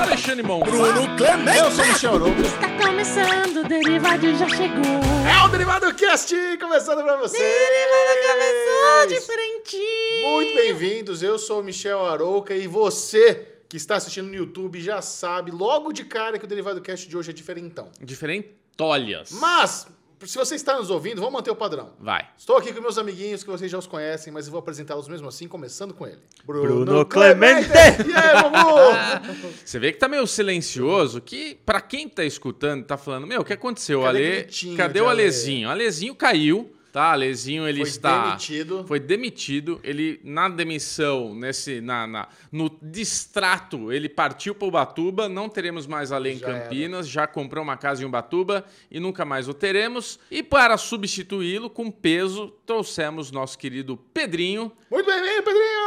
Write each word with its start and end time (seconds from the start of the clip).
Alexandre 0.00 0.42
Mon. 0.42 0.60
Bruno 0.60 1.14
Clemente. 1.16 1.58
Eu 1.58 1.70
sou 1.70 1.84
o 1.84 1.88
Michel 1.88 2.14
Arouca. 2.14 2.40
Está 2.40 2.86
começando, 2.86 3.56
o 3.58 3.68
Derivado 3.68 4.34
já 4.34 4.48
chegou. 4.48 5.00
É 5.28 5.44
o 5.44 5.48
Derivado 5.48 5.94
Cast 5.94 6.34
começando 6.58 7.02
pra 7.02 7.16
vocês. 7.16 7.42
Derivado 7.42 8.20
começou 8.32 9.06
diferentinho. 9.08 10.30
Muito 10.30 10.54
bem-vindos, 10.54 11.22
eu 11.22 11.38
sou 11.38 11.60
o 11.60 11.62
Michel 11.62 12.04
Arouca 12.06 12.54
e 12.54 12.66
você 12.66 13.46
que 13.68 13.76
está 13.76 13.96
assistindo 13.96 14.28
no 14.28 14.34
YouTube 14.34 14.80
já 14.80 15.02
sabe 15.02 15.50
logo 15.50 15.92
de 15.92 16.04
cara 16.04 16.38
que 16.38 16.46
o 16.46 16.48
Derivado 16.48 16.80
Cast 16.80 17.06
de 17.06 17.14
hoje 17.14 17.30
é 17.30 17.34
diferentão. 17.34 17.90
Diferentolhas. 18.00 19.32
Mas, 19.32 19.86
se 20.28 20.36
você 20.36 20.54
está 20.54 20.76
nos 20.76 20.90
ouvindo, 20.90 21.16
vamos 21.16 21.32
manter 21.32 21.50
o 21.50 21.56
padrão. 21.56 21.92
Vai. 21.98 22.28
Estou 22.36 22.56
aqui 22.56 22.72
com 22.72 22.80
meus 22.80 22.98
amiguinhos 22.98 23.42
que 23.42 23.50
vocês 23.50 23.70
já 23.70 23.78
os 23.78 23.86
conhecem, 23.86 24.32
mas 24.32 24.46
eu 24.46 24.52
vou 24.52 24.58
apresentá-los 24.58 25.08
mesmo 25.08 25.28
assim, 25.28 25.48
começando 25.48 25.94
com 25.94 26.06
ele. 26.06 26.18
Bruno 26.44 27.04
Clemente. 27.06 27.68
E 27.70 28.14
aí, 28.14 28.42
Bubu? 28.42 29.48
Você 29.64 29.78
vê 29.78 29.92
que 29.92 29.98
tá 29.98 30.08
meio 30.08 30.26
silencioso, 30.26 31.20
que 31.20 31.54
pra 31.64 31.80
quem 31.80 32.08
tá 32.08 32.24
escutando, 32.24 32.84
tá 32.84 32.96
falando, 32.96 33.26
meu, 33.26 33.40
o 33.40 33.44
que 33.44 33.52
aconteceu? 33.52 34.02
Cadê 34.02 34.46
Ale... 34.48 34.76
Cadê 34.76 35.00
o 35.00 35.08
Ale? 35.08 35.22
Alezinho? 35.22 35.68
O 35.68 35.70
Alezinho 35.70 36.14
caiu, 36.14 36.72
tá? 36.92 37.12
Alezinho, 37.12 37.66
ele 37.68 37.80
Foi 37.80 37.88
está... 37.88 38.24
demitido. 38.26 38.84
Foi 38.86 39.00
demitido. 39.00 39.80
Ele, 39.82 40.20
na 40.24 40.48
demissão, 40.48 41.34
nesse, 41.34 41.80
na, 41.80 42.06
na- 42.06 42.28
no 42.52 42.70
distrato, 42.82 43.92
ele 43.92 44.08
partiu 44.08 44.54
para 44.54 44.68
Ubatuba. 44.68 45.28
Não 45.28 45.48
teremos 45.48 45.86
mais 45.86 46.12
Ale 46.12 46.32
em 46.32 46.38
Já 46.38 46.46
Campinas. 46.46 47.08
Já 47.08 47.26
comprou 47.26 47.62
uma 47.62 47.76
casa 47.76 48.02
em 48.02 48.06
Ubatuba 48.06 48.64
e 48.90 48.98
nunca 49.00 49.24
mais 49.24 49.48
o 49.48 49.54
teremos. 49.54 50.18
E 50.30 50.42
para 50.42 50.76
substituí-lo, 50.76 51.70
com 51.70 51.90
peso, 51.90 52.52
trouxemos 52.66 53.30
nosso 53.30 53.58
querido 53.58 53.96
Pedrinho. 54.12 54.72
Muito 54.90 55.06
bem-vindo, 55.06 55.42
Pedrinho! 55.42 55.80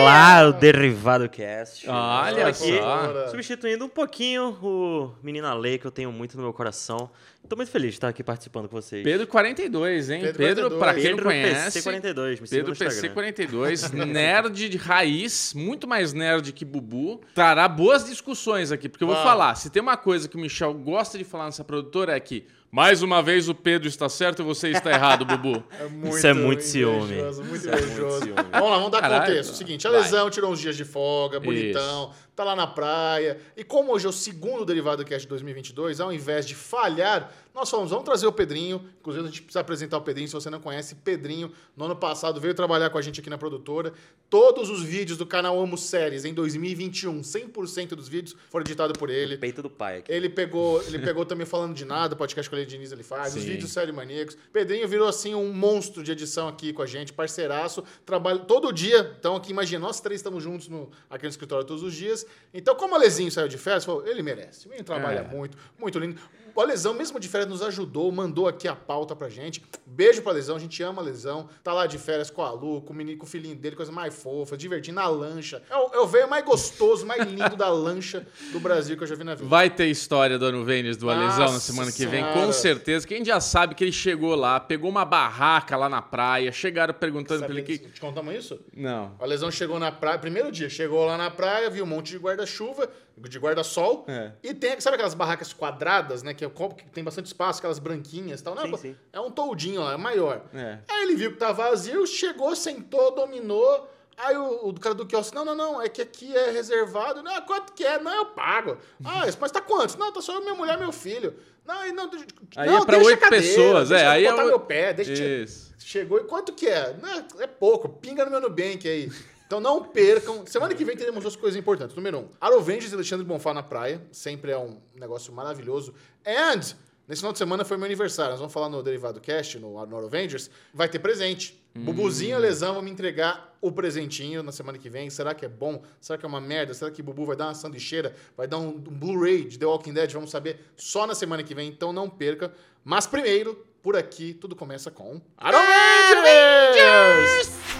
Olá, 0.00 0.48
o 0.48 0.52
Derivado 0.52 1.28
Cast. 1.28 1.88
Olha 1.88 2.50
Estou 2.50 2.68
aqui, 2.68 2.78
só. 2.78 3.28
Substituindo 3.28 3.84
um 3.84 3.88
pouquinho 3.88 4.50
o 4.62 5.12
Menina 5.22 5.54
Lei, 5.54 5.78
que 5.78 5.86
eu 5.86 5.90
tenho 5.90 6.10
muito 6.12 6.36
no 6.36 6.42
meu 6.42 6.52
coração. 6.52 7.10
Tô 7.48 7.56
muito 7.56 7.70
feliz 7.70 7.90
de 7.90 7.96
estar 7.96 8.08
aqui 8.08 8.22
participando 8.22 8.66
com 8.68 8.80
vocês. 8.80 9.02
Pedro 9.04 9.26
42, 9.26 10.08
hein? 10.10 10.20
Pedro 10.22 10.38
Pedro, 10.38 10.70
42. 10.70 10.78
para 10.80 10.94
quem 10.94 11.02
Pedro 11.02 11.16
não 11.24 11.30
conhece. 11.30 11.78
PC42, 11.80 12.40
me 12.40 12.46
siga 12.46 12.64
Pedro. 12.64 12.76
PC 12.76 13.08
42, 13.10 13.90
nerd 13.92 14.68
de 14.70 14.76
raiz, 14.78 15.52
muito 15.54 15.86
mais 15.86 16.12
nerd 16.14 16.52
que 16.52 16.64
Bubu. 16.64 17.20
Trará 17.34 17.68
boas 17.68 18.04
discussões 18.06 18.72
aqui, 18.72 18.88
porque 18.88 19.04
eu 19.04 19.08
vou 19.08 19.16
Vamos. 19.16 19.28
falar, 19.30 19.54
se 19.56 19.68
tem 19.68 19.82
uma 19.82 19.96
coisa 19.98 20.28
que 20.28 20.36
o 20.36 20.40
Michel 20.40 20.72
gosta 20.72 21.18
de 21.18 21.24
falar 21.24 21.46
nessa 21.46 21.62
produtora 21.64 22.16
é 22.16 22.20
que, 22.20 22.46
mais 22.70 23.02
uma 23.02 23.22
vez, 23.22 23.48
o 23.50 23.54
Pedro 23.54 23.86
está 23.86 24.08
certo 24.08 24.40
e 24.40 24.44
você 24.44 24.68
está 24.70 24.90
errado, 24.90 25.26
Bubu. 25.26 25.62
É 25.78 25.88
muito 25.88 26.16
Isso 26.16 26.26
é 26.26 26.32
muito 26.32 26.62
ciúme. 26.62 27.14
Muito 27.16 27.56
Isso 27.56 27.68
é 27.68 27.72
muito 27.82 28.24
ciúme. 28.24 28.34
vamos 28.50 28.70
lá, 28.70 28.76
vamos 28.76 28.90
dar 28.92 29.00
Caralho. 29.02 29.26
contexto. 29.26 29.54
Seguinte, 29.56 29.86
a 29.86 29.90
Vai. 29.90 30.00
lesão 30.00 30.30
tirou 30.30 30.50
uns 30.50 30.60
dias 30.60 30.76
de 30.76 30.84
folga, 30.86 31.38
bonitão, 31.38 32.12
tá 32.34 32.44
lá 32.44 32.56
na 32.56 32.66
praia. 32.66 33.38
E 33.56 33.62
como 33.62 33.92
hoje 33.92 34.06
é 34.06 34.08
o 34.08 34.12
segundo 34.12 34.64
Derivado 34.64 35.04
Cast 35.04 35.22
de 35.22 35.28
2022, 35.28 36.00
ao 36.00 36.12
invés 36.12 36.46
de 36.46 36.54
falhar, 36.54 37.32
nós 37.54 37.68
falamos, 37.68 37.90
vamos 37.90 38.04
trazer 38.04 38.26
o 38.26 38.32
Pedrinho. 38.32 38.82
Inclusive, 39.00 39.24
a 39.24 39.28
gente 39.28 39.42
precisa 39.42 39.60
apresentar 39.60 39.98
o 39.98 40.00
Pedrinho. 40.00 40.26
Se 40.26 40.34
você 40.34 40.48
não 40.48 40.60
conhece, 40.60 40.94
Pedrinho, 40.94 41.52
no 41.76 41.84
ano 41.84 41.96
passado, 41.96 42.40
veio 42.40 42.54
trabalhar 42.54 42.88
com 42.88 42.96
a 42.96 43.02
gente 43.02 43.20
aqui 43.20 43.28
na 43.28 43.36
produtora. 43.36 43.92
Todos 44.30 44.70
os 44.70 44.82
vídeos 44.82 45.18
do 45.18 45.26
canal 45.26 45.60
Amo 45.60 45.76
Séries 45.76 46.24
em 46.24 46.32
2021, 46.32 47.20
100% 47.20 47.88
dos 47.88 48.08
vídeos 48.08 48.34
foram 48.48 48.64
editados 48.64 48.96
por 48.96 49.10
ele. 49.10 49.36
Peito 49.36 49.62
do 49.62 49.68
pai 49.68 49.98
aqui. 49.98 50.10
Ele 50.10 50.30
pegou, 50.30 50.82
ele 50.84 50.98
pegou 50.98 51.26
também 51.26 51.44
falando 51.44 51.74
de 51.74 51.84
nada, 51.84 52.16
podcast 52.16 52.48
com 52.48 52.56
a 52.56 52.58
Lei 52.58 52.66
Diniz 52.66 52.90
ele 52.90 53.02
faz, 53.02 53.36
os 53.36 53.42
Sim. 53.42 53.50
vídeos 53.50 53.70
Série 53.70 53.92
Maníacos. 53.92 54.36
Pedrinho 54.50 54.88
virou 54.88 55.06
assim 55.06 55.34
um 55.34 55.52
monstro 55.52 56.02
de 56.02 56.12
edição 56.12 56.48
aqui 56.48 56.72
com 56.72 56.80
a 56.80 56.86
gente, 56.86 57.12
parceiraço, 57.12 57.84
trabalha 58.06 58.38
todo 58.38 58.72
dia. 58.72 59.14
Então 59.18 59.36
aqui 59.36 59.50
imagina, 59.50 59.84
nós 59.86 60.00
três 60.00 60.20
estamos 60.20 60.42
juntos 60.42 60.68
no, 60.68 60.90
aqui 61.10 61.24
no 61.24 61.30
escritório 61.30 61.66
todos 61.66 61.82
os 61.82 61.92
dias. 61.94 62.21
Então 62.52 62.74
como 62.74 62.92
o 62.92 62.96
Alezinho 62.96 63.30
saiu 63.30 63.48
de 63.48 63.58
férias, 63.58 63.84
falou, 63.84 64.06
ele 64.06 64.22
merece. 64.22 64.66
O 64.66 64.70
menino 64.70 64.84
trabalha 64.84 65.20
É. 65.20 65.22
muito, 65.22 65.56
muito 65.78 65.98
lindo. 65.98 66.20
O 66.54 66.60
Alesão, 66.60 66.94
mesmo 66.94 67.18
de 67.18 67.28
férias, 67.28 67.48
nos 67.48 67.62
ajudou, 67.62 68.10
mandou 68.12 68.46
aqui 68.46 68.68
a 68.68 68.74
pauta 68.74 69.16
pra 69.16 69.28
gente. 69.28 69.62
Beijo 69.86 70.22
pro 70.22 70.30
Alesão, 70.30 70.56
a 70.56 70.58
gente 70.58 70.82
ama 70.82 70.98
o 70.98 71.04
Alesão. 71.04 71.48
Tá 71.62 71.72
lá 71.72 71.86
de 71.86 71.98
férias 71.98 72.30
com 72.30 72.42
a 72.42 72.50
Lu, 72.50 72.82
com 72.82 72.92
o, 72.92 72.96
menino, 72.96 73.18
com 73.18 73.24
o 73.24 73.28
filhinho 73.28 73.56
dele, 73.56 73.76
coisa 73.76 73.92
mais 73.92 74.14
fofa, 74.14 74.56
divertindo 74.56 74.96
na 74.96 75.06
lancha. 75.06 75.62
É 75.70 75.76
o, 75.76 75.94
é 75.94 76.00
o 76.00 76.06
velho 76.06 76.28
mais 76.28 76.44
gostoso, 76.44 77.06
mais 77.06 77.26
lindo 77.26 77.56
da 77.56 77.68
lancha 77.68 78.26
do 78.52 78.60
Brasil 78.60 78.96
que 78.96 79.02
eu 79.02 79.06
já 79.06 79.14
vi 79.14 79.24
na 79.24 79.34
vida. 79.34 79.48
Vai 79.48 79.70
ter 79.70 79.86
história 79.86 80.38
do 80.38 80.44
Ano 80.44 80.64
Vênis 80.64 80.96
do 80.96 81.08
Alesão 81.10 81.52
na 81.52 81.60
semana 81.60 81.90
que 81.90 82.06
vem, 82.06 82.22
Senhora. 82.22 82.46
com 82.46 82.52
certeza. 82.52 83.06
Quem 83.06 83.24
já 83.24 83.40
sabe 83.40 83.74
que 83.74 83.84
ele 83.84 83.92
chegou 83.92 84.34
lá, 84.34 84.60
pegou 84.60 84.90
uma 84.90 85.04
barraca 85.04 85.76
lá 85.76 85.88
na 85.88 86.02
praia, 86.02 86.52
chegaram 86.52 86.94
perguntando 86.94 87.44
pra 87.44 87.52
ele 87.52 87.62
que... 87.62 87.78
Te 87.78 88.00
contamos 88.00 88.34
isso? 88.34 88.60
Não. 88.74 89.16
O 89.18 89.24
Alesão 89.24 89.50
chegou 89.50 89.78
na 89.78 89.90
praia, 89.90 90.18
primeiro 90.18 90.50
dia, 90.52 90.68
chegou 90.68 91.04
lá 91.04 91.16
na 91.16 91.30
praia, 91.30 91.70
viu 91.70 91.84
um 91.84 91.88
monte 91.88 92.10
de 92.10 92.18
guarda-chuva, 92.18 92.88
de 93.16 93.38
guarda-sol. 93.38 94.04
É. 94.08 94.32
E 94.42 94.54
tem, 94.54 94.80
sabe 94.80 94.94
aquelas 94.94 95.14
barracas 95.14 95.52
quadradas, 95.52 96.22
né? 96.22 96.34
Que, 96.34 96.44
é 96.44 96.46
o 96.46 96.50
copo 96.50 96.74
que 96.74 96.84
tem 96.90 97.04
bastante 97.04 97.26
espaço, 97.26 97.58
aquelas 97.58 97.78
branquinhas 97.78 98.40
e 98.40 98.44
tal. 98.44 98.54
Não, 98.54 98.66
Sim, 98.66 98.76
sim. 98.76 98.96
É 99.12 99.20
um 99.20 99.30
toldinho 99.30 99.80
lá, 99.82 99.94
é 99.94 99.96
maior. 99.96 100.42
É. 100.54 100.78
Aí 100.88 101.02
ele 101.04 101.16
viu 101.16 101.32
que 101.32 101.38
tá 101.38 101.52
vazio, 101.52 102.06
chegou, 102.06 102.54
sentou, 102.56 103.14
dominou. 103.14 103.88
Aí 104.16 104.36
o, 104.36 104.68
o 104.68 104.74
cara 104.78 104.94
do 104.94 105.06
quiosque, 105.06 105.34
não, 105.34 105.44
não, 105.44 105.54
não, 105.54 105.82
é 105.82 105.88
que 105.88 106.02
aqui 106.02 106.36
é 106.36 106.50
reservado. 106.50 107.22
Não, 107.22 107.40
quanto 107.42 107.72
que 107.72 107.84
é? 107.84 107.98
Não, 107.98 108.14
eu 108.14 108.26
pago. 108.26 108.76
Ah, 109.04 109.22
mas 109.40 109.50
tá 109.50 109.60
quantos? 109.60 109.96
Não, 109.96 110.12
tá 110.12 110.20
só 110.20 110.34
eu, 110.34 110.40
minha 110.42 110.54
mulher 110.54 110.76
e 110.76 110.80
meu 110.80 110.92
filho. 110.92 111.34
Não, 111.64 111.78
aí 111.78 111.92
não, 111.92 112.10
Aí 112.56 112.68
não, 112.68 112.78
é 112.78 112.84
pra 112.84 112.98
oito 112.98 113.28
pessoas, 113.28 113.88
deixa 113.88 114.04
é, 114.04 114.06
eu 114.06 114.10
aí 114.10 114.26
é 114.26 114.30
botar 114.30 114.44
o- 114.44 114.48
meu 114.48 114.60
pé, 114.60 114.92
deixa 114.92 115.12
eu 115.22 115.44
Isso. 115.44 115.72
Chegou 115.78 116.18
e 116.18 116.24
quanto 116.24 116.52
que 116.52 116.66
é? 116.66 116.96
Não, 117.00 117.40
é 117.40 117.46
pouco, 117.46 117.88
pinga 117.88 118.24
no 118.24 118.30
meu 118.30 118.40
Nubank 118.40 118.88
aí. 118.88 119.10
Então 119.52 119.60
não 119.60 119.84
percam. 119.84 120.46
Semana 120.46 120.74
que 120.74 120.82
vem 120.82 120.96
teremos 120.96 121.20
duas 121.20 121.36
coisas 121.36 121.60
importantes. 121.60 121.94
Número 121.94 122.20
um, 122.20 122.28
Arovenges 122.40 122.90
e 122.90 122.94
Alexandre 122.94 123.26
Bonfá 123.26 123.52
na 123.52 123.62
praia. 123.62 124.00
Sempre 124.10 124.50
é 124.50 124.56
um 124.56 124.78
negócio 124.98 125.30
maravilhoso. 125.30 125.92
And, 126.26 126.60
nesse 127.06 127.20
final 127.20 127.32
de 127.32 127.38
semana 127.38 127.62
foi 127.62 127.76
meu 127.76 127.84
aniversário. 127.84 128.30
Nós 128.30 128.40
vamos 128.40 128.54
falar 128.54 128.70
no 128.70 128.82
Derivado 128.82 129.20
Cast, 129.20 129.58
no, 129.58 129.72
no 129.84 129.96
Arovengers. 129.98 130.48
Vai 130.72 130.88
ter 130.88 131.00
presente. 131.00 131.62
Bubuzinho 131.74 132.38
e 132.38 132.40
Lesão 132.40 132.72
vão 132.72 132.82
me 132.82 132.90
entregar 132.90 133.54
o 133.60 133.70
presentinho 133.70 134.42
na 134.42 134.52
semana 134.52 134.78
que 134.78 134.88
vem. 134.88 135.10
Será 135.10 135.34
que 135.34 135.44
é 135.44 135.48
bom? 135.50 135.82
Será 136.00 136.18
que 136.18 136.24
é 136.24 136.28
uma 136.28 136.40
merda? 136.40 136.72
Será 136.72 136.90
que 136.90 137.02
Bubu 137.02 137.26
vai 137.26 137.36
dar 137.36 137.48
uma 137.48 137.54
sanduicheira? 137.54 138.16
Vai 138.34 138.46
dar 138.46 138.56
um, 138.56 138.68
um 138.68 138.80
Blu-ray 138.80 139.44
de 139.44 139.58
The 139.58 139.66
Walking 139.66 139.92
Dead? 139.92 140.10
Vamos 140.12 140.30
saber 140.30 140.60
só 140.78 141.06
na 141.06 141.14
semana 141.14 141.42
que 141.42 141.54
vem. 141.54 141.68
Então 141.68 141.92
não 141.92 142.08
perca. 142.08 142.54
Mas 142.82 143.06
primeiro, 143.06 143.66
por 143.82 143.96
aqui, 143.96 144.32
tudo 144.32 144.56
começa 144.56 144.90
com... 144.90 145.20
Arovengers! 145.36 147.30
Esse 147.40 147.71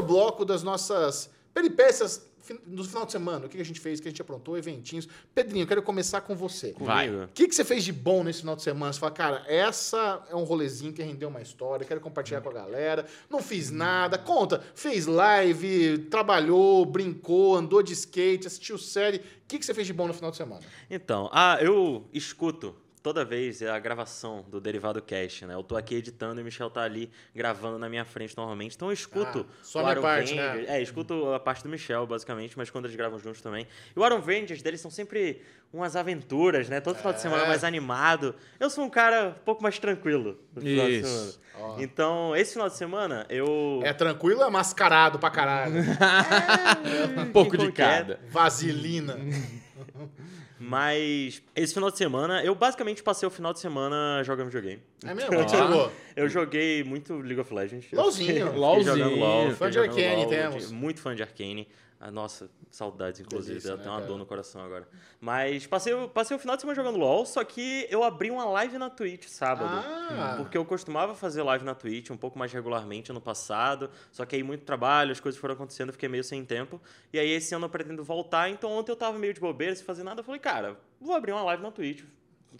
o 0.00 0.02
bloco 0.02 0.44
das 0.44 0.62
nossas 0.62 1.30
peripécias 1.54 2.30
do 2.66 2.84
final 2.84 3.06
de 3.06 3.12
semana. 3.12 3.46
O 3.46 3.48
que 3.48 3.60
a 3.60 3.64
gente 3.64 3.80
fez, 3.80 3.98
o 3.98 4.02
que 4.02 4.08
a 4.08 4.10
gente 4.10 4.22
aprontou, 4.22 4.56
eventinhos. 4.56 5.06
Pedrinho, 5.34 5.62
eu 5.64 5.66
quero 5.66 5.82
começar 5.82 6.20
com 6.22 6.34
você. 6.34 6.74
Vai. 6.78 7.08
O 7.08 7.28
que, 7.28 7.46
que 7.46 7.54
você 7.54 7.64
fez 7.64 7.84
de 7.84 7.92
bom 7.92 8.24
nesse 8.24 8.40
final 8.40 8.56
de 8.56 8.62
semana? 8.62 8.92
Você 8.92 8.98
fala, 8.98 9.12
cara, 9.12 9.44
essa 9.46 10.26
é 10.28 10.34
um 10.34 10.44
rolezinho 10.44 10.92
que 10.92 11.02
rendeu 11.02 11.28
uma 11.28 11.40
história, 11.40 11.86
quero 11.86 12.00
compartilhar 12.00 12.40
com 12.40 12.48
a 12.48 12.52
galera. 12.52 13.06
Não 13.28 13.40
fiz 13.40 13.70
nada. 13.70 14.18
Conta, 14.18 14.62
fez 14.74 15.06
live, 15.06 15.98
trabalhou, 16.10 16.84
brincou, 16.84 17.56
andou 17.56 17.82
de 17.82 17.92
skate, 17.92 18.46
assistiu 18.46 18.78
série. 18.78 19.18
O 19.18 19.22
que, 19.46 19.58
que 19.58 19.64
você 19.64 19.74
fez 19.74 19.86
de 19.86 19.92
bom 19.92 20.06
no 20.06 20.14
final 20.14 20.30
de 20.30 20.36
semana? 20.36 20.62
Então, 20.90 21.28
ah, 21.32 21.58
eu 21.60 22.08
escuto 22.12 22.74
toda 23.02 23.24
vez 23.24 23.62
a 23.62 23.78
gravação 23.78 24.44
do 24.48 24.60
Derivado 24.60 25.00
Cast, 25.00 25.46
né? 25.46 25.54
Eu 25.54 25.62
tô 25.62 25.76
aqui 25.76 25.94
editando 25.94 26.40
e 26.40 26.42
o 26.42 26.44
Michel 26.44 26.70
tá 26.70 26.82
ali 26.82 27.10
gravando 27.34 27.78
na 27.78 27.88
minha 27.88 28.04
frente 28.04 28.36
normalmente. 28.36 28.76
Então 28.76 28.88
eu 28.88 28.92
escuto 28.92 29.46
Ah, 29.48 29.54
só 29.62 29.78
o 29.78 29.82
a 29.82 29.84
minha 29.84 29.90
Aaron 29.92 30.02
parte, 30.02 30.34
né? 30.34 30.64
É, 30.68 30.82
escuto 30.82 31.32
a 31.32 31.40
parte 31.40 31.62
do 31.62 31.68
Michel, 31.68 32.06
basicamente, 32.06 32.56
mas 32.56 32.70
quando 32.70 32.84
eles 32.86 32.96
gravam 32.96 33.18
juntos 33.18 33.40
também. 33.40 33.66
E 33.94 33.98
o 33.98 34.04
Aaron 34.04 34.20
Vengeance 34.20 34.62
deles 34.62 34.80
são 34.80 34.90
sempre 34.90 35.42
umas 35.72 35.94
aventuras, 35.96 36.68
né? 36.68 36.80
Todo 36.80 36.96
final 36.96 37.12
de 37.12 37.20
semana 37.20 37.44
É. 37.44 37.48
mais 37.48 37.64
animado. 37.64 38.34
Eu 38.58 38.68
sou 38.68 38.84
um 38.84 38.90
cara 38.90 39.36
um 39.40 39.44
pouco 39.44 39.62
mais 39.62 39.78
tranquilo 39.78 40.38
no 40.54 40.60
final 40.60 40.86
de 40.86 40.92
Isso. 41.00 41.08
semana. 41.54 41.82
Então, 41.82 42.34
esse 42.34 42.52
final 42.54 42.68
de 42.68 42.76
semana, 42.76 43.26
eu... 43.28 43.80
É 43.84 43.92
tranquilo, 43.92 44.42
é 44.42 44.50
mascarado 44.50 45.18
pra 45.18 45.30
caralho. 45.30 45.74
Um 47.20 47.32
pouco 47.32 47.56
de 47.56 47.66
é? 47.66 47.72
cada. 47.72 48.20
Vaselina. 48.30 49.16
Mas 50.62 51.42
esse 51.56 51.72
final 51.72 51.90
de 51.90 51.96
semana, 51.96 52.44
eu 52.44 52.54
basicamente 52.54 53.02
passei 53.02 53.26
o 53.26 53.30
final 53.30 53.50
de 53.54 53.60
semana 53.60 54.22
jogando 54.22 54.48
videogame. 54.48 54.82
É 55.02 55.14
mesmo? 55.14 55.34
Você 55.34 55.56
jogou? 55.56 55.90
Eu 56.14 56.28
joguei 56.28 56.84
muito 56.84 57.14
League 57.16 57.40
of 57.40 57.54
Legends. 57.54 57.86
LOLzinho. 57.90 58.54
LOLzinho. 58.54 58.96
jogando 58.96 59.16
LOL, 59.16 59.50
Fã 59.52 59.70
de 59.70 59.78
Arcane 59.78 60.16
LOL, 60.16 60.28
temos. 60.28 60.70
Muito 60.70 61.00
fã 61.00 61.14
de 61.14 61.22
Arcane. 61.22 61.66
Ah, 62.02 62.10
nossa, 62.10 62.50
saudades, 62.70 63.20
inclusive. 63.20 63.50
Delícia, 63.60 63.74
né, 63.76 63.80
até 63.82 63.90
uma 63.90 63.96
cara? 63.96 64.06
dor 64.08 64.16
no 64.18 64.24
coração 64.24 64.62
agora. 64.64 64.88
Mas 65.20 65.66
passei, 65.66 65.92
o- 65.92 66.08
passei 66.08 66.34
o 66.34 66.40
final 66.40 66.56
de 66.56 66.62
semana 66.62 66.74
jogando 66.74 66.96
LOL, 66.98 67.26
só 67.26 67.44
que 67.44 67.86
eu 67.90 68.02
abri 68.02 68.30
uma 68.30 68.46
live 68.46 68.78
na 68.78 68.88
Twitch 68.88 69.26
sábado. 69.26 69.68
Ah. 69.70 70.34
Porque 70.38 70.56
eu 70.56 70.64
costumava 70.64 71.14
fazer 71.14 71.42
live 71.42 71.62
na 71.62 71.74
Twitch 71.74 72.08
um 72.10 72.16
pouco 72.16 72.38
mais 72.38 72.50
regularmente 72.54 73.10
ano 73.10 73.20
passado, 73.20 73.90
só 74.10 74.24
que 74.24 74.34
aí 74.34 74.42
muito 74.42 74.64
trabalho, 74.64 75.12
as 75.12 75.20
coisas 75.20 75.38
foram 75.38 75.52
acontecendo, 75.52 75.88
eu 75.90 75.92
fiquei 75.92 76.08
meio 76.08 76.24
sem 76.24 76.42
tempo. 76.42 76.80
E 77.12 77.18
aí 77.18 77.28
esse 77.28 77.54
ano 77.54 77.66
eu 77.66 77.70
pretendo 77.70 78.02
voltar, 78.02 78.48
então 78.48 78.70
ontem 78.72 78.90
eu 78.92 78.96
tava 78.96 79.18
meio 79.18 79.34
de 79.34 79.40
bobeira, 79.40 79.76
sem 79.76 79.84
fazer 79.84 80.02
nada, 80.02 80.20
eu 80.20 80.24
falei, 80.24 80.40
cara, 80.40 80.78
vou 80.98 81.14
abrir 81.14 81.32
uma 81.32 81.42
live 81.42 81.62
na 81.62 81.70
Twitch. 81.70 82.02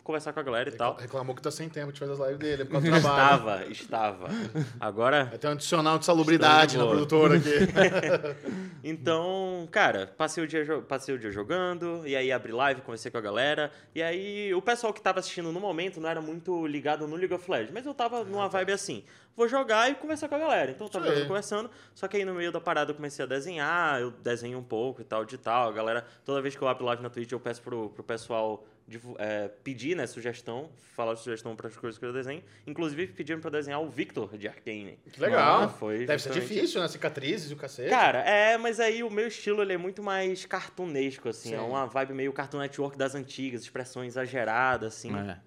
Conversar 0.02 0.32
com 0.32 0.40
a 0.40 0.42
galera 0.42 0.68
e 0.68 0.72
tal. 0.72 0.96
Reclamou 0.96 1.34
que 1.34 1.42
tá 1.42 1.50
sem 1.50 1.68
tempo 1.68 1.92
de 1.92 1.98
fazer 1.98 2.12
as 2.12 2.18
lives 2.18 2.38
dele, 2.38 2.62
é 2.62 2.64
por 2.64 2.72
causa 2.72 2.90
do 2.90 3.00
trabalho. 3.00 3.70
Estava, 3.70 4.26
estava. 4.26 4.28
Agora, 4.78 5.24
Vai 5.24 5.38
ter 5.38 5.48
um 5.48 5.52
adicional 5.52 5.98
de 5.98 6.04
salubridade 6.04 6.76
na 6.76 6.86
produtora 6.86 7.36
aqui. 7.36 7.50
Então, 8.82 9.68
cara, 9.70 10.12
passei 10.16 10.42
o, 10.42 10.46
dia, 10.46 10.64
passei 10.88 11.14
o 11.14 11.18
dia 11.18 11.30
jogando, 11.30 12.02
e 12.06 12.16
aí 12.16 12.32
abri 12.32 12.50
live, 12.50 12.80
conversei 12.80 13.10
com 13.10 13.18
a 13.18 13.20
galera, 13.20 13.70
e 13.94 14.02
aí 14.02 14.54
o 14.54 14.62
pessoal 14.62 14.90
que 14.92 15.02
tava 15.02 15.20
assistindo 15.20 15.52
no 15.52 15.60
momento 15.60 16.00
não 16.00 16.08
era 16.08 16.20
muito 16.22 16.66
ligado 16.66 17.06
no 17.06 17.14
League 17.14 17.34
of 17.34 17.50
Legends, 17.50 17.72
mas 17.72 17.84
eu 17.84 17.92
tava 17.92 18.24
numa 18.24 18.48
vibe 18.48 18.72
assim, 18.72 19.04
vou 19.36 19.46
jogar 19.46 19.90
e 19.90 19.94
conversar 19.94 20.28
com 20.28 20.34
a 20.34 20.38
galera. 20.38 20.70
Então 20.70 20.86
eu 20.86 20.90
tava 20.90 21.06
jogando, 21.08 21.26
conversando, 21.26 21.70
só 21.94 22.08
que 22.08 22.16
aí 22.16 22.24
no 22.24 22.34
meio 22.34 22.50
da 22.50 22.60
parada 22.60 22.92
eu 22.92 22.94
comecei 22.94 23.22
a 23.22 23.28
desenhar, 23.28 24.00
eu 24.00 24.10
desenho 24.10 24.58
um 24.58 24.62
pouco 24.64 25.02
e 25.02 25.04
tal, 25.04 25.26
de 25.26 25.36
tal, 25.36 25.68
a 25.68 25.72
galera, 25.72 26.06
toda 26.24 26.40
vez 26.40 26.56
que 26.56 26.62
eu 26.62 26.68
abro 26.68 26.86
live 26.86 27.02
na 27.02 27.10
Twitch 27.10 27.32
eu 27.32 27.40
peço 27.40 27.60
pro, 27.60 27.90
pro 27.90 28.02
pessoal 28.02 28.64
divu- 28.90 29.14
é, 29.20 29.48
pedir, 29.62 29.96
né, 29.96 30.04
sugestão, 30.04 30.68
falar 30.96 31.14
sugestão 31.14 31.54
para 31.54 31.68
as 31.68 31.76
coisas 31.76 31.96
que 31.96 32.04
eu 32.04 32.12
desenho, 32.12 32.42
inclusive 32.66 33.06
pediram 33.06 33.40
pra 33.40 33.46
eu 33.46 33.52
desenhar 33.52 33.80
o 33.80 33.88
Victor 33.88 34.36
de 34.36 34.48
Arcane. 34.48 34.98
Que 35.12 35.20
legal. 35.20 35.68
Foi 35.70 36.04
Deve 36.04 36.20
ser 36.20 36.28
justamente 36.30 36.54
difícil, 36.54 36.80
né? 36.80 36.88
Cicatrizes 36.88 37.50
e 37.52 37.54
o 37.54 37.56
cacete. 37.56 37.88
Cara, 37.88 38.18
é, 38.28 38.58
mas 38.58 38.80
aí 38.80 39.04
o 39.04 39.08
meu 39.08 39.28
estilo 39.28 39.62
ele 39.62 39.72
é 39.72 39.78
muito 39.78 40.02
mais 40.02 40.44
cartunesco, 40.44 41.28
assim. 41.28 41.50
Sim. 41.50 41.54
É 41.54 41.60
uma 41.60 41.86
vibe 41.86 42.14
meio 42.14 42.32
Cartoon 42.32 42.58
Network 42.58 42.98
das 42.98 43.14
antigas, 43.14 43.62
expressões 43.62 44.14
exageradas, 44.14 44.94
assim. 44.94 45.16
É. 45.16 45.38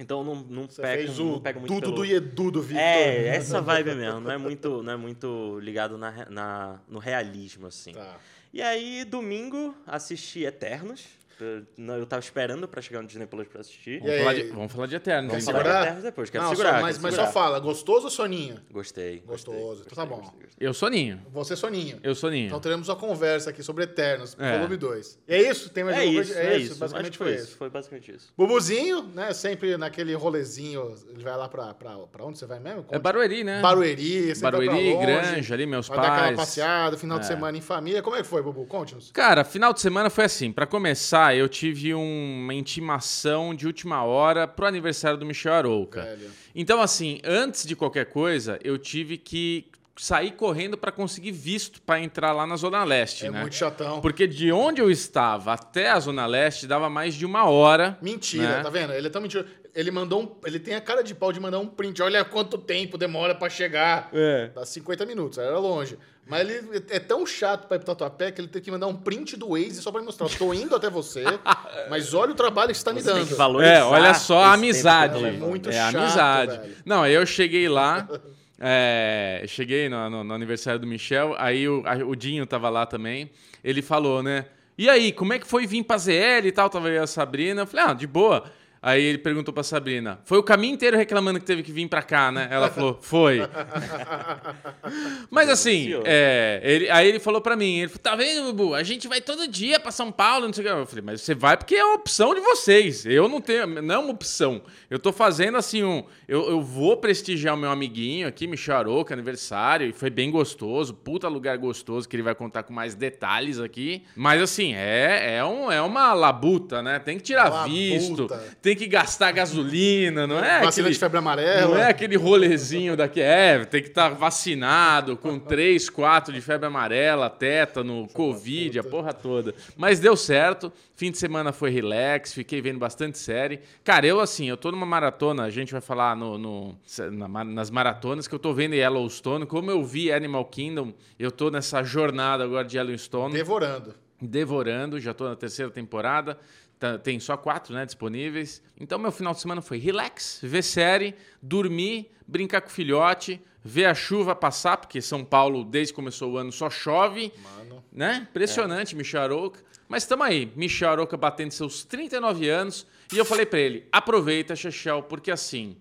Então 0.00 0.24
não, 0.24 0.34
não, 0.34 0.68
Você 0.68 0.80
pega, 0.80 1.02
fez 1.04 1.18
não 1.18 1.34
o 1.34 1.40
pega 1.40 1.60
muito 1.60 1.80
pelo... 1.80 1.94
do 1.94 2.04
Edu 2.04 2.50
do 2.50 2.62
Victor. 2.62 2.82
É, 2.82 3.28
essa 3.36 3.60
vibe 3.60 3.94
mesmo. 3.94 4.20
Não 4.20 4.30
é 4.30 4.38
muito, 4.38 4.82
não 4.82 4.92
é 4.92 4.96
muito 4.96 5.58
ligado 5.60 5.98
na, 5.98 6.26
na, 6.30 6.80
no 6.88 6.98
realismo, 6.98 7.66
assim. 7.66 7.92
Tá. 7.92 8.18
E 8.52 8.62
aí, 8.62 9.04
domingo, 9.04 9.74
assisti 9.86 10.44
Eternos. 10.44 11.06
Eu, 11.38 11.62
não, 11.76 11.96
eu 11.96 12.06
tava 12.06 12.20
esperando 12.20 12.66
pra 12.66 12.80
chegar 12.80 13.02
no 13.02 13.06
Disney 13.08 13.26
Plus 13.26 13.46
pra 13.48 13.60
assistir. 13.60 14.00
Vamos, 14.00 14.18
falar 14.18 14.34
de, 14.34 14.42
vamos 14.44 14.72
falar 14.72 14.86
de 14.86 14.94
Eternos. 14.96 15.30
Vamos 15.30 15.44
falar 15.44 15.62
de? 15.62 15.68
Eternos 15.68 16.02
depois. 16.02 16.30
Quero 16.30 16.44
Não, 16.44 16.50
segurar. 16.50 16.68
só, 16.68 16.74
quero 16.76 16.86
mas, 16.86 16.98
mas 16.98 17.14
segurar. 17.14 17.26
só 17.32 17.32
fala, 17.40 17.58
gostoso 17.60 18.04
ou 18.04 18.10
soninho? 18.10 18.60
Gostei. 18.70 19.20
Gostoso. 19.20 19.58
gostei, 19.58 19.82
Então 19.92 20.04
tá 20.04 20.06
bom. 20.06 20.16
gostei, 20.20 20.40
gostei. 20.42 20.66
Eu 20.68 20.72
soninho. 20.74 21.20
Você 21.32 21.54
soninho. 21.56 22.00
Eu 22.02 22.14
soninho. 22.14 22.46
Então 22.46 22.60
teremos 22.60 22.88
uma 22.88 22.96
conversa 22.96 23.50
aqui 23.50 23.62
sobre 23.62 23.84
Eternos, 23.84 24.36
É. 24.38 24.56
volume 24.56 24.76
2. 24.76 25.18
E 25.28 25.34
é 25.34 25.50
isso? 25.50 25.68
Tem 25.70 25.84
mais 25.84 25.96
É 25.98 26.04
isso, 26.06 26.14
coisa? 26.32 26.40
é 26.40 26.56
isso. 26.58 26.76
Basicamente 26.78 27.10
Acho 27.10 27.12
que 27.12 27.18
foi 27.18 27.26
foi 27.26 27.34
isso. 27.36 27.44
isso. 27.48 27.56
Foi 27.58 27.70
basicamente 27.70 28.12
isso. 28.14 28.32
Bubuzinho, 28.36 29.02
né? 29.14 29.32
Sempre 29.32 29.76
naquele 29.76 30.14
rolezinho. 30.14 30.94
Ele 31.10 31.22
vai 31.22 31.36
lá 31.36 31.48
pra, 31.48 31.74
pra, 31.74 31.96
pra 32.10 32.24
onde 32.24 32.38
você 32.38 32.46
vai 32.46 32.58
mesmo? 32.60 32.80
É 32.80 32.82
Conte. 32.84 32.98
Barueri, 33.02 33.44
né? 33.44 33.60
Barueri, 33.60 34.34
você 34.34 34.40
Barueri, 34.40 34.66
vai 34.68 34.94
longe, 34.94 35.06
Granja, 35.06 35.54
ali, 35.54 35.66
meus 35.66 35.88
vai 35.88 35.98
dar 35.98 36.04
aquela 36.04 36.22
pais. 36.28 36.36
passeada, 36.36 36.96
final 36.96 37.18
de 37.18 37.24
É. 37.24 37.28
semana 37.28 37.58
em 37.58 37.60
família. 37.60 38.02
Como 38.02 38.16
é 38.16 38.22
que 38.22 38.26
foi, 38.28 38.42
Bubu? 38.42 38.64
Conte-nos. 38.66 39.10
Cara, 39.10 39.44
final 39.44 39.72
de 39.72 39.80
semana 39.80 40.08
foi 40.08 40.24
assim. 40.24 40.50
Pra 40.52 40.66
começar, 40.66 41.25
eu 41.34 41.48
tive 41.48 41.94
uma 41.94 42.52
intimação 42.54 43.54
de 43.54 43.66
última 43.66 44.04
hora 44.04 44.46
pro 44.46 44.66
aniversário 44.66 45.18
do 45.18 45.26
Michel 45.26 45.52
Arouca. 45.54 46.02
Velho. 46.02 46.30
Então, 46.54 46.80
assim, 46.80 47.20
antes 47.24 47.66
de 47.66 47.74
qualquer 47.76 48.06
coisa, 48.06 48.58
eu 48.62 48.78
tive 48.78 49.16
que 49.18 49.66
sair 49.98 50.32
correndo 50.32 50.76
pra 50.76 50.92
conseguir 50.92 51.32
visto 51.32 51.80
pra 51.80 51.98
entrar 51.98 52.32
lá 52.32 52.46
na 52.46 52.56
Zona 52.56 52.84
Leste, 52.84 53.26
É 53.26 53.30
né? 53.30 53.40
muito 53.40 53.54
chatão. 53.54 54.00
Porque 54.02 54.26
de 54.26 54.52
onde 54.52 54.80
eu 54.80 54.90
estava 54.90 55.54
até 55.54 55.88
a 55.90 55.98
Zona 55.98 56.26
Leste 56.26 56.66
dava 56.66 56.90
mais 56.90 57.14
de 57.14 57.24
uma 57.24 57.48
hora. 57.48 57.98
Mentira, 58.02 58.58
né? 58.58 58.62
tá 58.62 58.68
vendo? 58.68 58.92
Ele 58.92 59.06
é 59.06 59.10
tão 59.10 59.22
mentiroso. 59.22 59.48
Ele 59.74 59.90
mandou 59.90 60.22
um. 60.22 60.36
Ele 60.46 60.58
tem 60.58 60.74
a 60.74 60.80
cara 60.80 61.02
de 61.02 61.14
pau 61.14 61.32
de 61.32 61.40
mandar 61.40 61.58
um 61.58 61.66
print. 61.66 62.02
Olha 62.02 62.24
quanto 62.24 62.56
tempo 62.58 62.96
demora 62.98 63.34
pra 63.34 63.48
chegar. 63.50 64.08
É. 64.12 64.50
Dá 64.54 64.64
50 64.64 65.04
minutos, 65.06 65.38
era 65.38 65.58
longe. 65.58 65.98
Mas 66.28 66.48
ele 66.48 66.84
é 66.90 66.98
tão 66.98 67.24
chato 67.24 67.68
pra 67.68 67.76
ir 67.76 67.80
pro 67.80 67.86
Tatuapé 67.86 68.32
que 68.32 68.40
ele 68.40 68.48
teve 68.48 68.64
que 68.64 68.70
mandar 68.70 68.88
um 68.88 68.96
print 68.96 69.36
do 69.36 69.50
Waze 69.50 69.80
só 69.80 69.92
pra 69.92 70.00
me 70.00 70.06
mostrar. 70.06 70.28
Tô 70.28 70.52
indo 70.52 70.74
até 70.74 70.90
você, 70.90 71.22
mas 71.88 72.12
olha 72.14 72.32
o 72.32 72.34
trabalho 72.34 72.72
que 72.72 72.78
você 72.78 72.84
tá 72.84 72.92
me 72.92 73.00
Você 73.00 73.12
tem 73.12 73.24
dando. 73.24 73.62
É, 73.62 73.84
olha 73.84 74.12
só 74.14 74.40
a 74.40 74.52
amizade. 74.54 75.24
É 75.24 75.30
muito 75.30 75.68
é 75.68 75.72
chato, 75.72 75.96
amizade. 75.96 76.58
velho. 76.58 76.76
Não, 76.84 77.02
aí 77.04 77.14
eu 77.14 77.24
cheguei 77.24 77.68
lá, 77.68 78.08
é, 78.58 79.44
cheguei 79.46 79.88
no, 79.88 80.10
no- 80.10 80.24
no 80.24 80.34
aniversário 80.34 80.80
do 80.80 80.86
Michel, 80.86 81.34
aí 81.38 81.68
o, 81.68 81.82
a- 81.86 82.04
o 82.04 82.16
Dinho 82.16 82.44
tava 82.46 82.68
lá 82.68 82.86
também. 82.86 83.30
Ele 83.62 83.80
falou, 83.82 84.22
né? 84.22 84.46
E 84.78 84.90
aí, 84.90 85.12
como 85.12 85.32
é 85.32 85.38
que 85.38 85.46
foi 85.46 85.66
vir 85.66 85.84
pra 85.84 85.96
ZL 85.96 86.44
e 86.46 86.52
tal? 86.52 86.68
Tava 86.68 86.88
eu 86.88 86.94
e 86.94 86.98
a 86.98 87.06
Sabrina. 87.06 87.62
Eu 87.62 87.66
falei, 87.66 87.86
ah, 87.86 87.94
de 87.94 88.06
boa. 88.06 88.44
Aí 88.86 89.02
ele 89.02 89.18
perguntou 89.18 89.52
pra 89.52 89.64
Sabrina: 89.64 90.20
Foi 90.24 90.38
o 90.38 90.44
caminho 90.44 90.74
inteiro 90.74 90.96
reclamando 90.96 91.40
que 91.40 91.44
teve 91.44 91.60
que 91.64 91.72
vir 91.72 91.88
pra 91.88 92.02
cá, 92.02 92.30
né? 92.30 92.46
Ela 92.52 92.70
falou: 92.70 92.96
Foi. 93.02 93.40
Mas 95.28 95.48
assim, 95.48 95.90
é, 96.04 96.60
ele- 96.62 96.88
aí 96.90 97.08
ele 97.08 97.18
falou 97.18 97.40
pra 97.40 97.56
mim: 97.56 97.78
ele 97.78 97.88
falou, 97.88 98.00
Tá 98.02 98.14
vendo, 98.14 98.52
Bubu? 98.52 98.74
A 98.76 98.84
gente 98.84 99.08
vai 99.08 99.20
todo 99.20 99.48
dia 99.48 99.80
pra 99.80 99.90
São 99.90 100.12
Paulo, 100.12 100.46
não 100.46 100.52
sei 100.52 100.64
o 100.64 100.66
que. 100.68 100.72
Eu 100.72 100.86
falei: 100.86 101.02
Mas 101.04 101.20
você 101.20 101.34
vai 101.34 101.56
porque 101.56 101.74
é 101.74 101.84
uma 101.84 101.96
opção 101.96 102.32
de 102.32 102.40
vocês. 102.40 103.04
Eu 103.04 103.28
não 103.28 103.40
tenho, 103.40 103.66
não 103.82 103.94
é 103.94 103.98
uma 103.98 104.10
opção. 104.12 104.62
Eu 104.88 105.00
tô 105.00 105.12
fazendo 105.12 105.56
assim 105.56 105.82
um. 105.82 106.04
Eu, 106.28 106.48
eu 106.50 106.60
vou 106.60 106.96
prestigiar 106.96 107.54
o 107.54 107.58
meu 107.58 107.70
amiguinho 107.72 108.28
aqui, 108.28 108.46
Michel 108.46 108.76
Aroca, 108.76 109.12
aniversário, 109.12 109.88
e 109.88 109.92
foi 109.92 110.10
bem 110.10 110.30
gostoso, 110.30 110.94
puta 110.94 111.26
lugar 111.26 111.58
gostoso, 111.58 112.08
que 112.08 112.14
ele 112.14 112.22
vai 112.22 112.36
contar 112.36 112.62
com 112.62 112.72
mais 112.72 112.94
detalhes 112.94 113.58
aqui. 113.58 114.04
Mas 114.14 114.40
assim, 114.40 114.74
é, 114.74 115.38
é, 115.38 115.44
um, 115.44 115.72
é 115.72 115.82
uma 115.82 116.12
labuta, 116.12 116.80
né? 116.82 117.00
Tem 117.00 117.16
que 117.16 117.24
tirar 117.24 117.50
Labuta. 117.50 117.68
visto, 117.68 118.28
tem 118.62 118.75
que 118.76 118.86
gastar 118.86 119.32
gasolina, 119.32 120.26
não 120.26 120.38
é? 120.38 120.60
Vacina 120.60 120.68
aquele- 120.68 120.90
de 120.90 120.98
febre 120.98 121.18
amarela. 121.18 121.68
não 121.68 121.76
é 121.78 121.88
aquele 121.88 122.16
rolezinho 122.16 122.96
daqui. 122.96 123.20
É, 123.20 123.64
tem 123.64 123.82
que 123.82 123.88
estar 123.88 124.10
vacinado 124.10 125.16
com 125.16 125.38
3, 125.40 125.88
4 125.90 126.32
de 126.32 126.40
febre 126.40 126.66
amarela, 126.66 127.28
tétano, 127.28 128.06
Covid, 128.12 128.78
a 128.78 128.84
porra 128.84 129.12
toda. 129.12 129.54
Mas 129.76 129.98
deu 129.98 130.16
certo. 130.16 130.72
Fim 130.94 131.10
de 131.10 131.18
semana 131.18 131.52
foi 131.52 131.68
relax, 131.70 132.32
fiquei 132.32 132.62
vendo 132.62 132.78
bastante 132.78 133.18
série. 133.18 133.60
Cara, 133.84 134.06
eu 134.06 134.18
assim, 134.18 134.48
eu 134.48 134.56
tô 134.56 134.70
numa 134.72 134.86
maratona, 134.86 135.42
a 135.44 135.50
gente 135.50 135.70
vai 135.72 135.80
falar 135.82 136.16
no, 136.16 136.38
no- 136.38 136.78
na- 137.12 137.44
nas 137.44 137.70
maratonas 137.70 138.26
que 138.26 138.34
eu 138.34 138.38
tô 138.38 138.54
vendo 138.54 138.74
Yellowstone. 138.74 139.44
Como 139.44 139.70
eu 139.70 139.84
vi 139.84 140.10
Animal 140.10 140.46
Kingdom, 140.46 140.94
eu 141.18 141.30
tô 141.30 141.50
nessa 141.50 141.82
jornada 141.82 142.44
agora 142.44 142.64
de 142.64 142.78
Yellowstone 142.78 143.34
Devorando. 143.34 143.94
devorando, 144.20 144.98
já 144.98 145.12
tô 145.12 145.28
na 145.28 145.36
terceira 145.36 145.70
temporada. 145.70 146.38
Tá- 146.78 146.98
Tem 146.98 147.18
só 147.18 147.36
quatro, 147.36 147.74
né, 147.74 147.86
disponíveis. 147.86 148.62
Então, 148.78 148.98
meu 148.98 149.10
final 149.10 149.32
de 149.32 149.40
semana 149.40 149.62
foi 149.62 149.78
relax, 149.78 150.38
ver 150.42 150.62
série, 150.62 151.14
dormir, 151.42 152.10
brincar 152.26 152.60
com 152.60 152.68
o 152.68 152.70
filhote, 152.72 153.40
ver 153.64 153.86
a 153.86 153.94
chuva 153.94 154.34
passar, 154.34 154.76
porque 154.76 155.00
São 155.00 155.24
Paulo, 155.24 155.64
desde 155.64 155.92
que 155.92 155.96
começou 155.96 156.32
o 156.32 156.36
ano, 156.36 156.52
só 156.52 156.68
chove, 156.68 157.32
Mano. 157.42 157.84
né? 157.92 158.26
Impressionante, 158.30 158.94
Michel 158.94 159.22
Arouca. 159.22 159.60
Mas 159.88 160.02
estamos 160.02 160.26
aí, 160.26 160.52
Michel 160.54 160.90
Arouca 160.90 161.16
batendo 161.16 161.52
seus 161.52 161.84
39 161.84 162.48
anos. 162.48 162.86
E 163.12 163.16
eu 163.16 163.24
falei 163.24 163.46
pra 163.46 163.58
ele, 163.58 163.86
aproveita, 163.90 164.54
Chechel, 164.54 165.02
porque 165.02 165.30
assim... 165.30 165.76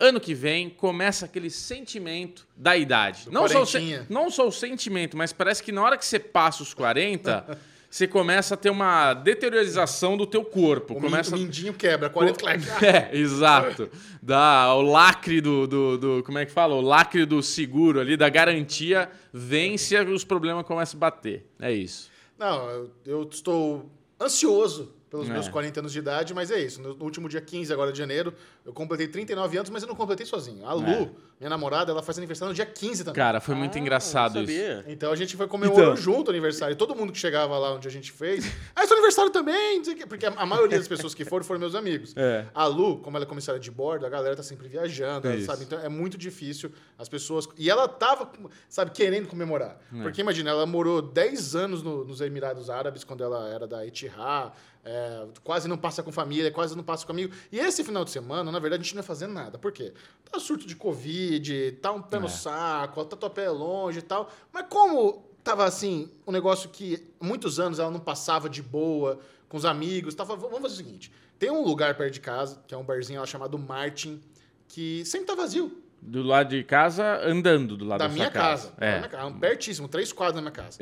Ano 0.00 0.20
que 0.20 0.32
vem 0.32 0.70
começa 0.70 1.24
aquele 1.24 1.50
sentimento 1.50 2.46
da 2.56 2.76
idade. 2.76 3.24
Do 3.24 3.32
Não 3.32 3.48
só, 3.48 3.64
o 3.64 3.66
não 4.08 4.30
só 4.30 4.46
o 4.46 4.52
sentimento, 4.52 5.16
mas 5.16 5.32
parece 5.32 5.60
que 5.60 5.72
na 5.72 5.82
hora 5.82 5.98
que 5.98 6.06
você 6.06 6.20
passa 6.20 6.62
os 6.62 6.72
40, 6.72 7.58
você 7.90 8.06
começa 8.06 8.54
a 8.54 8.56
ter 8.56 8.70
uma 8.70 9.14
deteriorização 9.14 10.16
do 10.16 10.26
teu 10.26 10.44
corpo. 10.44 10.94
O, 10.94 11.00
começa 11.00 11.34
min- 11.34 11.42
o 11.42 11.44
mindinho 11.44 11.72
quebra, 11.74 12.10
40 12.10 12.38
clac. 12.38 12.60
É, 12.84 13.16
exato. 13.16 13.88
Dá 14.22 14.74
o 14.74 14.82
lacre 14.82 15.40
do, 15.40 15.66
do, 15.66 15.98
do- 15.98 16.22
Como 16.22 16.38
é 16.38 16.44
que 16.44 16.52
fala? 16.52 16.74
O 16.74 16.80
lacre 16.80 17.24
do 17.24 17.42
seguro 17.42 17.98
ali, 18.00 18.16
da 18.16 18.28
garantia, 18.28 19.10
vence 19.32 19.94
e 19.96 20.00
os 20.04 20.24
problemas 20.24 20.66
começam 20.66 20.98
a 20.98 21.00
bater. 21.00 21.46
É 21.60 21.72
isso. 21.72 22.10
Não, 22.38 22.88
eu, 23.06 23.28
estou 23.30 23.90
ansioso 24.20 24.92
pelos 25.10 25.28
É. 25.28 25.32
meus 25.32 25.48
40 25.48 25.80
anos 25.80 25.92
de 25.92 25.98
idade, 26.00 26.34
mas 26.34 26.50
é 26.50 26.60
isso. 26.60 26.82
No, 26.82 26.94
no 26.94 27.04
último 27.04 27.28
dia 27.28 27.40
15 27.40 27.72
agora 27.72 27.90
de 27.90 27.96
janeiro, 27.98 28.34
eu 28.68 28.72
completei 28.74 29.08
39 29.08 29.56
anos, 29.56 29.70
mas 29.70 29.82
eu 29.82 29.88
não 29.88 29.94
completei 29.96 30.26
sozinho. 30.26 30.66
A 30.66 30.74
Lu, 30.74 30.84
É. 30.86 31.08
minha 31.40 31.48
namorada, 31.50 31.90
ela 31.90 32.02
faz 32.02 32.18
aniversário 32.18 32.50
no 32.50 32.54
dia 32.54 32.66
15 32.66 33.02
também. 33.02 33.16
Cara, 33.16 33.40
foi 33.40 33.54
muito 33.54 33.76
Ah, 33.76 33.80
engraçado 33.80 34.38
isso. 34.42 34.52
sabia. 34.52 34.84
Então 34.86 35.10
a 35.10 35.16
gente 35.16 35.36
foi 35.36 35.46
comemorando 35.48 35.92
Então. 35.92 35.96
junto 35.96 36.28
o 36.28 36.30
aniversário. 36.30 36.76
Todo 36.76 36.94
mundo 36.94 37.10
que 37.12 37.18
chegava 37.18 37.56
lá 37.58 37.72
onde 37.74 37.88
a 37.88 37.90
gente 37.90 38.12
fez. 38.12 38.44
Ah, 38.76 38.82
é 38.82 38.86
seu 38.86 38.94
aniversário 38.96 39.30
também! 39.32 39.78
não 39.78 39.84
sei 39.84 39.94
o 39.94 39.96
quê", 39.96 40.06
Porque 40.06 40.26
a, 40.26 40.44
maioria 40.46 40.76
das 40.78 40.86
pessoas 40.86 41.14
que 41.14 41.24
foram 41.24 41.44
foram 41.44 41.58
meus 41.58 41.74
amigos. 41.74 42.12
É. 42.16 42.44
A 42.54 42.66
Lu, 42.66 42.98
como 42.98 43.16
ela 43.16 43.24
é 43.24 43.28
comissária 43.28 43.58
de 43.60 43.70
bordo, 43.70 44.04
a 44.04 44.08
galera 44.10 44.36
tá 44.36 44.42
sempre 44.42 44.68
viajando, 44.68 45.26
É 45.28 45.40
sabe? 45.40 45.64
Então 45.64 45.78
é 45.80 45.88
muito 45.88 46.18
difícil 46.18 46.70
as 46.98 47.08
pessoas. 47.08 47.48
E 47.56 47.70
ela 47.70 47.88
tava, 47.88 48.30
sabe, 48.68 48.90
querendo 48.90 49.26
comemorar. 49.28 49.78
É. 49.94 50.02
Porque 50.02 50.20
imagina, 50.20 50.50
ela 50.50 50.66
morou 50.66 51.00
10 51.00 51.56
anos 51.56 51.82
no- 51.82 52.04
nos 52.04 52.20
Emirados 52.20 52.68
Árabes, 52.68 53.02
quando 53.02 53.24
ela 53.24 53.48
era 53.48 53.66
da 53.66 53.86
Etihad. 53.86 54.52
é, 54.84 55.26
quase 55.44 55.68
não 55.68 55.76
passa 55.76 56.02
com 56.02 56.10
família, 56.10 56.50
quase 56.50 56.74
não 56.74 56.82
passa 56.82 57.04
com 57.04 57.12
amigo. 57.12 57.34
E 57.52 57.58
esse 57.58 57.84
final 57.84 58.04
de 58.06 58.10
semana, 58.10 58.50
na 58.58 58.62
verdade, 58.62 58.80
a 58.80 58.84
gente 58.84 58.94
não 58.94 59.00
ia 59.00 59.06
fazer 59.06 59.26
nada. 59.26 59.58
Por 59.58 59.72
quê? 59.72 59.92
Tá 60.30 60.38
surto 60.40 60.66
de 60.66 60.74
Covid, 60.76 61.72
tá 61.80 61.92
um 61.92 62.02
pé 62.02 62.18
no 62.18 62.26
É. 62.26 62.28
saco, 62.30 63.04
tá 63.04 63.16
tua 63.16 63.30
pé 63.30 63.48
longe 63.50 64.00
e 64.00 64.02
tal. 64.02 64.30
Mas 64.52 64.66
como 64.68 65.24
tava 65.44 65.64
assim, 65.64 66.10
um 66.26 66.32
negócio 66.32 66.68
que 66.68 67.06
muitos 67.20 67.58
anos 67.60 67.78
ela 67.78 67.90
não 67.90 68.00
passava 68.00 68.48
de 68.48 68.62
boa 68.62 69.18
com 69.48 69.56
os 69.56 69.64
amigos, 69.64 70.14
tava, 70.14 70.36
vamos 70.36 70.60
fazer 70.60 70.74
o 70.74 70.76
seguinte: 70.76 71.12
tem 71.38 71.50
um 71.50 71.62
lugar 71.64 71.96
perto 71.96 72.12
de 72.14 72.20
casa, 72.20 72.60
que 72.66 72.74
é 72.74 72.76
um 72.76 72.84
barzinho 72.84 73.20
lá 73.20 73.26
chamado 73.26 73.56
Martin, 73.58 74.20
que 74.68 75.04
sempre 75.04 75.26
tá 75.28 75.34
vazio. 75.34 75.82
Do 76.00 76.22
lado 76.22 76.50
de 76.50 76.62
casa, 76.62 77.20
andando 77.24 77.76
do 77.76 77.84
lado 77.84 77.98
da, 77.98 78.06
da 78.06 78.12
minha 78.14 78.26
sua 78.26 78.32
casa. 78.32 78.72
É. 78.78 78.92
Da 78.92 78.96
minha 78.98 79.08
casa. 79.10 79.34
Pertíssimo, 79.40 79.88
três 79.88 80.12
quadros 80.12 80.36
da 80.36 80.40
minha 80.40 80.52
casa. 80.52 80.78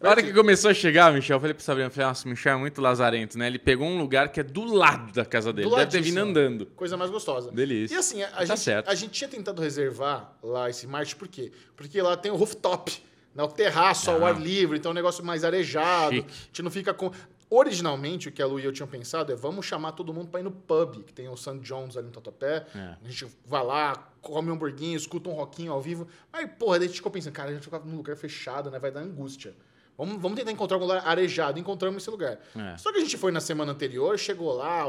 Na 0.00 0.10
hora 0.10 0.22
que 0.22 0.32
começou 0.32 0.70
a 0.70 0.74
chegar, 0.74 1.12
Michel, 1.12 1.36
eu 1.36 1.40
falei 1.40 1.54
pro 1.54 1.62
Sabrina, 1.62 1.86
eu 1.88 1.90
falei, 1.92 2.08
nossa, 2.08 2.26
o 2.26 2.30
Michel 2.30 2.54
é 2.54 2.56
muito 2.58 2.80
lazarento, 2.80 3.38
né? 3.38 3.46
Ele 3.46 3.58
pegou 3.58 3.86
um 3.86 3.98
lugar 3.98 4.30
que 4.30 4.40
é 4.40 4.42
do 4.42 4.64
lado 4.64 5.12
da 5.12 5.24
casa 5.24 5.52
dele. 5.52 5.68
Do 5.68 5.76
Deve 5.76 5.90
ter 5.90 6.00
vindo 6.00 6.18
andando. 6.18 6.66
Coisa 6.74 6.96
mais 6.96 7.10
gostosa. 7.10 7.52
Delícia. 7.52 7.94
E 7.94 7.98
assim, 7.98 8.22
a, 8.22 8.28
Tá 8.28 8.44
gente, 8.46 8.60
certo. 8.60 8.88
a 8.88 8.94
gente 8.94 9.10
tinha 9.12 9.28
tentado 9.28 9.60
reservar 9.62 10.32
lá 10.42 10.68
esse 10.70 10.86
Marte, 10.86 11.14
por 11.14 11.28
quê? 11.28 11.52
Porque 11.76 12.00
lá 12.02 12.16
tem 12.16 12.32
o 12.32 12.36
rooftop, 12.36 13.00
né? 13.34 13.42
o 13.42 13.48
terraço 13.48 14.10
ao 14.10 14.24
Ah. 14.24 14.30
ar 14.30 14.40
livre, 14.40 14.78
então 14.78 14.90
é 14.90 14.92
um 14.92 14.94
negócio 14.96 15.24
mais 15.24 15.44
arejado. 15.44 16.16
Chique. 16.16 16.28
A 16.30 16.46
gente 16.46 16.62
não 16.62 16.70
fica 16.70 16.92
com. 16.94 17.12
Originalmente, 17.50 18.28
o 18.28 18.32
que 18.32 18.42
a 18.42 18.46
Lu 18.46 18.60
e 18.60 18.64
eu 18.64 18.72
tinham 18.72 18.86
pensado 18.86 19.32
é 19.32 19.36
vamos 19.36 19.64
chamar 19.64 19.92
todo 19.92 20.12
mundo 20.12 20.28
pra 20.28 20.40
ir 20.40 20.42
no 20.42 20.50
pub, 20.50 21.02
que 21.04 21.12
tem 21.12 21.28
o 21.28 21.36
St. 21.36 21.58
John's 21.60 21.96
ali 21.96 22.06
no 22.06 22.12
Tatuapé. 22.12 22.66
É. 22.74 22.96
A 23.02 23.08
gente 23.08 23.26
vai 23.46 23.64
lá, 23.64 24.10
come 24.20 24.50
um 24.50 24.54
hamburguinho, 24.54 24.96
escuta 24.96 25.30
um 25.30 25.32
rockinho 25.32 25.72
ao 25.72 25.80
vivo. 25.80 26.06
Aí, 26.32 26.46
porra, 26.46 26.78
daí 26.78 26.86
a 26.86 26.88
gente 26.88 26.96
ficou 26.96 27.10
pensando, 27.10 27.32
cara, 27.32 27.50
a 27.50 27.54
gente 27.54 27.64
fica 27.64 27.78
num 27.78 27.96
lugar 27.96 28.16
fechado, 28.16 28.70
né? 28.70 28.78
Vai 28.78 28.90
dar 28.90 29.00
angústia. 29.00 29.54
Vamos, 29.98 30.22
vamos 30.22 30.38
tentar 30.38 30.52
encontrar 30.52 30.76
algum 30.76 30.86
lugar 30.86 31.04
arejado. 31.04 31.58
Encontramos 31.58 32.00
esse 32.00 32.08
lugar. 32.08 32.38
É. 32.54 32.76
Só 32.76 32.92
que 32.92 32.98
a 32.98 33.00
gente 33.00 33.16
foi 33.16 33.32
na 33.32 33.40
semana 33.40 33.72
anterior, 33.72 34.16
chegou 34.16 34.52
lá, 34.52 34.84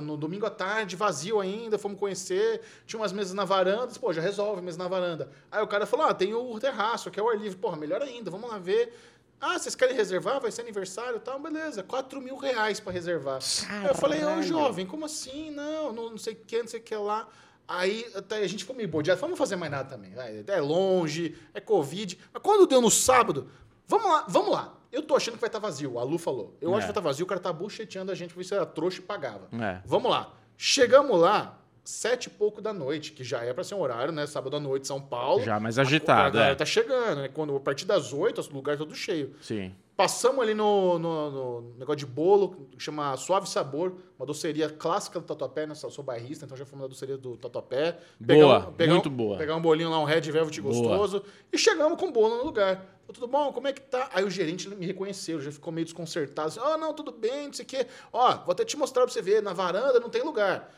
no 0.00 0.16
domingo 0.16 0.46
à 0.46 0.50
tarde, 0.50 0.96
vazio 0.96 1.38
ainda, 1.38 1.76
fomos 1.76 1.98
conhecer, 1.98 2.62
tinha 2.86 2.98
umas 2.98 3.12
mesas 3.12 3.34
na 3.34 3.44
varanda, 3.44 3.92
pô, 4.00 4.10
já 4.10 4.22
resolve, 4.22 4.62
mesa 4.62 4.78
na 4.78 4.88
varanda. 4.88 5.28
Aí 5.52 5.62
o 5.62 5.66
cara 5.66 5.84
falou, 5.84 6.06
ah, 6.06 6.14
tem 6.14 6.32
o 6.32 6.58
terraço, 6.58 7.10
que 7.10 7.20
é 7.20 7.22
o 7.22 7.28
ar 7.28 7.36
livre. 7.36 7.58
Porra, 7.58 7.76
melhor 7.76 8.00
ainda, 8.00 8.30
vamos 8.30 8.48
lá 8.48 8.56
ver. 8.58 8.94
Ah, 9.40 9.58
vocês 9.58 9.74
querem 9.74 9.94
reservar? 9.94 10.40
Vai 10.40 10.50
ser 10.50 10.62
aniversário 10.62 11.16
e 11.16 11.20
tal? 11.20 11.38
Beleza, 11.38 11.82
4 11.82 12.20
mil 12.20 12.36
reais 12.36 12.80
pra 12.80 12.92
reservar. 12.92 13.38
Aí 13.70 13.86
eu 13.86 13.94
falei, 13.94 14.24
ô 14.24 14.42
jovem, 14.42 14.84
como 14.84 15.04
assim? 15.04 15.50
Não, 15.50 15.92
não, 15.92 16.10
não 16.10 16.18
sei 16.18 16.34
o 16.34 16.36
que, 16.36 16.58
não 16.60 16.66
sei 16.68 16.80
o 16.80 16.82
que 16.82 16.94
lá. 16.96 17.28
Aí 17.66 18.04
a 18.30 18.46
gente 18.46 18.64
ficou 18.64 18.74
meio 18.74 18.88
bodeado, 18.88 19.20
vamos 19.20 19.38
fazer 19.38 19.54
mais 19.56 19.70
nada 19.70 19.88
também. 19.88 20.12
É 20.46 20.60
longe, 20.60 21.36
é 21.54 21.60
Covid. 21.60 22.18
Mas 22.32 22.42
quando 22.42 22.66
deu 22.66 22.80
no 22.80 22.90
sábado, 22.90 23.48
vamos 23.86 24.08
lá, 24.10 24.24
vamos 24.28 24.50
lá. 24.50 24.74
Eu 24.90 25.02
tô 25.02 25.14
achando 25.14 25.34
que 25.34 25.40
vai 25.40 25.48
estar 25.48 25.58
vazio, 25.58 25.98
a 25.98 26.02
Lu 26.02 26.16
falou. 26.18 26.56
Eu 26.62 26.70
É. 26.70 26.78
acho 26.78 26.80
que 26.80 26.86
vai 26.86 26.90
estar 26.92 27.00
vazio, 27.02 27.24
o 27.24 27.28
cara 27.28 27.40
tá 27.40 27.52
bucheteando 27.52 28.10
a 28.10 28.14
gente 28.14 28.32
pra 28.32 28.38
ver 28.42 28.44
se 28.48 28.54
era 28.54 28.64
trouxa 28.64 29.00
e 29.00 29.02
pagava. 29.02 29.48
É. 29.52 29.82
Vamos 29.84 30.10
lá. 30.10 30.32
Chegamos 30.56 31.20
lá, 31.20 31.57
sete 31.88 32.26
e 32.26 32.30
pouco 32.30 32.60
da 32.60 32.72
noite, 32.72 33.12
que 33.12 33.24
já 33.24 33.42
é 33.42 33.52
pra 33.54 33.64
ser 33.64 33.74
um 33.74 33.80
horário, 33.80 34.12
né? 34.12 34.26
Sábado 34.26 34.54
à 34.56 34.60
noite, 34.60 34.86
São 34.86 35.00
Paulo. 35.00 35.42
Já 35.42 35.58
mais 35.58 35.78
A 35.78 35.82
agitado, 35.82 36.34
galera 36.34 36.52
é. 36.52 36.54
tá 36.54 36.66
chegando, 36.66 37.22
né? 37.22 37.28
Quando, 37.28 37.56
a 37.56 37.60
partir 37.60 37.86
das 37.86 38.12
oito, 38.12 38.40
o 38.42 38.54
lugar 38.54 38.76
tá 38.76 38.84
todo 38.84 38.94
cheio. 38.94 39.34
Sim. 39.40 39.74
Passamos 39.96 40.40
ali 40.42 40.54
no, 40.54 40.98
no- 40.98 41.30
no 41.30 41.74
negócio 41.78 41.96
de 41.96 42.06
bolo, 42.06 42.68
que 42.70 42.78
chama 42.78 43.16
Suave 43.16 43.48
Sabor, 43.48 43.94
uma 44.18 44.24
doceria 44.26 44.68
clássica 44.68 45.18
do 45.18 45.24
Tatuapé, 45.26 45.66
né? 45.66 45.74
Eu 45.82 45.90
sou 45.90 46.04
bairrista, 46.04 46.44
então 46.44 46.56
já 46.56 46.64
fomos 46.66 46.82
na 46.82 46.88
doceria 46.88 47.16
do 47.16 47.36
Tatuapé. 47.36 47.98
Boa, 48.20 48.72
muito 48.86 49.08
boa. 49.10 49.38
Pegar 49.38 49.56
um 49.56 49.62
bolinho 49.62 49.90
lá, 49.90 49.98
um 49.98 50.04
Red 50.04 50.20
Velvet 50.20 50.60
Boa. 50.60 50.74
gostoso. 50.74 51.24
E 51.52 51.56
chegamos 51.58 51.98
com 51.98 52.12
bolo 52.12 52.36
no 52.36 52.44
lugar. 52.44 52.84
Tudo 53.12 53.26
bom? 53.26 53.50
Como 53.52 53.66
é 53.66 53.72
que 53.72 53.80
tá? 53.80 54.10
Aí 54.12 54.22
o 54.22 54.30
gerente 54.30 54.68
me 54.68 54.84
reconheceu, 54.86 55.40
já 55.40 55.50
ficou 55.50 55.72
meio 55.72 55.86
desconcertado. 55.86 56.48
Assim, 56.48 56.60
ah, 56.62 56.76
não, 56.76 56.92
tudo 56.92 57.10
bem, 57.10 57.46
não 57.46 57.52
sei 57.54 57.64
o 57.64 57.68
quê. 57.68 57.86
Ó, 58.12 58.36
vou 58.44 58.52
até 58.52 58.64
te 58.66 58.76
mostrar 58.76 59.02
pra 59.04 59.10
você 59.12 59.22
ver, 59.22 59.42
na 59.42 59.54
varanda 59.54 59.98
não 59.98 60.10
tem 60.10 60.22
lugar. 60.22 60.70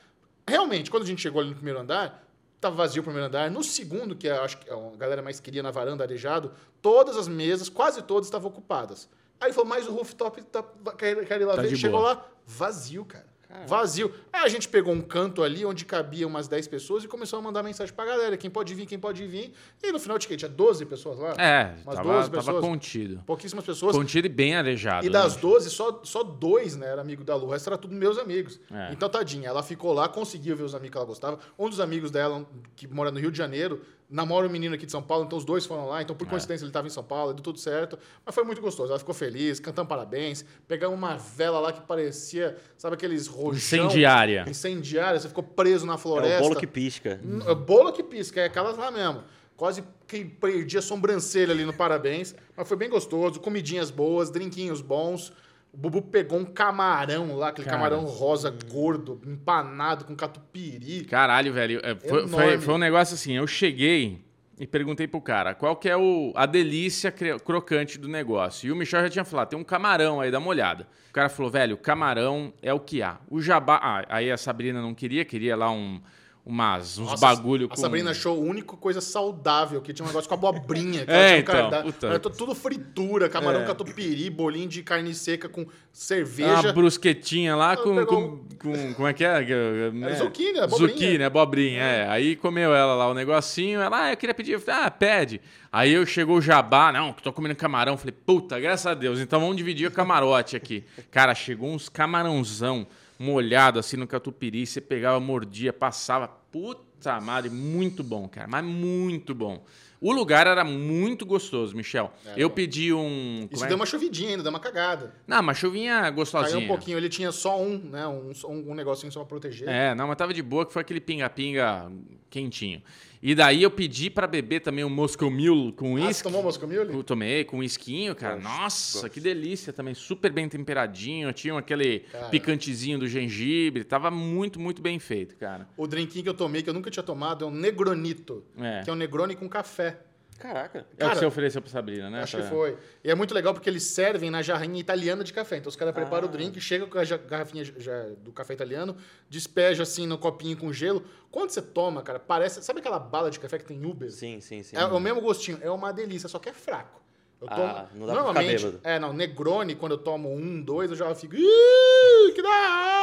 Realmente, 0.47 0.91
quando 0.91 1.05
a 1.05 1.07
gente 1.07 1.21
chegou 1.21 1.41
ali 1.41 1.51
no 1.51 1.57
primeiro 1.57 1.81
andar, 1.81 2.27
tava 2.61 2.77
vazio 2.77 3.01
o 3.01 3.05
primeiro 3.05 3.27
andar. 3.29 3.51
No 3.51 3.63
segundo, 3.63 4.15
que 4.15 4.27
eu 4.27 4.43
acho 4.43 4.59
que 4.59 4.71
a 4.71 4.97
galera 4.97 5.23
mais 5.23 5.41
queria 5.41 5.63
na 5.63 5.71
varanda, 5.71 6.05
arejado, 6.05 6.53
todas 6.83 7.17
as 7.17 7.29
mesas, 7.29 7.69
quase 7.69 8.03
todas, 8.03 8.27
estavam 8.27 8.51
ocupadas. 8.51 9.09
Aí 9.41 9.49
ele 9.49 9.55
falou, 9.55 9.71
mas 9.71 9.87
o 9.87 9.93
rooftop 9.93 10.43
tá, 10.43 10.63
quer, 10.99 11.25
quer 11.25 11.41
ir 11.41 11.45
lá 11.45 11.57
Tá 11.57 11.63
ver. 11.63 11.77
Chegou 11.77 12.01
lá, 12.01 12.27
vazio, 12.47 13.05
cara. 13.05 13.27
Vazio. 13.67 14.13
Aí 14.33 14.45
a 14.45 14.49
gente 14.49 14.69
pegou 14.69 14.93
um 14.93 15.01
canto 15.01 15.43
ali 15.43 15.65
onde 15.65 15.85
cabia 15.85 16.27
umas 16.27 16.49
10 16.49 16.69
pessoas 16.69 17.05
e 17.05 17.09
começou 17.09 17.39
a 17.39 17.43
mandar 17.43 17.63
mensagem 17.63 17.93
pra 17.95 18.05
galera. 18.05 18.37
Quem 18.37 18.51
pode 18.51 18.75
vir, 18.75 18.87
quem 18.87 18.99
pode 18.99 19.27
vir. 19.27 19.53
E 19.83 19.93
no 19.93 19.99
final 19.99 20.19
que 20.19 20.37
tinha 20.37 20.49
12 20.49 20.87
pessoas 20.87 21.19
lá? 21.19 21.35
É, 21.39 21.75
Umas 21.83 21.97
tava, 21.97 22.13
12 22.13 22.31
tava 22.31 22.45
pessoas. 22.45 22.65
contido. 22.65 23.23
Pouquíssimas 23.27 23.65
pessoas. 23.65 23.97
Contido 23.97 24.27
e 24.27 24.29
bem 24.29 24.55
arejado. 24.55 25.05
E 25.05 25.09
né? 25.09 25.13
das 25.13 25.37
12, 25.37 25.71
só, 25.71 26.01
só 26.05 26.23
dois, 26.23 26.77
né, 26.77 26.87
era 26.87 27.01
amigo 27.01 27.25
da 27.25 27.35
Lu. 27.35 27.47
O 27.47 27.51
resto 27.51 27.69
era 27.69 27.77
tudo 27.79 27.95
meus 27.95 28.19
amigos. 28.19 28.61
É. 28.71 28.93
Então, 28.93 29.09
tadinha, 29.09 29.49
ela 29.49 29.63
ficou 29.63 29.93
lá, 29.93 30.09
conseguiu 30.09 30.57
ver 30.57 30.63
os 30.63 30.75
amigos 30.75 30.93
que 30.93 30.99
ela 30.99 31.07
gostava. 31.07 31.39
Um 31.59 31.69
dos 31.69 31.81
amigos 31.81 32.11
dela, 32.11 32.47
que 32.77 32.87
mora 32.87 33.11
no 33.11 33.19
Rio 33.19 33.31
de 33.31 33.39
Janeiro, 33.39 33.81
namora 34.11 34.47
um 34.47 34.51
menino 34.51 34.75
aqui 34.75 34.85
de 34.85 34.93
São 34.93 35.03
Paulo, 35.03 35.25
então 35.25 35.39
os 35.39 35.45
dois 35.45 35.65
foram 35.65 35.87
lá. 35.87 36.03
Então, 36.03 36.17
por 36.17 36.27
É. 36.27 36.31
coincidência, 36.31 36.65
ele 36.65 36.71
estava 36.71 36.87
em 36.87 36.91
São 36.91 37.05
Paulo, 37.05 37.33
deu 37.33 37.43
tudo 37.43 37.59
certo. 37.59 37.99
Mas 38.27 38.35
foi 38.35 38.43
muito 38.45 38.61
gostoso. 38.61 38.91
Ela 38.91 38.99
ficou 38.99 39.15
feliz, 39.15 39.61
cantando 39.61 39.89
parabéns. 39.89 40.45
Pegamos 40.67 40.99
uma 40.99 41.17
vela 41.17 41.61
lá 41.61 41.73
que 41.73 41.81
parecia, 41.83 42.57
sabe, 42.77 42.95
aqueles 42.95 43.27
rojão... 43.27 43.57
Incendiária. 43.57 44.45
Incendiária. 44.49 45.21
Você 45.21 45.29
ficou 45.29 45.45
preso 45.45 45.87
na 45.87 45.95
É 45.95 45.99
floresta. 45.99 46.39
o 46.41 46.49
bolo 46.49 46.57
que 46.61 46.67
pisca. 46.67 47.21
É 47.47 47.55
Bolo 47.55 47.93
que 47.93 48.03
pisca, 48.03 48.41
é 48.41 48.45
aquelas 48.47 48.77
lá 48.77 48.91
mesmo. 48.91 49.23
Quase 49.57 49.85
que 50.07 50.25
perdi 50.25 50.79
a 50.79 50.83
sobrancelha 50.83 51.53
ali 51.53 51.65
no 51.65 51.73
parabéns. 51.73 52.35
Mas 52.57 52.67
foi 52.67 52.77
bem 52.77 52.89
gostoso, 52.89 53.39
comidinhas 53.39 53.91
boas, 53.91 54.31
drinquinhos 54.31 54.81
bons. 54.81 55.33
O 55.73 55.77
Bubu 55.77 56.03
pegou 56.03 56.39
um 56.39 56.45
camarão 56.45 57.37
lá, 57.37 57.49
aquele 57.49 57.67
Cara. 57.67 57.79
camarão 57.79 58.05
rosa 58.05 58.51
gordo, 58.71 59.21
empanado 59.25 60.05
com 60.05 60.17
catupiry. 60.17 61.05
Caralho, 61.05 61.53
velho. 61.53 61.81
é, 61.85 61.95
foi, 61.95 62.27
foi, 62.27 62.59
foi 62.59 62.75
um 62.75 62.79
negócio 62.79 63.15
assim, 63.15 63.35
eu 63.37 63.47
cheguei 63.47 64.21
e 64.59 64.67
perguntei 64.67 65.07
pro 65.07 65.21
cara 65.21 65.55
qual 65.55 65.75
que 65.77 65.89
é 65.89 65.97
o, 65.97 66.33
a 66.35 66.45
delícia 66.45 67.11
crocante 67.11 67.99
do 67.99 68.09
negócio. 68.09 68.69
E 68.69 68.73
o 68.73 68.77
Michel 68.77 69.03
já 69.03 69.11
tinha 69.11 69.25
falado, 69.25 69.49
tem 69.49 69.59
um 69.59 69.65
camarão 69.65 70.21
aí, 70.21 70.31
dá 70.31 70.39
uma 70.39 70.49
olhada. 70.49 70.87
O 71.09 71.13
cara 71.13 71.29
falou, 71.29 71.51
velho, 71.51 71.77
camarão 71.77 72.53
é 72.61 72.73
o 72.75 72.79
que 72.79 73.01
há. 73.01 73.19
O 73.31 73.41
jabá... 73.41 73.81
Ah, 73.83 74.05
aí 74.09 74.31
a 74.31 74.37
Sabrina 74.37 74.83
não 74.83 74.95
queria, 74.95 75.25
queria 75.25 75.57
lá 75.57 75.71
um, 75.71 76.01
umas, 76.45 76.99
uns 76.99 77.11
Nossa, 77.11 77.21
bagulho 77.27 77.67
a 77.67 77.69
com... 77.69 77.77
Sabrina 77.77 78.11
achou 78.13 78.37
a 78.37 78.41
única 78.41 78.77
coisa 78.77 79.01
saudável, 79.01 79.81
que 79.81 79.93
tinha 79.93 80.05
um 80.05 80.09
negócio 80.09 80.29
com 80.29 80.35
abobrinha. 80.35 81.05
Que 81.05 81.11
É, 81.13 81.37
um 81.37 81.39
então, 81.39 81.83
puta. 81.83 82.07
Era 82.07 82.19
tu- 82.19 82.31
tudo 82.31 82.55
fritura, 82.55 83.29
camarão 83.29 83.61
É. 83.61 83.65
catupiry, 83.67 84.29
bolinho 84.31 84.69
de 84.69 84.83
carne 84.83 85.15
seca 85.15 85.49
com 85.49 85.63
Uma 85.63 85.71
cerveja. 85.93 86.73
brusquetinha 86.73 87.55
lá 87.55 87.77
com, 87.77 87.93
Ela 87.97 88.07
com, 88.07 88.39
com- 88.59 88.95
Como 88.95 89.07
é 89.09 89.13
que 89.13 89.25
é? 89.25 89.91
Né? 89.93 90.15
zucchini, 90.15 90.59
abobrinha. 90.59 90.89
Zucchini, 90.89 91.25
abobrinha, 91.25 91.83
é. 91.83 92.09
Aí 92.09 92.35
comeu 92.37 92.75
ela 92.75 92.95
lá 92.95 93.09
o 93.09 93.15
negocinho. 93.15 93.81
Ela, 93.81 94.05
ah, 94.07 94.13
eu 94.13 94.17
queria 94.17 94.35
pedir. 94.35 94.53
Eu 94.53 94.61
falei, 94.61 94.85
ah, 94.85 94.91
pede. 94.91 95.41
Aí 95.73 95.93
eu 95.93 96.05
chegou 96.07 96.39
o 96.39 96.41
jabá, 96.43 96.91
não, 96.91 97.13
que 97.13 97.23
tô 97.23 97.33
comendo 97.33 97.55
camarão. 97.55 97.97
Falei, 97.97 98.15
puta, 98.27 98.59
graças 98.59 98.87
a 98.87 98.95
Deus. 98.95 99.21
Então 99.21 99.41
vamos 99.41 99.57
dividir 99.57 99.87
o 99.87 99.91
camarote 99.91 100.57
aqui. 100.57 100.83
Cara, 101.11 101.35
chegou 101.35 101.71
uns 101.71 101.89
camarãozão 101.89 102.87
molhado 103.21 103.79
assim 103.79 103.99
no 103.99 104.07
catupiry. 104.07 104.67
Você 104.67 104.81
pegava, 104.81 105.21
mordia, 105.21 105.73
passava. 105.73 106.27
Puta 106.27 107.21
madre, 107.21 107.51
muito 107.51 108.03
bom, 108.03 108.27
cara. 108.27 108.49
Mas 108.49 108.65
muito 108.65 109.35
bom. 109.35 109.63
O 110.01 110.13
lugar 110.13 110.47
era 110.47 110.65
muito 110.65 111.27
gostoso, 111.27 111.77
Michel. 111.77 112.11
eu 112.35 112.49
bom. 112.49 112.55
pedi 112.55 112.91
um. 112.91 113.47
Isso 113.53 113.63
é? 113.63 113.69
deu 113.69 113.77
uma 113.77 113.85
chovidinha 113.85 114.31
ainda, 114.31 114.43
deu 114.43 114.51
uma 114.51 114.59
cagada. 114.59 115.15
Não, 115.27 115.41
uma 115.41 115.53
chuvinha 115.53 116.09
gostosinha. 116.09 116.53
Caiu 116.55 116.65
um 116.65 116.69
pouquinho, 116.69 116.97
ele 116.97 117.11
tinha 117.11 117.31
só 117.31 117.61
um, 117.61 117.77
né? 117.77 118.07
Um, 118.07 118.33
um, 118.47 118.71
um 118.71 118.75
negocinho 118.75 119.13
só 119.13 119.21
pra 119.21 119.29
proteger. 119.29 119.69
É, 119.69 119.95
não, 119.95 120.09
mas 120.09 120.17
tava 120.17 120.33
de 120.33 120.43
boa, 120.43 120.65
que 120.65 120.73
foi 120.73 120.81
aquele 120.81 121.01
pinga-pinga 121.01 121.93
quentinho. 122.31 122.83
E 123.23 123.35
daí 123.35 123.63
eu 123.63 123.71
pedi 123.71 124.09
pra 124.09 124.27
beber 124.27 124.61
também 124.61 124.83
um 124.83 124.89
Moscow 124.89 125.31
Mule 125.31 125.73
com 125.73 125.97
Ah, 125.97 126.01
você 126.01 126.07
uísque. 126.07 126.23
tomou 126.23 126.43
Moscow 126.43 126.67
Mule? 126.67 126.95
Eu 126.95 127.05
tomei 127.05 127.45
com 127.45 127.59
uisquinho, 127.59 128.15
cara. 128.15 128.37
Gosto, 128.37 128.49
Nossa, 128.49 129.01
gosto. 129.03 129.13
que 129.13 129.21
delícia 129.21 129.73
também. 129.75 129.93
Super 129.93 130.33
bem 130.33 130.49
temperadinho. 130.49 131.31
Tinha 131.35 131.59
aquele 131.59 132.01
Cara. 132.11 132.29
picantezinho 132.31 132.99
do 132.99 133.07
gengibre. 133.07 133.85
Tava 133.85 134.11
muito, 134.11 134.59
muito 134.59 134.81
bem 134.81 134.99
feito, 134.99 135.37
cara. 135.37 135.69
O 135.77 135.87
drinquinho 135.87 136.23
que 136.25 136.31
eu 136.31 136.35
tomei, 136.35 136.63
que 136.63 136.71
eu 136.71 136.75
nunca 136.75 136.91
tinha 136.91 137.03
tomado, 137.03 137.45
é 137.45 137.49
um 137.49 137.51
Negronito. 137.51 138.43
É. 138.59 138.83
Que 138.85 138.89
é 138.89 138.93
um 138.93 138.97
Negroni 138.97 139.37
com 139.37 139.47
café. 139.49 139.99
Caraca. 140.41 140.79
É 140.79 140.83
o 140.83 140.97
Cara, 140.97 141.13
que 141.13 141.19
você 141.21 141.27
ofereceu 141.27 141.61
pra 141.63 141.71
Sabrina, 141.71 142.09
né? 142.11 142.23
Acho 142.23 142.39
Pra- 142.39 142.47
que 142.47 142.51
foi. 142.53 142.79
E 143.05 143.11
é 143.11 143.15
muito 143.15 143.35
legal 143.35 143.53
porque 143.55 143.69
eles 143.71 143.83
servem 143.85 144.31
na 144.31 144.41
jarrinha 144.43 144.81
italiana 144.81 145.23
de 145.23 145.33
café. 145.33 145.59
Então 145.59 145.69
os 145.69 145.77
caras 145.77 145.95
preparam 145.95 146.27
Ah. 146.27 146.29
o 146.29 146.33
drink, 146.33 146.59
chega 146.61 146.87
com 146.87 146.99
a 146.99 147.05
garrafinha 147.05 147.63
já- 147.65 148.07
do 148.19 148.33
café 148.33 148.55
italiano, 148.55 148.97
despeja 149.29 149.83
assim 149.83 150.07
no 150.07 150.17
copinho 150.19 150.57
com 150.57 150.73
gelo. 150.73 151.05
Quando 151.31 151.51
você 151.51 151.61
toma, 151.63 152.03
cara, 152.03 152.19
parece. 152.19 152.63
Sabe 152.65 152.81
aquela 152.81 152.99
bala 152.99 153.31
de 153.31 153.39
café 153.39 153.59
que 153.59 153.67
tem 153.67 153.85
Uber? 153.85 154.11
Sim, 154.11 154.41
sim, 154.41 154.63
sim. 154.63 154.75
É 154.77 154.85
o 154.85 154.99
mesmo 154.99 155.21
gostinho. 155.21 155.59
É 155.61 155.71
uma 155.71 155.93
delícia, 155.93 156.29
só 156.29 156.39
que 156.39 156.49
é 156.49 156.53
fraco. 156.53 156.99
Eu 157.41 157.47
Ah, 157.51 157.55
tomo. 157.55 157.67
não 157.69 157.75
dá 157.75 157.85
pra 157.85 157.87
ficar 157.95 158.15
normalmente, 158.15 158.65
bêbado. 158.65 158.81
é, 158.83 158.99
não, 158.99 159.13
Negroni, 159.13 159.75
quando 159.75 159.93
eu 159.93 159.99
tomo 159.99 160.35
um, 160.35 160.61
dois, 160.63 160.91
eu 160.91 160.97
já 160.97 161.15
fico. 161.15 161.35
"Ih, 161.37 162.33
que 162.35 162.43
da 162.43 162.49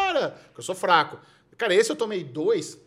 hora! 0.09 0.29
Porque 0.47 0.59
eu 0.59 0.63
sou 0.63 0.75
fraco. 0.75 1.19
Cara, 1.57 1.73
esse 1.73 1.91
eu 1.91 1.95
tomei 1.95 2.23
dois, 2.23 2.79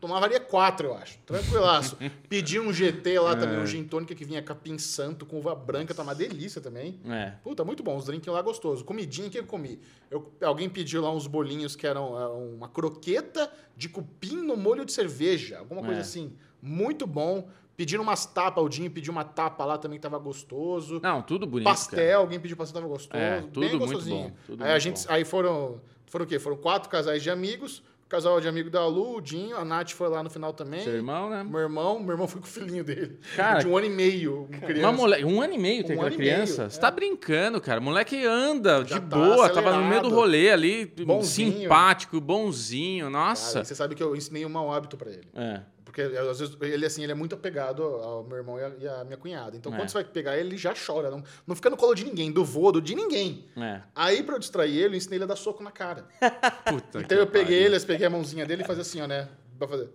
tomaria 0.00 0.40
quatro, 0.40 0.88
eu 0.88 0.94
acho. 0.94 1.18
Tranquilaço. 1.26 1.96
Pedi 2.28 2.58
um 2.60 2.72
GT 2.72 3.18
lá 3.20 3.34
também, 3.36 3.58
um 3.58 3.66
gin 3.66 3.84
tônica 3.84 4.14
que 4.14 4.24
vinha 4.24 4.42
capim 4.42 4.78
santo 4.78 5.24
com 5.26 5.38
uva 5.38 5.54
branca, 5.54 5.94
tá 5.94 6.02
uma 6.02 6.14
delícia 6.14 6.60
também. 6.60 7.00
É. 7.06 7.32
Puta, 7.42 7.64
muito 7.64 7.82
bom. 7.82 7.96
Os 7.96 8.04
drinks 8.06 8.26
lá 8.32 8.40
gostosos. 8.42 8.82
Comidinha 8.82 9.28
que 9.30 9.38
eu 9.38 9.44
comi. 9.46 9.80
Eu, 10.10 10.32
alguém 10.42 10.68
pediu 10.68 11.02
lá 11.02 11.10
uns 11.12 11.26
bolinhos 11.26 11.74
que 11.76 11.86
eram 11.86 12.18
é, 12.20 12.26
uma 12.28 12.68
croqueta 12.68 13.50
de 13.76 13.88
cupim 13.88 14.36
no 14.36 14.56
molho 14.56 14.84
de 14.84 14.92
cerveja. 14.92 15.58
Alguma 15.58 15.82
coisa 15.82 16.00
É. 16.00 16.02
assim. 16.02 16.32
Muito 16.62 17.06
bom. 17.06 17.48
Pediram 17.76 18.02
umas 18.02 18.26
tapas, 18.26 18.64
o 18.64 18.68
Dinho 18.68 18.90
pediu 18.90 19.12
uma 19.12 19.22
tapa 19.22 19.64
lá 19.64 19.78
também 19.78 19.98
que 20.00 20.02
tava 20.02 20.18
gostoso. 20.18 20.98
Não, 21.00 21.22
tudo 21.22 21.46
bonito. 21.46 21.64
Pastel, 21.66 22.20
alguém 22.20 22.40
pediu 22.40 22.56
pastel, 22.56 22.74
tava 22.80 22.92
gostoso. 22.92 23.22
É, 23.22 23.40
bem 23.40 23.50
tudo 23.50 23.60
muito 23.60 23.78
gostosinho. 23.78 24.30
bom, 24.30 24.36
tudo 24.46 24.64
aí 24.64 24.70
a 24.70 24.72
muito 24.72 24.82
gente, 24.82 25.06
bom. 25.06 25.12
aí 25.14 25.24
foram, 25.24 25.80
foram 26.06 26.24
o 26.24 26.28
quê? 26.28 26.40
Foram 26.40 26.56
quatro 26.56 26.88
casais 26.90 27.22
de 27.22 27.30
amigos 27.30 27.80
Casal 28.08 28.40
de 28.40 28.48
amigo 28.48 28.70
da 28.70 28.86
Lu, 28.86 29.16
o 29.16 29.20
Dinho, 29.20 29.54
a 29.56 29.64
Nath 29.64 29.90
foi 29.90 30.08
lá 30.08 30.22
no 30.22 30.30
final 30.30 30.52
também. 30.54 30.80
Seu 30.80 30.94
irmão, 30.94 31.28
né? 31.28 31.44
Meu 31.44 31.60
irmão, 31.60 32.00
meu 32.00 32.12
irmão 32.12 32.26
foi 32.26 32.40
com 32.40 32.46
o 32.46 32.50
filhinho 32.50 32.82
dele. 32.82 33.18
Cara, 33.36 33.58
de 33.58 33.68
um 33.68 33.76
ano 33.76 33.86
e 33.86 33.90
meio, 33.90 34.48
criança. 34.64 34.80
Uma 34.88 34.92
mole... 34.92 35.24
Um 35.26 35.42
ano 35.42 35.52
e 35.52 35.58
meio 35.58 35.84
tem 35.84 35.94
Um 35.94 36.00
aquela 36.00 36.14
e 36.14 36.18
meio, 36.18 36.32
criança? 36.32 36.70
Você 36.70 36.78
é. 36.78 36.80
tá 36.80 36.90
brincando, 36.90 37.60
cara. 37.60 37.80
O 37.80 37.82
moleque 37.82 38.24
anda 38.24 38.82
Já 38.84 38.98
de 38.98 39.06
tá 39.06 39.16
boa, 39.16 39.50
tava 39.50 39.72
no 39.72 39.86
meio 39.86 40.00
do 40.00 40.06
acelerado. 40.06 40.14
rolê 40.14 40.50
ali, 40.50 40.86
Bonzinho. 40.86 41.60
simpático, 41.60 42.18
bonzinho. 42.18 43.10
Nossa. 43.10 43.52
Cara, 43.54 43.64
você 43.66 43.74
sabe 43.74 43.94
que 43.94 44.02
eu 44.02 44.16
ensinei 44.16 44.46
um 44.46 44.48
mau 44.48 44.72
hábito 44.72 44.96
pra 44.96 45.10
ele. 45.10 45.28
É. 45.34 45.60
Porque 46.02 46.16
às 46.16 46.38
vezes 46.38 46.56
ele 46.60 46.86
assim, 46.86 47.02
ele 47.02 47.12
é 47.12 47.14
muito 47.14 47.34
apegado 47.34 47.82
ao 47.82 48.22
meu 48.22 48.36
irmão 48.36 48.56
e 48.58 48.86
a 48.86 49.04
minha 49.04 49.16
cunhada. 49.16 49.56
Então 49.56 49.72
É. 49.72 49.76
quando 49.76 49.88
você 49.88 49.94
vai 49.94 50.04
pegar 50.04 50.36
ele, 50.36 50.50
ele 50.50 50.56
já 50.56 50.72
chora. 50.74 51.10
Não, 51.10 51.22
não 51.46 51.56
fica 51.56 51.68
no 51.68 51.76
colo 51.76 51.94
de 51.94 52.04
ninguém, 52.04 52.30
do 52.30 52.44
vô, 52.44 52.70
do 52.70 52.80
de 52.80 52.94
ninguém. 52.94 53.46
É. 53.56 53.80
Aí 53.94 54.22
pra 54.22 54.36
eu 54.36 54.38
distrair 54.38 54.76
ele, 54.76 54.94
eu 54.94 54.98
ensinei 54.98 55.16
ele 55.16 55.24
a 55.24 55.26
dar 55.26 55.36
soco 55.36 55.62
na 55.62 55.72
cara. 55.72 56.06
Puta 56.68 57.00
Então 57.00 57.18
eu 57.18 57.26
peguei 57.26 57.56
pariu. 57.56 57.66
ele, 57.66 57.76
eu 57.76 57.80
peguei 57.86 58.06
a 58.06 58.10
mãozinha 58.10 58.46
dele 58.46 58.62
e 58.62 58.66
fazia 58.66 58.82
assim, 58.82 59.00
ó, 59.00 59.06
né? 59.06 59.28
Pra 59.58 59.66
fazer. 59.66 59.88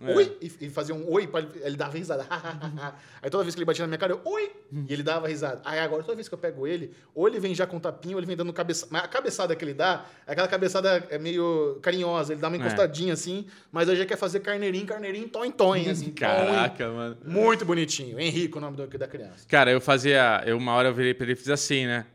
É. 0.00 0.14
Oi! 0.14 0.36
E, 0.40 0.46
e 0.66 0.70
fazia 0.70 0.94
um 0.94 1.10
oi, 1.12 1.26
pra 1.26 1.40
ele, 1.40 1.50
ele 1.62 1.76
dava 1.76 1.96
risada. 1.96 2.24
Aí 3.20 3.28
toda 3.30 3.42
vez 3.42 3.54
que 3.54 3.58
ele 3.58 3.64
batia 3.64 3.82
na 3.82 3.88
minha 3.88 3.98
cara, 3.98 4.12
eu, 4.12 4.20
oi! 4.24 4.52
E 4.88 4.92
ele 4.92 5.02
dava 5.02 5.26
risada. 5.26 5.60
Aí 5.64 5.78
agora, 5.80 6.02
toda 6.02 6.14
vez 6.14 6.28
que 6.28 6.34
eu 6.34 6.38
pego 6.38 6.66
ele, 6.66 6.92
ou 7.14 7.26
ele 7.26 7.40
vem 7.40 7.54
já 7.54 7.66
com 7.66 7.80
tapinha, 7.80 8.14
ou 8.14 8.20
ele 8.20 8.26
vem 8.26 8.36
dando 8.36 8.52
cabeçada. 8.52 8.88
Mas 8.92 9.04
a 9.04 9.08
cabeçada 9.08 9.56
que 9.56 9.64
ele 9.64 9.74
dá, 9.74 10.04
é 10.26 10.32
aquela 10.32 10.46
cabeçada 10.46 11.06
é 11.10 11.18
meio 11.18 11.78
carinhosa. 11.82 12.32
Ele 12.32 12.40
dá 12.40 12.48
uma 12.48 12.56
É. 12.56 12.60
encostadinha 12.60 13.12
assim, 13.12 13.46
mas 13.72 13.88
aí 13.88 13.96
já 13.96 14.06
quer 14.06 14.16
fazer 14.16 14.40
carneirinho, 14.40 14.86
carneirinho, 14.86 15.24
em 15.24 15.28
tom, 15.50 15.72
assim. 15.74 16.10
Caraca, 16.14 16.88
mano. 16.90 17.16
Muito 17.24 17.64
bonitinho. 17.64 18.20
Henrique, 18.20 18.56
o 18.56 18.60
nome 18.60 18.76
do, 18.76 18.86
da 18.86 19.08
criança. 19.08 19.44
Cara, 19.48 19.70
eu 19.70 19.80
fazia. 19.80 20.42
Eu, 20.46 20.56
uma 20.58 20.72
hora 20.74 20.88
eu 20.88 20.94
virei 20.94 21.14
pra 21.14 21.24
ele 21.24 21.32
e 21.32 21.36
fiz 21.36 21.48
assim, 21.48 21.86
né? 21.86 22.06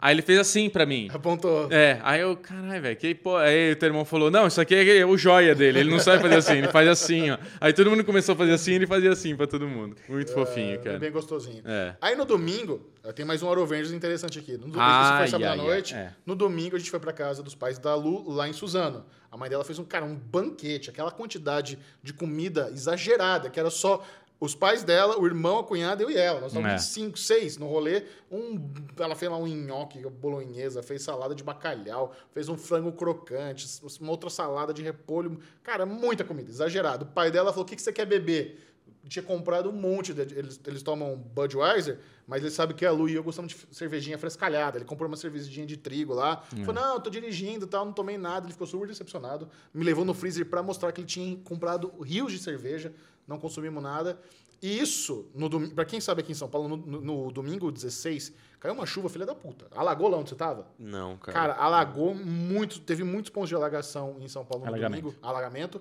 Aí 0.00 0.14
ele 0.14 0.22
fez 0.22 0.38
assim 0.38 0.70
pra 0.70 0.86
mim. 0.86 1.08
Apontou. 1.12 1.68
É, 1.70 2.00
aí 2.02 2.20
eu, 2.20 2.36
caralho, 2.36 2.80
velho, 2.80 2.96
que 2.96 3.14
pô. 3.14 3.36
Aí 3.36 3.72
o 3.72 3.76
teu 3.76 3.88
irmão 3.88 4.04
falou: 4.04 4.30
não, 4.30 4.46
isso 4.46 4.60
aqui 4.60 4.74
é 4.74 5.04
o 5.04 5.16
joia 5.16 5.54
dele, 5.54 5.80
ele 5.80 5.90
não 5.90 5.98
sabe 5.98 6.22
fazer 6.22 6.36
assim, 6.36 6.58
ele 6.58 6.68
faz 6.68 6.88
assim, 6.88 7.30
ó. 7.30 7.38
Aí 7.60 7.72
todo 7.72 7.90
mundo 7.90 8.02
começou 8.04 8.34
a 8.34 8.36
fazer 8.38 8.52
assim, 8.52 8.72
ele 8.74 8.86
fazia 8.86 9.12
assim 9.12 9.36
pra 9.36 9.46
todo 9.46 9.68
mundo. 9.68 9.96
Muito 10.08 10.32
fofinho, 10.32 10.74
É, 10.74 10.78
cara. 10.78 10.98
Bem 10.98 11.12
gostosinho. 11.12 11.62
É. 11.66 11.94
Aí 12.00 12.16
no 12.16 12.24
domingo, 12.24 12.90
tem 13.14 13.24
mais 13.26 13.42
um 13.42 13.50
Arovengers 13.50 13.92
interessante 13.92 14.38
aqui. 14.38 14.52
No 14.52 14.68
domingo, 14.70 14.80
isso 14.80 15.16
foi 15.18 15.26
sábado 15.28 15.44
à 15.44 15.50
ai, 15.50 15.56
noite. 15.56 15.94
ai, 15.94 16.00
é. 16.00 16.12
No 16.24 16.34
domingo, 16.34 16.76
a 16.76 16.78
gente 16.78 16.90
foi 16.90 17.00
pra 17.00 17.12
casa 17.12 17.42
dos 17.42 17.54
pais 17.54 17.78
da 17.78 17.94
Lu, 17.94 18.30
lá 18.30 18.48
em 18.48 18.52
Suzano. 18.52 19.04
A 19.30 19.36
mãe 19.36 19.48
dela 19.48 19.64
fez 19.64 19.78
um, 19.78 19.84
cara, 19.84 20.04
um 20.04 20.14
banquete, 20.16 20.90
aquela 20.90 21.10
quantidade 21.10 21.78
de 22.02 22.12
comida 22.12 22.68
exagerada, 22.72 23.48
que 23.48 23.60
era 23.60 23.70
só 23.70 24.02
os 24.40 24.54
pais 24.54 24.82
dela, 24.82 25.20
o 25.20 25.26
irmão, 25.26 25.58
a 25.58 25.64
cunhada, 25.64 26.02
eu 26.02 26.10
e 26.10 26.16
ela. 26.16 26.40
Nós 26.40 26.52
estávamos 26.52 26.74
É. 26.74 26.78
cinco, 26.78 27.18
seis 27.18 27.58
no 27.58 27.66
rolê. 27.66 28.04
Um, 28.30 28.72
ela 28.98 29.14
fez 29.14 29.30
lá 29.30 29.36
um 29.36 29.46
nhoque 29.46 30.00
bolonhesa, 30.08 30.82
fez 30.82 31.02
salada 31.02 31.34
de 31.34 31.44
bacalhau, 31.44 32.12
fez 32.32 32.48
um 32.48 32.56
frango 32.56 32.90
crocante, 32.90 33.66
uma 34.00 34.10
outra 34.10 34.30
salada 34.30 34.72
de 34.72 34.82
repolho. 34.82 35.38
Cara, 35.62 35.84
muita 35.84 36.24
comida, 36.24 36.48
exagerado. 36.50 37.04
O 37.04 37.08
pai 37.08 37.30
dela 37.30 37.52
falou: 37.52 37.64
o 37.64 37.68
que, 37.68 37.76
que 37.76 37.82
você 37.82 37.92
quer 37.92 38.06
beber? 38.06 38.66
tinha 39.08 39.22
comprado 39.22 39.70
um 39.70 39.72
monte. 39.72 40.12
De, 40.12 40.20
eles, 40.22 40.60
eles 40.66 40.82
tomam 40.82 41.16
Budweiser, 41.16 41.98
mas 42.26 42.42
ele 42.42 42.50
sabe 42.50 42.74
que 42.74 42.84
a 42.84 42.90
Lu 42.92 43.08
e 43.08 43.14
eu 43.14 43.22
gostamos 43.22 43.52
de 43.52 43.74
cervejinha 43.74 44.18
frescalhada. 44.18 44.76
Ele 44.78 44.84
comprou 44.84 45.08
uma 45.08 45.16
cervejinha 45.16 45.66
de 45.66 45.76
trigo 45.76 46.12
lá. 46.14 46.42
Falou, 46.64 46.74
não, 46.74 46.94
eu 46.94 47.00
tô 47.00 47.10
dirigindo 47.10 47.64
e 47.64 47.68
tal, 47.68 47.84
não 47.84 47.92
tomei 47.92 48.18
nada. 48.18 48.46
Ele 48.46 48.52
ficou 48.52 48.66
super 48.66 48.86
decepcionado. 48.86 49.48
Me 49.72 49.84
levou 49.84 50.04
no 50.04 50.14
freezer 50.14 50.46
pra 50.46 50.62
mostrar 50.62 50.92
que 50.92 51.00
ele 51.00 51.08
tinha 51.08 51.36
comprado 51.38 51.92
rios 52.02 52.30
de 52.32 52.38
cerveja. 52.38 52.92
Não 53.26 53.38
consumimos 53.38 53.82
nada. 53.82 54.20
E 54.62 54.78
isso, 54.78 55.30
no 55.34 55.48
domingo, 55.48 55.74
pra 55.74 55.84
quem 55.86 56.00
sabe 56.00 56.20
aqui 56.20 56.32
em 56.32 56.34
São 56.34 56.48
Paulo, 56.48 56.68
no, 56.68 56.76
no- 56.76 57.00
no 57.00 57.32
domingo 57.32 57.72
16, 57.72 58.32
caiu 58.58 58.74
uma 58.74 58.84
chuva, 58.84 59.08
filha 59.08 59.24
da 59.24 59.34
puta. 59.34 59.66
Alagou 59.70 60.08
lá 60.08 60.18
onde 60.18 60.28
você 60.28 60.34
tava? 60.36 60.66
Não, 60.78 61.16
cara. 61.16 61.32
Cara, 61.38 61.54
alagou 61.54 62.14
muito, 62.14 62.78
teve 62.80 63.02
muitos 63.02 63.30
pontos 63.30 63.48
de 63.48 63.54
alagação 63.54 64.16
em 64.20 64.28
São 64.28 64.44
Paulo 64.44 64.64
no 64.64 64.70
Alagamento. 64.70 65.02
domingo, 65.02 65.18
alagamento. 65.22 65.80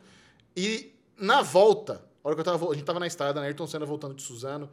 E 0.55 0.93
na 1.17 1.41
volta, 1.41 2.05
a 2.23 2.27
hora 2.27 2.35
que 2.35 2.39
eu 2.39 2.45
tava, 2.45 2.69
a 2.71 2.73
gente 2.73 2.85
tava 2.85 2.99
na 3.01 3.07
estrada, 3.07 3.41
na 3.41 3.47
Ayrton 3.47 3.67
Senna 3.67 3.85
voltando 3.85 4.13
de 4.15 4.21
Suzano, 4.21 4.69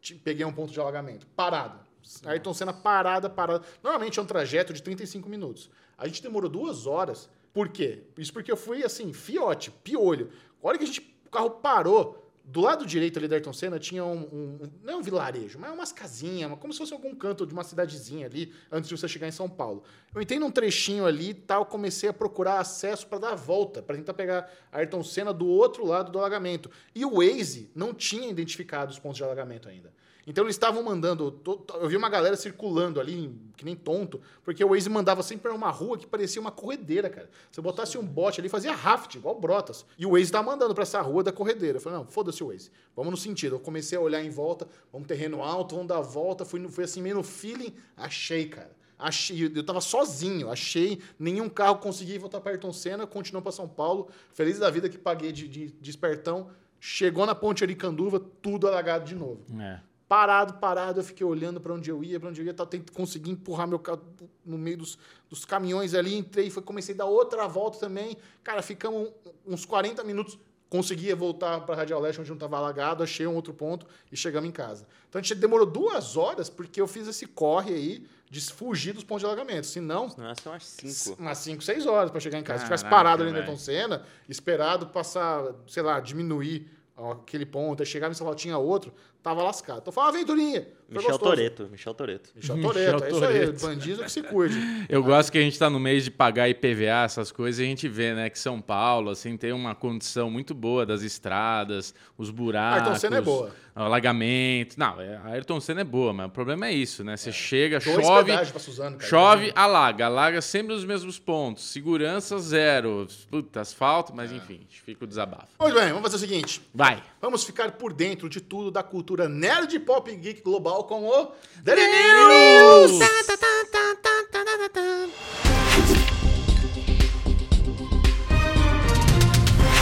te- 0.00 0.14
peguei 0.14 0.44
um 0.46 0.52
ponto 0.52 0.72
de 0.72 0.78
alagamento, 0.80 1.26
parado. 1.34 1.80
Ayrton 2.24 2.54
Senna 2.54 2.72
parada, 2.72 3.28
parada. 3.28 3.64
Normalmente 3.82 4.18
é 4.20 4.22
um 4.22 4.26
trajeto 4.26 4.72
de 4.72 4.82
35 4.82 5.28
minutos. 5.28 5.68
A 5.98 6.06
gente 6.06 6.22
demorou 6.22 6.48
duas 6.48 6.86
horas. 6.86 7.28
Por 7.52 7.68
quê? 7.68 8.04
Isso 8.16 8.32
porque 8.32 8.50
eu 8.52 8.56
fui 8.56 8.84
assim, 8.84 9.12
fiote, 9.12 9.70
piolho. 9.70 10.30
A 10.62 10.68
hora 10.68 10.78
que 10.78 10.84
a 10.84 10.86
gente, 10.86 11.00
carro 11.32 11.50
parou, 11.50 12.18
do 12.44 12.60
lado 12.60 12.84
direito 12.84 13.18
ali 13.18 13.28
da 13.28 13.36
Ayrton 13.36 13.52
Senna 13.52 13.78
tinha 13.78 14.04
um, 14.04 14.20
um- 14.22 14.58
não 14.82 14.94
é 14.94 14.96
um 14.96 15.02
vilarejo, 15.02 15.58
mas 15.60 15.72
umas 15.72 15.92
casinhas, 15.92 16.50
como 16.58 16.72
se 16.72 16.78
fosse 16.80 16.92
algum 16.92 17.14
canto 17.14 17.46
de 17.46 17.52
uma 17.52 17.62
cidadezinha 17.62 18.26
ali, 18.26 18.52
antes 18.70 18.88
de 18.90 18.96
você 18.98 19.06
chegar 19.06 19.28
em 19.28 19.32
São 19.32 19.48
Paulo. 19.48 19.84
Eu 20.12 20.20
entrei 20.20 20.38
num 20.40 20.50
trechinho 20.50 21.06
ali 21.06 21.30
e 21.30 21.34
tal, 21.34 21.64
comecei 21.64 22.08
a 22.08 22.12
procurar 22.12 22.58
acesso 22.58 23.06
para 23.06 23.18
dar 23.18 23.30
a 23.30 23.34
volta, 23.36 23.80
para 23.80 23.96
tentar 23.96 24.12
pegar 24.14 24.50
a 24.72 24.78
Ayrton 24.78 25.04
Senna 25.04 25.32
do 25.32 25.46
outro 25.46 25.86
lado 25.86 26.10
do 26.10 26.18
alagamento. 26.18 26.68
E 26.94 27.04
o 27.04 27.18
Waze 27.18 27.70
não 27.76 27.94
tinha 27.94 28.28
identificado 28.28 28.90
os 28.90 28.98
pontos 28.98 29.18
de 29.18 29.24
alagamento 29.24 29.68
ainda. 29.68 29.92
Então 30.26 30.44
eles 30.44 30.54
estavam 30.54 30.82
mandando. 30.82 31.40
Eu 31.80 31.88
vi 31.88 31.96
uma 31.96 32.08
galera 32.08 32.36
circulando 32.36 33.00
ali, 33.00 33.34
que 33.56 33.64
nem 33.64 33.74
tonto, 33.74 34.20
porque 34.44 34.64
o 34.64 34.68
Waze 34.68 34.88
mandava 34.88 35.22
sempre 35.22 35.42
pra 35.42 35.54
uma 35.54 35.70
rua 35.70 35.98
que 35.98 36.06
parecia 36.06 36.40
uma 36.40 36.52
corredeira, 36.52 37.10
cara. 37.10 37.28
Se 37.50 37.58
eu 37.58 37.64
botasse 37.64 37.98
um 37.98 38.06
bote 38.06 38.40
ali, 38.40 38.48
fazia 38.48 38.72
raft, 38.72 39.14
igual 39.16 39.38
Brotas. 39.38 39.84
E 39.98 40.06
o 40.06 40.12
Waze 40.12 40.30
tava 40.30 40.44
mandando 40.44 40.74
pra 40.74 40.82
essa 40.82 41.00
rua 41.00 41.22
da 41.22 41.32
corredeira. 41.32 41.78
Eu 41.78 41.80
falei, 41.80 41.98
não, 41.98 42.06
foda-se 42.06 42.42
o 42.42 42.48
Waze. 42.48 42.70
Vamos 42.94 43.10
no 43.10 43.16
sentido. 43.16 43.56
Eu 43.56 43.60
comecei 43.60 43.98
a 43.98 44.00
olhar 44.00 44.22
em 44.22 44.30
volta, 44.30 44.68
vamos 44.92 45.08
terreno 45.08 45.42
alto, 45.42 45.74
vamos 45.74 45.88
dar 45.88 45.98
a 45.98 46.02
volta. 46.02 46.44
Fui, 46.44 46.66
fui 46.68 46.84
assim, 46.84 47.02
meio 47.02 47.16
no 47.16 47.22
feeling. 47.22 47.74
Achei, 47.96 48.46
cara. 48.46 48.70
Achei, 49.02 49.50
eu 49.52 49.64
tava 49.64 49.80
sozinho, 49.80 50.48
achei, 50.48 51.00
nenhum 51.18 51.48
carro 51.48 51.78
conseguia 51.78 52.20
voltar 52.20 52.40
para 52.40 52.52
Ayrton 52.52 52.72
Senna, 52.72 53.04
continuou 53.04 53.42
para 53.42 53.50
São 53.50 53.68
Paulo, 53.68 54.08
feliz 54.32 54.60
da 54.60 54.70
vida 54.70 54.88
que 54.88 54.96
paguei 54.96 55.32
de, 55.32 55.48
de, 55.48 55.72
de 55.72 55.90
espertão, 55.90 56.50
chegou 56.78 57.26
na 57.26 57.34
ponte 57.34 57.64
Aricanduva, 57.64 58.20
tudo 58.20 58.68
alagado 58.68 59.04
de 59.04 59.16
novo. 59.16 59.44
É. 59.60 59.80
Parado, 60.12 60.52
parado, 60.58 61.00
eu 61.00 61.04
fiquei 61.04 61.26
olhando 61.26 61.58
para 61.58 61.72
onde 61.72 61.88
eu 61.88 62.04
ia, 62.04 62.20
para 62.20 62.28
onde 62.28 62.38
eu 62.38 62.44
ia, 62.44 62.52
tal, 62.52 62.66
tentei 62.66 62.94
conseguir 62.94 63.30
empurrar 63.30 63.66
meu 63.66 63.78
carro 63.78 64.02
no 64.44 64.58
meio 64.58 64.76
dos, 64.76 64.98
dos 65.30 65.46
caminhões 65.46 65.94
ali, 65.94 66.14
entrei, 66.14 66.50
foi, 66.50 66.62
comecei 66.62 66.94
a 66.94 66.98
dar 66.98 67.06
outra 67.06 67.48
volta 67.48 67.78
também. 67.78 68.14
Cara, 68.44 68.60
ficamos 68.60 69.10
uns 69.46 69.64
40 69.64 70.04
minutos, 70.04 70.38
conseguia 70.68 71.16
voltar 71.16 71.60
para 71.60 71.76
Radial 71.76 71.98
Leste, 71.98 72.20
onde 72.20 72.28
não 72.28 72.36
estava 72.36 72.58
alagado, 72.58 73.02
achei 73.02 73.26
um 73.26 73.34
outro 73.34 73.54
ponto 73.54 73.86
e 74.12 74.16
chegamos 74.16 74.46
em 74.46 74.52
casa. 74.52 74.86
Então 75.08 75.18
a 75.18 75.22
gente 75.22 75.34
demorou 75.34 75.64
duas 75.64 76.14
horas 76.14 76.50
porque 76.50 76.78
eu 76.78 76.86
fiz 76.86 77.08
esse 77.08 77.24
corre 77.24 77.72
aí 77.72 78.06
de 78.28 78.38
fugir 78.52 78.92
dos 78.92 79.04
pontos 79.04 79.22
de 79.22 79.26
alagamento. 79.26 79.66
Senão, 79.66 80.14
Não, 80.18 80.28
ia 80.28 80.34
ser 80.34 80.50
umas 80.50 80.64
5. 80.64 81.22
umas 81.22 81.38
5, 81.38 81.62
6 81.62 81.86
horas 81.86 82.10
para 82.10 82.20
chegar 82.20 82.38
em 82.38 82.42
casa. 82.42 82.58
Se 82.58 82.64
tivesse 82.66 82.84
Caraca, 82.84 83.02
parado 83.02 83.22
ali 83.22 83.32
no. 83.32 83.38
Ayrton 83.38 83.56
Senna, 83.56 84.04
esperado 84.28 84.88
passar, 84.88 85.54
sei 85.66 85.82
lá, 85.82 86.00
diminuir 86.00 86.70
aquele 87.10 87.46
ponto, 87.46 87.82
aí 87.82 87.86
chegava 87.86 88.12
em 88.12 88.14
São 88.14 88.24
Paulo, 88.24 88.38
tinha 88.38 88.58
outro, 88.58 88.92
tava 89.22 89.42
lascado. 89.42 89.78
Então 89.80 89.92
foi 89.92 90.02
uma 90.02 90.08
aventurinha. 90.10 90.66
Michel. 90.88 91.18
Toreto, 91.18 91.68
Michel 91.70 91.94
Toreto. 91.94 92.30
Michel 92.36 92.60
Toreto, 92.60 93.04
é 93.04 93.10
isso 93.10 93.24
aí. 93.24 93.52
Bandido 93.52 94.02
que 94.04 94.12
se 94.12 94.22
cuide. 94.22 94.58
Eu 94.90 95.02
gosto 95.02 95.32
que 95.32 95.38
a 95.38 95.40
gente 95.40 95.58
tá 95.58 95.70
no 95.70 95.80
mês 95.80 96.04
de 96.04 96.10
pagar 96.10 96.50
IPVA, 96.50 97.04
essas 97.04 97.32
coisas, 97.32 97.60
e 97.60 97.62
a 97.62 97.66
gente 97.66 97.88
vê, 97.88 98.12
né, 98.14 98.28
que 98.28 98.38
São 98.38 98.60
Paulo, 98.60 99.08
assim, 99.08 99.34
tem 99.38 99.52
uma 99.52 99.74
condição 99.74 100.30
muito 100.30 100.54
boa 100.54 100.84
das 100.84 101.00
estradas, 101.00 101.94
os 102.18 102.28
buracos. 102.30 102.82
Ayrton 102.82 102.98
Senna 102.98 103.16
é 103.16 103.20
boa. 103.22 103.50
Alagamento. 103.74 104.78
Não, 104.78 105.00
é- 105.00 105.16
a 105.16 105.28
Ayrton 105.28 105.60
Senna 105.60 105.80
é 105.80 105.84
boa, 105.84 106.12
mas 106.12 106.26
o 106.26 106.30
problema 106.30 106.66
é 106.66 106.72
isso, 106.72 107.02
né? 107.04 107.16
Você 107.16 107.32
chega, 107.32 107.78
Dois 107.78 108.04
chove, 108.06 108.32
Suzano, 108.58 108.96
cara. 108.98 109.08
chove, 109.08 109.52
alaga. 109.54 110.06
Alaga 110.06 110.40
sempre 110.42 110.74
os 110.74 110.84
mesmos 110.84 111.18
pontos. 111.18 111.64
Segurança 111.70 112.38
zero. 112.38 113.06
Puta, 113.30 113.60
asfalto, 113.60 114.12
É. 114.12 114.14
mas 114.16 114.32
enfim, 114.32 114.60
fica 114.68 115.04
o 115.04 115.06
desabafo. 115.06 115.48
Muito 115.58 115.74
bem, 115.74 115.88
vamos 115.88 116.02
fazer 116.02 116.16
o 116.16 116.18
seguinte. 116.18 116.60
Vai. 116.74 117.02
Vamos 117.20 117.44
ficar 117.44 117.72
por 117.72 117.92
dentro 117.92 118.28
de 118.28 118.40
tudo 118.40 118.70
da 118.70 118.82
cultura 118.82 119.11
nerd 119.28 119.78
pop 119.80 120.14
geek 120.14 120.42
global 120.42 120.84
com 120.84 121.08
o 121.08 121.32
Daily 121.62 121.82
News! 121.82 123.00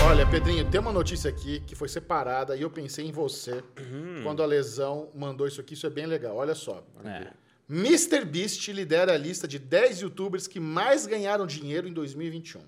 Olha, 0.07 0.27
Pedrinho, 0.27 0.69
tem 0.69 0.81
uma 0.81 0.93
notícia 0.93 1.31
aqui 1.31 1.61
que 1.61 1.77
foi 1.77 1.89
separada 1.89 2.57
e 2.57 2.63
eu 2.63 2.71
pensei 2.71 3.07
em 3.07 3.13
você 3.13 3.63
quando 4.23 4.43
a 4.43 4.47
lesão 4.47 5.09
mandou 5.15 5.47
isso 5.47 5.61
aqui. 5.61 5.75
Isso 5.75 5.87
é 5.87 5.91
bem 5.91 6.07
legal. 6.07 6.37
Olha 6.37 6.55
só. 6.55 6.83
É. 7.05 7.29
Mr. 7.69 8.25
Beast 8.25 8.67
lidera 8.73 9.13
a 9.13 9.17
lista 9.17 9.47
de 9.47 9.59
10 9.59 10.01
youtubers 10.01 10.49
que 10.49 10.59
mais 10.59 11.07
ganharam 11.07 11.47
dinheiro 11.47 11.87
em 11.87 11.93
2021. 11.93 12.61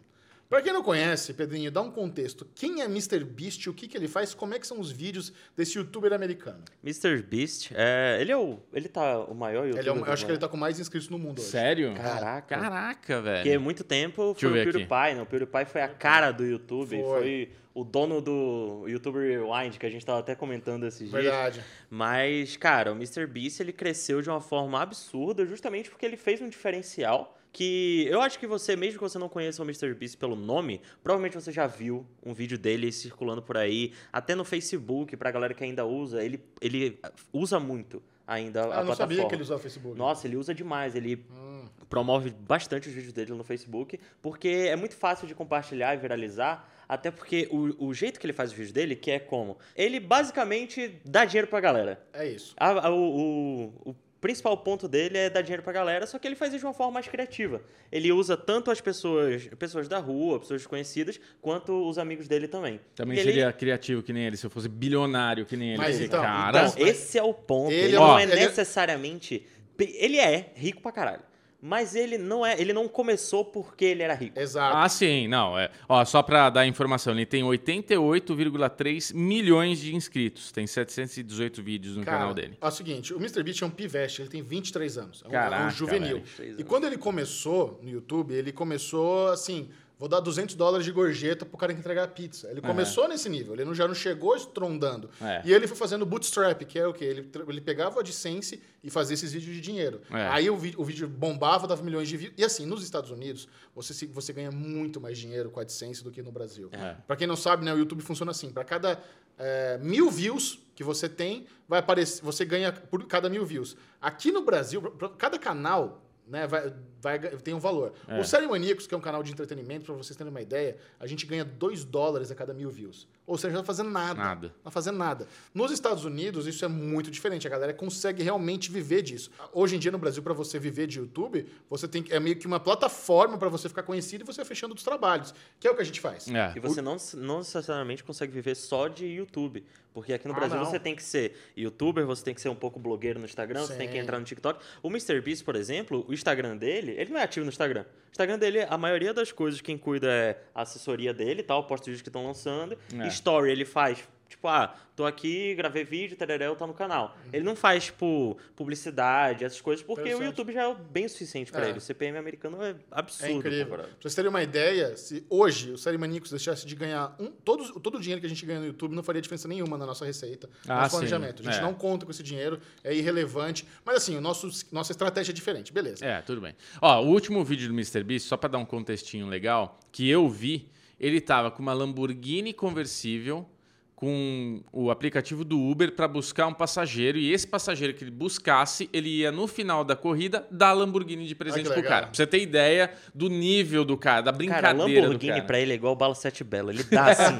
Pra 0.52 0.60
quem 0.60 0.70
não 0.70 0.82
conhece, 0.82 1.32
Pedrinho, 1.32 1.70
dá 1.70 1.80
um 1.80 1.90
contexto. 1.90 2.46
Quem 2.54 2.82
é 2.82 2.84
Mr. 2.84 3.24
Beast, 3.24 3.68
o 3.68 3.72
que, 3.72 3.88
que 3.88 3.96
ele 3.96 4.06
faz, 4.06 4.34
como 4.34 4.52
é 4.52 4.58
que 4.58 4.66
são 4.66 4.78
os 4.78 4.92
vídeos 4.92 5.32
desse 5.56 5.78
youtuber 5.78 6.12
americano? 6.12 6.62
Mr. 6.84 7.22
Beast, 7.22 7.70
é, 7.74 8.18
ele 8.20 8.32
é 8.32 8.36
o. 8.36 8.58
Ele 8.70 8.86
tá 8.86 9.20
o 9.20 9.34
maior 9.34 9.64
youtuber. 9.64 9.80
Ele 9.80 9.88
é 9.88 9.94
do 9.94 10.06
eu 10.06 10.12
acho 10.12 10.26
que 10.26 10.30
ele 10.30 10.34
mundo, 10.34 10.40
tá 10.42 10.48
com 10.50 10.58
mais 10.58 10.78
inscritos 10.78 11.08
no 11.08 11.18
mundo 11.18 11.40
hoje. 11.40 11.48
Sério? 11.48 11.94
Caraca. 11.94 12.58
Caraca, 12.58 13.22
velho. 13.22 13.36
Porque 13.44 13.56
muito 13.56 13.82
tempo 13.82 14.34
Deixa 14.34 14.40
foi 14.40 14.58
o 14.58 14.62
aqui. 14.62 14.72
PewDiePie, 14.72 15.14
né? 15.14 15.22
O 15.22 15.26
PewDiePie 15.26 15.64
foi 15.64 15.80
a 15.80 15.88
cara 15.88 16.30
do 16.30 16.44
YouTube, 16.44 16.90
Foi. 16.90 17.00
foi, 17.00 17.52
o 17.72 17.82
dono 17.82 18.20
do 18.20 18.84
YouTuber 18.86 19.22
Rewind, 19.22 19.78
que 19.78 19.86
a 19.86 19.90
gente 19.90 20.04
tava 20.04 20.18
até 20.18 20.34
comentando 20.34 20.86
esses 20.86 21.08
dias. 21.08 21.12
Verdade. 21.12 21.64
Mas, 21.88 22.58
cara, 22.58 22.92
o 22.92 22.94
Mr. 22.94 23.26
Beast 23.26 23.58
ele 23.60 23.72
cresceu 23.72 24.20
de 24.20 24.28
uma 24.28 24.42
forma 24.42 24.82
absurda 24.82 25.46
justamente 25.46 25.88
porque 25.88 26.04
ele 26.04 26.18
fez 26.18 26.42
um 26.42 26.48
diferencial 26.50 27.38
que 27.52 28.06
eu 28.08 28.20
acho 28.22 28.38
que 28.38 28.46
você, 28.46 28.74
mesmo 28.74 28.94
que 28.98 29.04
você 29.04 29.18
não 29.18 29.28
conheça 29.28 29.62
o 29.62 29.66
MrBeast 29.66 30.16
pelo 30.16 30.34
nome, 30.34 30.80
provavelmente 31.02 31.34
você 31.34 31.52
já 31.52 31.66
viu 31.66 32.06
um 32.24 32.32
vídeo 32.32 32.56
dele 32.58 32.90
circulando 32.90 33.42
por 33.42 33.56
aí, 33.58 33.92
até 34.12 34.34
no 34.34 34.44
Facebook, 34.44 35.16
pra 35.16 35.30
galera 35.30 35.52
que 35.52 35.62
ainda 35.62 35.84
usa, 35.84 36.24
ele, 36.24 36.42
ele 36.60 36.98
usa 37.32 37.60
muito 37.60 38.02
ainda 38.26 38.60
Ah, 38.60 38.62
a 38.62 38.66
eu 38.66 38.68
não 38.68 38.74
plataforma. 38.86 38.96
sabia 38.96 39.28
que 39.28 39.34
ele 39.34 39.42
usava 39.42 39.60
o 39.60 39.62
Facebook. 39.62 39.98
Nossa, 39.98 40.26
ele 40.26 40.36
usa 40.36 40.54
demais, 40.54 40.94
ele 40.94 41.26
Hum. 41.30 41.66
promove 41.90 42.30
bastante 42.30 42.88
os 42.88 42.94
vídeos 42.94 43.12
dele 43.12 43.32
no 43.32 43.44
Facebook, 43.44 44.00
porque 44.22 44.48
é 44.48 44.76
muito 44.76 44.94
fácil 44.96 45.26
de 45.26 45.34
compartilhar 45.34 45.94
e 45.94 45.98
viralizar, 45.98 46.66
até 46.88 47.10
porque 47.10 47.48
o, 47.50 47.88
o 47.88 47.92
jeito 47.92 48.18
que 48.18 48.24
ele 48.26 48.32
faz 48.32 48.50
os 48.50 48.56
vídeos 48.56 48.72
dele, 48.72 48.96
que 48.96 49.10
é 49.10 49.18
como? 49.18 49.58
Ele 49.76 50.00
basicamente 50.00 51.00
dá 51.04 51.24
dinheiro 51.26 51.48
pra 51.48 51.60
galera. 51.60 52.02
É 52.12 52.26
isso. 52.26 52.54
A- 52.56 52.86
a- 52.86 52.90
o, 52.90 53.72
o- 53.84 53.90
o 53.90 53.94
principal 54.22 54.56
ponto 54.56 54.86
dele 54.88 55.18
é 55.18 55.28
dar 55.28 55.42
dinheiro 55.42 55.62
pra 55.64 55.72
galera, 55.72 56.06
só 56.06 56.18
que 56.18 56.26
ele 56.28 56.36
faz 56.36 56.52
isso 56.52 56.60
de 56.60 56.64
uma 56.66 56.72
forma 56.72 56.92
mais 56.92 57.08
criativa. 57.08 57.60
Ele 57.90 58.10
usa 58.12 58.36
tanto 58.36 58.70
as 58.70 58.80
pessoas, 58.80 59.48
pessoas 59.58 59.88
da 59.88 59.98
rua, 59.98 60.38
pessoas 60.38 60.60
desconhecidas, 60.62 61.20
quanto 61.42 61.86
os 61.88 61.98
amigos 61.98 62.28
dele 62.28 62.46
também. 62.48 62.80
Também 62.94 63.18
ele- 63.18 63.28
seria 63.32 63.52
criativo 63.52 64.02
que 64.02 64.12
nem 64.12 64.24
ele, 64.24 64.36
se 64.36 64.46
eu 64.46 64.50
fosse 64.50 64.68
bilionário 64.68 65.44
que 65.44 65.56
nem 65.56 65.70
ele. 65.70 65.78
Mas 65.78 65.96
Porque, 65.96 66.06
então, 66.06 66.22
cara, 66.22 66.68
então- 66.68 66.86
Esse 66.86 67.18
é 67.18 67.22
o 67.22 67.34
ponto. 67.34 67.72
Ele 67.72 67.82
Ele, 67.86 67.96
é 67.96 67.98
não 67.98 68.14
um- 68.14 68.18
é 68.18 68.22
ele 68.22 68.32
é- 68.32 68.36
necessariamente. 68.46 69.44
Ele 69.78 70.18
é 70.18 70.52
rico 70.54 70.80
pra 70.80 70.92
caralho. 70.92 71.22
Mas 71.64 71.94
ele 71.94 72.18
não 72.18 72.44
é. 72.44 72.60
Ele 72.60 72.72
não 72.72 72.88
começou 72.88 73.44
porque 73.44 73.84
ele 73.84 74.02
era 74.02 74.14
rico. 74.14 74.36
Exato. 74.38 74.76
Ah, 74.76 74.88
sim, 74.88 75.28
não. 75.28 75.56
É. 75.56 75.70
Ó, 75.88 76.04
só 76.04 76.20
pra 76.20 76.50
dar 76.50 76.66
informação, 76.66 77.12
ele 77.14 77.24
tem 77.24 77.44
88,3 77.44 79.14
milhões 79.14 79.78
de 79.78 79.94
inscritos. 79.94 80.50
Tem 80.50 80.66
718 80.66 81.62
vídeos 81.62 81.96
no 81.96 82.04
Cara, 82.04 82.18
canal 82.18 82.34
dele. 82.34 82.58
É 82.60 82.66
o 82.66 82.70
seguinte, 82.70 83.14
o 83.14 83.16
MrBeast 83.16 83.62
é 83.62 83.66
um 83.66 83.70
pivete, 83.70 84.22
ele 84.22 84.28
tem 84.28 84.42
23 84.42 84.98
anos. 84.98 85.22
É 85.24 85.28
um, 85.28 85.30
é 85.30 85.34
Caraca, 85.34 85.66
um 85.66 85.70
juvenil. 85.70 86.08
velho, 86.16 86.24
23 86.24 86.58
E 86.58 86.64
quando 86.64 86.84
ele 86.84 86.98
começou 86.98 87.78
no 87.80 87.88
YouTube, 87.90 88.34
ele 88.34 88.50
começou 88.50 89.28
assim, 89.28 89.68
vou 90.02 90.08
dar 90.08 90.18
200 90.18 90.56
dólares 90.56 90.84
de 90.84 90.90
gorjeta 90.90 91.46
pro 91.46 91.56
cara 91.56 91.72
que 91.72 91.78
entregar 91.78 92.02
a 92.02 92.08
pizza. 92.08 92.50
Ele 92.50 92.60
começou 92.60 93.06
nesse 93.06 93.28
nível, 93.28 93.54
ele 93.54 93.64
não, 93.64 93.72
já 93.72 93.86
não 93.86 93.94
chegou 93.94 94.34
estrondando. 94.34 95.08
É. 95.20 95.42
E 95.44 95.52
ele 95.52 95.68
foi 95.68 95.76
fazendo 95.76 96.04
bootstrap, 96.04 96.60
que 96.64 96.76
é 96.76 96.84
o 96.84 96.92
quê? 96.92 97.04
Ele, 97.04 97.30
ele 97.46 97.60
pegava 97.60 97.98
o 97.98 98.00
AdSense 98.00 98.60
e 98.82 98.90
fazia 98.90 99.14
esses 99.14 99.32
vídeos 99.32 99.54
de 99.54 99.60
dinheiro. 99.60 100.00
É. 100.10 100.26
Aí 100.26 100.50
o, 100.50 100.54
o 100.54 100.84
vídeo 100.84 101.06
bombava, 101.06 101.68
dava 101.68 101.84
milhões 101.84 102.08
de 102.08 102.16
views. 102.16 102.34
E 102.36 102.44
assim, 102.44 102.66
nos 102.66 102.82
Estados 102.82 103.12
Unidos, 103.12 103.46
você, 103.76 104.04
você 104.08 104.32
ganha 104.32 104.50
muito 104.50 105.00
mais 105.00 105.16
dinheiro 105.16 105.52
com 105.52 105.60
AdSense 105.60 106.02
do 106.02 106.10
que 106.10 106.20
no 106.20 106.32
Brasil. 106.32 106.68
É. 106.72 106.96
Pra 107.06 107.14
quem 107.14 107.28
não 107.28 107.36
sabe, 107.36 107.64
né, 107.64 107.72
o 107.72 107.78
YouTube 107.78 108.02
funciona 108.02 108.32
assim. 108.32 108.50
Pra 108.50 108.64
cada 108.64 109.00
é, 109.38 109.78
mil 109.78 110.10
views 110.10 110.58
que 110.74 110.82
você 110.82 111.08
tem, 111.08 111.46
vai 111.68 111.78
aparecer, 111.78 112.24
você 112.24 112.44
ganha 112.44 112.72
por 112.72 113.06
cada 113.06 113.30
mil 113.30 113.46
views. 113.46 113.76
Aqui 114.00 114.32
no 114.32 114.42
Brasil, 114.42 114.82
cada 115.16 115.38
canal 115.38 116.02
né, 116.32 116.46
vai, 116.46 116.72
vai, 116.98 117.18
tem 117.18 117.52
um 117.52 117.58
valor. 117.58 117.92
É. 118.08 118.18
O 118.18 118.24
Série 118.24 118.46
Maníacos, 118.46 118.86
que 118.86 118.94
é 118.94 118.96
um 118.96 119.02
canal 119.02 119.22
de 119.22 119.30
entretenimento, 119.30 119.84
pra 119.84 119.94
vocês 119.94 120.16
terem 120.16 120.30
uma 120.30 120.40
ideia, 120.40 120.78
a 120.98 121.06
gente 121.06 121.26
ganha 121.26 121.44
2 121.44 121.84
dólares 121.84 122.30
a 122.30 122.34
cada 122.34 122.54
mil 122.54 122.70
views. 122.70 123.06
Ou 123.26 123.38
seja, 123.38 123.54
não 123.54 123.60
tá 123.62 123.66
fazendo 123.66 123.88
nada. 123.90 124.14
Nada. 124.14 124.48
Não 124.48 124.64
tá 124.64 124.70
fazendo 124.70 124.98
nada. 124.98 125.28
Nos 125.54 125.70
Estados 125.70 126.04
Unidos, 126.04 126.46
isso 126.46 126.64
é 126.64 126.68
muito 126.68 127.10
diferente. 127.10 127.46
A 127.46 127.50
galera 127.50 127.72
consegue 127.72 128.22
realmente 128.22 128.70
viver 128.70 129.00
disso. 129.02 129.30
Hoje 129.52 129.76
em 129.76 129.78
dia, 129.78 129.92
no 129.92 129.98
Brasil, 129.98 130.22
para 130.22 130.34
você 130.34 130.58
viver 130.58 130.86
de 130.88 130.98
YouTube, 130.98 131.46
você 131.70 131.86
tem 131.86 132.02
que- 132.02 132.12
é 132.12 132.18
meio 132.18 132.36
que 132.36 132.46
uma 132.46 132.58
plataforma 132.58 133.38
para 133.38 133.48
você 133.48 133.68
ficar 133.68 133.84
conhecido 133.84 134.22
e 134.22 134.26
você 134.26 134.44
fechando 134.44 134.74
dos 134.74 134.82
trabalhos, 134.82 135.32
que 135.60 135.68
é 135.68 135.70
o 135.70 135.74
que 135.74 135.82
a 135.82 135.84
gente 135.84 136.00
faz. 136.00 136.26
É. 136.28 136.52
E 136.56 136.60
você 136.60 136.82
não, 136.82 136.96
não 137.14 137.38
necessariamente 137.38 138.02
consegue 138.02 138.32
viver 138.32 138.56
só 138.56 138.88
de 138.88 139.06
YouTube. 139.06 139.64
Porque 139.94 140.10
aqui 140.14 140.26
no 140.26 140.32
Ah, 140.32 140.36
Brasil 140.38 140.56
não. 140.56 140.64
você 140.64 140.78
tem 140.78 140.96
que 140.96 141.02
ser 141.02 141.36
youtuber, 141.54 142.06
você 142.06 142.24
tem 142.24 142.32
que 142.34 142.40
ser 142.40 142.48
um 142.48 142.54
pouco 142.54 142.80
blogueiro 142.80 143.18
no 143.18 143.26
Instagram, 143.26 143.60
você 143.60 143.74
tem 143.76 143.86
que 143.86 143.92
Sim. 143.92 143.98
entrar 144.00 144.18
no 144.18 144.24
TikTok. 144.24 144.58
O 144.82 144.88
MrBeast, 144.88 145.44
por 145.44 145.54
exemplo, 145.54 146.02
o 146.08 146.14
Instagram 146.14 146.56
dele, 146.56 146.92
ele 146.96 147.10
não 147.12 147.20
é 147.20 147.24
ativo 147.24 147.44
no 147.44 147.50
Instagram. 147.50 147.82
O 147.82 148.10
Instagram 148.10 148.38
dele, 148.38 148.62
a 148.62 148.78
maioria 148.78 149.12
das 149.12 149.30
coisas 149.32 149.60
quem 149.60 149.76
cuida 149.76 150.06
é 150.10 150.42
a 150.54 150.62
assessoria 150.62 151.12
dele, 151.12 151.42
tal, 151.42 151.66
posta 151.66 151.84
vídeos 151.86 152.00
que 152.00 152.08
estão 152.08 152.26
lançando. 152.26 152.76
É. 152.98 153.06
Story 153.14 153.50
ele 153.50 153.64
faz, 153.64 153.98
tipo, 154.28 154.48
ah, 154.48 154.74
tô 154.94 155.04
aqui, 155.06 155.54
gravei 155.54 155.84
vídeo, 155.84 156.16
tereré, 156.16 156.52
tá 156.54 156.66
no 156.66 156.74
canal. 156.74 157.16
Ele 157.32 157.42
não 157.44 157.56
faz, 157.56 157.84
tipo, 157.86 158.36
publicidade, 158.54 159.44
essas 159.44 159.60
coisas, 159.60 159.84
porque 159.84 160.14
o. 160.14 160.22
YouTube 160.22 160.52
já 160.52 160.68
é 160.68 160.74
bem 160.74 161.06
suficiente 161.08 161.50
pra 161.52 161.66
É. 161.66 161.68
ele. 161.70 161.78
O 161.78 161.80
CPM 161.80 162.16
americano 162.18 162.62
é 162.62 162.74
absurdo. 162.90 163.30
É 163.30 163.32
incrível. 163.32 163.76
Pra 163.78 163.86
vocês 164.00 164.14
terem 164.14 164.28
uma 164.28 164.42
ideia, 164.42 164.96
se 164.96 165.24
hoje 165.30 165.70
o 165.72 165.78
Série 165.78 165.96
Maníacos 165.98 166.30
deixasse 166.30 166.66
de 166.66 166.74
ganhar 166.74 167.14
um, 167.18 167.30
todo, 167.30 167.80
todo 167.80 167.96
o 167.96 168.00
dinheiro 168.00 168.20
que 168.20 168.26
a 168.26 168.28
gente 168.28 168.44
ganha 168.44 168.60
no 168.60 168.66
YouTube 168.66 168.94
não 168.94 169.02
faria 169.02 169.20
diferença 169.22 169.46
nenhuma 169.48 169.76
na 169.78 169.86
nossa 169.86 170.04
receita, 170.04 170.48
no 170.66 170.72
Ah, 170.72 170.76
nosso 170.76 170.90
sim. 170.90 170.96
planejamento. 170.96 171.40
A 171.42 171.44
gente 171.44 171.58
É. 171.58 171.62
não 171.62 171.74
conta 171.74 172.04
com 172.04 172.10
esse 172.12 172.22
dinheiro, 172.22 172.60
é 172.84 172.94
irrelevante. 172.94 173.66
Mas 173.84 173.96
assim, 173.96 174.16
o 174.16 174.20
nosso, 174.20 174.48
nossa 174.72 174.92
estratégia 174.92 175.32
é 175.32 175.34
diferente, 175.34 175.72
beleza. 175.72 176.04
É, 176.04 176.20
tudo 176.22 176.40
bem. 176.40 176.54
Ó, 176.80 177.00
o 177.02 177.06
último 177.08 177.42
vídeo 177.44 177.68
do 177.68 177.74
MrBeast, 177.74 178.28
só 178.28 178.36
pra 178.36 178.48
dar 178.48 178.58
um 178.58 178.64
contextinho 178.66 179.26
legal, 179.26 179.78
que 179.90 180.08
eu 180.08 180.28
vi, 180.28 180.68
ele 181.02 181.20
tava 181.20 181.50
com 181.50 181.60
uma 181.60 181.74
Lamborghini 181.74 182.52
conversível 182.54 183.46
com 183.94 184.60
o 184.72 184.90
aplicativo 184.90 185.44
do 185.44 185.60
Uber 185.60 185.92
pra 185.92 186.08
buscar 186.08 186.48
um 186.48 186.52
passageiro 186.52 187.16
e 187.18 187.32
esse 187.32 187.46
passageiro 187.46 187.94
que 187.94 188.02
ele 188.02 188.10
buscasse, 188.10 188.90
ele 188.92 189.08
ia 189.08 189.30
no 189.30 189.46
final 189.46 189.84
da 189.84 189.94
corrida 189.94 190.44
dar 190.50 190.70
a 190.70 190.72
Lamborghini 190.72 191.24
de 191.24 191.36
presente 191.36 191.68
que 191.68 191.72
pro 191.74 191.84
cara. 191.84 192.06
Pra 192.06 192.14
você 192.14 192.26
ter 192.26 192.40
ideia 192.40 192.90
do 193.14 193.28
nível 193.30 193.84
do 193.84 193.96
cara, 193.96 194.20
da 194.20 194.32
Cara, 194.32 194.38
brincadeira 194.38 194.72
Lamborghini 195.02 195.16
do 195.32 195.34
cara. 195.36 195.44
pra 195.44 195.60
ele 195.60 195.70
é 195.70 195.74
igual 195.76 195.94
bala 195.94 196.16
sete 196.16 196.42
belo. 196.42 196.70
Ele 196.70 196.82
dá 196.82 197.04
assim. 197.12 197.36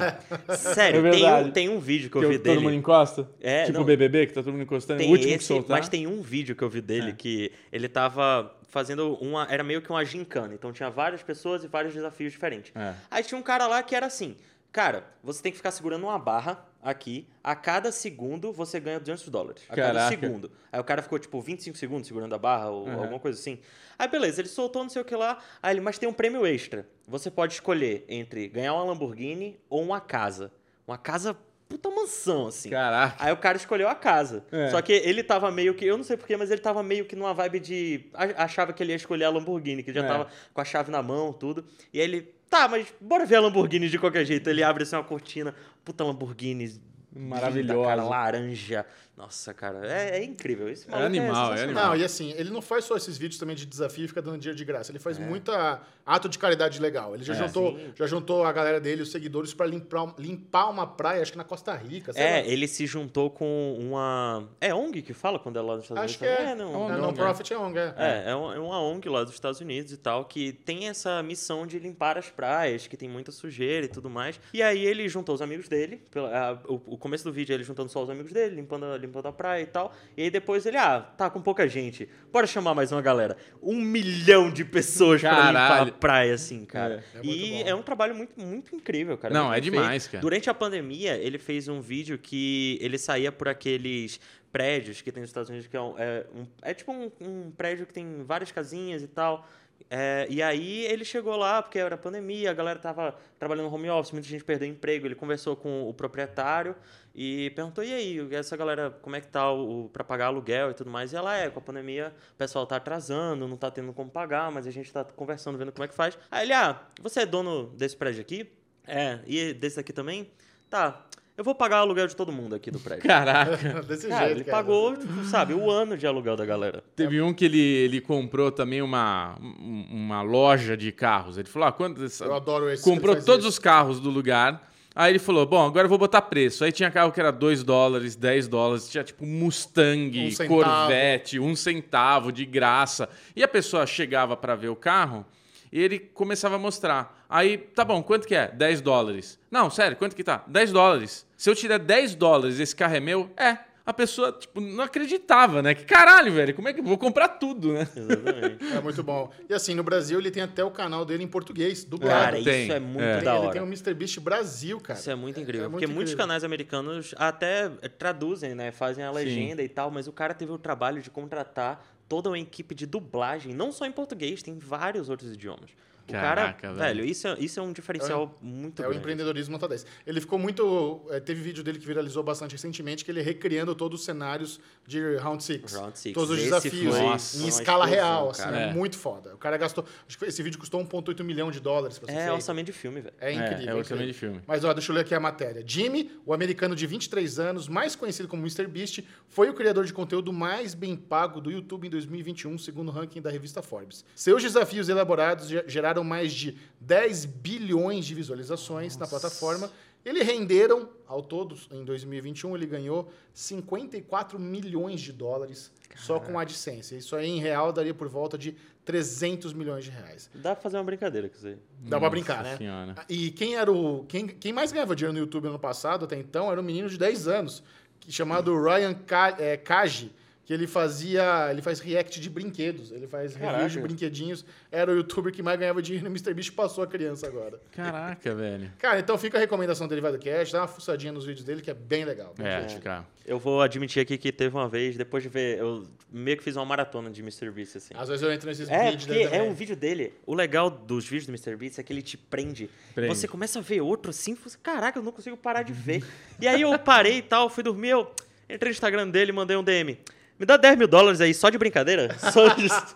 Sério, 0.73 1.05
É 1.05 1.11
tem, 1.11 1.33
um, 1.33 1.51
tem 1.51 1.69
um 1.69 1.79
vídeo 1.79 2.09
que 2.09 2.15
eu 2.15 2.21
Que 2.21 2.27
vi 2.29 2.37
todo 2.37 2.43
dele. 2.45 2.59
mundo 2.61 2.75
encosta? 2.75 3.29
É, 3.41 3.63
tipo 3.65 3.73
não. 3.79 3.81
o 3.81 3.85
BBB, 3.85 4.27
que 4.27 4.33
tá 4.33 4.41
todo 4.41 4.53
mundo 4.53 4.63
encostando. 4.63 4.99
Tem 4.99 5.09
o 5.09 5.11
último 5.11 5.29
que 5.31 5.35
esse, 5.35 5.45
soltar. 5.47 5.77
mas 5.77 5.89
tem 5.89 6.07
um 6.07 6.21
vídeo 6.21 6.55
que 6.55 6.63
eu 6.63 6.69
vi 6.69 6.79
dele 6.79 7.09
É. 7.09 7.13
que 7.13 7.51
ele 7.73 7.89
tava 7.89 8.55
fazendo 8.73 9.13
uma. 9.21 9.47
Era 9.49 9.63
meio 9.63 9.81
que 9.81 9.89
uma 9.91 10.03
gincana. 10.03 10.53
Então 10.53 10.73
tinha 10.73 10.89
várias 10.89 11.21
pessoas 11.21 11.63
e 11.63 11.67
vários 11.67 11.93
desafios 11.93 12.33
diferentes. 12.33 12.73
É. 12.75 12.95
Aí 13.09 13.23
tinha 13.23 13.37
um 13.37 13.43
cara 13.43 13.67
lá 13.67 13.81
que 13.83 13.95
era 13.95 14.07
assim. 14.07 14.35
Cara, 14.71 15.05
você 15.23 15.41
tem 15.43 15.51
que 15.51 15.57
ficar 15.59 15.69
segurando 15.69 16.03
uma 16.07 16.17
barra 16.17 16.65
aqui. 16.81 17.27
A 17.43 17.55
cada 17.55 17.91
segundo 17.91 18.51
você 18.51 18.79
ganha 18.79 18.99
200 18.99 19.29
dólares. 19.29 19.63
A 19.69 19.75
cada 19.75 19.99
Caraca. 19.99 20.09
segundo. 20.09 20.51
Aí 20.71 20.79
o 20.79 20.83
cara 20.83 21.03
ficou 21.03 21.19
tipo 21.19 21.39
25 21.39 21.77
segundos 21.77 22.07
segurando 22.07 22.33
a 22.33 22.39
barra 22.39 22.69
ou 22.71 22.87
Uhum. 22.87 22.99
alguma 23.01 23.19
coisa 23.19 23.39
assim. 23.39 23.59
Aí 23.99 24.07
beleza, 24.07 24.41
ele 24.41 24.49
soltou 24.49 24.81
não 24.81 24.89
sei 24.89 25.03
o 25.03 25.05
que 25.05 25.15
lá. 25.15 25.37
Aí 25.61 25.73
ele, 25.75 25.81
mas 25.81 25.99
tem 25.99 26.09
um 26.09 26.13
prêmio 26.13 26.43
extra. 26.47 26.87
Você 27.07 27.29
pode 27.29 27.53
escolher 27.53 28.03
entre 28.09 28.47
ganhar 28.47 28.73
uma 28.73 28.83
Lamborghini 28.85 29.59
ou 29.69 29.83
uma 29.83 30.01
casa. 30.01 30.51
Uma 30.87 30.97
casa 30.97 31.37
puta 31.73 31.89
mansão, 31.89 32.47
assim. 32.47 32.69
Caraca. 32.69 33.15
Aí 33.17 33.33
o 33.33 33.37
cara 33.37 33.57
escolheu 33.57 33.89
a 33.89 33.95
casa. 33.95 34.45
É. 34.51 34.69
Só 34.69 34.81
que 34.81 34.91
ele 34.93 35.23
tava 35.23 35.49
meio 35.49 35.73
que. 35.73 35.83
Eu 35.85 35.97
não 35.97 36.03
sei 36.03 36.15
porquê, 36.15 36.37
mas 36.37 36.51
ele 36.51 36.61
tava 36.61 36.83
meio 36.83 37.05
que 37.05 37.15
numa 37.15 37.33
vibe 37.33 37.59
de. 37.59 38.05
Achava 38.37 38.71
que 38.73 38.83
ele 38.83 38.91
ia 38.91 38.95
escolher 38.95 39.25
a 39.25 39.29
Lamborghini, 39.29 39.81
que 39.81 39.89
ele 39.89 39.99
já 39.99 40.05
É. 40.05 40.07
tava 40.07 40.27
com 40.53 40.61
a 40.61 40.65
chave 40.65 40.91
na 40.91 41.01
mão, 41.01 41.33
tudo. 41.33 41.65
E 41.91 41.99
aí 41.99 42.05
ele. 42.05 42.33
Tá, 42.49 42.67
mas 42.67 42.85
bora 43.01 43.25
ver 43.25 43.37
a 43.37 43.41
Lamborghini 43.41 43.89
de 43.89 43.97
qualquer 43.97 44.23
jeito. 44.25 44.47
Ele 44.49 44.61
abre 44.61 44.83
assim 44.83 44.95
uma 44.95 45.03
cortina. 45.03 45.55
Puta 45.83 46.03
Lamborghini. 46.03 46.79
Maravilhosa. 47.15 47.73
linda, 47.79 47.87
Cara, 47.89 48.03
laranja. 48.03 48.85
Nossa, 49.15 49.53
cara. 49.53 49.85
É, 49.85 50.17
é 50.19 50.23
incrível. 50.23 50.67
Esse 50.67 50.89
maluco 50.89 51.05
animal, 51.05 51.27
é 51.27 51.57
sensacional. 51.57 51.63
animal. 51.65 51.85
Não, 51.89 51.95
e 51.95 52.03
assim, 52.03 52.31
ele 52.35 52.49
não 52.49 52.61
faz 52.63 52.83
só 52.85 52.97
esses 52.97 53.15
vídeos 53.15 53.37
também 53.39 53.55
de 53.55 53.65
desafio 53.65 54.05
e 54.05 54.07
fica 54.07 54.21
dando 54.23 54.39
dinheiro 54.39 54.57
de 54.57 54.65
graça. 54.65 54.91
Ele 54.91 54.97
faz 54.97 55.19
muita 55.19 55.81
ato 56.03 56.27
de 56.27 56.39
caridade 56.39 56.81
legal. 56.81 57.13
Ele 57.13 57.23
já, 57.23 57.33
É. 57.33 57.37
juntou, 57.37 57.79
já 57.95 58.07
juntou 58.07 58.43
a 58.43 58.51
galera 58.51 58.79
dele, 58.81 59.03
os 59.03 59.11
seguidores, 59.11 59.53
pra 59.53 59.67
limpar, 59.67 60.15
limpar 60.17 60.67
uma 60.69 60.87
praia, 60.87 61.21
acho 61.21 61.31
que 61.31 61.37
na 61.37 61.43
Costa 61.43 61.73
Rica. 61.75 62.11
É, 62.15 62.41
lá. 62.41 62.47
ele 62.47 62.67
se 62.67 62.87
juntou 62.87 63.29
com 63.29 63.77
uma. 63.79 64.49
É 64.59 64.73
ONG 64.73 65.03
que 65.03 65.13
fala 65.13 65.37
quando 65.37 65.59
é 65.59 65.61
lá 65.61 65.75
nos 65.75 65.83
Estados 65.83 66.03
Acho 66.05 66.17
que 66.17 66.25
Unidos? 66.25 66.43
é. 66.43 66.49
também? 66.49 66.65
não. 66.65 66.73
É 66.73 66.77
uma 66.77 66.89
É, 66.89 66.93
ONG, 66.93 67.01
Non-profit 67.01 67.53
é 67.53 67.57
ONG, 67.59 67.77
é. 67.79 67.93
É, 67.97 68.23
é 68.31 68.35
um- 68.35 68.51
é 68.53 68.59
uma 68.59 68.81
ONG 68.81 69.07
lá 69.09 69.23
dos 69.23 69.33
Estados 69.35 69.61
Unidos 69.61 69.91
e 69.93 69.97
tal, 69.97 70.25
que 70.25 70.51
tem 70.53 70.89
essa 70.89 71.21
missão 71.21 71.67
de 71.67 71.77
limpar 71.77 72.17
as 72.17 72.31
praias, 72.31 72.87
que 72.87 72.97
tem 72.97 73.07
muita 73.07 73.31
sujeira 73.31 73.85
e 73.85 73.89
tudo 73.89 74.09
mais. 74.09 74.39
E 74.53 74.63
aí 74.63 74.83
ele 74.83 75.07
juntou 75.07 75.35
os 75.35 75.41
amigos 75.41 75.69
dele, 75.69 76.01
pela- 76.09 76.35
a- 76.35 76.53
o, 76.67 76.81
o 76.87 76.97
começo 76.97 77.23
do 77.23 77.31
vídeo 77.31 77.53
é 77.53 77.55
ele 77.55 77.63
juntando 77.63 77.89
só 77.91 78.01
os 78.03 78.09
amigos 78.09 78.31
dele, 78.33 78.55
limpando, 78.55 78.85
a- 78.87 79.02
limpando 79.05 79.27
a 79.27 79.31
praia 79.31 79.61
e 79.61 79.65
tal. 79.65 79.93
E 80.17 80.23
aí 80.23 80.29
depois 80.29 80.65
ele, 80.65 80.77
ah, 80.77 80.99
tá 81.01 81.29
com 81.29 81.41
pouca 81.41 81.67
gente, 81.67 82.09
bora 82.31 82.47
chamar 82.47 82.73
mais 82.73 82.91
uma 82.91 83.01
galera. 83.01 83.37
Um 83.61 83.75
milhão 83.79 84.51
de 84.51 84.65
pessoas 84.65 85.21
pra 85.21 85.31
limpar 85.31 85.53
Caralho. 85.53 85.89
a 85.89 85.97
praia, 85.97 86.33
assim, 86.33 86.65
cara. 86.65 87.03
É. 87.15 87.19
É 87.19 87.21
e 87.23 87.63
bom. 87.63 87.69
é 87.69 87.75
um 87.75 87.81
trabalho 87.81 88.15
muito, 88.15 88.39
muito 88.39 88.75
incrível, 88.75 89.17
cara. 89.17 89.33
Não, 89.33 89.53
é 89.53 89.59
demais, 89.59 90.03
feito. 90.03 90.11
cara. 90.13 90.21
Durante 90.21 90.49
a 90.49 90.53
pandemia, 90.53 91.15
ele 91.17 91.37
fez 91.37 91.67
um 91.67 91.79
vídeo 91.81 92.17
que 92.17 92.77
ele 92.81 92.97
saía 92.97 93.31
por 93.31 93.47
aqueles 93.47 94.19
prédios 94.51 95.01
que 95.01 95.11
tem 95.11 95.21
nos 95.21 95.29
Estados 95.29 95.49
Unidos, 95.49 95.67
que 95.67 95.75
é, 95.75 95.81
um, 95.81 95.95
é, 95.97 96.25
um- 96.35 96.45
é 96.61 96.73
tipo 96.73 96.91
um, 96.91 97.11
um 97.19 97.51
prédio 97.51 97.85
que 97.87 97.93
tem 97.93 98.23
várias 98.23 98.51
casinhas 98.51 99.01
e 99.01 99.07
tal. 99.07 99.47
É, 99.89 100.25
e 100.29 100.41
aí 100.41 100.85
ele 100.85 101.03
chegou 101.03 101.35
lá, 101.35 101.61
porque 101.61 101.77
era 101.77 101.97
pandemia, 101.97 102.51
a 102.51 102.53
galera 102.53 102.79
tava 102.79 103.15
trabalhando 103.37 103.67
no 103.69 103.73
home 103.75 103.89
office, 103.89 104.11
muita 104.11 104.27
gente 104.27 104.43
perdeu 104.43 104.67
emprego. 104.67 105.05
Ele 105.07 105.15
conversou 105.15 105.55
com 105.55 105.87
o 105.89 105.93
proprietário 105.93 106.75
e 107.15 107.51
perguntou: 107.55 107.83
e 107.83 107.93
aí, 107.93 108.27
essa 108.35 108.57
galera, 108.57 108.89
como 109.01 109.15
é 109.15 109.21
que 109.21 109.27
tá 109.27 109.51
o, 109.51 109.89
pra 109.91 110.03
pagar 110.03 110.27
aluguel 110.27 110.71
e 110.71 110.73
tudo 110.73 110.89
mais? 110.89 111.13
E 111.13 111.15
ela 111.15 111.35
é, 111.37 111.49
com 111.49 111.59
a 111.59 111.61
pandemia, 111.61 112.13
o 112.33 112.37
pessoal 112.37 112.65
tá 112.65 112.77
atrasando, 112.77 113.47
não 113.47 113.57
tá 113.57 113.69
tendo 113.69 113.93
como 113.93 114.09
pagar, 114.09 114.51
mas 114.51 114.65
a 114.65 114.71
gente 114.71 114.91
tá 114.91 115.03
conversando, 115.03 115.57
vendo 115.57 115.71
como 115.71 115.83
é 115.83 115.87
que 115.87 115.95
faz. 115.95 116.17
Aí 116.31 116.45
ele, 116.45 116.53
ah, 116.53 116.81
você 117.01 117.21
é 117.21 117.25
dono 117.25 117.67
desse 117.77 117.95
prédio 117.95 118.21
aqui? 118.21 118.49
É, 118.87 119.19
e 119.27 119.53
desse 119.53 119.79
aqui 119.79 119.93
também? 119.93 120.29
Tá. 120.69 121.05
Eu 121.35 121.43
vou 121.43 121.55
pagar 121.55 121.77
o 121.77 121.81
aluguel 121.81 122.05
de 122.05 122.15
todo 122.15 122.31
mundo 122.31 122.53
aqui 122.53 122.69
do 122.69 122.79
prédio. 122.79 123.05
Caraca. 123.09 123.81
Desse 123.87 124.07
Cara, 124.07 124.25
jeito, 124.27 124.37
ele 124.37 124.43
cara. 124.43 124.57
pagou, 124.57 124.95
tipo, 124.95 125.23
sabe, 125.25 125.55
o 125.55 125.67
ano 125.67 125.97
de 125.97 126.05
aluguel 126.05 126.35
da 126.35 126.45
galera. 126.45 126.83
Teve 126.95 127.19
um 127.23 127.33
que 127.33 127.45
ele, 127.45 127.59
ele 127.59 127.99
comprou 128.01 128.51
também 128.51 128.83
uma, 128.83 129.35
um- 129.41 129.87
uma 129.89 130.21
loja 130.21 130.77
de 130.77 130.91
carros. 130.91 131.39
Ele 131.39 131.47
falou: 131.47 131.67
ah, 131.67 131.71
quanto, 131.71 132.01
Eu 132.21 132.35
adoro 132.35 132.69
esse. 132.69 132.83
comprou 132.83 133.15
todos 133.15 133.45
isso. 133.45 133.49
os 133.49 133.57
carros 133.59 133.99
do 133.99 134.11
lugar. 134.11 134.71
Aí 134.95 135.11
ele 135.11 135.19
falou: 135.19 135.45
Bom, 135.45 135.65
agora 135.65 135.85
eu 135.85 135.89
vou 135.89 135.97
botar 135.97 136.21
preço. 136.21 136.63
Aí 136.63 136.71
tinha 136.71 136.91
carro 136.91 137.11
que 137.11 137.19
era 137.19 137.31
2 137.31 137.63
dólares, 137.63 138.15
10 138.15 138.47
dólares, 138.47 138.89
tinha 138.89 139.03
tipo 139.03 139.25
Mustang, 139.25 140.27
Um 140.27 140.31
centavo. 140.31 140.63
Corvette, 140.63 141.39
um 141.39 141.55
centavo 141.55 142.31
de 142.31 142.45
graça. 142.45 143.09
E 143.35 143.43
a 143.43 143.47
pessoa 143.47 143.85
chegava 143.87 144.37
pra 144.37 144.55
ver 144.55 144.69
o 144.69 144.75
carro 144.75 145.25
e 145.71 145.81
ele 145.81 145.97
começava 145.97 146.55
a 146.55 146.59
mostrar. 146.59 147.25
Aí, 147.27 147.57
tá 147.57 147.83
bom, 147.83 148.03
quanto 148.03 148.27
que 148.27 148.35
é? 148.35 148.47
10 148.49 148.81
dólares. 148.81 149.39
Não, 149.49 149.71
sério, 149.71 149.97
quanto 149.97 150.15
que 150.15 150.23
tá? 150.23 150.43
10 150.45 150.71
dólares. 150.71 151.25
Se 151.35 151.49
eu 151.49 151.55
tirar 151.55 151.79
10 151.79 152.13
dólares, 152.13 152.59
esse 152.59 152.75
carro 152.75 152.95
é 152.95 152.99
meu? 152.99 153.29
É. 153.35 153.57
A 153.85 153.91
pessoa, 153.93 154.31
tipo, 154.31 154.61
não 154.61 154.81
acreditava, 154.81 155.61
né? 155.61 155.75
Que 155.75 155.83
caralho, 155.83 156.31
velho, 156.31 156.55
como 156.55 156.69
é 156.69 156.73
que 156.73 156.79
eu 156.79 156.83
vou 156.85 156.97
comprar 156.97 157.27
tudo, 157.27 157.73
né? 157.73 157.85
Exatamente. 157.93 158.73
É 158.77 158.79
muito 158.81 159.03
bom. 159.03 159.29
E 159.49 159.53
assim, 159.53 159.75
no 159.75 159.83
Brasil 159.83 160.17
ele 160.19 160.31
tem 160.31 160.41
até 160.41 160.63
o 160.63 160.71
canal 160.71 161.03
dele 161.03 161.21
em 161.23 161.27
português, 161.27 161.83
dublado. 161.83 162.13
Cara, 162.23 162.41
tem. 162.41 162.63
isso 162.63 162.71
é 162.71 162.79
muito 162.79 163.01
É. 163.03 163.15
Tem- 163.15 163.23
da 163.25 163.35
ele 163.35 163.39
hora. 163.43 163.51
tem 163.51 163.61
o 163.61 163.65
MrBeast 163.65 164.19
Brasil, 164.21 164.79
cara. 164.79 164.97
Isso 164.97 165.09
é 165.11 165.15
muito 165.15 165.37
incrível. 165.39 165.65
é 165.65 165.67
muito 165.67 165.81
porque 165.81 165.87
muitos 165.87 166.13
incrível. 166.13 166.17
canais 166.27 166.43
americanos 166.45 167.13
até 167.17 167.67
traduzem, 167.97 168.55
né? 168.55 168.71
Fazem 168.71 169.03
a 169.03 169.11
legenda 169.11 169.61
e 169.61 169.67
tal, 169.67 169.91
mas 169.91 170.07
o 170.07 170.13
cara 170.13 170.33
teve 170.33 170.53
o 170.53 170.57
trabalho 170.57 171.01
de 171.01 171.09
contratar 171.09 171.85
toda 172.07 172.29
uma 172.29 172.39
equipe 172.39 172.73
de 172.73 172.85
dublagem, 172.85 173.53
não 173.53 173.69
só 173.71 173.85
em 173.85 173.91
português, 173.91 174.41
tem 174.41 174.57
vários 174.57 175.09
outros 175.09 175.33
idiomas. 175.33 175.71
O 176.07 176.11
Caraca, 176.11 176.61
cara, 176.61 176.73
velho. 176.73 176.95
velho, 176.97 177.09
isso 177.09 177.27
é, 177.27 177.35
isso 177.39 177.59
é 177.59 177.63
um 177.63 177.71
diferencial 177.71 178.37
muito 178.41 178.81
É 178.81 178.85
o 178.85 178.89
grande. 178.89 178.99
empreendedorismo 178.99 179.53
nota 179.53 179.67
10. 179.69 179.85
Ele 180.05 180.19
ficou 180.19 180.37
muito. 180.37 181.01
é, 181.09 181.19
teve 181.19 181.41
vídeo 181.41 181.63
dele 181.63 181.79
que 181.79 181.85
viralizou 181.85 182.21
bastante 182.21 182.51
recentemente, 182.51 183.05
que 183.05 183.11
ele 183.11 183.21
recriando 183.21 183.73
todos 183.73 184.01
os 184.01 184.05
cenários 184.05 184.59
de 184.85 185.15
Round 185.15 185.41
6. 185.43 185.73
Round 185.73 185.97
Six. 185.97 186.13
Todos 186.13 186.31
os 186.31 186.37
Esse 186.37 186.45
desafios 186.45 186.95
foi 186.95 187.05
Nossa. 187.05 187.37
em 187.43 187.47
escala 187.47 187.85
explosão, 187.85 188.05
real. 188.09 188.29
Assim, 188.31 188.43
cara. 188.43 188.57
é. 188.59 188.69
É. 188.69 188.73
muito 188.73 188.97
foda. 188.97 189.33
O 189.33 189.37
cara 189.37 189.55
gastou. 189.57 189.85
Acho 190.07 190.17
que 190.19 190.25
esse 190.25 190.43
vídeo 190.43 190.59
custou 190.59 190.81
1,8 190.83 191.23
milhão 191.23 191.49
de 191.49 191.59
dólares 191.61 191.97
pra 191.97 192.11
ser 192.11 192.19
É 192.19 192.31
orçamento 192.33 192.65
de 192.65 192.73
filme, 192.73 192.99
velho. 192.99 193.15
É 193.21 193.31
incrível. 193.31 193.67
É, 193.67 193.71
é 193.71 193.73
orçamento 193.75 194.07
de 194.07 194.13
filme. 194.13 194.41
Mas 194.45 194.63
ó, 194.65 194.73
deixa 194.73 194.91
eu 194.91 194.95
ler 194.95 195.01
aqui 195.01 195.15
a 195.15 195.19
matéria. 195.21 195.63
Jimmy, 195.65 196.11
o 196.25 196.33
americano 196.33 196.75
de 196.75 196.85
23 196.85 197.39
anos, 197.39 197.67
mais 197.69 197.95
conhecido 197.95 198.27
como 198.27 198.43
MrBeast, 198.45 199.03
foi 199.29 199.49
o 199.49 199.53
criador 199.53 199.85
de 199.85 199.93
conteúdo 199.93 200.33
mais 200.33 200.73
bem 200.73 200.95
pago 200.97 201.39
do 201.39 201.49
YouTube 201.49 201.87
em 201.87 201.89
2021, 201.89 202.57
segundo 202.57 202.89
o 202.89 202.91
ranking 202.91 203.21
da 203.21 203.29
revista 203.29 203.61
Forbes. 203.61 204.03
Seus 204.15 204.41
desafios 204.43 204.89
elaborados 204.89 205.47
ge- 205.47 205.63
geraram 205.93 206.03
mais 206.03 206.33
de 206.33 206.57
10 206.79 207.25
bilhões 207.25 208.05
de 208.05 208.15
visualizações 208.15 208.97
na 208.97 209.07
plataforma. 209.07 209.71
Ele 210.03 210.21
renderam, 210.21 210.89
ao 211.07 211.21
todo, 211.21 211.55
em 211.71 211.85
2021, 211.85 212.55
ele 212.55 212.65
ganhou 212.65 213.09
54 213.33 214.37
milhões 214.37 214.99
de 214.99 215.13
dólares 215.13 215.71
só 215.95 216.19
com 216.19 216.37
a 216.37 216.41
AdSense. 216.41 216.97
Isso 216.97 217.15
aí, 217.15 217.29
em 217.29 217.39
real, 217.39 217.71
daria 217.71 217.93
por 217.93 218.09
volta 218.09 218.37
de 218.37 218.53
300 218.83 219.53
milhões 219.53 219.85
de 219.85 219.91
reais. 219.91 220.29
Dá 220.35 220.55
pra 220.55 220.61
fazer 220.61 220.75
uma 220.75 220.83
brincadeira 220.83 221.29
com 221.29 221.37
isso 221.37 221.47
aí. 221.47 221.57
Dá 221.79 221.99
pra 221.99 222.09
brincar, 222.09 222.39
Nossa 222.39 222.49
né? 222.49 222.57
Senhora. 222.57 222.95
E 223.07 223.31
quem 223.31 223.55
era 223.55 223.71
o. 223.71 224.03
Quem, 224.05 224.27
quem 224.27 224.51
mais 224.51 224.73
ganhava 224.73 224.93
dinheiro 224.93 225.13
no 225.13 225.19
YouTube 225.19 225.47
ano 225.47 225.59
passado, 225.59 226.03
até 226.03 226.17
então, 226.17 226.51
era 226.51 226.59
um 226.59 226.63
menino 226.63 226.89
de 226.89 226.97
10 226.97 227.27
anos, 227.29 227.63
chamado 228.09 228.61
Ryan 228.61 228.93
é, 229.37 229.55
Kaji, 229.55 230.11
que 230.45 230.53
ele 230.53 230.67
fazia. 230.67 231.47
Ele 231.49 231.61
faz 231.61 231.79
react 231.79 232.19
de 232.19 232.29
brinquedos. 232.29 232.91
Ele 232.91 233.07
faz 233.07 233.33
reviews 233.35 233.71
de 233.71 233.77
Caraca. 233.77 233.81
brinquedinhos. 233.81 234.45
Era 234.71 234.91
o 234.91 234.95
youtuber 234.95 235.31
que 235.31 235.41
mais 235.41 235.59
ganhava 235.59 235.81
dinheiro 235.81 236.09
no 236.09 236.15
MrBeast 236.15 236.51
passou 236.51 236.83
a 236.83 236.87
criança 236.87 237.27
agora. 237.27 237.59
Caraca, 237.71 238.33
velho. 238.35 238.71
Cara, 238.77 238.99
então 238.99 239.17
fica 239.17 239.37
a 239.37 239.39
recomendação 239.41 239.87
do 239.87 239.89
Derivado 239.89 240.19
Cash, 240.19 240.51
dá 240.51 240.61
uma 240.61 240.67
fuçadinha 240.67 241.11
nos 241.13 241.25
vídeos 241.25 241.45
dele, 241.45 241.61
que 241.61 241.71
é 241.71 241.73
bem 241.73 242.03
legal. 242.05 242.33
bem 242.37 242.45
É, 242.45 242.55
divertido. 242.57 242.81
cara. 242.81 243.05
Eu 243.25 243.39
vou 243.39 243.61
admitir 243.61 244.01
aqui 244.01 244.17
que 244.17 244.33
teve 244.33 244.53
uma 244.53 244.67
vez, 244.67 244.97
depois 244.97 245.23
de 245.23 245.29
ver, 245.29 245.57
eu 245.57 245.85
meio 246.11 246.35
que 246.35 246.43
fiz 246.43 246.57
uma 246.57 246.65
maratona 246.65 247.09
de 247.09 247.21
MrBeast, 247.21 247.77
assim. 247.77 247.93
Às 247.97 248.09
vezes 248.09 248.21
eu 248.21 248.29
entro 248.33 248.49
nesses 248.49 248.67
É, 248.69 248.83
vídeos 248.91 249.05
porque 249.05 249.13
dele 249.19 249.23
é 249.33 249.37
também. 249.37 249.49
um 249.49 249.53
vídeo 249.53 249.75
dele. 249.77 250.13
O 250.25 250.35
legal 250.35 250.69
dos 250.69 251.05
vídeos 251.07 251.25
do 251.27 251.31
MrBeast 251.31 251.79
é 251.79 251.83
que 251.83 251.93
ele 251.93 252.01
te 252.01 252.17
prende. 252.17 252.69
Prende. 252.93 253.15
Você 253.15 253.25
começa 253.25 253.59
a 253.59 253.61
ver 253.61 253.79
outro 253.79 254.09
assim, 254.09 254.35
você, 254.35 254.57
caraca, 254.61 254.99
eu 254.99 255.03
não 255.03 255.13
consigo 255.13 255.37
parar 255.37 255.63
de 255.63 255.71
ver. 255.71 256.03
e 256.41 256.45
aí 256.49 256.61
eu 256.61 256.77
parei 256.77 257.19
e 257.19 257.21
tal, 257.21 257.49
fui 257.49 257.63
dormir, 257.63 257.91
eu 257.91 258.11
entrei 258.49 258.71
no 258.71 258.73
Instagram 258.73 259.07
dele 259.09 259.31
mandei 259.31 259.55
um 259.55 259.63
DM. 259.63 259.97
Me 260.43 260.45
dá 260.45 260.57
10 260.57 260.77
mil 260.77 260.89
dólares 260.89 261.21
aí, 261.21 261.33
só 261.33 261.49
de 261.49 261.57
brincadeira? 261.57 262.17
Só 262.33 262.49
disso. 262.49 262.95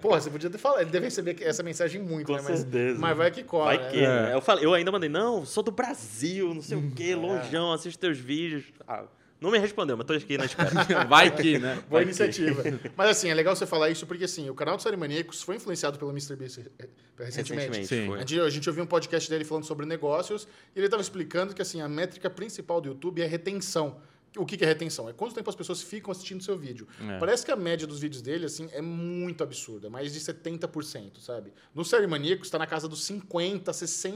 Porra, 0.00 0.22
você 0.22 0.30
podia 0.30 0.48
ter 0.48 0.56
falado. 0.56 0.80
Ele 0.80 0.90
deve 0.90 1.04
receber 1.04 1.36
essa 1.42 1.62
mensagem 1.62 2.00
muito, 2.00 2.28
Com 2.28 2.32
né? 2.32 2.40
Mas, 2.42 2.60
certeza. 2.60 2.98
mas 2.98 3.14
vai 3.14 3.30
que 3.30 3.42
cola. 3.42 3.66
Vai 3.66 3.76
né? 3.76 3.90
que, 3.90 4.00
né? 4.00 4.34
Eu, 4.34 4.40
falei, 4.40 4.64
eu 4.64 4.72
ainda 4.72 4.90
mandei, 4.90 5.10
não, 5.10 5.44
sou 5.44 5.62
do 5.62 5.70
Brasil, 5.70 6.54
não 6.54 6.62
sei 6.62 6.78
o 6.78 6.90
quê, 6.92 7.10
É. 7.10 7.14
longeão, 7.14 7.74
assisto 7.74 7.98
teus 8.00 8.16
vídeos. 8.16 8.64
Ah, 8.88 9.04
não 9.38 9.50
me 9.50 9.58
respondeu, 9.58 9.98
mas 9.98 10.06
tô 10.06 10.14
aqui 10.14 10.38
na 10.38 10.46
espera. 10.46 10.70
Vai 11.04 11.30
que, 11.30 11.58
né? 11.58 11.74
Boa 11.74 11.84
Vai 11.90 12.00
que- 12.00 12.08
iniciativa. 12.08 12.62
Mas 12.96 13.10
assim, 13.10 13.28
é 13.28 13.34
legal 13.34 13.54
você 13.54 13.66
falar 13.66 13.90
isso 13.90 14.06
porque 14.06 14.24
assim, 14.24 14.48
o 14.48 14.54
canal 14.54 14.78
do 14.78 14.82
Série 14.82 14.96
Maníacos 14.96 15.42
foi 15.42 15.56
influenciado 15.56 15.98
pelo 15.98 16.10
MrBeast 16.10 16.60
eh, 16.78 16.88
recentemente. 17.18 17.68
Recentemente, 17.78 17.86
Sim. 17.86 18.04
A 18.04 18.06
foi. 18.06 18.18
gente, 18.20 18.40
a 18.40 18.48
gente 18.48 18.66
ouviu 18.66 18.82
um 18.84 18.86
podcast 18.86 19.28
dele 19.28 19.44
falando 19.44 19.64
sobre 19.64 19.84
negócios 19.84 20.48
e 20.74 20.78
ele 20.78 20.86
estava 20.86 21.02
explicando 21.02 21.54
que 21.54 21.60
assim, 21.60 21.82
a 21.82 21.88
métrica 21.88 22.30
principal 22.30 22.80
do 22.80 22.88
YouTube 22.88 23.20
é 23.20 23.26
retenção. 23.26 23.96
O 24.36 24.44
que 24.44 24.62
é 24.62 24.66
retenção? 24.66 25.08
É 25.08 25.12
quanto 25.12 25.34
tempo 25.34 25.48
as 25.48 25.56
pessoas 25.56 25.82
ficam 25.82 26.12
assistindo 26.12 26.42
seu 26.42 26.56
vídeo. 26.56 26.86
É. 27.00 27.18
Parece 27.18 27.44
que 27.44 27.50
a 27.50 27.56
média 27.56 27.86
dos 27.86 27.98
vídeos 28.00 28.20
dele 28.22 28.44
assim, 28.46 28.68
é 28.72 28.80
muito 28.82 29.42
absurda, 29.42 29.88
mais 29.88 30.12
de 30.12 30.20
70%, 30.20 31.18
sabe? 31.20 31.52
No 31.74 31.84
Série 31.84 32.06
Maníacos 32.06 32.46
está 32.46 32.58
na 32.58 32.66
casa 32.66 32.86
dos 32.88 33.00
50%, 33.08 33.62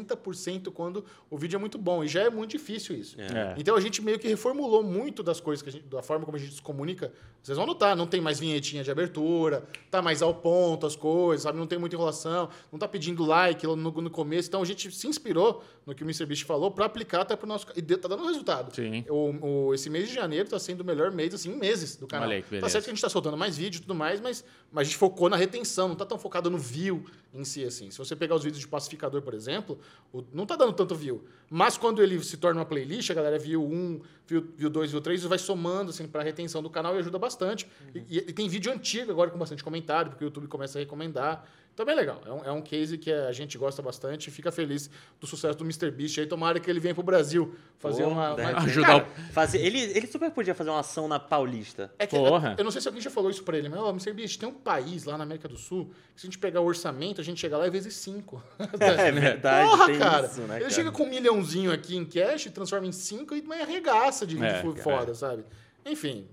60% 0.06 0.70
quando 0.72 1.04
o 1.30 1.36
vídeo 1.38 1.56
é 1.56 1.58
muito 1.60 1.78
bom. 1.78 2.04
E 2.04 2.08
já 2.08 2.22
é 2.22 2.30
muito 2.30 2.50
difícil 2.50 2.96
isso. 2.96 3.20
É. 3.20 3.54
Então 3.58 3.74
a 3.76 3.80
gente 3.80 4.02
meio 4.02 4.18
que 4.18 4.28
reformulou 4.28 4.82
muito 4.82 5.22
das 5.22 5.40
coisas, 5.40 5.62
que 5.62 5.68
a 5.68 5.72
gente, 5.72 5.86
da 5.86 6.02
forma 6.02 6.24
como 6.24 6.36
a 6.36 6.40
gente 6.40 6.54
se 6.54 6.62
comunica. 6.62 7.12
Vocês 7.42 7.56
vão 7.58 7.66
notar, 7.66 7.96
não 7.96 8.06
tem 8.06 8.20
mais 8.20 8.38
vinhetinha 8.38 8.84
de 8.84 8.90
abertura, 8.90 9.64
tá 9.90 10.00
mais 10.00 10.22
ao 10.22 10.34
ponto 10.34 10.86
as 10.86 10.94
coisas, 10.94 11.42
sabe? 11.42 11.58
Não 11.58 11.66
tem 11.66 11.78
muita 11.78 11.96
enrolação, 11.96 12.48
não 12.70 12.78
tá 12.78 12.86
pedindo 12.86 13.24
like 13.24 13.66
no, 13.66 13.76
no 13.76 14.10
começo. 14.10 14.48
Então 14.48 14.62
a 14.62 14.64
gente 14.64 14.90
se 14.92 15.06
inspirou 15.08 15.62
no 15.84 15.94
que 15.94 16.04
o 16.04 16.06
MrBeast 16.06 16.44
falou 16.44 16.70
para 16.70 16.84
aplicar 16.84 17.22
até 17.22 17.34
pro 17.34 17.46
nosso. 17.48 17.66
E 17.76 17.82
tá 17.82 18.08
dando 18.08 18.24
resultado. 18.26 18.74
Sim. 18.74 19.04
O, 19.08 19.68
o- 19.68 19.74
esse 19.74 19.90
mês 19.90 20.01
de 20.08 20.14
janeiro 20.14 20.48
tá 20.48 20.58
sendo 20.58 20.80
o 20.80 20.84
melhor 20.84 21.10
mês, 21.10 21.32
assim, 21.34 21.50
em 21.52 21.56
meses 21.56 21.96
do 21.96 22.06
canal. 22.06 22.26
Olha 22.28 22.36
aí 22.36 22.42
que 22.42 22.58
tá 22.60 22.68
certo 22.68 22.84
que 22.84 22.90
a 22.90 22.94
gente 22.94 23.02
tá 23.02 23.08
soltando 23.08 23.36
mais 23.36 23.56
vídeo 23.56 23.78
e 23.78 23.80
tudo 23.82 23.94
mais, 23.94 24.20
mas, 24.20 24.44
mas 24.70 24.82
a 24.82 24.84
gente 24.84 24.96
focou 24.96 25.28
na 25.28 25.36
retenção, 25.36 25.88
não 25.88 25.94
tá 25.96 26.04
tão 26.04 26.18
focado 26.18 26.50
no 26.50 26.58
view 26.58 27.04
em 27.34 27.44
si, 27.44 27.64
assim. 27.64 27.90
Se 27.90 27.98
você 27.98 28.14
pegar 28.14 28.34
os 28.34 28.42
vídeos 28.44 28.60
de 28.60 28.68
pacificador, 28.68 29.22
por 29.22 29.34
exemplo, 29.34 29.78
o- 30.12 30.22
não 30.32 30.44
tá 30.46 30.56
dando 30.56 30.72
tanto 30.72 30.94
view. 30.94 31.24
Mas 31.50 31.76
quando 31.76 32.02
ele 32.02 32.22
se 32.22 32.36
torna 32.36 32.60
uma 32.60 32.66
playlist, 32.66 33.10
a 33.10 33.14
galera 33.14 33.38
viu 33.38 33.62
um, 33.62 34.00
viu, 34.26 34.46
viu 34.56 34.68
dois, 34.70 34.90
viu 34.90 35.00
três, 35.00 35.22
vai 35.24 35.38
somando, 35.38 35.90
assim, 35.90 36.06
pra 36.06 36.22
retenção 36.22 36.62
do 36.62 36.68
canal 36.70 36.94
e 36.96 36.98
ajuda 36.98 37.18
bastante. 37.18 37.66
Uhum. 37.94 38.04
E, 38.08 38.18
e 38.18 38.32
tem 38.32 38.48
vídeo 38.48 38.72
antigo 38.72 39.10
agora 39.10 39.30
com 39.30 39.38
bastante 39.38 39.62
comentário, 39.64 40.10
porque 40.10 40.24
o 40.24 40.26
YouTube 40.26 40.46
começa 40.48 40.78
a 40.78 40.80
recomendar. 40.80 41.46
Então 41.74 41.84
é 41.84 41.86
bem 41.86 41.96
legal. 41.96 42.20
É 42.26 42.30
um, 42.30 42.44
é 42.44 42.52
um 42.52 42.60
case 42.60 42.98
que 42.98 43.10
a 43.10 43.32
gente 43.32 43.56
gosta 43.56 43.80
bastante 43.80 44.26
e 44.28 44.30
fica 44.30 44.52
feliz 44.52 44.90
do 45.18 45.26
sucesso 45.26 45.56
do 45.56 45.64
MrBeast. 45.64 46.20
Aí 46.20 46.26
tomara 46.26 46.60
que 46.60 46.68
ele 46.70 46.78
venha 46.78 46.94
pro 46.94 47.02
Brasil 47.02 47.54
fazer 47.78 48.02
Pô, 48.04 48.10
uma... 48.10 48.34
de 48.34 48.40
uma- 48.42 48.48
repente. 48.50 48.66
Ajudar 48.66 48.86
Cara, 48.86 49.06
o- 49.28 49.32
Fazer, 49.32 49.58
ele, 49.64 49.78
ele 49.80 50.06
super 50.06 50.30
podia 50.30 50.54
fazer 50.54 50.68
uma 50.68 50.80
ação 50.80 51.08
na 51.08 51.18
Paulista. 51.18 51.90
é 51.98 52.06
que, 52.06 52.14
Porra. 52.14 52.56
Eu 52.58 52.64
não 52.64 52.70
sei 52.70 52.82
se 52.82 52.88
alguém 52.88 53.00
já 53.02 53.08
falou 53.10 53.30
isso 53.30 53.42
pra 53.42 53.56
ele, 53.56 53.70
mas, 53.70 53.80
ó, 53.80 53.88
Mr. 53.88 54.12
Beast, 54.12 54.38
tem 54.38 54.46
um 54.48 54.52
país 54.52 55.04
lá 55.04 55.16
na 55.16 55.24
América 55.24 55.48
do 55.48 55.56
Sul 55.56 55.86
que 56.14 56.20
se 56.20 56.26
a 56.26 56.28
gente 56.28 56.38
pegar 56.38 56.60
o 56.60 56.66
orçamento, 56.66 57.22
a 57.22 57.24
gente 57.24 57.40
chega 57.40 57.56
lá 57.56 57.66
e 57.66 57.70
vezes 57.70 57.94
cinco. 57.94 58.42
É 58.78 59.10
verdade, 59.10 59.70
Porra, 59.70 59.86
tem 59.86 59.98
cara. 59.98 60.26
isso, 60.26 60.40
né, 60.42 60.54
ele 60.56 60.60
cara? 60.64 60.70
chega 60.74 60.92
com 60.92 61.04
um 61.04 61.08
milhãozinho 61.08 61.72
aqui 61.72 61.96
em 61.96 62.04
cash, 62.04 62.44
transforma 62.52 62.86
em 62.86 62.92
cinco 62.92 63.34
e 63.34 63.42
arregaça 63.62 64.26
de 64.26 64.36
É, 64.36 64.60
cara. 64.62 64.76
foda, 64.76 65.14
sabe? 65.14 65.42
Enfim. 65.86 66.28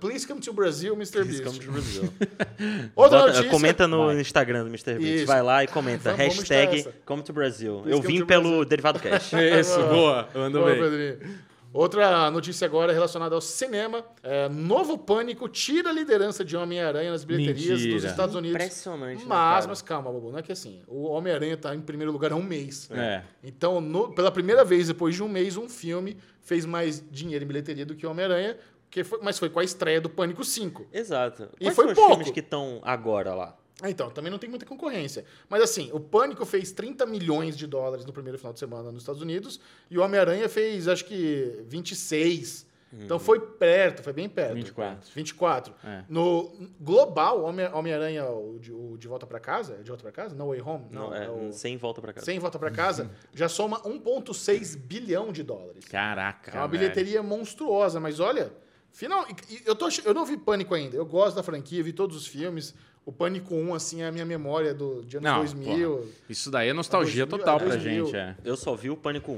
Please 0.00 0.26
come 0.26 0.40
to 0.40 0.52
Brazil, 0.52 0.94
Mr. 0.96 1.22
Please 1.22 1.42
Beast. 1.42 1.44
come 1.44 1.58
to 1.58 1.70
Brazil. 1.72 2.02
Outra 2.96 3.18
Bota- 3.18 3.26
notícia. 3.32 3.50
comenta 3.50 3.86
no 3.88 4.06
Vai. 4.06 4.20
Instagram 4.20 4.64
do 4.64 4.68
Mr. 4.70 4.94
Beast. 4.98 5.16
Isso. 5.18 5.26
Vai 5.26 5.42
lá 5.42 5.62
e 5.64 5.66
comenta. 5.66 6.12
Vamos- 6.14 6.36
hashtag 6.36 6.78
essa. 6.80 6.92
Come 7.04 7.22
to 7.22 7.32
Brasil. 7.32 7.80
Please 7.82 7.90
Eu 7.96 8.02
vim 8.02 8.24
pelo 8.24 8.42
Brazil. 8.50 8.64
Derivado 8.64 8.98
Cash. 9.00 9.32
Isso, 9.60 9.78
boa. 9.88 10.28
Andou 10.34 10.62
Boa, 10.62 10.74
bem. 10.74 10.82
Pedrinho. 10.82 11.38
Outra 11.70 12.30
notícia 12.30 12.64
agora 12.64 12.92
relacionada 12.94 13.34
ao 13.34 13.42
cinema. 13.42 14.02
É, 14.22 14.48
novo 14.48 14.96
Pânico 14.96 15.46
tira 15.50 15.90
a 15.90 15.92
liderança 15.92 16.42
de 16.42 16.56
Homem-Aranha 16.56 17.10
nas 17.10 17.24
bilheterias 17.24 17.78
Mentira. 17.80 17.94
dos 17.94 18.04
Estados 18.04 18.34
Unidos. 18.34 18.54
Impressionante, 18.56 19.18
né, 19.20 19.24
Mas, 19.28 19.54
cara? 19.56 19.66
mas 19.68 19.82
calma, 19.82 20.10
Bobo, 20.10 20.32
não 20.32 20.38
é 20.38 20.42
que 20.42 20.50
assim. 20.50 20.80
O 20.88 21.04
Homem-Aranha 21.08 21.58
tá 21.58 21.74
em 21.74 21.80
primeiro 21.82 22.10
lugar 22.10 22.32
há 22.32 22.36
um 22.36 22.42
mês. 22.42 22.88
É. 22.90 23.22
Então, 23.44 23.82
no- 23.82 24.10
pela 24.14 24.30
primeira 24.32 24.64
vez 24.64 24.88
depois 24.88 25.14
de 25.14 25.22
um 25.22 25.28
mês, 25.28 25.58
um 25.58 25.68
filme 25.68 26.16
fez 26.40 26.64
mais 26.64 27.04
dinheiro 27.10 27.44
em 27.44 27.46
bilheteria 27.48 27.84
do 27.84 27.94
que 27.94 28.06
o 28.06 28.10
Homem-Aranha, 28.10 28.56
que 28.90 29.04
foi- 29.04 29.18
mas 29.22 29.38
foi 29.38 29.48
com 29.50 29.60
a 29.60 29.64
estreia 29.64 30.00
do 30.00 30.08
Pânico 30.10 30.42
5. 30.44 30.86
Exato. 30.92 31.48
E 31.60 31.64
Quais 31.64 31.74
foi 31.76 31.84
são 31.84 31.92
os 31.92 31.98
pouco. 31.98 32.10
filmes 32.14 32.30
que 32.30 32.40
estão 32.40 32.80
agora 32.82 33.34
lá? 33.34 33.56
Ah, 33.80 33.88
Então, 33.88 34.10
também 34.10 34.30
não 34.30 34.38
tem 34.40 34.50
muita 34.50 34.66
concorrência. 34.66 35.24
Mas 35.48 35.62
assim, 35.62 35.88
o 35.92 36.00
Pânico 36.00 36.44
fez 36.44 36.72
30 36.72 37.06
milhões 37.06 37.56
de 37.56 37.64
dólares 37.66 38.04
no 38.04 38.12
primeiro 38.12 38.36
final 38.36 38.52
de 38.52 38.58
semana 38.58 38.90
nos 38.90 39.02
Estados 39.02 39.22
Unidos 39.22 39.60
e 39.88 39.96
o 39.96 40.02
Homem-Aranha 40.02 40.48
fez, 40.48 40.88
acho 40.88 41.04
que, 41.04 41.62
26. 41.66 42.66
Então 42.90 43.18
foi 43.18 43.38
perto, 43.38 44.02
foi 44.02 44.14
bem 44.14 44.28
perto. 44.30 44.54
24. 44.54 45.10
24. 45.14 45.74
É. 45.84 46.04
No 46.08 46.50
global, 46.80 47.44
Homem- 47.44 47.70
Homem-Aranha, 47.70 48.24
o, 48.24 48.58
de- 48.58 48.72
o 48.72 48.96
De 48.96 49.06
Volta 49.06 49.26
pra 49.26 49.38
Casa, 49.38 49.74
é 49.74 49.82
De 49.82 49.88
Volta 49.90 50.02
pra 50.02 50.10
Casa? 50.10 50.34
No 50.34 50.48
Way 50.48 50.62
Home? 50.62 50.86
Não, 50.90 51.14
é, 51.14 51.28
o... 51.28 51.52
sem 51.52 51.76
volta 51.76 52.00
pra 52.00 52.14
casa. 52.14 52.24
Sem 52.24 52.38
Volta 52.38 52.58
pra 52.58 52.70
Casa, 52.70 53.10
já 53.34 53.46
soma 53.46 53.78
1,6 53.86 54.74
bilhão 54.74 55.30
de 55.32 55.42
dólares. 55.42 55.84
Caraca. 55.84 56.50
É 56.50 56.54
uma 56.54 56.66
velho. 56.66 56.80
bilheteria 56.80 57.22
monstruosa, 57.22 58.00
mas 58.00 58.20
olha, 58.20 58.50
final, 58.98 59.26
eu, 59.64 59.76
tô, 59.76 59.88
eu 60.04 60.12
não 60.12 60.26
vi 60.26 60.36
Pânico 60.36 60.74
ainda. 60.74 60.96
Eu 60.96 61.06
gosto 61.06 61.36
da 61.36 61.42
franquia, 61.42 61.82
vi 61.82 61.92
todos 61.92 62.16
os 62.16 62.26
filmes. 62.26 62.74
O 63.06 63.12
Pânico 63.12 63.54
1, 63.54 63.74
assim, 63.74 64.02
é 64.02 64.08
a 64.08 64.12
minha 64.12 64.24
memória 64.24 64.74
do, 64.74 65.02
de 65.02 65.16
anos 65.16 65.30
Não, 65.30 65.38
2000. 65.38 66.12
Isso 66.28 66.50
daí 66.50 66.68
é 66.68 66.72
nostalgia 66.72 67.24
2000, 67.24 67.38
total 67.38 67.58
pra 67.58 67.68
2000. 67.76 68.06
gente, 68.06 68.16
é. 68.16 68.36
Eu 68.44 68.56
só 68.56 68.74
vi 68.74 68.90
o 68.90 68.96
Pânico 68.96 69.32
1. 69.32 69.36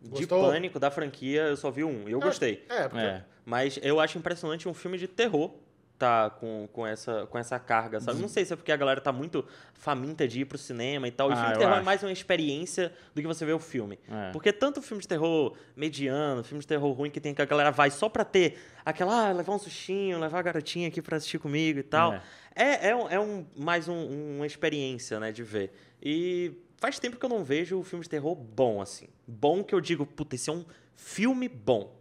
De 0.00 0.08
Gostou? 0.08 0.50
Pânico, 0.50 0.80
da 0.80 0.90
franquia, 0.90 1.42
eu 1.42 1.56
só 1.56 1.70
vi 1.70 1.84
um. 1.84 2.08
E 2.08 2.12
eu 2.12 2.20
gostei. 2.20 2.64
É, 2.68 2.88
porque 2.88 3.04
É. 3.04 3.24
Mas 3.44 3.78
eu 3.82 4.00
acho 4.00 4.18
impressionante 4.18 4.68
um 4.68 4.74
filme 4.74 4.96
de 4.96 5.06
terror 5.06 5.52
tá 6.02 6.30
com, 6.30 6.68
com, 6.72 6.84
essa, 6.84 7.26
com 7.28 7.38
essa 7.38 7.60
carga, 7.60 8.00
sabe? 8.00 8.20
Não 8.20 8.26
sei 8.26 8.44
se 8.44 8.52
é 8.52 8.56
porque 8.56 8.72
a 8.72 8.76
galera 8.76 9.00
tá 9.00 9.12
muito 9.12 9.44
faminta 9.72 10.26
de 10.26 10.40
ir 10.40 10.44
pro 10.46 10.58
cinema 10.58 11.06
e 11.06 11.12
tal. 11.12 11.30
E 11.30 11.32
Ah, 11.32 11.36
filme 11.36 11.52
de 11.52 11.58
terror 11.60 11.74
é 11.74 11.76
acho. 11.76 11.84
mais 11.84 12.02
uma 12.02 12.10
experiência 12.10 12.92
do 13.14 13.20
que 13.20 13.26
você 13.28 13.46
ver 13.46 13.52
o 13.52 13.60
filme. 13.60 14.00
É. 14.10 14.32
Porque 14.32 14.52
tanto 14.52 14.82
filme 14.82 15.00
de 15.00 15.06
terror 15.06 15.56
mediano, 15.76 16.42
filme 16.42 16.60
de 16.60 16.66
terror 16.66 16.90
ruim 16.92 17.08
que 17.08 17.20
tem 17.20 17.32
que 17.32 17.40
a 17.40 17.44
galera 17.44 17.70
vai 17.70 17.88
só 17.90 18.08
pra 18.08 18.24
ter 18.24 18.58
aquela, 18.84 19.28
ah, 19.28 19.32
levar 19.32 19.54
um 19.54 19.58
sustinho, 19.60 20.18
levar 20.18 20.40
a 20.40 20.42
garotinha 20.42 20.88
aqui 20.88 21.00
pra 21.00 21.16
assistir 21.18 21.38
comigo 21.38 21.78
e 21.78 21.82
tal. 21.84 22.14
É. 22.14 22.22
É, 22.54 22.88
é, 22.88 22.96
um- 22.96 23.08
é 23.08 23.20
um, 23.20 23.46
mais 23.56 23.86
um- 23.88 24.36
uma 24.38 24.46
experiência, 24.46 25.20
né, 25.20 25.30
de 25.30 25.44
ver. 25.44 25.72
E 26.02 26.52
faz 26.78 26.98
tempo 26.98 27.16
que 27.16 27.24
eu 27.24 27.30
não 27.30 27.44
vejo 27.44 27.78
um 27.78 27.84
filme 27.84 28.02
de 28.02 28.10
terror 28.10 28.34
bom, 28.34 28.82
assim. 28.82 29.06
Bom 29.26 29.62
que 29.62 29.72
eu 29.74 29.80
digo, 29.80 30.04
puta, 30.04 30.34
esse 30.34 30.50
é 30.50 30.52
um 30.52 30.64
filme 30.96 31.48
bom, 31.48 31.94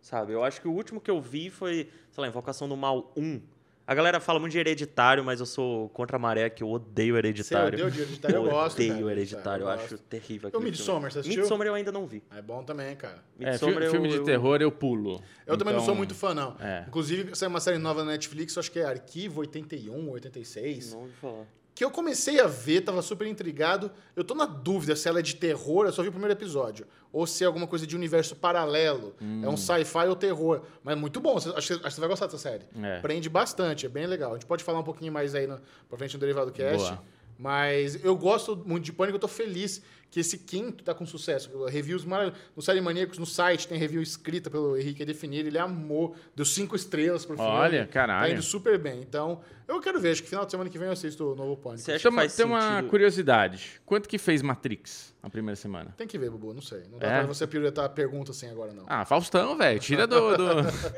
sabe? 0.00 0.32
Eu 0.32 0.44
acho 0.44 0.60
que 0.60 0.68
o 0.68 0.72
último 0.72 1.00
que 1.00 1.10
eu 1.10 1.20
vi 1.20 1.48
foi, 1.50 1.88
sei 2.16 2.22
lá, 2.22 2.28
Invocação 2.28 2.66
do 2.68 2.76
Mal 2.76 3.12
1. 3.14 3.40
A 3.86 3.94
galera 3.94 4.18
fala 4.18 4.40
muito 4.40 4.50
de 4.50 4.58
Hereditário, 4.58 5.22
mas 5.22 5.38
eu 5.38 5.46
sou 5.46 5.88
contra 5.90 6.16
a 6.16 6.18
maré, 6.18 6.50
que 6.50 6.60
eu 6.60 6.68
odeio 6.68 7.16
Hereditário. 7.16 7.68
odeia 7.68 7.86
o 7.86 7.90
de 7.90 8.00
Hereditário? 8.00 8.34
Eu 8.36 8.42
gosto, 8.50 8.74
odeio 8.76 8.94
cara, 8.94 9.00
Hereditário, 9.04 9.04
eu 9.04 9.10
Hereditário, 9.10 9.62
eu 9.62 9.68
acho 9.68 9.98
terrível 9.98 10.50
o 10.52 10.60
Midsommar, 10.60 11.12
você 11.12 11.20
assistiu? 11.20 11.42
Midsommar 11.42 11.66
eu 11.68 11.74
ainda 11.74 11.92
não 11.92 12.04
vi. 12.04 12.20
é 12.36 12.42
bom 12.42 12.64
também, 12.64 12.96
cara. 12.96 13.22
É, 13.38 13.50
Midsommar 13.52 13.82
fi- 13.84 13.90
filme 13.90 14.08
eu- 14.08 14.12
de 14.12 14.16
eu- 14.18 14.24
terror 14.24 14.60
eu 14.60 14.72
pulo. 14.72 15.22
Eu 15.46 15.56
também 15.56 15.72
não 15.74 15.80
Então, 15.82 15.86
sou 15.86 15.94
muito 15.94 16.16
fã, 16.16 16.34
não. 16.34 16.56
é. 16.58 16.84
Inclusive, 16.88 17.36
saiu 17.36 17.48
uma 17.50 17.60
série 17.60 17.78
nova 17.78 18.02
na 18.02 18.10
Netflix, 18.12 18.56
eu 18.56 18.60
acho 18.60 18.72
que 18.72 18.80
é 18.80 18.84
Arquivo 18.86 19.40
81, 19.40 20.08
86. 20.10 20.92
Não 20.92 21.02
ouvi 21.02 21.12
falar. 21.20 21.44
Que 21.76 21.84
eu 21.84 21.90
comecei 21.90 22.40
a 22.40 22.46
ver, 22.46 22.80
tava 22.80 23.02
super 23.02 23.26
intrigado. 23.28 23.92
Eu 24.16 24.24
tô 24.24 24.34
na 24.34 24.46
dúvida 24.46 24.96
se 24.96 25.06
ela 25.08 25.18
é 25.18 25.22
de 25.22 25.36
terror, 25.36 25.84
eu 25.86 25.92
só 25.92 26.02
vi 26.02 26.08
o 26.08 26.10
primeiro 26.10 26.32
episódio. 26.32 26.86
Ou 27.12 27.26
se 27.26 27.44
é 27.44 27.46
alguma 27.46 27.66
coisa 27.66 27.86
de 27.86 27.94
universo 27.94 28.34
paralelo. 28.34 29.14
É 29.20 29.48
um 29.48 29.56
sci-fi 29.58 30.08
ou 30.08 30.16
terror. 30.16 30.62
Mas 30.82 30.96
é 30.96 30.96
muito 30.98 31.20
bom, 31.20 31.36
acho, 31.36 31.52
que- 31.52 31.58
acho 31.58 31.68
que 31.68 31.90
você 31.92 32.00
vai 32.00 32.08
gostar 32.08 32.26
dessa 32.26 32.38
série. 32.38 32.64
É. 32.82 33.00
Prende 33.00 33.28
bastante, 33.28 33.84
é 33.86 33.88
bem 33.90 34.06
legal. 34.06 34.30
A 34.30 34.34
gente 34.34 34.46
pode 34.46 34.64
falar 34.64 34.80
um 34.80 34.82
pouquinho 34.84 35.12
mais 35.12 35.34
aí 35.34 35.46
no, 35.46 35.60
pra 35.88 35.98
frente 35.98 36.14
no 36.14 36.20
Derivado 36.20 36.50
Cast. 36.50 36.78
Boa. 36.88 37.02
Mas 37.38 38.02
eu 38.02 38.16
gosto 38.16 38.56
muito 38.64 38.84
de 38.84 38.92
Pânico, 38.94 39.16
eu 39.16 39.20
tô 39.20 39.28
feliz 39.28 39.82
que 40.10 40.20
esse 40.20 40.38
quinto 40.38 40.82
tá 40.84 40.94
com 40.94 41.04
sucesso. 41.04 41.64
Reviews 41.66 42.04
maravilhosos. 42.04 42.42
No 42.56 42.62
Série 42.62 42.80
Maníacos, 42.80 43.18
no 43.18 43.26
site, 43.26 43.68
tem 43.68 43.76
review 43.78 44.00
escrita 44.00 44.48
pelo 44.48 44.76
Henrique 44.76 45.04
Definir, 45.04 45.44
ele 45.46 45.58
amou, 45.58 46.14
deu 46.34 46.44
cinco 46.46 46.74
estrelas 46.76 47.24
pro 47.26 47.36
filme. 47.36 47.50
Olha, 47.50 47.86
caralho. 47.86 48.26
Tá 48.28 48.32
indo 48.32 48.42
super 48.42 48.78
bem. 48.78 49.00
Então, 49.00 49.40
eu 49.68 49.80
quero 49.80 50.00
ver, 50.00 50.12
acho 50.12 50.22
que 50.22 50.28
final 50.28 50.44
de 50.46 50.50
semana 50.52 50.70
que 50.70 50.78
vem 50.78 50.86
eu 50.86 50.92
assisto 50.92 51.32
o 51.32 51.34
novo 51.34 51.56
Pânico. 51.56 51.82
Você 51.82 51.92
acha 51.92 52.02
Tem 52.04 52.10
que 52.10 52.14
uma, 52.16 52.22
faz 52.22 52.36
tem 52.36 52.46
uma 52.46 52.70
sentido? 52.76 52.88
curiosidade. 52.90 53.80
Quanto 53.84 54.08
que 54.08 54.16
fez 54.16 54.40
Matrix 54.42 55.12
na 55.22 55.28
primeira 55.28 55.56
semana? 55.56 55.92
Tem 55.98 56.06
que 56.06 56.16
ver, 56.16 56.30
Bubu, 56.30 56.54
não 56.54 56.62
sei. 56.62 56.84
Não 56.90 56.98
dá 56.98 57.08
É? 57.08 57.18
pra 57.18 57.26
você 57.26 57.46
piruetar 57.46 57.84
a 57.84 57.88
pergunta 57.88 58.30
assim 58.30 58.48
agora, 58.48 58.72
não. 58.72 58.84
Ah, 58.86 59.04
Faustão, 59.04 59.56
velho. 59.58 59.78
Tira 59.80 60.06
do. 60.06 60.36
do- 60.36 60.46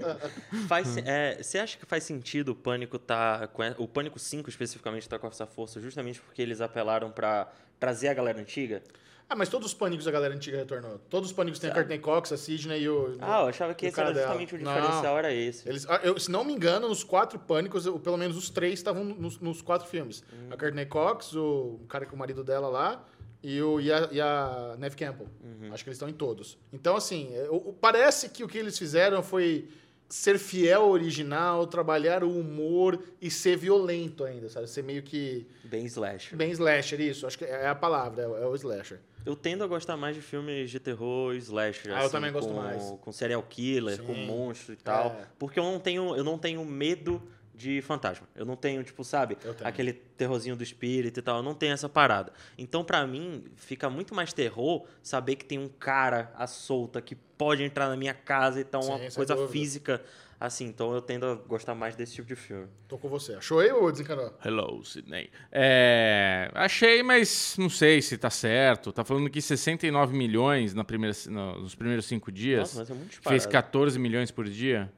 Faz, 0.68 0.86
se- 0.88 1.02
é, 1.04 1.42
você 1.42 1.58
acha 1.58 1.78
que 1.78 1.86
faz 1.86 2.04
sentido 2.04 2.50
o 2.50 2.54
Pânico 2.54 2.98
tá 2.98 3.46
com 3.48 3.62
o 3.78 3.88
Pânico 3.88 4.18
5 4.18 4.48
especificamente 4.48 5.08
tá 5.08 5.18
com 5.18 5.26
essa 5.26 5.46
força 5.46 5.80
justamente 5.80 6.20
porque 6.20 6.40
eles 6.42 6.60
apelaram 6.60 7.10
pra 7.10 7.50
trazer 7.78 8.08
a 8.08 8.14
galera 8.14 8.40
antiga? 8.40 8.82
Ah, 9.30 9.36
mas 9.36 9.50
todos 9.50 9.68
os 9.68 9.74
pânicos 9.74 10.08
a 10.08 10.10
galera 10.10 10.34
antiga 10.34 10.56
retornou. 10.56 10.98
Todos 11.10 11.28
os 11.28 11.36
pânicos 11.36 11.60
têm 11.60 11.68
a 11.70 11.74
Courtney 11.74 11.98
Cox, 11.98 12.32
a 12.32 12.36
Sidney 12.38 12.80
e 12.80 12.88
o. 12.88 13.18
Ah, 13.20 13.42
eu 13.42 13.48
achava 13.48 13.74
que 13.74 13.84
esse 13.84 14.00
era 14.00 14.10
dela. 14.10 14.22
justamente 14.26 14.54
o 14.54 14.58
Não. 14.58 14.72
diferencial 14.74 15.18
era 15.18 15.34
esse. 15.34 15.68
Eles, 15.68 15.86
ah, 15.86 16.00
eu, 16.02 16.18
se 16.18 16.30
não 16.30 16.42
me 16.44 16.54
engano, 16.54 16.88
nos 16.88 17.04
quatro 17.04 17.38
pânicos, 17.38 17.84
eu- 17.84 17.98
pelo 18.00 18.16
menos 18.16 18.38
os 18.38 18.48
três 18.48 18.74
estavam 18.78 19.04
nos, 19.04 19.38
nos 19.38 19.60
quatro 19.60 19.86
filmes. 19.86 20.22
Hum. 20.32 20.46
A 20.50 20.56
Courtney 20.56 20.86
Cox, 20.86 21.34
o 21.34 21.78
cara 21.90 22.06
com 22.06 22.16
o 22.16 22.18
marido 22.18 22.42
dela 22.42 22.68
lá, 22.68 23.04
e, 23.42 23.60
o, 23.60 23.78
e, 23.78 23.92
a, 23.92 24.08
e 24.10 24.18
a 24.18 24.76
Neve 24.78 24.96
Campbell. 24.96 25.28
Uhum. 25.44 25.74
Acho 25.74 25.84
que 25.84 25.90
eles 25.90 25.96
estão 25.96 26.08
em 26.08 26.14
todos. 26.14 26.56
Então, 26.72 26.96
assim, 26.96 27.28
é, 27.34 27.48
parece 27.82 28.30
que 28.30 28.42
o 28.42 28.48
que 28.48 28.56
eles 28.56 28.78
fizeram 28.78 29.22
foi 29.22 29.68
ser 30.08 30.38
fiel 30.38 30.82
ao 30.82 30.90
original, 30.90 31.66
trabalhar 31.66 32.24
o 32.24 32.30
humor 32.38 32.98
e 33.20 33.30
ser 33.30 33.56
violento 33.56 34.24
ainda, 34.24 34.48
sabe? 34.48 34.66
Ser 34.68 34.82
meio 34.82 35.02
que 35.02 35.46
Bem 35.64 35.84
slasher. 35.86 36.36
bem 36.36 36.50
slasher, 36.52 37.00
isso. 37.00 37.26
Acho 37.26 37.36
que 37.38 37.44
é 37.44 37.66
a 37.66 37.74
palavra, 37.74 38.22
é, 38.22 38.26
o- 38.28 38.36
é 38.36 38.46
o 38.46 38.54
slasher. 38.54 38.98
Eu 39.26 39.36
tendo 39.36 39.62
a 39.62 39.66
gostar 39.66 39.96
mais 39.96 40.16
de 40.16 40.22
filmes 40.22 40.70
de 40.70 40.80
terror 40.80 41.34
slasher. 41.34 41.92
Ah, 41.92 41.96
eu 41.98 42.02
assim, 42.04 42.12
também 42.12 42.32
gosto 42.32 42.48
com, 42.48 42.54
mais. 42.56 42.82
Com 43.02 43.12
serial 43.12 43.42
killer, 43.42 43.96
Sim. 43.96 44.04
com 44.04 44.14
monstro 44.14 44.72
e 44.72 44.76
tal. 44.76 45.08
É. 45.08 45.26
Porque 45.38 45.58
eu 45.58 45.64
não 45.64 45.78
tenho, 45.78 46.16
eu 46.16 46.24
não 46.24 46.38
tenho 46.38 46.64
medo 46.64 47.20
de 47.58 47.82
fantasma. 47.82 48.26
Eu 48.36 48.46
não 48.46 48.54
tenho, 48.54 48.82
tipo, 48.84 49.02
sabe, 49.02 49.34
tenho. 49.34 49.54
aquele 49.64 49.92
terrorzinho 49.92 50.54
do 50.54 50.62
espírito 50.62 51.18
e 51.18 51.22
tal. 51.22 51.38
Eu 51.38 51.42
não 51.42 51.54
tenho 51.54 51.72
essa 51.74 51.88
parada. 51.88 52.32
Então, 52.56 52.84
pra 52.84 53.04
mim, 53.06 53.44
fica 53.56 53.90
muito 53.90 54.14
mais 54.14 54.32
terror 54.32 54.86
saber 55.02 55.34
que 55.36 55.44
tem 55.44 55.58
um 55.58 55.68
cara 55.68 56.32
à 56.36 56.46
solta 56.46 57.02
que 57.02 57.16
pode 57.16 57.62
entrar 57.64 57.88
na 57.88 57.96
minha 57.96 58.14
casa 58.14 58.60
e 58.60 58.64
tal, 58.64 58.82
Sim, 58.82 58.90
uma 58.92 59.10
coisa 59.10 59.34
dúvida. 59.34 59.52
física. 59.52 60.00
Assim, 60.40 60.66
então 60.66 60.94
eu 60.94 61.02
tendo 61.02 61.26
a 61.26 61.34
gostar 61.34 61.74
mais 61.74 61.96
desse 61.96 62.14
tipo 62.14 62.28
de 62.28 62.36
filme. 62.36 62.68
Tô 62.86 62.96
com 62.96 63.08
você. 63.08 63.34
Achou 63.34 63.58
aí 63.58 63.72
ou 63.72 63.90
desencanou? 63.90 64.32
Hello, 64.44 64.84
Sidney. 64.84 65.28
É, 65.50 66.48
achei, 66.54 67.02
mas 67.02 67.56
não 67.58 67.68
sei 67.68 68.00
se 68.00 68.16
tá 68.16 68.30
certo. 68.30 68.92
Tá 68.92 69.04
falando 69.04 69.28
que 69.28 69.42
69 69.42 70.16
milhões 70.16 70.74
na 70.74 70.84
primeira, 70.84 71.16
no- 71.26 71.60
nos 71.62 71.74
primeiros 71.74 72.06
cinco 72.06 72.30
dias. 72.30 72.60
Nossa, 72.60 72.78
mas 72.78 72.90
é 72.90 72.94
muito 72.94 73.10
fez 73.20 73.42
disparado. 73.42 73.48
14 73.50 73.98
milhões 73.98 74.30
por 74.30 74.48
dia. 74.48 74.92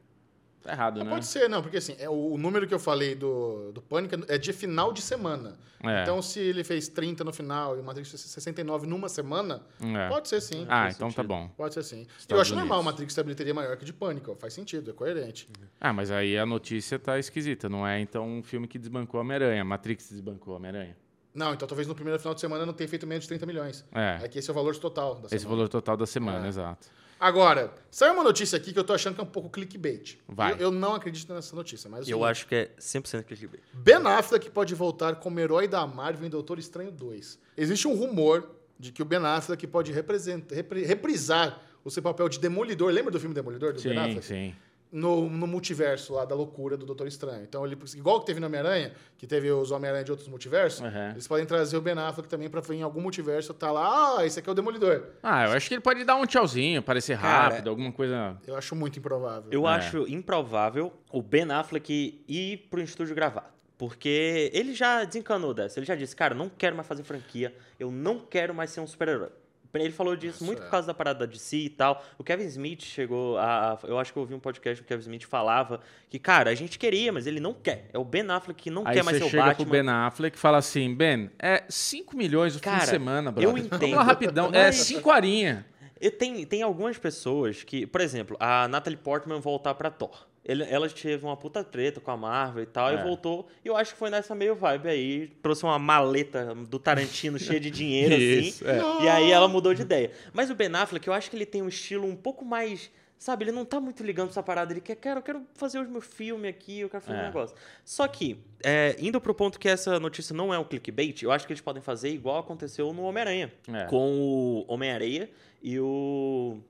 Tá 0.63 0.73
errado, 0.73 1.01
Ah, 1.01 1.05
né? 1.05 1.11
Pode 1.11 1.25
ser, 1.27 1.49
não, 1.49 1.63
porque 1.63 1.79
assim, 1.79 1.97
é, 1.99 2.09
o, 2.09 2.33
o 2.35 2.37
número 2.39 2.67
que 2.67 2.75
eu 2.75 2.79
falei 2.79 3.15
do, 3.15 3.73
do 3.73 3.81
Pânico 3.81 4.15
é 4.29 4.37
de 4.37 4.53
final 4.53 4.93
de 4.93 5.01
semana. 5.01 5.57
É. 5.83 6.03
Então, 6.03 6.21
se 6.21 6.39
ele 6.39 6.63
fez 6.63 6.87
30 6.89 7.25
no 7.25 7.33
final 7.33 7.79
e 7.79 7.81
o 7.81 7.83
Matrix 7.85 8.11
fez 8.11 8.21
69 8.21 8.87
numa 8.87 9.09
semana, 9.09 9.63
É. 9.83 10.09
pode 10.11 10.29
ser 10.29 10.41
sim. 10.43 10.67
Ah, 10.69 10.89
então 10.91 11.09
tá 11.09 11.23
sentido. 11.23 11.29
bom. 11.29 11.49
Pode 11.57 11.73
ser 11.73 11.83
sim. 11.83 12.01
eu 12.03 12.07
Estados 12.19 12.43
acho 12.43 12.55
normal 12.55 12.79
o 12.79 12.81
Unidos. 12.83 12.93
Matrix 12.93 13.15
ter 13.15 13.23
bilheteria 13.23 13.55
maior 13.55 13.75
que 13.79 13.85
de 13.87 13.93
Pânico. 13.95 14.37
Faz 14.39 14.53
sentido, 14.53 14.91
é 14.91 14.93
coerente. 14.95 15.49
Ah, 15.81 15.93
mas 15.95 16.11
aí 16.11 16.37
a 16.37 16.45
notícia 16.45 16.99
tá 16.99 17.19
esquisita. 17.19 17.67
Não 17.69 17.87
é 17.87 17.99
então 17.99 18.29
um 18.29 18.43
filme 18.43 18.69
que 18.69 18.79
desbancou 18.79 19.19
Homem-Aranha. 19.21 19.65
Matrix 19.65 20.11
desbancou 20.11 20.57
Homem-Aranha. 20.57 20.95
Não, 21.33 21.55
então 21.55 21.67
talvez 21.67 21.87
no 21.89 21.95
primeiro 21.95 22.19
final 22.19 22.35
de 22.35 22.41
semana 22.41 22.67
não 22.67 22.73
tenha 22.75 22.89
feito 22.89 23.07
menos 23.07 23.23
de 23.25 23.29
30 23.29 23.47
milhões. 23.47 23.85
É. 23.95 24.19
É 24.25 24.29
que 24.29 24.39
esse 24.41 24.51
é 24.51 24.53
o 24.53 24.55
valor 24.55 24.77
total 24.77 25.15
da 25.15 25.27
Esse 25.29 25.39
semana. 25.39 25.57
valor 25.57 25.69
total 25.71 25.97
da 25.97 26.07
semana, 26.07 26.45
É. 26.45 26.49
exato. 26.49 26.89
Agora, 27.21 27.75
saiu 27.91 28.15
uma 28.15 28.25
notícia 28.25 28.57
aqui 28.57 28.73
que 28.73 28.79
eu 28.79 28.83
tô 28.85 28.95
achando 28.95 29.15
que 29.15 29.21
é 29.21 29.25
um 29.25 29.27
pouco 29.27 29.51
clickbait. 29.51 30.17
Vai. 30.27 30.55
Eu, 30.55 30.57
eu 30.59 30.71
não 30.71 30.95
acredito 30.95 31.33
nessa 31.35 31.55
notícia, 31.55 31.91
mas... 31.91 32.09
Eu 32.09 32.25
assim, 32.25 32.31
acho 32.31 32.47
que 32.47 32.55
é 32.55 32.71
100% 32.81 33.25
clickbait. 33.25 33.63
Ben 33.75 33.97
Affleck 34.07 34.49
pode 34.51 34.75
voltar 34.75 35.17
como 35.17 35.39
herói 35.39 35.69
da 35.69 35.87
Marvel 35.87 36.27
em 36.27 36.31
Doutor 36.31 36.59
Estranho 36.59 36.91
2. 36.91 37.39
Existe 37.59 37.87
um 37.87 37.95
rumor 37.95 38.49
de 38.79 38.91
que 38.91 39.03
o 39.03 39.05
Ben 39.05 39.19
Affleck 39.19 39.67
pode 39.67 39.93
representa- 39.93 40.55
repri- 40.55 40.85
reprisar 40.85 41.61
o 41.85 41.91
seu 41.91 42.03
papel 42.03 42.27
de 42.29 42.39
Demolidor. 42.39 42.91
Lembra 42.91 43.11
do 43.11 43.21
filme 43.21 43.35
Demolidor 43.35 43.75
do 43.75 43.83
Ben 43.83 43.93
Sim, 43.93 43.99
Affleck? 43.99 44.25
sim. 44.25 44.55
No, 44.93 45.31
no 45.31 45.47
multiverso 45.47 46.15
lá 46.15 46.25
da 46.25 46.35
loucura 46.35 46.77
do 46.77 46.85
Doutor 46.85 47.07
Estranho. 47.07 47.45
Então, 47.45 47.65
ele, 47.65 47.79
igual 47.95 48.19
que 48.19 48.27
teve 48.27 48.41
no 48.41 48.47
Homem-Aranha, 48.49 48.93
que 49.17 49.25
teve 49.25 49.49
os 49.51 49.71
Homem-Aranha 49.71 50.03
de 50.05 50.11
outros 50.11 50.29
multiversos, 50.29 50.81
Uhum. 50.81 51.11
eles 51.13 51.29
podem 51.29 51.47
trazer 51.47 51.77
o 51.77 51.81
Ben 51.81 51.93
Affleck 51.97 52.29
também 52.29 52.51
pra 52.51 52.61
em 52.75 52.83
algum 52.83 53.01
multiverso 53.01 53.55
tá 53.55 53.71
lá, 53.71 54.19
ah, 54.19 54.27
esse 54.27 54.41
aqui 54.41 54.49
é 54.49 54.53
o 54.53 54.55
Demolidor. 54.55 55.05
Ah, 55.23 55.45
eu 55.47 55.53
acho 55.53 55.69
que 55.69 55.75
ele 55.75 55.81
pode 55.81 56.03
dar 56.05 56.17
um 56.17 56.27
tchauzinho, 56.27 56.83
parecer 56.83 57.17
Cara, 57.19 57.51
rápido, 57.55 57.71
alguma 57.71 57.93
coisa. 57.93 58.37
Eu 58.47 58.57
acho 58.57 58.75
muito 58.75 58.99
improvável. 58.99 59.49
Eu 59.53 59.69
É. 59.69 59.75
acho 59.75 60.09
improvável 60.09 60.93
o 61.13 61.23
Ben 61.23 61.49
Affleck 61.53 62.25
ir 62.27 62.57
pro 62.69 62.81
estúdio 62.81 63.15
gravar. 63.15 63.55
Porque 63.79 64.51
ele 64.53 64.75
já 64.75 65.05
desencanou 65.05 65.55
dessa. 65.55 65.79
Ele 65.79 65.87
já 65.87 65.95
disse, 65.95 66.15
cara, 66.15 66.35
não 66.35 66.51
quero 66.51 66.77
mais 66.77 66.87
fazer 66.87 67.03
franquia. 67.03 67.55
Eu 67.79 67.91
não 67.91 68.19
quero 68.21 68.53
mais 68.55 68.71
ser 68.71 68.81
um 68.81 68.87
super-herói. 68.87 69.31
Ele 69.73 69.93
falou 69.93 70.17
disso 70.17 70.39
Nossa, 70.41 70.45
muito 70.47 70.61
é. 70.61 70.65
por 70.65 70.71
causa 70.71 70.87
da 70.89 70.95
parada 70.95 71.27
de 71.27 71.39
si 71.39 71.67
e 71.67 71.69
tal. 71.71 72.05
O 72.19 72.25
Kevin 72.25 72.45
Smith 72.47 72.83
chegou 72.83 73.39
a, 73.39 73.79
Eu 73.85 73.99
acho 73.99 74.13
que 74.13 74.19
eu 74.19 74.23
ouvi 74.23 74.35
um 74.35 74.41
podcast 74.41 74.83
que 74.83 74.87
o 74.87 74.89
Kevin 74.89 75.03
Smith 75.03 75.25
falava 75.27 75.81
que, 76.09 76.19
cara, 76.19 76.51
a 76.51 76.55
gente 76.55 76.79
queria, 76.79 77.13
mas 77.13 77.27
ele 77.27 77.39
não 77.41 77.55
quer. 77.55 77.89
É 77.93 77.99
o 77.99 78.05
Ben 78.05 78.29
Affleck 78.31 78.61
que 78.63 78.71
não 78.71 78.83
Aí 78.87 78.95
quer 78.95 79.05
mais 79.05 79.19
ser 79.19 79.25
o 79.25 79.29
chega 79.29 79.45
Batman. 79.45 79.65
pro 79.65 79.71
Ben 79.73 79.89
Affleck 79.89 80.37
e 80.37 80.41
fala 80.41 80.59
assim, 80.59 80.95
Ben, 80.95 81.31
é 81.39 81.63
5 81.69 82.17
milhões 82.17 82.55
o 82.57 82.59
fim 82.59 82.65
Cara, 82.65 82.81
de 82.85 82.87
semana, 82.91 83.31
brother. 83.31 83.49
eu 83.51 83.57
entendo. 83.59 83.79
Vamos 83.81 83.97
lá 83.97 84.03
rapidão. 84.03 84.47
É 84.53 84.65
Mas- 84.67 84.77
5 84.77 85.09
horinha. 85.11 85.67
E 86.01 86.11
tem, 86.11 86.47
tem 86.47 86.63
algumas 86.63 86.97
pessoas 86.97 87.63
que, 87.63 87.87
por 87.87 88.01
exemplo, 88.01 88.37
a 88.41 88.67
Natalie 88.69 88.97
Portman 88.99 89.39
voltar 89.39 89.75
pra 89.75 89.91
Thor. 89.91 90.27
Ele, 90.51 90.65
ela 90.69 90.89
teve 90.89 91.25
uma 91.25 91.37
puta 91.37 91.63
treta 91.63 92.01
com 92.01 92.11
a 92.11 92.17
Marvel 92.17 92.63
e 92.63 92.67
tal, 92.67 92.91
É. 92.91 92.95
e 92.95 93.03
voltou. 93.03 93.47
E 93.65 93.69
eu 93.69 93.77
acho 93.77 93.93
que 93.93 93.99
foi 93.99 94.11
nessa 94.11 94.35
meio 94.35 94.55
vibe 94.57 94.89
aí. 94.89 95.29
Trouxe 95.43 95.63
uma 95.65 95.79
maleta 95.79 96.55
do 96.69 96.79
Tarantino 96.79 97.39
cheia 97.41 97.61
de 97.61 97.71
dinheiro, 97.71 98.15
Isso, 98.15 98.65
assim. 98.69 98.79
é. 99.01 99.05
E 99.05 99.09
aí 99.09 99.31
ela 99.31 99.47
mudou 99.49 99.73
de 99.75 99.83
ideia. 99.83 100.11
Mas 100.33 100.51
o 100.51 100.55
Ben 100.55 100.69
Affleck, 100.75 101.07
eu 101.07 101.13
acho 101.15 101.31
que 101.31 101.37
ele 101.37 101.47
tem 101.47 101.63
um 101.63 101.69
estilo 101.69 102.07
um 102.07 102.17
pouco 102.17 102.45
mais 102.45 102.91
Sabe, 103.23 103.45
ele 103.45 103.53
não 103.53 103.67
tá 103.67 103.79
muito 103.79 104.03
ligando 104.03 104.29
pra 104.29 104.33
essa 104.33 104.43
parada. 104.43 104.73
Ele 104.73 104.81
quer, 104.81 104.95
quero, 104.97 105.19
eu 105.19 105.23
quero 105.23 105.43
fazer 105.53 105.79
os 105.79 105.87
meus 105.87 106.07
filmes 106.07 106.49
aqui, 106.49 106.81
eu 106.81 106.89
quero 106.89 107.03
fazer 107.05 107.19
É. 107.19 107.21
um 107.21 107.27
negócio. 107.27 107.55
Só 107.85 108.09
que, 108.09 108.43
é, 108.65 108.97
indo 108.99 109.21
pro 109.21 109.35
ponto 109.35 109.61
que 109.61 109.69
essa 109.69 110.01
notícia 110.01 110.35
não 110.35 110.55
é 110.55 110.59
um 110.59 110.65
clickbait, 110.65 111.23
eu 111.23 111.31
acho 111.31 111.47
que 111.47 111.53
eles 111.53 111.61
podem 111.61 111.83
fazer 111.83 112.09
igual 112.09 112.39
aconteceu 112.39 112.95
no 112.95 113.03
Homem-Aranha. 113.03 113.53
É. 113.69 113.85
Com 113.85 114.15
o 114.19 114.65
Homem-Areia 114.67 115.31
e 115.63 115.79
o. 115.79 116.61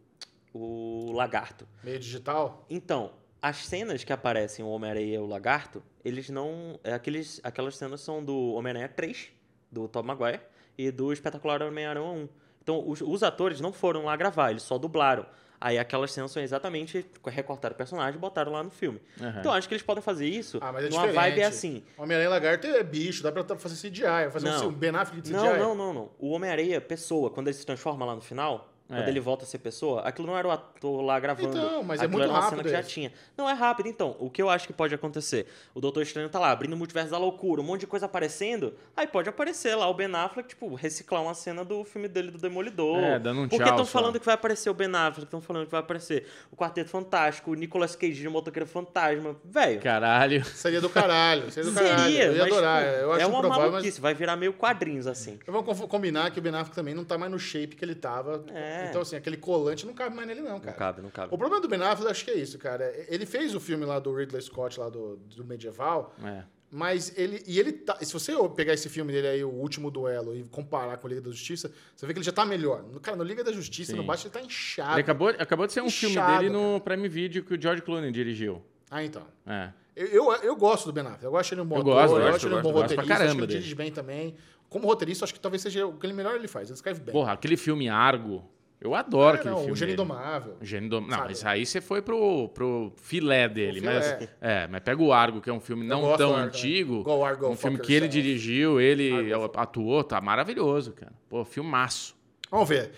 O 0.53 1.12
Lagarto. 1.14 1.68
Meio 1.85 2.01
digital. 2.01 2.66
Então, 2.68 3.12
as 3.43 3.57
cenas 3.64 4.05
que 4.05 4.12
aparecem 4.12 4.64
o 4.64 4.68
Homem-Aranha 4.68 5.14
e 5.14 5.18
o 5.18 5.26
Lagarto, 5.26 5.82
eles 6.05 6.28
não. 6.30 6.78
É 6.84 6.93
aqueles, 6.93 7.41
aquelas 7.43 7.76
cenas 7.76 8.01
são 8.01 8.22
do 8.24 8.53
Homem-Aranha 8.55 8.88
3, 8.88 9.28
do 9.70 9.88
Tom 9.88 10.03
Maguire, 10.03 10.41
e 10.76 10.91
do 10.91 11.12
Espetacular 11.12 11.62
Homem-Aranha 11.62 12.05
1. 12.07 12.28
Então, 12.62 12.86
os, 12.86 13.01
os 13.01 13.22
atores 13.22 13.61
não 13.61 13.72
foram 13.72 14.05
lá 14.05 14.14
gravar, 14.16 14.51
eles 14.51 14.62
só 14.62 14.76
dublaram. 14.78 15.26
Aí 15.62 15.78
aquelas 15.78 16.11
cenas 16.12 16.30
são 16.30 16.43
exatamente 16.43 17.05
recortaram 17.26 17.74
o 17.74 17.76
personagem 17.76 18.16
e 18.16 18.18
botaram 18.18 18.51
lá 18.51 18.62
no 18.62 18.70
filme. 18.70 18.99
Aham. 19.20 19.41
Então, 19.41 19.53
acho 19.53 19.68
que 19.68 19.74
eles 19.74 19.82
podem 19.82 20.03
fazer 20.03 20.26
isso 20.26 20.59
Ah, 20.62 20.72
mas 20.72 20.86
é 20.86 20.88
numa 20.88 21.07
diferente. 21.07 21.14
vibe 21.14 21.43
assim. 21.43 21.82
Homem-Aranha 21.99 22.28
e 22.28 22.30
Lagarto 22.30 22.66
é 22.66 22.82
bicho, 22.82 23.22
dá 23.22 23.30
pra 23.30 23.45
fazer 23.59 23.74
CGI. 23.91 24.30
Fazer 24.30 24.49
Não. 24.49 24.68
um 24.68 24.72
Ben 24.72 24.88
Affleck 24.91 25.20
de 25.20 25.30
CGI. 25.34 25.36
Não, 25.36 25.59
não, 25.59 25.74
não, 25.74 25.93
não. 25.93 26.11
O 26.18 26.30
Homem-Areia, 26.30 26.80
pessoa, 26.80 27.28
quando 27.30 27.49
ele 27.49 27.57
se 27.57 27.66
transforma 27.66 28.07
lá 28.07 28.14
no 28.14 28.22
final, 28.22 28.72
É. 28.91 28.97
quando 28.97 29.09
ele 29.09 29.20
volta 29.20 29.45
a 29.45 29.47
ser 29.47 29.59
pessoa, 29.59 30.03
aquilo 30.03 30.26
não 30.26 30.36
era 30.36 30.49
o 30.49 30.51
ator 30.51 31.01
lá 31.03 31.18
gravando. 31.20 31.57
Então, 31.57 31.82
mas 31.82 32.01
é 32.01 32.05
Aquilo 32.05 32.18
muito 32.18 32.24
era 32.24 32.32
uma 32.32 32.41
rápido 32.41 32.59
cena 32.59 32.62
que 32.64 32.70
já 32.70 32.82
tinha. 32.82 33.12
Não, 33.36 33.49
é 33.49 33.53
rápido. 33.53 33.88
Então, 33.88 34.16
o 34.18 34.28
que 34.28 34.43
eu 34.43 34.51
acho 34.51 34.66
que 34.66 34.72
pode 34.72 34.95
acontecer? 34.95 35.47
O 35.74 35.80
Doutor 35.80 36.03
Estranho 36.03 36.28
tá 36.28 36.38
lá, 36.38 36.51
abrindo 36.51 36.72
o 36.72 36.76
multiverso 36.76 37.11
da 37.11 37.18
loucura, 37.18 37.61
um 37.61 37.64
monte 37.64 37.80
de 37.80 37.86
coisa 37.86 38.07
aparecendo, 38.07 38.74
aí 38.97 39.07
pode 39.07 39.28
aparecer 39.28 39.74
lá 39.74 39.88
o 39.88 39.95
Ben 39.95 40.12
Affleck, 40.14 40.49
tipo, 40.49 40.74
reciclar 40.74 41.22
uma 41.22 41.34
cena 41.34 41.64
do 41.64 41.84
filme 41.84 42.09
dele 42.09 42.30
do 42.30 42.38
Demolidor. 42.38 42.99
É, 42.99 43.18
dando 43.18 43.43
um 43.43 43.49
Porque 43.49 43.68
estão 43.68 43.86
falando 43.86 44.18
que 44.18 44.26
vai 44.26 44.34
aparecer 44.34 44.70
o 44.70 44.74
Ben 44.74 44.88
Affleck, 44.95 45.24
estão 45.24 45.41
falando 45.41 45.66
que 45.66 45.70
vai 45.72 45.80
aparecer 45.80 46.26
o 46.51 46.57
Quarteto 46.57 46.91
Fantástico, 46.91 47.51
o 47.53 47.55
Nicolas 47.55 47.95
Cage 47.95 48.14
de 48.20 48.28
Motoqueiro 48.28 48.66
Fantasma. 48.66 49.36
Velho, 49.45 49.80
Caralho. 49.80 50.45
Seria 50.45 50.80
do 50.80 50.88
caralho. 50.91 51.51
Seria 51.51 51.70
do 51.70 51.74
caralho. 51.74 52.03
seria, 52.03 52.24
eu 52.24 52.32
ia 52.34 52.43
mas, 52.43 52.53
adorar. 52.53 52.82
tipo, 52.82 52.95
eu 52.97 53.12
acho 53.12 53.22
é 53.22 53.26
uma 53.26 53.38
improvável, 53.38 53.64
mas... 53.64 53.72
maluquice, 53.72 54.01
vai 54.01 54.14
virar 54.14 54.36
meio 54.36 54.53
quadrinhos, 54.53 55.07
assim. 55.07 55.38
Vamos 55.47 55.64
conf- 55.64 55.86
combinar 55.88 56.30
que 56.30 56.38
o 56.38 56.43
Ben 56.43 56.55
Affleck 56.55 56.74
também 56.74 56.95
não 56.95 57.05
tá 57.05 57.16
mais 57.16 57.30
no 57.30 57.38
shape 57.38 57.76
que 57.76 57.84
ele 57.84 57.95
tava. 57.95 58.45
É. 58.53 58.80
Então, 58.89 59.03
assim, 59.03 59.16
aquele 59.16 59.37
colante 59.37 59.85
não 59.87 59.93
cabe 59.95 60.14
mais 60.16 60.26
nele, 60.26 60.41
não, 60.41 60.59
cara. 60.61 60.70
Não 60.72 60.78
cabe, 60.78 61.03
não 61.03 61.11
cabe. 61.11 61.35
O 61.35 61.39
problema 61.39 61.61
do 61.61 61.68
Ben 61.68 61.83
Affleck, 61.83 62.11
acho 62.11 62.24
que 62.24 62.31
é 62.31 62.35
isso, 62.39 62.59
cara. 62.59 62.93
Ele 63.09 63.26
fez 63.26 63.55
o 63.55 63.61
filme 63.61 63.85
lá 63.85 63.99
do 63.99 64.14
Ridley 64.14 64.41
Scott, 64.43 64.78
lá 64.81 64.89
do, 64.89 65.16
do 65.16 65.45
Medieval, 65.45 66.14
É. 66.24 66.43
mas 66.70 67.12
ele. 67.18 67.43
E 67.47 67.59
ele 67.59 67.72
tá. 67.72 67.97
Se 68.03 68.12
você 68.12 68.33
pegar 68.57 68.72
esse 68.74 68.89
filme 68.89 69.12
dele 69.12 69.26
aí, 69.28 69.45
O 69.45 69.51
Último 69.51 69.91
Duelo, 69.91 70.35
e 70.37 70.43
comparar 70.45 70.97
com 70.99 71.07
a 71.07 71.11
Liga 71.11 71.20
da 71.22 71.31
Justiça, 71.31 71.70
você 71.95 72.07
vê 72.07 72.12
que 72.12 72.18
ele 72.18 72.24
já 72.26 72.33
tá 72.33 72.45
melhor. 72.45 72.85
Cara, 73.03 73.16
no 73.16 73.24
Liga 73.24 73.43
da 73.45 73.53
Justiça, 73.53 73.93
Sim. 73.93 73.97
no 73.99 74.05
Batman, 74.05 74.31
ele 74.33 74.41
tá 74.41 74.41
inchado. 74.47 74.93
Ele 74.95 75.01
acabou, 75.03 75.28
acabou 75.28 75.66
de 75.66 75.72
ser 75.72 75.83
um 75.83 75.91
filme 75.91 76.14
Inchado, 76.14 76.39
dele 76.43 76.51
no 76.51 76.81
Prime 76.81 77.09
Video 77.09 77.43
que 77.45 77.55
o 77.55 77.61
George 77.61 77.83
Clooney 77.83 78.11
dirigiu. 78.12 78.62
Ah, 78.91 79.03
então. 79.05 79.22
É. 79.47 79.72
Eu, 79.97 80.07
eu, 80.07 80.33
eu 80.43 80.57
gosto 80.57 80.87
do 80.87 80.93
Ben 80.93 81.05
Affleck. 81.05 81.24
Eu 81.24 81.37
acho 81.37 81.53
ele 81.55 81.61
um 81.61 81.66
bom 81.66 81.76
Eu 81.76 81.81
ator, 81.83 81.93
gosto, 81.95 82.14
eu 82.16 82.20
gosto, 82.22 82.37
acho 82.37 82.47
ele 82.47 82.55
um 82.55 82.57
gosto, 82.57 82.62
bom 82.64 82.72
gosto 82.72 82.83
roteirista, 82.97 83.24
acho 83.24 83.33
que 83.37 83.39
ele 83.43 83.47
dirige 83.47 83.74
bem 83.74 83.91
também. 83.93 84.35
Como 84.68 84.87
roteirista, 84.87 85.24
acho 85.24 85.35
que 85.35 85.41
talvez 85.41 85.61
seja 85.62 85.85
o 85.85 85.95
que 85.99 86.07
ele 86.07 86.12
melhor 86.12 86.37
ele 86.37 86.47
faz. 86.47 86.68
Ele 86.68 86.76
escreve 86.76 87.01
bem. 87.01 87.12
Porra, 87.12 87.33
aquele 87.33 87.57
filme 87.57 87.89
Argo. 87.89 88.49
Eu 88.81 88.95
adoro 88.95 89.37
É, 89.37 89.41
aquele 89.41 89.51
não, 89.51 89.59
filme. 89.59 89.72
o 89.72 89.76
Gênio 89.76 89.97
dele. 89.97 90.03
Indomável. 90.11 90.57
O 90.61 90.64
Gênio 90.64 90.89
Dom... 90.89 91.01
Não, 91.03 91.18
mas 91.18 91.45
aí 91.45 91.66
você 91.66 91.81
foi 91.83 92.01
pro, 92.01 92.49
pro 92.49 92.93
filé 92.97 93.47
dele. 93.49 93.81
filé. 93.81 93.93
Mas, 93.95 94.28
é, 94.41 94.66
mas 94.68 94.81
pega 94.83 95.03
o 95.03 95.12
Argo, 95.12 95.41
que 95.41 95.51
é 95.51 95.53
um 95.53 95.61
filme 95.61 95.87
não 95.87 96.16
tão 96.16 96.35
Argo, 96.35 96.47
antigo. 96.47 96.97
né? 96.99 97.03
Go 97.05 97.22
Argo, 97.24 97.49
um 97.49 97.57
filme 97.57 97.78
que 97.78 97.93
ele 97.93 98.09
dirigiu, 98.09 98.81
ele 98.81 99.33
Argo, 99.35 99.53
atuou, 99.59 100.03
tá 100.03 100.18
maravilhoso, 100.20 100.93
cara. 100.93 101.12
Pô, 101.28 101.45
filmaço. 101.45 102.16
Vamos 102.51 102.68
ver. 102.68 102.91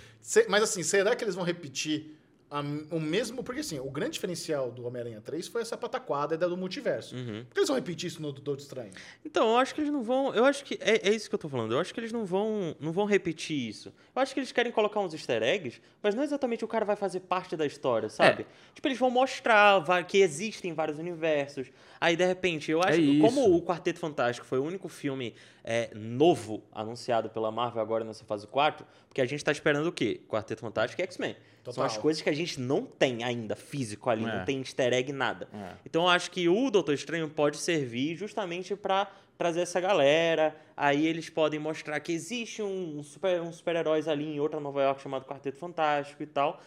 Mas 0.49 0.63
assim, 0.63 0.83
será 0.85 1.17
que 1.17 1.25
eles 1.25 1.35
vão 1.35 1.45
repetir 1.45 2.17
a- 2.59 2.95
o 2.95 3.01
mesmo? 3.01 3.43
Porque 3.43 3.61
assim, 3.61 3.79
o 3.81 3.91
grande 3.91 4.13
diferencial 4.13 4.71
do 4.71 4.87
Homem-Aranha 4.87 5.21
3 5.21 5.49
foi 5.49 5.63
essa 5.63 5.77
pataquada 5.77 6.37
da 6.37 6.47
do 6.47 6.57
multiverso. 6.57 7.17
Uhum. 7.17 7.45
Por 7.45 7.55
que 7.55 7.59
eles 7.61 7.69
vão 7.69 7.77
repetir 7.77 8.09
isso 8.09 8.21
no 8.21 8.31
Doutor 8.33 8.59
Estranho? 8.59 8.91
Então, 9.25 9.51
eu 9.51 9.57
acho 9.57 9.75
que 9.75 9.81
eles 9.81 9.91
não 9.93 10.03
vão. 10.03 10.35
Eu 10.35 10.45
acho 10.45 10.65
que. 10.65 10.79
É, 10.81 11.09
é 11.09 11.15
isso 11.15 11.29
que 11.29 11.35
eu 11.35 11.39
tô 11.39 11.49
falando. 11.49 11.73
Eu 11.73 11.79
acho 11.81 11.93
que 11.95 12.01
eles 12.01 12.13
não 12.13 12.25
vão, 12.25 12.77
não 12.79 12.93
vão 12.93 13.05
repetir 13.07 13.57
isso. 13.69 13.89
Eu 14.15 14.23
acho 14.23 14.35
que 14.35 14.41
eles 14.41 14.53
querem 14.53 14.71
colocar 14.71 15.01
uns 15.01 15.13
easter 15.15 15.43
eggs, 15.43 15.81
mas 16.03 16.15
não 16.15 16.23
exatamente 16.23 16.65
o 16.65 16.69
cara 16.69 16.85
vai 16.85 16.97
fazer 16.97 17.21
parte 17.21 17.57
da 17.57 17.65
história, 17.67 18.09
sabe? 18.09 18.47
Tipo, 18.75 18.89
eles 18.89 18.99
vão 18.99 19.11
mostrar 19.11 19.83
que 20.07 20.19
existem 20.19 20.73
vários 20.75 20.99
universos. 20.99 21.69
Aí, 22.01 22.17
de 22.17 22.25
repente, 22.27 22.71
eu 22.71 22.81
acho 22.83 22.99
É 22.99 23.03
que, 23.03 23.21
como 23.21 23.55
o 23.57 23.63
Quarteto 23.63 23.99
Fantástico 24.01 24.47
foi 24.47 24.59
o 24.59 24.65
único 24.65 24.89
filme 24.89 25.35
é, 25.65 25.91
novo 25.95 26.63
anunciado 26.73 27.31
pela 27.31 27.51
Marvel 27.51 27.81
agora 27.83 28.05
nessa 28.05 28.25
fase 28.25 28.47
4, 28.47 28.85
porque 29.09 29.21
a 29.21 29.27
gente 29.27 29.45
tá 29.45 29.53
esperando 29.53 29.87
o 29.87 29.93
quê? 29.93 30.21
Quarteto 30.29 30.61
Fantástico 30.61 31.01
e 31.01 31.05
X-Men. 31.05 31.37
São 31.71 31.85
as 31.85 31.97
coisas 31.97 32.21
que 32.21 32.29
a 32.29 32.33
gente 32.33 32.59
não 32.61 32.85
tem 32.85 33.23
ainda 33.23 33.55
físico 33.55 34.11
ali, 34.11 34.25
É. 34.25 34.39
não 34.39 34.45
tem 34.45 34.59
easter 34.59 34.93
egg, 34.93 35.13
nada. 35.13 35.49
É. 35.55 35.75
Então 35.87 36.03
eu 36.03 36.09
acho 36.09 36.31
que 36.31 36.49
o 36.49 36.71
Doutor 36.71 36.93
Estranho 36.95 37.29
pode 37.29 37.57
servir 37.59 38.17
justamente 38.17 38.75
pra 38.75 39.09
trazer 39.39 39.61
essa 39.61 39.81
galera. 39.81 40.57
Aí 40.77 41.07
eles 41.07 41.31
podem 41.31 41.61
mostrar 41.61 42.01
que 42.01 42.13
existe 42.13 42.63
um 42.63 43.01
super, 43.05 43.41
um 43.41 43.53
super-heróis 43.53 44.09
ali 44.09 44.25
em 44.25 44.41
outra 44.41 44.59
Nova 44.59 44.83
York 44.83 45.01
chamado 45.01 45.25
Quarteto 45.25 45.59
Fantástico 45.59 46.23
e 46.23 46.27
tal. 46.27 46.61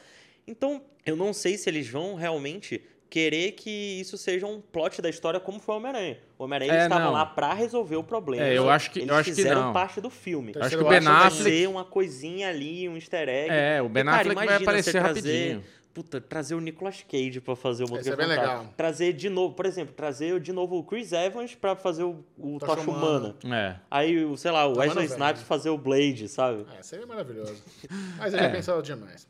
Então, 0.48 0.82
eu 1.06 1.16
não 1.16 1.34
sei 1.34 1.58
se 1.58 1.70
eles 1.70 1.90
vão 1.90 2.16
realmente 2.16 2.82
querer 3.16 3.54
que 3.54 3.70
isso 4.02 4.18
seja 4.18 4.46
um 4.46 4.60
plot 4.60 5.02
da 5.02 5.10
história 5.10 5.40
como 5.40 5.58
foi 5.58 5.76
o 5.76 5.78
Homem-Aranha. 5.78 6.18
O 6.38 6.44
Homem-Aranha 6.44 6.74
É, 6.74 6.90
não. 6.90 7.14
lá 7.14 7.26
pra 7.26 7.54
resolver 7.54 7.96
o 7.96 8.04
problema. 8.04 8.44
É, 8.46 8.58
eu 8.58 8.70
acho 8.70 8.92
que- 8.92 9.00
eles 9.00 9.10
eu 9.10 9.16
acho 9.16 9.30
que 9.30 9.36
fizeram 9.38 9.64
não. 9.68 9.74
parte 9.74 10.02
do 10.02 10.10
filme. 10.10 10.52
Eu 10.54 10.62
acho 10.62 10.78
que 10.78 10.84
o 10.84 10.90
Ben 10.90 11.00
que 11.00 11.06
Vai 11.06 11.28
Affleck. 11.28 11.44
ser 11.58 11.70
uma 11.70 11.86
coisinha 11.86 12.50
ali, 12.50 12.90
um 12.90 12.96
easter 12.96 13.30
egg. 13.30 13.50
É, 13.50 13.82
o 13.82 13.88
Ben 13.88 14.02
E, 14.02 14.06
cara, 14.06 14.18
Affleck 14.20 14.36
vai 14.36 14.56
aparecer 14.58 14.92
você 14.92 15.00
trazer- 15.00 15.20
rapidinho. 15.22 15.64
Puta, 15.94 16.20
trazer 16.20 16.56
o 16.56 16.60
Nicolas 16.60 17.06
Cage 17.10 17.40
pra 17.40 17.56
fazer 17.56 17.84
o 17.84 17.86
Esse 17.86 17.94
Motoqueiro 17.94 18.22
é 18.22 18.26
bem 18.28 18.36
Fantasma. 18.36 18.58
legal. 18.60 18.74
Trazer 18.76 19.14
de 19.14 19.30
novo, 19.30 19.56
por 19.56 19.66
exemplo, 19.66 19.94
trazer 19.96 20.38
de 20.42 20.52
novo 20.52 20.76
o 20.78 20.84
Chris 20.84 21.14
Evans 21.14 21.56
pra 21.56 21.74
fazer 21.74 22.04
o, 22.04 22.22
o 22.38 22.60
Tocha 22.60 22.76
Tocha 22.76 22.92
Humana. 22.92 23.34
É. 23.46 23.76
Aí, 23.90 24.26
o, 24.26 24.36
sei 24.36 24.52
lá, 24.52 24.68
o 24.68 24.74
Tá 24.74 24.82
Wesley 24.82 25.06
Snipes 25.06 25.44
fazer 25.44 25.70
o 25.70 25.78
Blade, 25.78 26.28
sabe? 26.28 26.66
É, 26.78 26.84
seria 26.84 27.08
maravilhoso. 27.08 27.64
Mas 28.18 28.34
eu 28.34 28.40
É. 28.42 28.44
já 28.44 28.50
pensava 28.50 28.82
demais. 28.82 29.26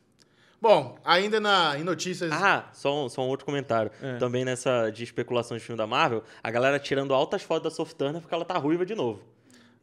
Bom, 0.61 0.97
ainda 1.03 1.39
na, 1.39 1.77
em 1.77 1.83
notícias. 1.83 2.31
Ah, 2.31 2.69
só 2.73 3.05
um, 3.05 3.09
só 3.09 3.21
um 3.23 3.27
outro 3.27 3.45
comentário. 3.45 3.91
É. 4.01 4.17
Também 4.17 4.43
nessa 4.43 4.89
de 4.89 5.03
especulação 5.03 5.55
de 5.57 5.63
filme 5.63 5.77
da 5.77 5.85
Marvel, 5.85 6.23
a 6.41 6.49
galera 6.49 6.79
tirando 6.79 7.13
altas 7.13 7.43
fotos 7.43 7.71
da 7.71 7.75
Soft 7.75 7.95
Turner 7.95 8.21
porque 8.21 8.33
ela 8.33 8.45
tá 8.45 8.57
ruiva 8.57 8.85
de 8.85 8.95
novo. 8.95 9.21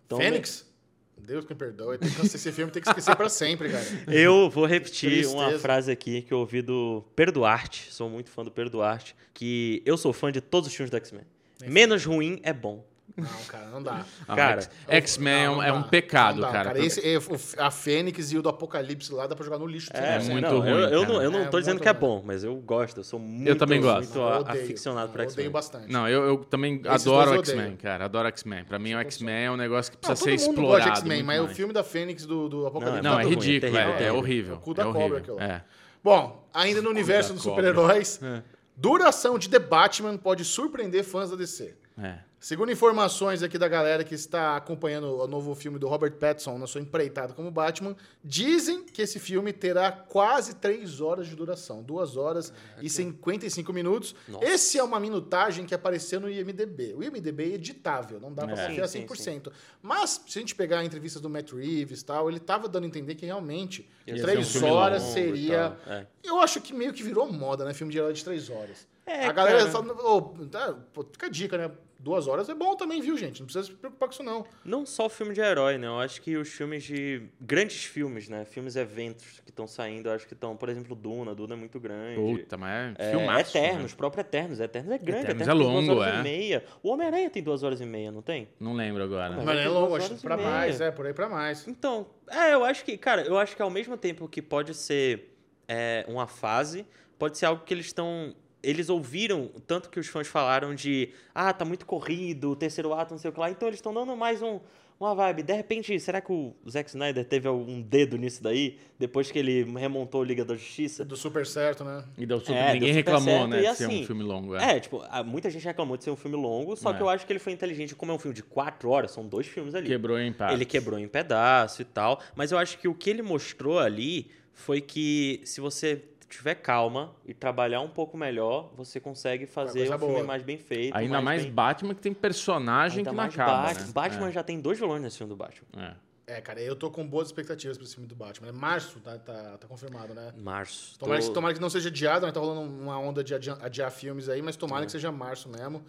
Então, 0.07 0.19
Fênix? 0.19 0.71
Deus 1.17 1.45
que 1.45 1.55
me 1.55 1.59
perdoe. 1.59 1.99
Tem 1.99 2.11
que, 2.11 2.27
esse 2.27 2.53
filme 2.53 2.73
tem 2.73 2.83
que 2.83 2.89
esquecer 2.89 3.15
pra 3.15 3.29
sempre, 3.29 3.71
cara. 3.71 3.85
Eu 4.09 4.51
vou 4.51 4.67
repetir 4.67 5.27
uma 5.27 5.57
frase 5.59 5.91
aqui 5.91 6.23
que 6.23 6.33
eu 6.33 6.39
ouvi 6.39 6.63
do 6.63 7.05
Pedro 7.15 7.35
Duarte, 7.35 7.93
sou 7.93 8.11
muito 8.11 8.31
fã 8.31 8.45
do 8.45 8.51
Pedro 8.51 8.71
Duarte, 8.71 9.15
que 9.33 9.83
eu 9.87 9.97
sou 9.97 10.13
fã 10.13 10.33
de 10.33 10.41
todos 10.41 10.69
os 10.69 10.75
filmes 10.75 10.91
do 10.91 10.97
X-Men. 10.97 11.25
Menos 11.65 12.05
ruim 12.05 12.41
é 12.43 12.53
bom. 12.53 12.85
Não, 13.17 13.27
cara, 13.47 13.67
não 13.67 13.83
dá. 13.83 14.05
Ah, 14.27 14.35
Cara, 14.37 14.61
X- 14.63 14.71
X-Men 14.89 15.45
é 15.45 15.51
um- 15.51 15.55
Não, 15.57 15.63
é 15.63 15.69
não 15.71 15.79
um 15.79 15.83
pecado, 15.83 16.41
Não 16.41 16.43
dá, 16.43 16.53
cara. 16.53 16.79
Esse, 16.79 17.01
é, 17.07 17.19
o- 17.19 17.23
a 17.63 17.71
Fênix 17.71 18.33
e 18.33 18.39
o 18.39 18.43
do 18.43 18.49
Apocalipse 18.49 19.13
lá 19.13 19.27
dá 19.27 19.37
pra 19.37 19.45
jogar 19.45 19.59
no 19.59 19.67
lixo. 19.67 19.91
É 19.93 20.19
sem- 20.21 20.31
muito 20.33 20.49
não, 20.49 20.61
ruim, 20.61 20.69
Eu, 20.71 20.79
eu 20.79 21.01
cara. 21.03 21.13
não, 21.13 21.23
eu 21.23 21.31
não 21.31 21.41
É 21.41 21.45
tô 21.49 21.61
dizendo 21.61 21.81
que 21.81 21.89
é 21.89 21.91
ruim. 21.91 22.01
bom, 22.01 22.23
mas 22.25 22.43
eu 22.45 22.55
gosto, 22.57 22.99
eu 23.01 23.05
sou 23.05 23.19
muito, 23.19 23.55
também 23.57 23.81
gosto. 23.81 24.09
muito 24.15 24.19
Eu 24.19 24.41
odeio. 24.41 24.65
aficionado 24.65 25.11
por 25.13 25.21
Eu 25.21 25.25
X-Men. 25.25 25.35
Odeio 25.43 25.51
bastante. 25.53 25.93
Não, 25.93 26.09
eu, 26.09 26.23
eu 26.25 26.39
também 26.39 26.77
Esses 26.85 27.07
adoro 27.07 27.35
eu 27.35 27.39
X-Men, 27.41 27.77
cara. 27.77 28.05
Adoro 28.07 28.29
X-Men. 28.29 28.65
Pra 28.65 28.79
mim, 28.79 28.95
o 28.95 28.99
X-Men 29.01 29.45
é 29.45 29.51
um 29.51 29.57
negócio 29.57 29.93
que 29.93 29.99
Não, 29.99 30.15
precisa 30.15 30.31
todo 30.31 30.39
ser 30.41 30.49
explorado. 30.51 30.91
de 30.93 30.97
X-Men, 30.99 31.23
mas 31.23 31.41
o 31.41 31.45
mais. 31.45 31.57
filme 31.57 31.73
da 31.75 31.85
Fênix 31.85 32.25
do, 32.25 32.49
do 32.49 32.67
Apocalipse 32.67 33.03
Não, 33.03 33.21
é 33.21 33.25
é 33.25 33.29
ridículo, 33.29 33.77
é, 33.77 34.05
é 34.07 34.13
horrível. 34.13 34.55
O 34.57 34.59
cu 34.59 34.73
da 34.75 34.83
é 34.83 34.87
cobra 34.87 35.01
horrível. 35.01 35.19
aquilo 35.19 35.37
lá. 35.37 35.45
É. 35.45 35.63
Bom, 36.03 36.49
ainda 36.55 36.81
no 36.83 36.89
universo 36.91 37.33
dos 37.35 37.43
super-heróis, 37.43 38.21
É. 38.23 38.43
duração 38.77 39.39
de 39.39 39.49
The 39.49 39.59
Batman 39.59 40.17
pode 40.17 40.45
surpreender 40.45 41.05
fãs 41.05 41.31
da 41.31 41.37
DC. 41.37 41.75
É. 42.03 42.15
Segundo 42.43 42.73
informações 42.73 43.41
aqui 43.41 43.57
da 43.57 43.69
galera 43.69 44.03
que 44.03 44.17
está 44.17 44.57
acompanhando 44.57 45.17
o 45.17 45.29
novo 45.29 45.55
filme 45.55 45.79
do 45.79 45.87
Robert 45.87 46.15
Pattinson 46.15 46.59
na 46.59 46.67
sua 46.67 46.81
empreitada 46.81 47.33
como 47.35 47.49
Batman, 47.53 47.95
dizem 48.23 48.83
que 48.83 49.01
esse 49.01 49.21
filme 49.21 49.53
terá 49.53 49.93
quase 49.93 50.57
3 50.57 51.01
horas 51.01 51.29
de 51.29 51.37
duração, 51.37 51.85
2 51.85 52.17
horas 52.17 52.53
e 52.81 52.91
55 52.91 53.73
minutos. 53.73 54.17
Nossa. 54.27 54.45
Esse 54.45 54.77
é 54.77 54.83
uma 54.83 54.99
minutagem 54.99 55.65
que 55.65 55.73
apareceu 55.73 56.19
no 56.19 56.29
IMDB. 56.29 56.95
O 56.95 57.05
IMDB 57.05 57.53
é 57.53 57.55
editável, 57.55 58.19
não 58.19 58.35
dá 58.35 58.45
pra 58.45 58.61
É. 58.61 58.67
confiar 58.67 58.89
Sim, 58.89 59.07
sim, 59.07 59.07
100%. 59.07 59.53
Mas, 59.81 60.21
se 60.27 60.37
a 60.37 60.43
gente 60.43 60.57
pegar 60.57 60.85
entrevistas 60.85 61.23
do 61.23 61.31
Matt 61.31 61.53
Reeves 61.53 62.01
e 62.01 62.05
tal, 62.05 62.29
ele 62.29 62.41
tava 62.41 62.67
dando 62.69 62.83
a 62.83 62.87
entender 62.89 63.15
que 63.15 63.25
realmente 63.25 63.89
Ia 64.05 64.17
ser 64.17 64.23
3 64.23 64.57
um 64.57 64.67
horas 64.67 65.03
seria... 65.05 65.77
é. 65.87 66.07
Eu 66.25 66.41
acho 66.41 66.61
que 66.61 66.75
meio 66.75 66.93
que 66.93 67.05
virou 67.05 67.31
moda, 67.31 67.65
né? 67.65 67.73
Filme 67.73 67.93
de 67.93 67.99
herói 67.99 68.13
de 68.13 68.25
3 68.25 68.51
horas. 68.51 68.91
É, 69.07 69.27
a 69.27 69.33
galera 69.33 69.59
cara. 69.59 69.71
fala, 69.71 69.93
ô, 69.93 70.23
tá, 70.51 70.77
fica 71.13 71.27
a 71.27 71.29
dica, 71.29 71.59
né? 71.59 71.71
Duas 72.03 72.27
horas 72.27 72.49
é 72.49 72.55
bom 72.55 72.75
também, 72.75 73.01
viu, 73.01 73.17
gente? 73.17 73.39
Não 73.39 73.47
precisa 73.47 73.65
se 73.67 73.73
preocupar 73.73 74.09
com 74.09 74.13
isso, 74.13 74.23
não. 74.25 74.45
Não 74.65 74.85
só 74.85 75.07
o 75.07 75.09
filme 75.09 75.33
de 75.33 75.41
herói, 75.41 75.79
né? 75.79 75.87
Eu 75.87 76.01
acho 76.01 76.21
que 76.21 76.37
os 76.37 76.49
filmes 76.49 76.83
de. 76.83 77.23
Grandes 77.41 77.85
filmes, 77.85 78.29
né? 78.29 78.45
Filmes 78.45 78.75
eventos 78.75 79.39
que 79.45 79.51
estão 79.51 79.69
saindo, 79.69 80.09
eu 80.09 80.13
acho 80.13 80.27
que 80.27 80.35
estão. 80.35 80.57
Por 80.57 80.69
exemplo, 80.69 80.97
Duna. 80.97 81.33
Duna 81.33 81.55
é 81.55 81.57
muito 81.57 81.79
grande. 81.79 82.17
Puta, 82.17 82.57
mas 82.57 82.97
é 82.99 83.09
É, 83.09 83.11
filmaço. 83.13 83.57
Eternos, 83.57 83.93
né? 83.93 83.97
próprio 83.97 84.21
Eternos. 84.21 84.59
Eternos 84.59 84.91
é 84.93 84.99
grande. 84.99 85.23
Eternos 85.27 85.43
Eternos 85.43 85.49
é 85.49 85.65
tem 85.65 85.73
duas 85.73 85.87
longo, 85.87 86.01
horas 86.01 86.15
é. 86.17 86.19
e 86.19 86.23
meia. 86.25 86.65
O 86.83 86.89
Homem-Aranha 86.91 87.31
tem 87.31 87.43
duas 87.43 87.63
horas 87.63 87.81
e 87.81 87.87
meia, 87.87 88.11
não 88.11 88.21
tem? 88.23 88.49
Não 88.59 88.75
lembro 88.75 89.05
agora. 89.05 89.37
Mas 89.37 89.45
Mas 89.45 89.55
vai 89.57 89.65
é 89.65 89.69
longo, 89.69 89.95
acho 89.95 90.17
pra 90.17 90.37
meia. 90.37 90.49
mais, 90.51 90.81
é, 90.81 90.91
por 90.91 91.07
aí 91.07 91.15
pra 91.15 91.29
mais. 91.29 91.69
Então, 91.69 92.07
é, 92.29 92.53
eu 92.53 92.65
acho 92.65 92.85
que, 92.85 92.99
cara, 92.99 93.23
eu 93.23 93.39
acho 93.39 93.55
que 93.55 93.63
ao 93.63 93.71
mesmo 93.71 93.97
tempo 93.97 94.27
que 94.29 94.43
pode 94.43 94.75
ser 94.75 95.37
é, 95.69 96.05
uma 96.09 96.27
fase 96.27 96.85
pode 97.17 97.39
ser 97.39 97.47
algo 97.47 97.63
que 97.65 97.73
eles 97.73 97.87
estão. 97.87 98.35
Eles 98.63 98.89
ouviram 98.89 99.51
tanto 99.67 99.91
que 99.91 99.99
os 99.99 100.07
fãs 100.07 100.27
falaram 100.29 100.75
de 100.75 101.11
ah, 101.35 101.53
tá 101.53 101.65
muito 101.65 101.85
corrido, 101.85 102.51
o 102.51 102.57
terceiro 102.57 102.93
ato, 102.95 103.13
não 103.13 103.19
sei 103.19 103.31
o 103.31 103.33
que 103.33 103.41
lá, 103.41 103.51
então 103.51 103.67
eles 103.69 103.79
estão 103.79 103.93
dando 103.93 104.17
mais 104.17 104.41
um, 104.41 104.61
uma 105.01 105.15
vibe. 105.17 105.43
De 105.43 105.53
repente, 105.53 105.99
será 105.99 106.21
que 106.21 106.31
o 106.33 106.55
Zack 106.71 106.89
Snyder 106.91 107.25
teve 107.25 107.49
algum 107.49 107.83
dedo 107.83 108.17
nisso 108.17 108.41
daí? 108.41 108.79
Depois 108.99 109.33
que 109.33 109.39
ele 109.39 109.65
remontou 109.77 110.23
Liga 110.23 110.45
da 110.45 110.55
Justiça? 110.55 111.05
Do 111.05 111.17
super 111.17 111.45
certo, 111.45 111.83
né? 111.83 112.05
E 112.17 112.25
deu 112.25 112.39
super, 112.39 112.55
É, 112.55 112.73
ninguém 112.75 112.93
deu 112.93 113.01
super 113.03 113.11
reclamou, 113.13 113.35
certo, 113.35 113.51
né, 113.51 113.59
e 113.59 113.61
de 113.69 113.75
ser 113.77 113.85
um 113.85 113.89
assim, 113.89 114.07
filme 114.07 114.23
longo. 114.23 114.55
É. 114.55 114.77
É, 114.77 114.81
tipo, 114.81 115.03
muita 115.25 115.51
gente 115.51 115.65
reclamou 115.65 115.97
de 115.97 116.05
ser 116.05 116.11
um 116.11 116.17
filme 116.17 116.37
longo, 116.37 116.77
só 116.77 116.93
É. 116.93 116.95
que 116.95 117.03
eu 117.03 117.09
acho 117.09 117.27
que 117.27 117.33
ele 117.33 117.41
foi 117.41 117.53
inteligente. 117.53 117.97
Como 117.97 118.13
é 118.13 118.15
um 118.15 118.19
filme 118.19 118.35
de 118.37 118.45
quatro 118.45 118.91
horas, 118.91 119.11
são 119.11 119.27
dois 119.27 119.47
filmes 119.49 119.75
ali. 119.75 119.89
Quebrou 119.89 120.21
em 120.21 120.33
partes. 120.33 120.55
Ele 120.55 120.65
quebrou 120.65 121.01
em 121.01 121.09
pedaço 121.09 121.83
e 121.83 121.85
tal. 121.85 122.21
Mas 122.37 122.53
eu 122.53 122.59
acho 122.59 122.79
que 122.79 122.87
o 122.87 122.95
que 122.95 123.11
ele 123.11 123.23
mostrou 123.23 123.81
ali 123.81 124.31
foi 124.55 124.81
que 124.81 125.41
se 125.45 125.61
você 125.61 126.05
tiver 126.37 126.55
calma 126.55 127.13
e 127.25 127.35
trabalhar 127.35 127.81
um 127.81 127.89
pouco 127.89 128.17
melhor, 128.17 128.71
você 128.77 128.99
consegue 128.99 129.47
fazer 129.47 129.83
um 129.93 129.99
filme 129.99 130.15
boa. 130.15 130.25
mais 130.25 130.43
bem 130.43 130.59
feito. 130.59 130.97
Ainda 130.97 131.21
mais 131.21 131.43
bem... 131.43 131.53
Batman 131.53 131.95
que 131.95 132.01
tem 132.01 132.15
personagem 132.15 132.99
ainda 132.99 133.11
que 133.11 133.17
não 133.17 133.23
mais 133.23 133.35
acaba, 133.35 133.63
Batman. 133.69 133.87
né? 133.87 133.93
Batman 133.93 134.31
já 134.31 134.43
tem 134.43 134.61
dois 134.61 134.79
vilões 134.79 135.03
nesse 135.03 135.19
filme 135.19 135.31
do 135.31 135.37
Batman. 135.37 135.67
É. 135.77 135.83
É. 135.85 136.37
É, 136.39 136.41
cara, 136.41 136.61
eu 136.61 136.77
tô 136.77 136.89
com 136.91 137.07
boas 137.07 137.29
expectativas 137.29 137.77
pra 137.77 137.85
esse 137.85 137.95
filme 137.95 138.09
do 138.09 138.15
Batman. 138.15 138.49
É 138.49 138.53
março, 138.53 139.01
tá, 139.01 139.19
tá, 139.19 139.59
tá 139.59 139.67
confirmado, 139.67 140.15
né? 140.15 140.33
Março. 140.39 140.97
Tomara, 140.99 141.21
Tô- 141.21 141.27
que, 141.27 141.35
tomara 141.35 141.55
que 141.55 141.61
não 141.61 141.69
seja 141.69 141.89
adiado, 141.89 142.25
né? 142.25 142.33
Tá 142.33 142.41
rolando 142.41 142.61
uma 142.61 142.97
onda 142.99 143.23
de 143.25 143.35
adiar, 143.35 143.59
adiar 143.61 143.91
filmes 143.91 144.29
aí, 144.29 144.41
mas 144.41 144.57
tomara 144.57 144.87
que 144.87 144.93
seja 144.93 145.11
março 145.13 145.49
mesmo. 145.49 145.83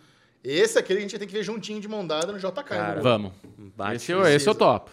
Esse 0.43 0.77
aqui 0.77 0.91
a 0.91 0.99
gente 0.99 1.17
tem 1.17 1.27
que 1.27 1.33
ver 1.33 1.43
juntinho 1.43 1.79
de 1.79 1.87
mão 1.87 2.05
dada 2.05 2.33
no 2.33 2.39
JK. 2.39 2.63
Cara, 2.63 2.95
né? 2.95 3.01
Vamos. 3.01 3.31
Batman, 3.77 3.95
Esse, 3.95 4.11
esse 4.11 4.49
eu 4.49 4.55
topo. 4.55 4.91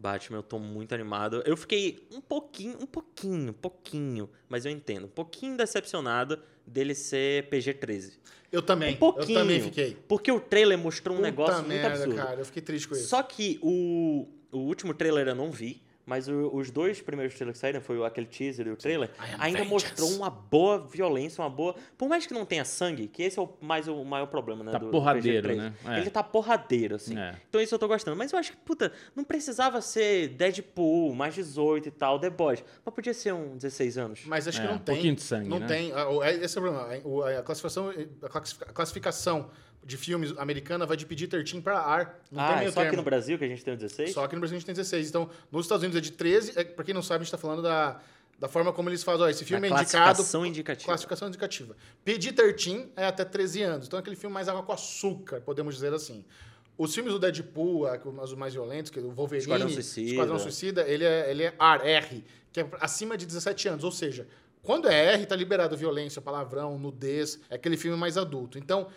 Batman, 0.00 0.38
eu 0.38 0.42
tô 0.42 0.58
muito 0.58 0.94
animado. 0.94 1.42
Eu 1.44 1.56
fiquei 1.56 2.06
um 2.10 2.20
pouquinho, 2.20 2.78
um 2.80 2.86
pouquinho, 2.86 3.52
pouquinho, 3.52 4.30
mas 4.48 4.64
eu 4.64 4.72
entendo, 4.72 5.04
um 5.04 5.10
pouquinho 5.10 5.56
decepcionado 5.56 6.38
dele 6.66 6.94
ser 6.94 7.48
PG-13. 7.50 8.18
Eu 8.50 8.62
também. 8.62 8.94
Um 8.94 8.98
pouquinho. 8.98 9.38
Eu 9.38 9.42
também 9.42 9.60
fiquei. 9.60 9.96
Porque 10.08 10.32
o 10.32 10.40
trailer 10.40 10.78
mostrou 10.78 11.14
um 11.14 11.18
Puta 11.18 11.30
negócio 11.30 11.56
muito 11.58 11.68
merda, 11.68 11.88
absurdo. 11.88 12.16
cara. 12.16 12.40
Eu 12.40 12.44
fiquei 12.44 12.62
triste 12.62 12.88
com 12.88 12.94
isso. 12.94 13.08
Só 13.08 13.22
que 13.22 13.58
o, 13.62 14.26
o 14.50 14.58
último 14.58 14.92
trailer 14.94 15.28
eu 15.28 15.34
não 15.34 15.50
vi, 15.52 15.82
mas 16.06 16.26
o- 16.28 16.50
os 16.54 16.70
dois 16.70 17.00
primeiros 17.00 17.34
trailers 17.34 17.56
que 17.56 17.60
saíram, 17.60 17.80
foi 17.80 18.04
aquele 18.04 18.26
teaser 18.26 18.66
e 18.66 18.70
o 18.70 18.76
trailer, 18.76 19.10
ainda 19.38 19.58
vengeance. 19.60 19.68
mostrou 19.70 20.10
uma 20.10 20.28
boa 20.30 20.78
violência, 20.78 21.42
uma 21.42 21.50
boa... 21.50 21.74
Por 21.96 22.08
mais 22.08 22.26
que 22.26 22.34
não 22.34 22.44
tenha 22.44 22.64
sangue, 22.64 23.06
que 23.06 23.22
esse 23.22 23.38
é 23.38 23.42
o, 23.42 23.48
mais, 23.60 23.86
o 23.86 24.04
maior 24.04 24.26
problema, 24.26 24.64
né? 24.64 24.72
Tá 24.72 24.78
do, 24.78 24.86
do 24.86 24.90
porradeiro, 24.90 25.48
PG-13. 25.48 25.56
né? 25.56 25.74
É. 25.86 26.00
Ele 26.00 26.10
tá 26.10 26.22
porradeiro, 26.22 26.96
assim. 26.96 27.18
É. 27.18 27.36
Então 27.48 27.60
isso 27.60 27.74
eu 27.74 27.78
tô 27.78 27.86
gostando. 27.86 28.16
Mas 28.16 28.32
eu 28.32 28.38
acho 28.38 28.52
que, 28.52 28.56
puta, 28.58 28.92
não 29.14 29.22
precisava 29.24 29.80
ser 29.80 30.28
Deadpool, 30.30 31.14
mais 31.14 31.34
18 31.34 31.88
e 31.88 31.90
tal, 31.90 32.18
The 32.18 32.30
Boys. 32.30 32.64
Mas 32.84 32.94
podia 32.94 33.14
ser 33.14 33.32
um 33.34 33.56
16 33.56 33.96
anos. 33.98 34.22
Mas 34.26 34.48
acho 34.48 34.58
É, 34.58 34.62
que 34.62 34.66
não 34.68 34.74
um 34.76 34.78
tem. 34.78 34.94
pouquinho 34.94 35.14
de 35.14 35.22
sangue, 35.22 35.48
Não 35.48 35.58
né? 35.60 35.66
tem. 35.66 35.92
Ah, 35.92 36.06
é- 36.24 36.34
Esse 36.44 36.58
é 36.58 36.60
o 36.60 36.64
problema. 36.64 37.38
A 37.38 37.42
classificação, 37.42 37.90
a 38.22 38.28
classifica- 38.28 38.66
a 38.68 38.72
classificação 38.72 39.50
de 39.84 39.96
filmes 39.96 40.36
americana 40.36 40.84
vai 40.84 40.96
de 40.96 41.06
PG-13 41.06 41.62
pra 41.62 41.98
R. 41.98 42.10
Não 42.30 42.44
tem 42.44 42.54
ah, 42.54 42.58
meio 42.58 42.72
só 42.72 42.80
aqui 42.80 42.90
termo. 42.90 42.96
no 42.98 43.02
Brasil 43.02 43.38
que 43.38 43.44
a 43.44 43.48
gente 43.48 43.64
tem 43.64 43.74
o 43.74 43.76
16? 43.76 44.12
Só 44.12 44.26
que 44.26 44.34
no 44.34 44.40
Brasil 44.40 44.56
a 44.56 44.58
gente 44.58 44.66
tem 44.66 44.74
16. 44.74 45.08
Então, 45.08 45.30
nos 45.50 45.66
Estados 45.66 45.82
Unidos 45.82 45.98
é 45.98 46.00
de 46.00 46.12
13. 46.12 46.52
É, 46.56 46.64
pra 46.64 46.84
quem 46.84 46.94
não 46.94 47.02
sabe, 47.02 47.22
a 47.22 47.24
gente 47.24 47.32
tá 47.32 47.38
falando 47.38 47.62
da, 47.62 48.00
da 48.38 48.48
forma 48.48 48.72
como 48.72 48.88
eles 48.88 49.02
fazem. 49.02 49.22
Ó, 49.22 49.28
esse 49.28 49.44
filme 49.44 49.68
Na 49.68 49.78
é 49.78 49.82
indicado. 49.82 50.04
classificação 50.04 50.46
indicativa. 50.46 50.86
Classificação 50.86 51.28
indicativa. 51.28 51.76
PG-13 52.04 52.88
é 52.96 53.06
até 53.06 53.24
13 53.24 53.62
anos. 53.62 53.86
Então, 53.86 53.98
é 53.98 54.00
aquele 54.00 54.16
filme 54.16 54.34
mais 54.34 54.48
água 54.48 54.62
com 54.62 54.72
açúcar, 54.72 55.40
podemos 55.40 55.74
dizer 55.74 55.92
assim. 55.94 56.24
Os 56.76 56.94
filmes 56.94 57.12
do 57.12 57.18
Deadpool, 57.18 57.86
os 58.22 58.34
mais 58.34 58.54
violentos, 58.54 58.90
que 58.90 58.98
é 58.98 59.02
o 59.02 59.10
Wolverine, 59.10 59.42
Esquadrão 59.42 59.68
Suicida. 59.68 60.10
Esquadrão 60.10 60.38
Suicida, 60.38 60.88
ele 60.88 61.04
é, 61.04 61.30
ele 61.30 61.42
é 61.42 61.54
R, 61.58 61.90
R, 61.90 62.24
que 62.50 62.60
é 62.60 62.68
acima 62.80 63.18
de 63.18 63.26
17 63.26 63.68
anos. 63.68 63.84
Ou 63.84 63.92
seja, 63.92 64.26
quando 64.62 64.88
é 64.88 65.14
R, 65.14 65.26
tá 65.26 65.36
liberado 65.36 65.76
violência, 65.76 66.22
palavrão, 66.22 66.78
nudez, 66.78 67.38
é 67.50 67.56
aquele 67.56 67.76
filme 67.76 67.98
mais 67.98 68.16
adulto. 68.16 68.58
Então, 68.58 68.88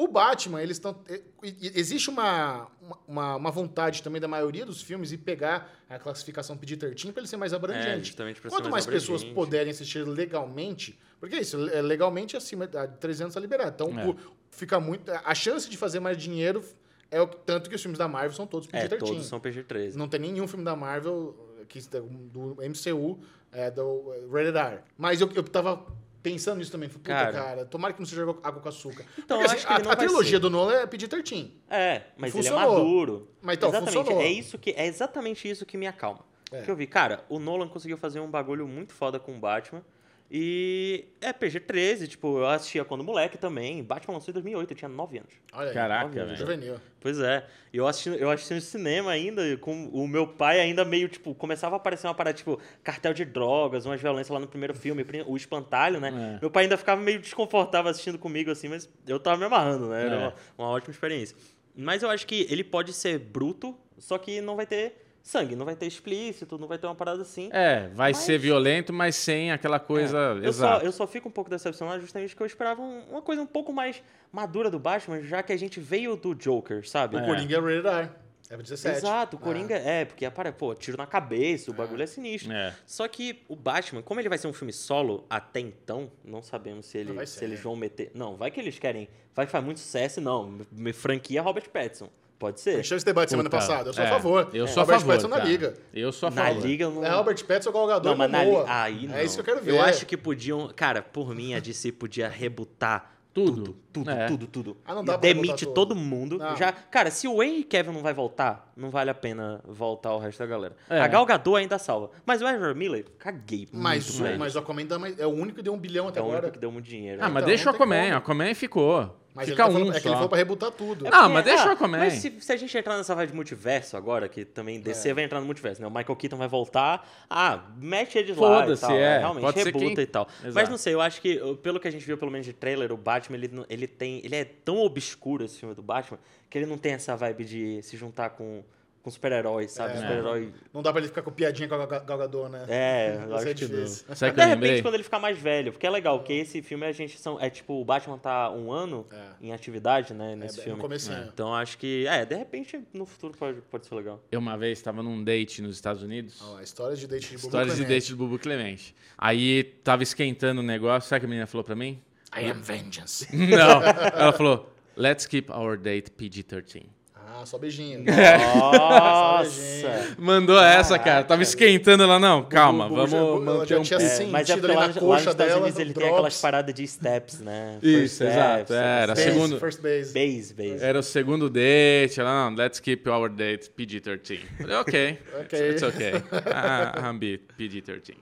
o 0.00 0.06
Batman, 0.06 0.62
eles 0.62 0.76
estão. 0.76 0.96
Existe 1.42 2.08
uma, 2.08 2.68
uma, 3.06 3.34
uma 3.36 3.50
vontade 3.50 4.00
também 4.02 4.20
da 4.20 4.28
maioria 4.28 4.64
dos 4.64 4.80
filmes 4.80 5.10
em 5.12 5.18
pegar 5.18 5.68
a 5.90 5.98
classificação 5.98 6.56
PG-13 6.56 7.12
para 7.12 7.20
ele 7.22 7.26
ser 7.28 7.36
mais 7.36 7.52
É, 7.52 7.56
abrangente. 7.56 8.14
ser 8.14 8.40
Quanto 8.42 8.62
mais, 8.70 8.70
mais 8.70 8.86
pessoas 8.86 9.22
abrangente. 9.22 9.34
puderem 9.34 9.70
assistir 9.72 10.06
legalmente, 10.06 10.96
porque 11.18 11.34
é 11.34 11.40
isso, 11.40 11.68
é 11.70 11.82
legalmente 11.82 12.36
acima 12.36 12.66
de 12.68 12.76
300 13.00 13.34
tá 13.34 13.40
liberado. 13.40 13.72
Então, 13.74 13.98
É. 13.98 14.14
fica 14.52 14.78
muito. 14.78 15.10
A 15.10 15.34
chance 15.34 15.68
de 15.68 15.76
fazer 15.76 15.98
mais 15.98 16.16
dinheiro 16.16 16.62
é 17.10 17.20
o 17.20 17.26
tanto 17.26 17.68
que 17.68 17.74
os 17.74 17.82
filmes 17.82 17.98
da 17.98 18.06
Marvel 18.06 18.32
são 18.36 18.46
todos 18.46 18.68
É, 18.72 18.86
PG-13. 18.86 18.98
todos 19.00 19.26
são 19.26 19.40
PG-13. 19.40 19.94
Não 19.96 20.08
tem 20.08 20.20
nenhum 20.20 20.46
filme 20.46 20.64
da 20.64 20.76
Marvel 20.76 21.34
que, 21.68 21.80
do 21.90 22.56
MCU 22.62 23.18
é, 23.50 23.68
do 23.70 24.12
Rated 24.30 24.56
R. 24.56 24.78
Mas 24.96 25.20
eu, 25.20 25.28
eu 25.34 25.42
tava 25.42 25.84
pensando 26.22 26.58
nisso 26.58 26.70
também. 26.72 26.88
Falei, 26.88 27.02
Puta, 27.02 27.14
Cara. 27.14 27.32
cara, 27.32 27.64
tomara 27.64 27.94
que 27.94 28.00
não 28.00 28.06
seja 28.06 28.22
água 28.22 28.60
com 28.60 28.68
açúcar. 28.68 29.04
Então, 29.18 29.38
Porque, 29.38 29.52
eu 29.54 29.58
assim, 29.58 29.66
a, 29.88 29.92
a 29.92 29.96
trilogia 29.96 30.32
ser. 30.32 30.38
do 30.38 30.50
Nolan 30.50 30.74
é 30.74 30.86
PG-13. 30.86 31.50
É, 31.70 32.02
mas 32.16 32.34
ele 32.34 32.46
é 32.46 32.50
Funcionou. 32.50 32.74
maduro. 32.74 33.28
Mas 33.40 33.56
então, 33.56 33.68
exatamente, 33.68 33.94
funcionou. 33.96 34.22
é 34.22 34.28
isso 34.28 34.58
que 34.58 34.70
é 34.70 34.86
exatamente 34.86 35.48
isso 35.48 35.64
que 35.66 35.76
me 35.76 35.86
acalma. 35.86 36.20
É. 36.50 36.62
Que 36.62 36.70
eu 36.70 36.76
vi, 36.76 36.86
cara, 36.86 37.24
o 37.28 37.38
Nolan 37.38 37.68
conseguiu 37.68 37.96
fazer 37.98 38.20
um 38.20 38.30
bagulho 38.30 38.66
muito 38.66 38.92
foda 38.94 39.18
com 39.18 39.36
o 39.36 39.38
Batman. 39.38 39.82
E 40.30 41.06
é 41.22 41.32
PG-13, 41.32 42.06
tipo, 42.06 42.38
eu 42.38 42.46
assistia 42.46 42.84
quando 42.84 43.02
moleque 43.02 43.38
também. 43.38 43.82
Batman 43.82 44.14
lançou 44.14 44.30
em 44.30 44.34
2008, 44.34 44.70
eu 44.72 44.76
tinha 44.76 44.88
9 44.88 45.18
anos. 45.18 45.32
Olha 45.54 45.68
aí. 45.68 45.74
Caraca, 45.74 46.08
velho. 46.24 46.36
Juvenil. 46.36 46.76
Pois 47.00 47.18
é. 47.18 47.46
E 47.72 47.78
eu 47.78 47.86
assisti, 47.86 48.10
eu 48.10 48.30
assisti 48.30 48.52
no 48.54 48.60
cinema 48.60 49.10
ainda, 49.10 49.56
com 49.56 49.86
o 49.86 50.06
meu 50.06 50.26
pai 50.26 50.60
ainda 50.60 50.84
meio, 50.84 51.08
tipo, 51.08 51.34
começava 51.34 51.76
a 51.76 51.78
aparecer 51.78 52.06
uma 52.06 52.14
parada, 52.14 52.36
tipo, 52.36 52.60
cartel 52.84 53.14
de 53.14 53.24
drogas, 53.24 53.86
umas 53.86 54.00
violências 54.00 54.28
lá 54.28 54.38
no 54.38 54.46
primeiro 54.46 54.74
filme, 54.74 55.02
o 55.26 55.34
espantalho, 55.36 55.98
né? 55.98 56.36
É. 56.36 56.40
Meu 56.42 56.50
pai 56.50 56.64
ainda 56.64 56.76
ficava 56.76 57.00
meio 57.00 57.18
desconfortável 57.20 57.90
assistindo 57.90 58.18
comigo, 58.18 58.50
assim, 58.50 58.68
mas 58.68 58.88
eu 59.06 59.18
tava 59.18 59.38
me 59.38 59.44
amarrando, 59.44 59.88
né? 59.88 60.04
Era 60.06 60.14
É. 60.14 60.18
uma, 60.18 60.34
uma 60.58 60.68
ótima 60.68 60.92
experiência. 60.92 61.34
Mas 61.74 62.02
eu 62.02 62.10
acho 62.10 62.26
que 62.26 62.46
ele 62.50 62.64
pode 62.64 62.92
ser 62.92 63.18
bruto, 63.18 63.74
só 63.96 64.18
que 64.18 64.40
não 64.42 64.56
vai 64.56 64.66
ter 64.66 65.07
sangue, 65.28 65.54
não 65.54 65.66
vai 65.66 65.76
ter 65.76 65.86
explícito, 65.86 66.58
não 66.58 66.66
vai 66.66 66.78
ter 66.78 66.86
uma 66.86 66.94
parada 66.94 67.22
assim. 67.22 67.50
É, 67.52 67.88
vai 67.88 68.12
Mas- 68.12 68.18
ser 68.18 68.38
violento, 68.38 68.92
mas 68.92 69.14
sem 69.16 69.52
aquela 69.52 69.78
coisa. 69.78 70.38
Eu 70.42 70.52
só, 70.52 70.78
eu 70.78 70.92
só 70.92 71.06
fico 71.06 71.28
um 71.28 71.32
pouco 71.32 71.50
decepcionado 71.50 72.00
justamente 72.00 72.30
porque 72.30 72.42
eu 72.42 72.46
esperava 72.46 72.80
um- 72.80 73.02
uma 73.10 73.22
coisa 73.22 73.42
um 73.42 73.46
pouco 73.46 73.72
mais 73.72 74.02
madura 74.32 74.70
do 74.70 74.78
Batman, 74.78 75.22
já 75.22 75.42
que 75.42 75.52
a 75.52 75.56
gente 75.56 75.80
veio 75.80 76.16
do 76.16 76.34
Joker, 76.34 76.88
sabe? 76.88 77.16
O 77.16 77.24
Coringa 77.24 77.56
é 77.56 77.60
Rated 77.60 77.86
R. 77.86 78.10
É 78.50 78.56
17. 78.56 78.96
Exato, 78.96 79.36
o 79.36 79.38
Coringa 79.38 79.74
é, 79.76 80.06
porque 80.06 80.24
apara, 80.24 80.50
pô, 80.50 80.74
tiro 80.74 80.96
na 80.96 81.06
cabeça, 81.06 81.70
o 81.70 81.74
bagulho 81.74 82.02
é, 82.02 82.06
sinistro. 82.06 82.50
É. 82.50 82.74
Só 82.86 83.06
que 83.06 83.42
o 83.46 83.54
Batman, 83.54 84.00
como 84.00 84.20
ele 84.20 84.28
vai 84.30 84.38
ser 84.38 84.46
um 84.48 84.54
filme 84.54 84.72
solo 84.72 85.26
até 85.28 85.60
então, 85.60 86.10
não 86.24 86.40
sabemos 86.42 86.86
se, 86.86 86.96
ele, 86.96 87.26
se 87.26 87.44
eles 87.44 87.58
né? 87.58 87.62
vão 87.62 87.76
meter. 87.76 88.10
Não, 88.14 88.36
vai 88.36 88.50
que 88.50 88.58
eles 88.58 88.78
querem. 88.78 89.06
Vai 89.34 89.44
que 89.44 89.52
faz 89.52 89.62
muito 89.62 89.78
sucesso, 89.80 90.18
não. 90.22 90.60
Me 90.72 90.94
franquia 90.94 91.42
Robert 91.42 91.68
Pattinson. 91.68 92.08
Pode 92.38 92.60
ser. 92.60 92.82
teve 92.82 92.94
esse 92.94 93.04
debate 93.04 93.30
semana 93.30 93.50
passada. 93.50 93.88
Eu 93.88 93.92
sou 93.94 94.04
é, 94.04 94.06
a 94.06 94.10
favor. 94.10 94.50
Eu 94.52 94.68
sou 94.68 94.80
a 94.82 94.84
Robert 94.84 95.00
favor. 95.00 95.12
Pattinson 95.14 95.28
na 95.28 95.44
liga. 95.44 95.74
Eu 95.92 96.12
sou 96.12 96.28
a 96.28 96.30
Na 96.30 96.44
favor. 96.46 96.66
liga 96.66 96.84
eu 96.84 96.90
não. 96.92 97.04
É 97.04 97.10
Robert 97.10 97.44
Pattinson, 97.44 97.72
Gal 97.72 97.86
Gadot 97.88 98.06
Não, 98.06 98.14
e 98.14 98.16
mas 98.16 98.30
na 98.30 98.44
liga. 98.44 98.64
Aí 98.68 99.08
não. 99.08 99.14
É 99.16 99.24
isso 99.24 99.34
que 99.34 99.40
eu 99.40 99.44
quero 99.44 99.64
ver. 99.64 99.72
Eu 99.72 99.82
acho 99.82 100.06
que 100.06 100.16
podiam. 100.16 100.70
Cara, 100.74 101.02
por 101.02 101.34
mim, 101.34 101.54
a 101.54 101.58
DC 101.58 101.90
podia 101.92 102.28
rebutar 102.28 103.12
Tudo. 103.34 103.62
tudo, 103.64 103.76
tudo, 104.04 104.10
É. 104.10 104.26
tudo, 104.26 104.46
tudo. 104.46 104.76
Ah, 104.84 104.94
não 104.94 105.02
E 105.02 105.06
dá 105.06 105.12
pra 105.18 105.20
demite 105.20 105.64
tudo. 105.64 105.74
todo 105.74 105.94
mundo. 105.94 106.38
Não. 106.38 106.56
Já, 106.56 106.72
cara, 106.72 107.10
se 107.10 107.26
o 107.28 107.42
Henry 107.42 107.64
Kevin 107.64 107.92
não 107.92 108.02
vai 108.02 108.12
voltar, 108.14 108.70
não 108.76 108.90
vale 108.90 109.10
a 109.10 109.14
pena 109.14 109.60
voltar 109.64 110.12
o 110.14 110.18
resto 110.18 110.38
da 110.38 110.46
galera. 110.46 110.76
É. 110.88 111.00
A 111.00 111.06
Gal 111.06 111.24
Gadot 111.26 111.56
ainda 111.56 111.78
salva. 111.78 112.10
Mas 112.26 112.40
o 112.42 112.46
Ezra 112.48 112.74
Miller, 112.74 113.06
caguei. 113.18 113.68
Mas, 113.72 114.08
muito 114.10 114.22
o- 114.24 114.26
ele. 114.28 114.38
mas 114.38 114.54
o 114.54 114.58
Aquaman 114.58 114.86
é 115.18 115.26
o 115.26 115.30
único 115.30 115.56
que 115.56 115.62
deu 115.62 115.72
um 115.74 115.78
bilhão 115.78 116.08
até 116.08 116.20
é 116.20 116.22
o 116.22 116.26
único 116.26 116.38
agora. 116.38 116.52
que 116.52 116.58
deu 116.58 116.70
muito 116.72 116.84
dinheiro. 116.86 117.18
Ah, 117.22 117.26
né? 117.28 117.32
mas 117.34 117.42
Então, 117.42 117.48
deixa 117.48 117.70
o 117.70 117.74
Aquaman. 117.74 118.02
como. 118.04 118.16
Aquaman 118.16 118.54
ficou. 118.54 119.16
Mas 119.34 119.48
Fica 119.50 119.62
ele 119.62 119.62
tá 119.62 119.68
um 119.68 119.72
falando, 119.78 119.96
é 119.96 120.00
que 120.00 120.08
ele 120.08 120.14
só. 120.14 120.18
foi 120.20 120.28
pra 120.30 120.38
rebutar 120.38 120.70
tudo. 120.72 121.06
É 121.06 121.10
Ah, 121.12 121.28
mas 121.28 121.44
deixa 121.44 121.68
o 121.68 121.70
Aquaman. 121.70 121.98
Mas 121.98 122.14
se, 122.14 122.40
se 122.40 122.52
a 122.52 122.56
gente 122.56 122.76
entrar 122.76 122.96
nessa 122.96 123.14
vibe 123.14 123.28
de 123.30 123.36
multiverso 123.36 123.96
agora, 123.96 124.28
que 124.28 124.44
também 124.44 124.80
DC 124.80 125.12
vai 125.14 125.22
entrar 125.22 125.38
no 125.38 125.46
multiverso, 125.46 125.80
né? 125.80 125.86
O 125.86 125.90
Michael 125.90 126.16
Keaton 126.16 126.36
vai 126.36 126.48
voltar. 126.48 127.08
Ah, 127.30 127.60
mete 127.76 128.18
eles 128.18 128.36
lá 128.36 128.58
e 128.58 128.60
Foda-se, 128.62 128.80
tal. 128.82 128.96
é. 128.96 129.18
Realmente, 129.18 129.42
Pode 129.44 129.58
ser 129.60 129.64
rebuta 129.66 129.94
quem- 129.94 130.02
e 130.02 130.06
tal. 130.06 130.26
Mas 130.42 130.46
Exato. 130.48 130.70
não 130.70 130.78
sei, 130.78 130.94
eu 130.94 131.00
acho 131.00 131.20
que, 131.20 131.36
pelo 131.62 131.78
que 131.78 131.86
a 131.86 131.90
gente 131.92 132.04
viu, 132.04 132.18
pelo 132.18 132.32
menos 132.32 132.46
de 132.46 132.52
trailer, 132.52 132.90
o 132.90 132.96
Batman, 132.96 133.36
ele, 133.36 133.48
não- 133.52 133.66
ele 133.68 133.86
tem... 133.88 134.20
Ele 134.24 134.36
é 134.36 134.44
tão 134.44 134.78
obscuro, 134.78 135.44
esse 135.44 135.58
filme 135.58 135.74
do 135.74 135.82
Batman, 135.82 136.18
que 136.48 136.56
ele 136.56 136.66
não 136.66 136.78
tem 136.78 136.92
essa 136.92 137.16
vibe 137.16 137.44
de 137.44 137.82
se 137.82 137.96
juntar 137.96 138.30
com, 138.30 138.62
com 139.02 139.10
super-heróis, 139.10 139.70
sabe? 139.72 139.94
É. 139.94 139.96
Super-herói... 140.00 140.52
Não 140.72 140.82
dá 140.82 140.90
pra 140.92 141.00
ele 141.00 141.08
ficar 141.08 141.22
com 141.22 141.30
piadinha 141.30 141.68
com 141.68 141.74
a 141.74 141.86
Gal- 141.86 142.04
Gal 142.04 142.18
Gadot, 142.18 142.48
né? 142.50 142.64
É, 142.68 143.24
eu 143.26 143.34
acho 143.36 143.48
é 143.48 143.54
que 143.54 143.66
difícil. 143.66 144.06
De 144.14 144.44
repente, 144.44 144.82
quando 144.82 144.94
ele 144.94 145.02
ficar 145.02 145.18
mais 145.18 145.38
velho, 145.38 145.72
porque 145.72 145.86
é 145.86 145.90
legal, 145.90 146.22
que 146.22 146.32
esse 146.32 146.60
filme 146.62 146.84
a 146.86 146.92
gente 146.92 147.18
são. 147.18 147.40
É 147.40 147.48
tipo, 147.50 147.74
o 147.80 147.84
Batman 147.84 148.18
tá 148.18 148.50
um 148.50 148.70
ano 148.72 149.06
É. 149.12 149.46
em 149.46 149.52
atividade, 149.52 150.12
né, 150.14 150.32
É, 150.32 150.36
nesse 150.36 150.58
no 150.58 150.62
filme. 150.64 150.80
comecinho. 150.80 151.28
Então 151.32 151.54
acho 151.54 151.78
que. 151.78 152.06
É, 152.06 152.24
de 152.24 152.34
repente, 152.34 152.80
no 152.92 153.06
futuro 153.06 153.34
pode, 153.38 153.60
pode 153.70 153.86
ser 153.86 153.94
legal. 153.94 154.22
Eu 154.32 154.40
uma 154.40 154.56
vez 154.58 154.78
estava 154.78 155.02
num 155.02 155.22
date 155.22 155.62
nos 155.62 155.76
Estados 155.76 156.02
Unidos. 156.02 156.40
Olha 156.42 156.52
lá, 156.54 156.62
histórias 156.62 156.98
de 156.98 157.06
date 157.06 157.22
de 157.30 157.36
Bubu 157.36 157.46
Histórias 157.46 157.76
de 157.76 157.84
Clemente. 157.84 158.00
date 158.00 158.10
do 158.10 158.16
Bubu 158.16 158.38
Clemente. 158.38 158.94
Aí 159.16 159.64
tava 159.84 160.02
esquentando 160.02 160.60
o 160.60 160.64
negócio. 160.64 161.08
Sabe 161.08 161.18
o 161.18 161.20
que 161.20 161.26
a 161.26 161.28
menina 161.28 161.46
falou 161.46 161.64
pra 161.64 161.74
mim? 161.76 162.00
I 162.36 162.50
am 162.50 162.60
vengeance. 162.60 163.26
Não. 163.34 163.82
Ela 163.82 164.32
falou: 164.32 164.72
Let's 164.96 165.26
keep 165.26 165.50
our 165.50 165.76
date 165.76 166.10
PG-13. 166.10 166.84
Ah, 167.30 167.42
só 167.46 167.58
beijinho. 167.58 168.04
Nossa! 168.04 170.16
Mandou 170.18 170.58
essa, 170.58 170.98
cara. 170.98 171.24
Tava 171.24 171.42
esquentando 171.42 172.02
ela, 172.02 172.18
não. 172.18 172.42
Calma, 172.44 172.88
vamos 172.88 173.12
ela 173.12 173.40
manter 173.40 173.68
já 173.74 173.78
um 173.78 173.82
tinha 173.82 173.98
pouco. 173.98 174.22
É, 174.22 174.26
mas 174.26 174.50
é 174.50 174.56
porque 174.56 174.66
ali 174.72 174.74
lá, 174.74 174.80
na 174.80 174.86
lá 174.94 175.00
coxa 175.00 175.10
nos 175.10 175.18
Estados 175.20 175.46
dela, 175.46 175.60
Unidos 175.62 175.78
ele 175.78 175.92
tem 175.92 176.02
drops. 176.02 176.12
aquelas 176.12 176.40
paradas 176.40 176.74
de 176.74 176.86
steps, 176.86 177.40
né? 177.40 177.78
Isso, 177.82 178.24
exato, 178.24 178.72
era. 178.72 179.14
Base, 179.14 179.22
segundo- 179.30 179.58
First 179.60 179.80
base. 179.80 180.12
Base, 180.14 180.54
base. 180.54 180.84
Era 180.84 180.98
o 180.98 181.02
segundo 181.02 181.50
date. 181.50 182.20
Ela, 182.20 182.50
não, 182.50 182.56
let's 182.56 182.80
keep 182.80 183.08
our 183.08 183.28
date 183.28 183.70
PG-13. 183.70 184.40
Falei, 184.60 184.76
ok. 184.76 185.18
Ok. 185.40 185.70
It's 185.70 185.82
okay. 185.82 186.12
Ah, 186.54 187.10
I'm 187.10 187.18
B- 187.18 187.40
PG-13. 187.58 188.14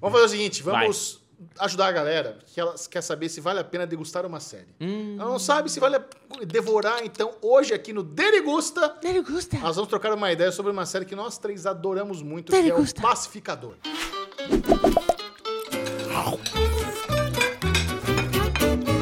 Vamos 0.00 0.20
fazer 0.20 0.26
o 0.26 0.28
seguinte, 0.38 0.62
vamos 0.62 1.20
ajudar 1.58 1.88
a 1.88 1.92
galera 1.92 2.38
que 2.46 2.60
ela 2.60 2.74
quer 2.90 3.02
saber 3.02 3.28
se 3.28 3.40
vale 3.40 3.60
a 3.60 3.64
pena 3.64 3.86
degustar 3.86 4.24
uma 4.24 4.40
série. 4.40 4.68
Hum. 4.80 5.16
Ela 5.18 5.30
não 5.30 5.38
sabe 5.38 5.70
se 5.70 5.78
vale 5.78 5.96
a 5.96 6.04
devorar, 6.46 7.04
então 7.04 7.34
hoje 7.42 7.74
aqui 7.74 7.92
no 7.92 8.02
Derigusta, 8.02 8.96
Ele 9.02 9.22
gosta. 9.22 9.58
nós 9.58 9.76
vamos 9.76 9.88
trocar 9.88 10.12
uma 10.12 10.32
ideia 10.32 10.50
sobre 10.50 10.72
uma 10.72 10.86
série 10.86 11.04
que 11.04 11.14
nós 11.14 11.38
três 11.38 11.66
adoramos 11.66 12.22
muito, 12.22 12.50
que 12.50 12.56
é 12.56 12.60
o 12.60 12.62
Derigusta. 12.62 13.00
Pacificador. 13.02 13.74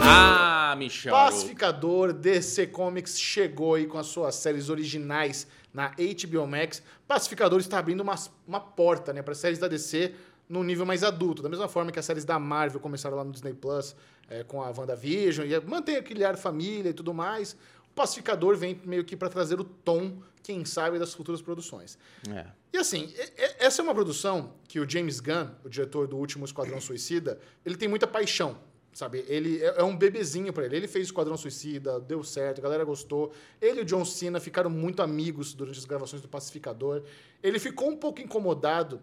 Ah, 0.03 0.75
Michel. 0.77 1.13
Pacificador 1.13 2.13
DC 2.13 2.67
Comics 2.69 3.19
chegou 3.19 3.75
aí 3.75 3.87
com 3.87 3.99
as 3.99 4.07
suas 4.07 4.35
séries 4.35 4.69
originais 4.69 5.47
na 5.73 5.89
HBO 5.89 6.47
Max. 6.47 6.83
Pacificador 7.07 7.59
está 7.61 7.79
abrindo 7.79 8.01
uma, 8.01 8.15
uma 8.47 8.61
porta 8.61 9.13
né, 9.13 9.23
para 9.23 9.35
séries 9.35 9.59
da 9.59 9.67
DC 9.67 10.15
num 10.49 10.63
nível 10.63 10.85
mais 10.85 11.03
adulto. 11.03 11.43
Da 11.43 11.49
mesma 11.49 11.69
forma 11.69 11.91
que 11.91 11.99
as 11.99 12.05
séries 12.05 12.25
da 12.25 12.39
Marvel 12.39 12.81
começaram 12.81 13.17
lá 13.17 13.25
no 13.25 13.33
Disney 13.33 13.55
Plus 13.55 13.95
é, 14.29 14.43
com 14.43 14.63
a 14.63 14.71
WandaVision, 14.71 15.47
e 15.47 15.61
mantém 15.61 15.97
aquele 15.97 16.25
ar 16.25 16.37
família 16.37 16.91
e 16.91 16.95
tudo 16.95 17.13
mais. 17.13 17.53
O 17.91 17.95
Pacificador 17.95 18.57
vem 18.57 18.81
meio 18.85 19.05
que 19.05 19.17
para 19.17 19.29
trazer 19.29 19.61
o 19.61 19.65
tom, 19.65 20.21
quem 20.43 20.65
sabe, 20.65 20.99
das 20.99 21.15
futuras 21.15 21.41
produções. 21.41 21.97
É. 22.29 22.47
E 22.73 22.77
assim, 22.77 23.15
essa 23.59 23.81
é 23.81 23.85
uma 23.85 23.95
produção 23.95 24.53
que 24.67 24.81
o 24.81 24.89
James 24.89 25.21
Gunn, 25.21 25.49
o 25.65 25.69
diretor 25.69 26.09
do 26.09 26.17
último 26.17 26.45
Esquadrão 26.45 26.81
Suicida, 26.81 27.39
ele 27.65 27.77
tem 27.77 27.87
muita 27.87 28.05
paixão, 28.05 28.59
sabe? 28.93 29.25
Ele 29.29 29.63
é, 29.63 29.81
é 29.81 29.85
um 29.85 29.97
bebezinho 29.97 30.53
pra 30.53 30.65
ele. 30.65 30.77
Ele 30.77 30.89
fez 30.89 31.07
Esquadrão 31.07 31.37
Suicida, 31.37 32.01
deu 32.01 32.25
certo, 32.25 32.59
a 32.59 32.63
galera 32.63 32.85
gostou. 32.85 33.33
Ele 33.61 33.79
e 33.79 33.83
o 33.83 33.85
John 33.85 34.05
Cena 34.05 34.41
ficaram 34.41 34.69
muito 34.69 35.03
amigos 35.03 35.55
durante 35.55 35.79
as 35.79 35.85
gravações 35.85 36.21
do 36.21 36.29
Pacificador. 36.29 37.05
Ele 37.41 37.61
ficou 37.61 37.89
um 37.89 37.97
pouco 37.97 38.21
incomodado. 38.21 39.01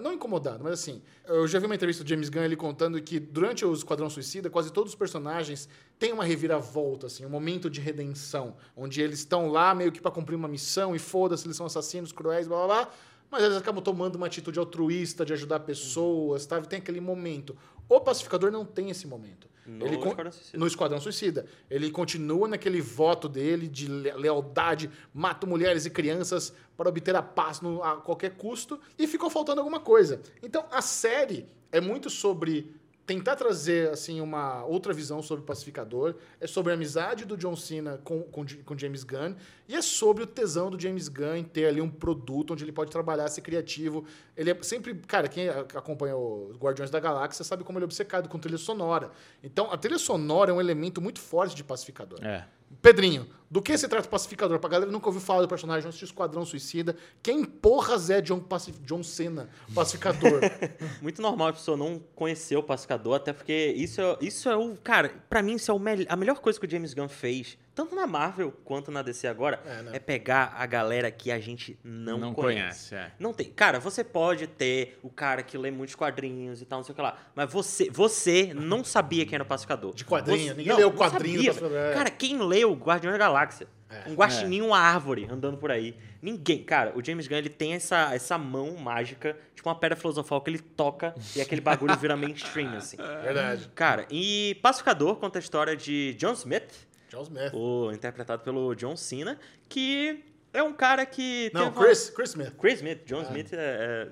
Não 0.00 0.12
incomodado, 0.12 0.64
mas 0.64 0.72
assim, 0.72 1.00
eu 1.24 1.46
já 1.46 1.60
vi 1.60 1.66
uma 1.66 1.74
entrevista 1.74 2.02
do 2.02 2.08
James 2.08 2.28
Gunn 2.28 2.42
ele 2.42 2.56
contando 2.56 3.00
que 3.00 3.20
durante 3.20 3.64
o 3.64 3.72
Esquadrão 3.72 4.10
Suicida, 4.10 4.50
quase 4.50 4.72
todos 4.72 4.92
os 4.92 4.98
personagens 4.98 5.68
têm 6.00 6.12
uma 6.12 6.24
reviravolta, 6.24 7.06
assim, 7.06 7.24
um 7.24 7.28
momento 7.28 7.70
de 7.70 7.80
redenção, 7.80 8.56
onde 8.76 9.00
eles 9.00 9.20
estão 9.20 9.48
lá 9.48 9.72
meio 9.72 9.92
que 9.92 10.00
pra 10.00 10.10
cumprir 10.10 10.34
uma 10.34 10.48
missão 10.48 10.96
e 10.96 10.98
foda-se, 10.98 11.46
eles 11.46 11.56
são 11.56 11.66
assassinos 11.66 12.10
cruéis, 12.10 12.48
blá 12.48 12.66
blá 12.66 12.84
blá, 12.84 12.92
mas 13.30 13.44
eles 13.44 13.56
acabam 13.56 13.82
tomando 13.82 14.16
uma 14.16 14.26
atitude 14.26 14.58
altruísta 14.58 15.24
de 15.24 15.32
ajudar 15.32 15.60
pessoas, 15.60 16.44
tá? 16.44 16.60
Tem 16.60 16.80
aquele 16.80 17.00
momento. 17.00 17.56
O 17.88 18.00
Pacificador 18.00 18.50
não 18.50 18.64
tem 18.64 18.90
esse 18.90 19.06
momento. 19.06 19.48
No 19.66 19.86
Ele 19.86 19.96
Esquadrão 19.96 20.30
Suicida. 20.32 20.58
no 20.58 20.66
Esquadrão 20.66 21.00
Suicida. 21.00 21.46
Ele 21.70 21.90
continua 21.90 22.46
naquele 22.48 22.80
voto 22.80 23.28
dele 23.28 23.66
de 23.66 23.86
le- 23.88 24.12
lealdade, 24.12 24.90
mato 25.12 25.46
mulheres 25.46 25.86
e 25.86 25.90
crianças 25.90 26.52
para 26.76 26.88
obter 26.88 27.16
a 27.16 27.22
paz 27.22 27.60
no- 27.60 27.82
a 27.82 27.96
qualquer 27.96 28.36
custo, 28.36 28.78
e 28.98 29.06
ficou 29.06 29.30
faltando 29.30 29.60
alguma 29.60 29.80
coisa. 29.80 30.20
Então, 30.42 30.66
a 30.70 30.82
série 30.82 31.46
é 31.72 31.80
muito 31.80 32.10
sobre 32.10 32.74
tentar 33.06 33.36
trazer 33.36 33.90
assim 33.90 34.20
uma 34.20 34.64
outra 34.64 34.92
visão 34.92 35.22
sobre 35.22 35.42
o 35.42 35.46
Pacificador, 35.46 36.14
é 36.40 36.46
sobre 36.46 36.72
a 36.72 36.74
amizade 36.74 37.24
do 37.24 37.36
John 37.36 37.54
Cena 37.54 38.00
com, 38.02 38.22
com, 38.22 38.44
com 38.64 38.78
James 38.78 39.04
Gunn, 39.04 39.34
e 39.68 39.74
é 39.74 39.82
sobre 39.82 40.22
o 40.22 40.26
tesão 40.26 40.70
do 40.70 40.80
James 40.80 41.08
Gunn 41.08 41.36
em 41.36 41.44
ter 41.44 41.66
ali 41.66 41.80
um 41.80 41.90
produto 41.90 42.52
onde 42.52 42.64
ele 42.64 42.72
pode 42.72 42.90
trabalhar, 42.90 43.28
ser 43.28 43.42
criativo. 43.42 44.04
Ele 44.36 44.50
é 44.50 44.62
sempre, 44.62 44.94
cara, 44.94 45.28
quem 45.28 45.48
acompanha 45.48 46.16
os 46.16 46.56
Guardiões 46.56 46.90
da 46.90 47.00
Galáxia 47.00 47.44
sabe 47.44 47.62
como 47.64 47.78
ele 47.78 47.84
é 47.84 47.86
obcecado 47.86 48.28
com 48.28 48.38
trilha 48.38 48.58
sonora. 48.58 49.10
Então, 49.42 49.70
a 49.70 49.76
trilha 49.76 49.98
sonora 49.98 50.50
é 50.50 50.54
um 50.54 50.60
elemento 50.60 51.00
muito 51.00 51.20
forte 51.20 51.54
de 51.54 51.62
Pacificador. 51.62 52.24
É. 52.24 52.46
Pedrinho, 52.82 53.26
do 53.50 53.62
que 53.62 53.76
se 53.78 53.86
trata 53.88 54.06
o 54.06 54.10
Pacificador? 54.10 54.58
Pra 54.58 54.68
galera 54.68 54.86
que 54.88 54.92
nunca 54.92 55.06
ouviu 55.06 55.20
falar 55.20 55.42
do 55.42 55.48
personagem, 55.48 55.88
assistiu 55.88 56.06
Esquadrão 56.06 56.44
Suicida. 56.44 56.96
Quem 57.22 57.44
porras 57.44 58.10
é 58.10 58.20
John, 58.20 58.40
Pacif 58.40 58.78
John 58.80 59.02
Cena, 59.02 59.48
Pacificador? 59.74 60.40
Muito 61.00 61.22
normal 61.22 61.48
a 61.48 61.52
pessoa 61.52 61.76
não 61.76 62.00
conhecer 62.14 62.56
o 62.56 62.62
pacificador, 62.62 63.14
até 63.14 63.32
porque 63.32 63.72
isso 63.76 64.00
é, 64.00 64.16
isso 64.20 64.48
é 64.48 64.56
o. 64.56 64.76
Cara, 64.82 65.12
pra 65.28 65.42
mim, 65.42 65.54
isso 65.54 65.70
é 65.70 65.74
o 65.74 65.78
mel- 65.78 66.06
a 66.08 66.16
melhor 66.16 66.40
coisa 66.40 66.58
que 66.58 66.66
o 66.66 66.70
James 66.70 66.94
Gunn 66.94 67.08
fez, 67.08 67.56
tanto 67.74 67.94
na 67.94 68.06
Marvel 68.06 68.52
quanto 68.64 68.90
na 68.90 69.02
DC 69.02 69.26
agora, 69.26 69.60
É, 69.66 69.82
né? 69.82 69.90
é 69.94 69.98
pegar 69.98 70.54
a 70.56 70.64
galera 70.66 71.10
que 71.10 71.30
a 71.32 71.38
gente 71.40 71.78
não, 71.82 72.18
Não 72.18 72.34
conhece. 72.34 72.90
conhece, 72.90 72.94
é. 72.94 73.12
Não 73.18 73.32
tem. 73.32 73.50
Cara, 73.50 73.80
você 73.80 74.04
pode 74.04 74.46
ter 74.46 74.98
o 75.02 75.10
cara 75.10 75.42
que 75.42 75.58
lê 75.58 75.70
muitos 75.70 75.94
quadrinhos 75.94 76.62
e 76.62 76.64
tal, 76.64 76.78
não 76.78 76.84
sei 76.84 76.92
o 76.92 76.96
que 76.96 77.02
lá. 77.02 77.16
Mas 77.34 77.52
você, 77.52 77.90
você 77.90 78.52
não 78.54 78.84
sabia 78.84 79.26
quem 79.26 79.34
era 79.34 79.42
o 79.44 79.46
pacificador. 79.46 79.94
De 79.94 80.04
quadrinho, 80.04 80.48
Você- 80.48 80.54
ninguém 80.54 80.76
leu 80.76 80.88
o 80.88 80.90
não 80.92 80.98
quadrinho 80.98 81.52
sabia. 81.52 81.78
É. 81.78 81.94
Cara, 81.94 82.10
quem 82.10 82.38
leu 82.38 82.72
Guardião 82.74 83.12
da 83.12 83.18
Galáxia? 83.18 83.66
É. 83.90 84.10
Um 84.10 84.14
guaxininho, 84.14 84.66
uma 84.66 84.78
árvore 84.78 85.28
andando 85.30 85.56
por 85.56 85.70
aí. 85.70 85.96
Ninguém. 86.20 86.64
Cara, 86.64 86.92
o 86.96 87.04
James 87.04 87.28
Gunn 87.28 87.36
ele 87.38 87.48
tem 87.48 87.74
essa, 87.74 88.12
essa 88.14 88.36
mão 88.36 88.74
mágica, 88.76 89.36
tipo 89.54 89.68
uma 89.68 89.74
pedra 89.78 89.94
filosofal 89.96 90.40
que 90.40 90.50
ele 90.50 90.58
toca 90.58 91.14
e 91.36 91.40
aquele 91.40 91.60
bagulho 91.60 91.96
vira 91.96 92.16
mainstream, 92.16 92.74
assim. 92.76 92.96
Verdade. 93.22 93.70
Cara, 93.74 94.04
e 94.10 94.58
Pacificador 94.62 95.16
conta 95.16 95.38
a 95.38 95.40
história 95.40 95.76
de 95.76 96.14
John 96.14 96.32
Smith, 96.32 96.72
John 97.14 97.22
Smith. 97.22 97.52
o 97.54 97.90
interpretado 97.92 98.42
pelo 98.42 98.74
John 98.74 98.96
Cena, 98.96 99.38
que 99.68 100.24
é 100.52 100.62
um 100.62 100.72
cara 100.72 101.04
que. 101.06 101.50
Não, 101.54 101.64
teve 101.66 101.76
uma- 101.78 101.84
Chris, 101.86 102.10
Chris 102.10 102.30
Smith. 102.30 102.52
Chris 102.60 102.74
Smith. 102.74 103.00
John 103.06 103.22
Smith 103.22 103.52
é, 103.52 104.08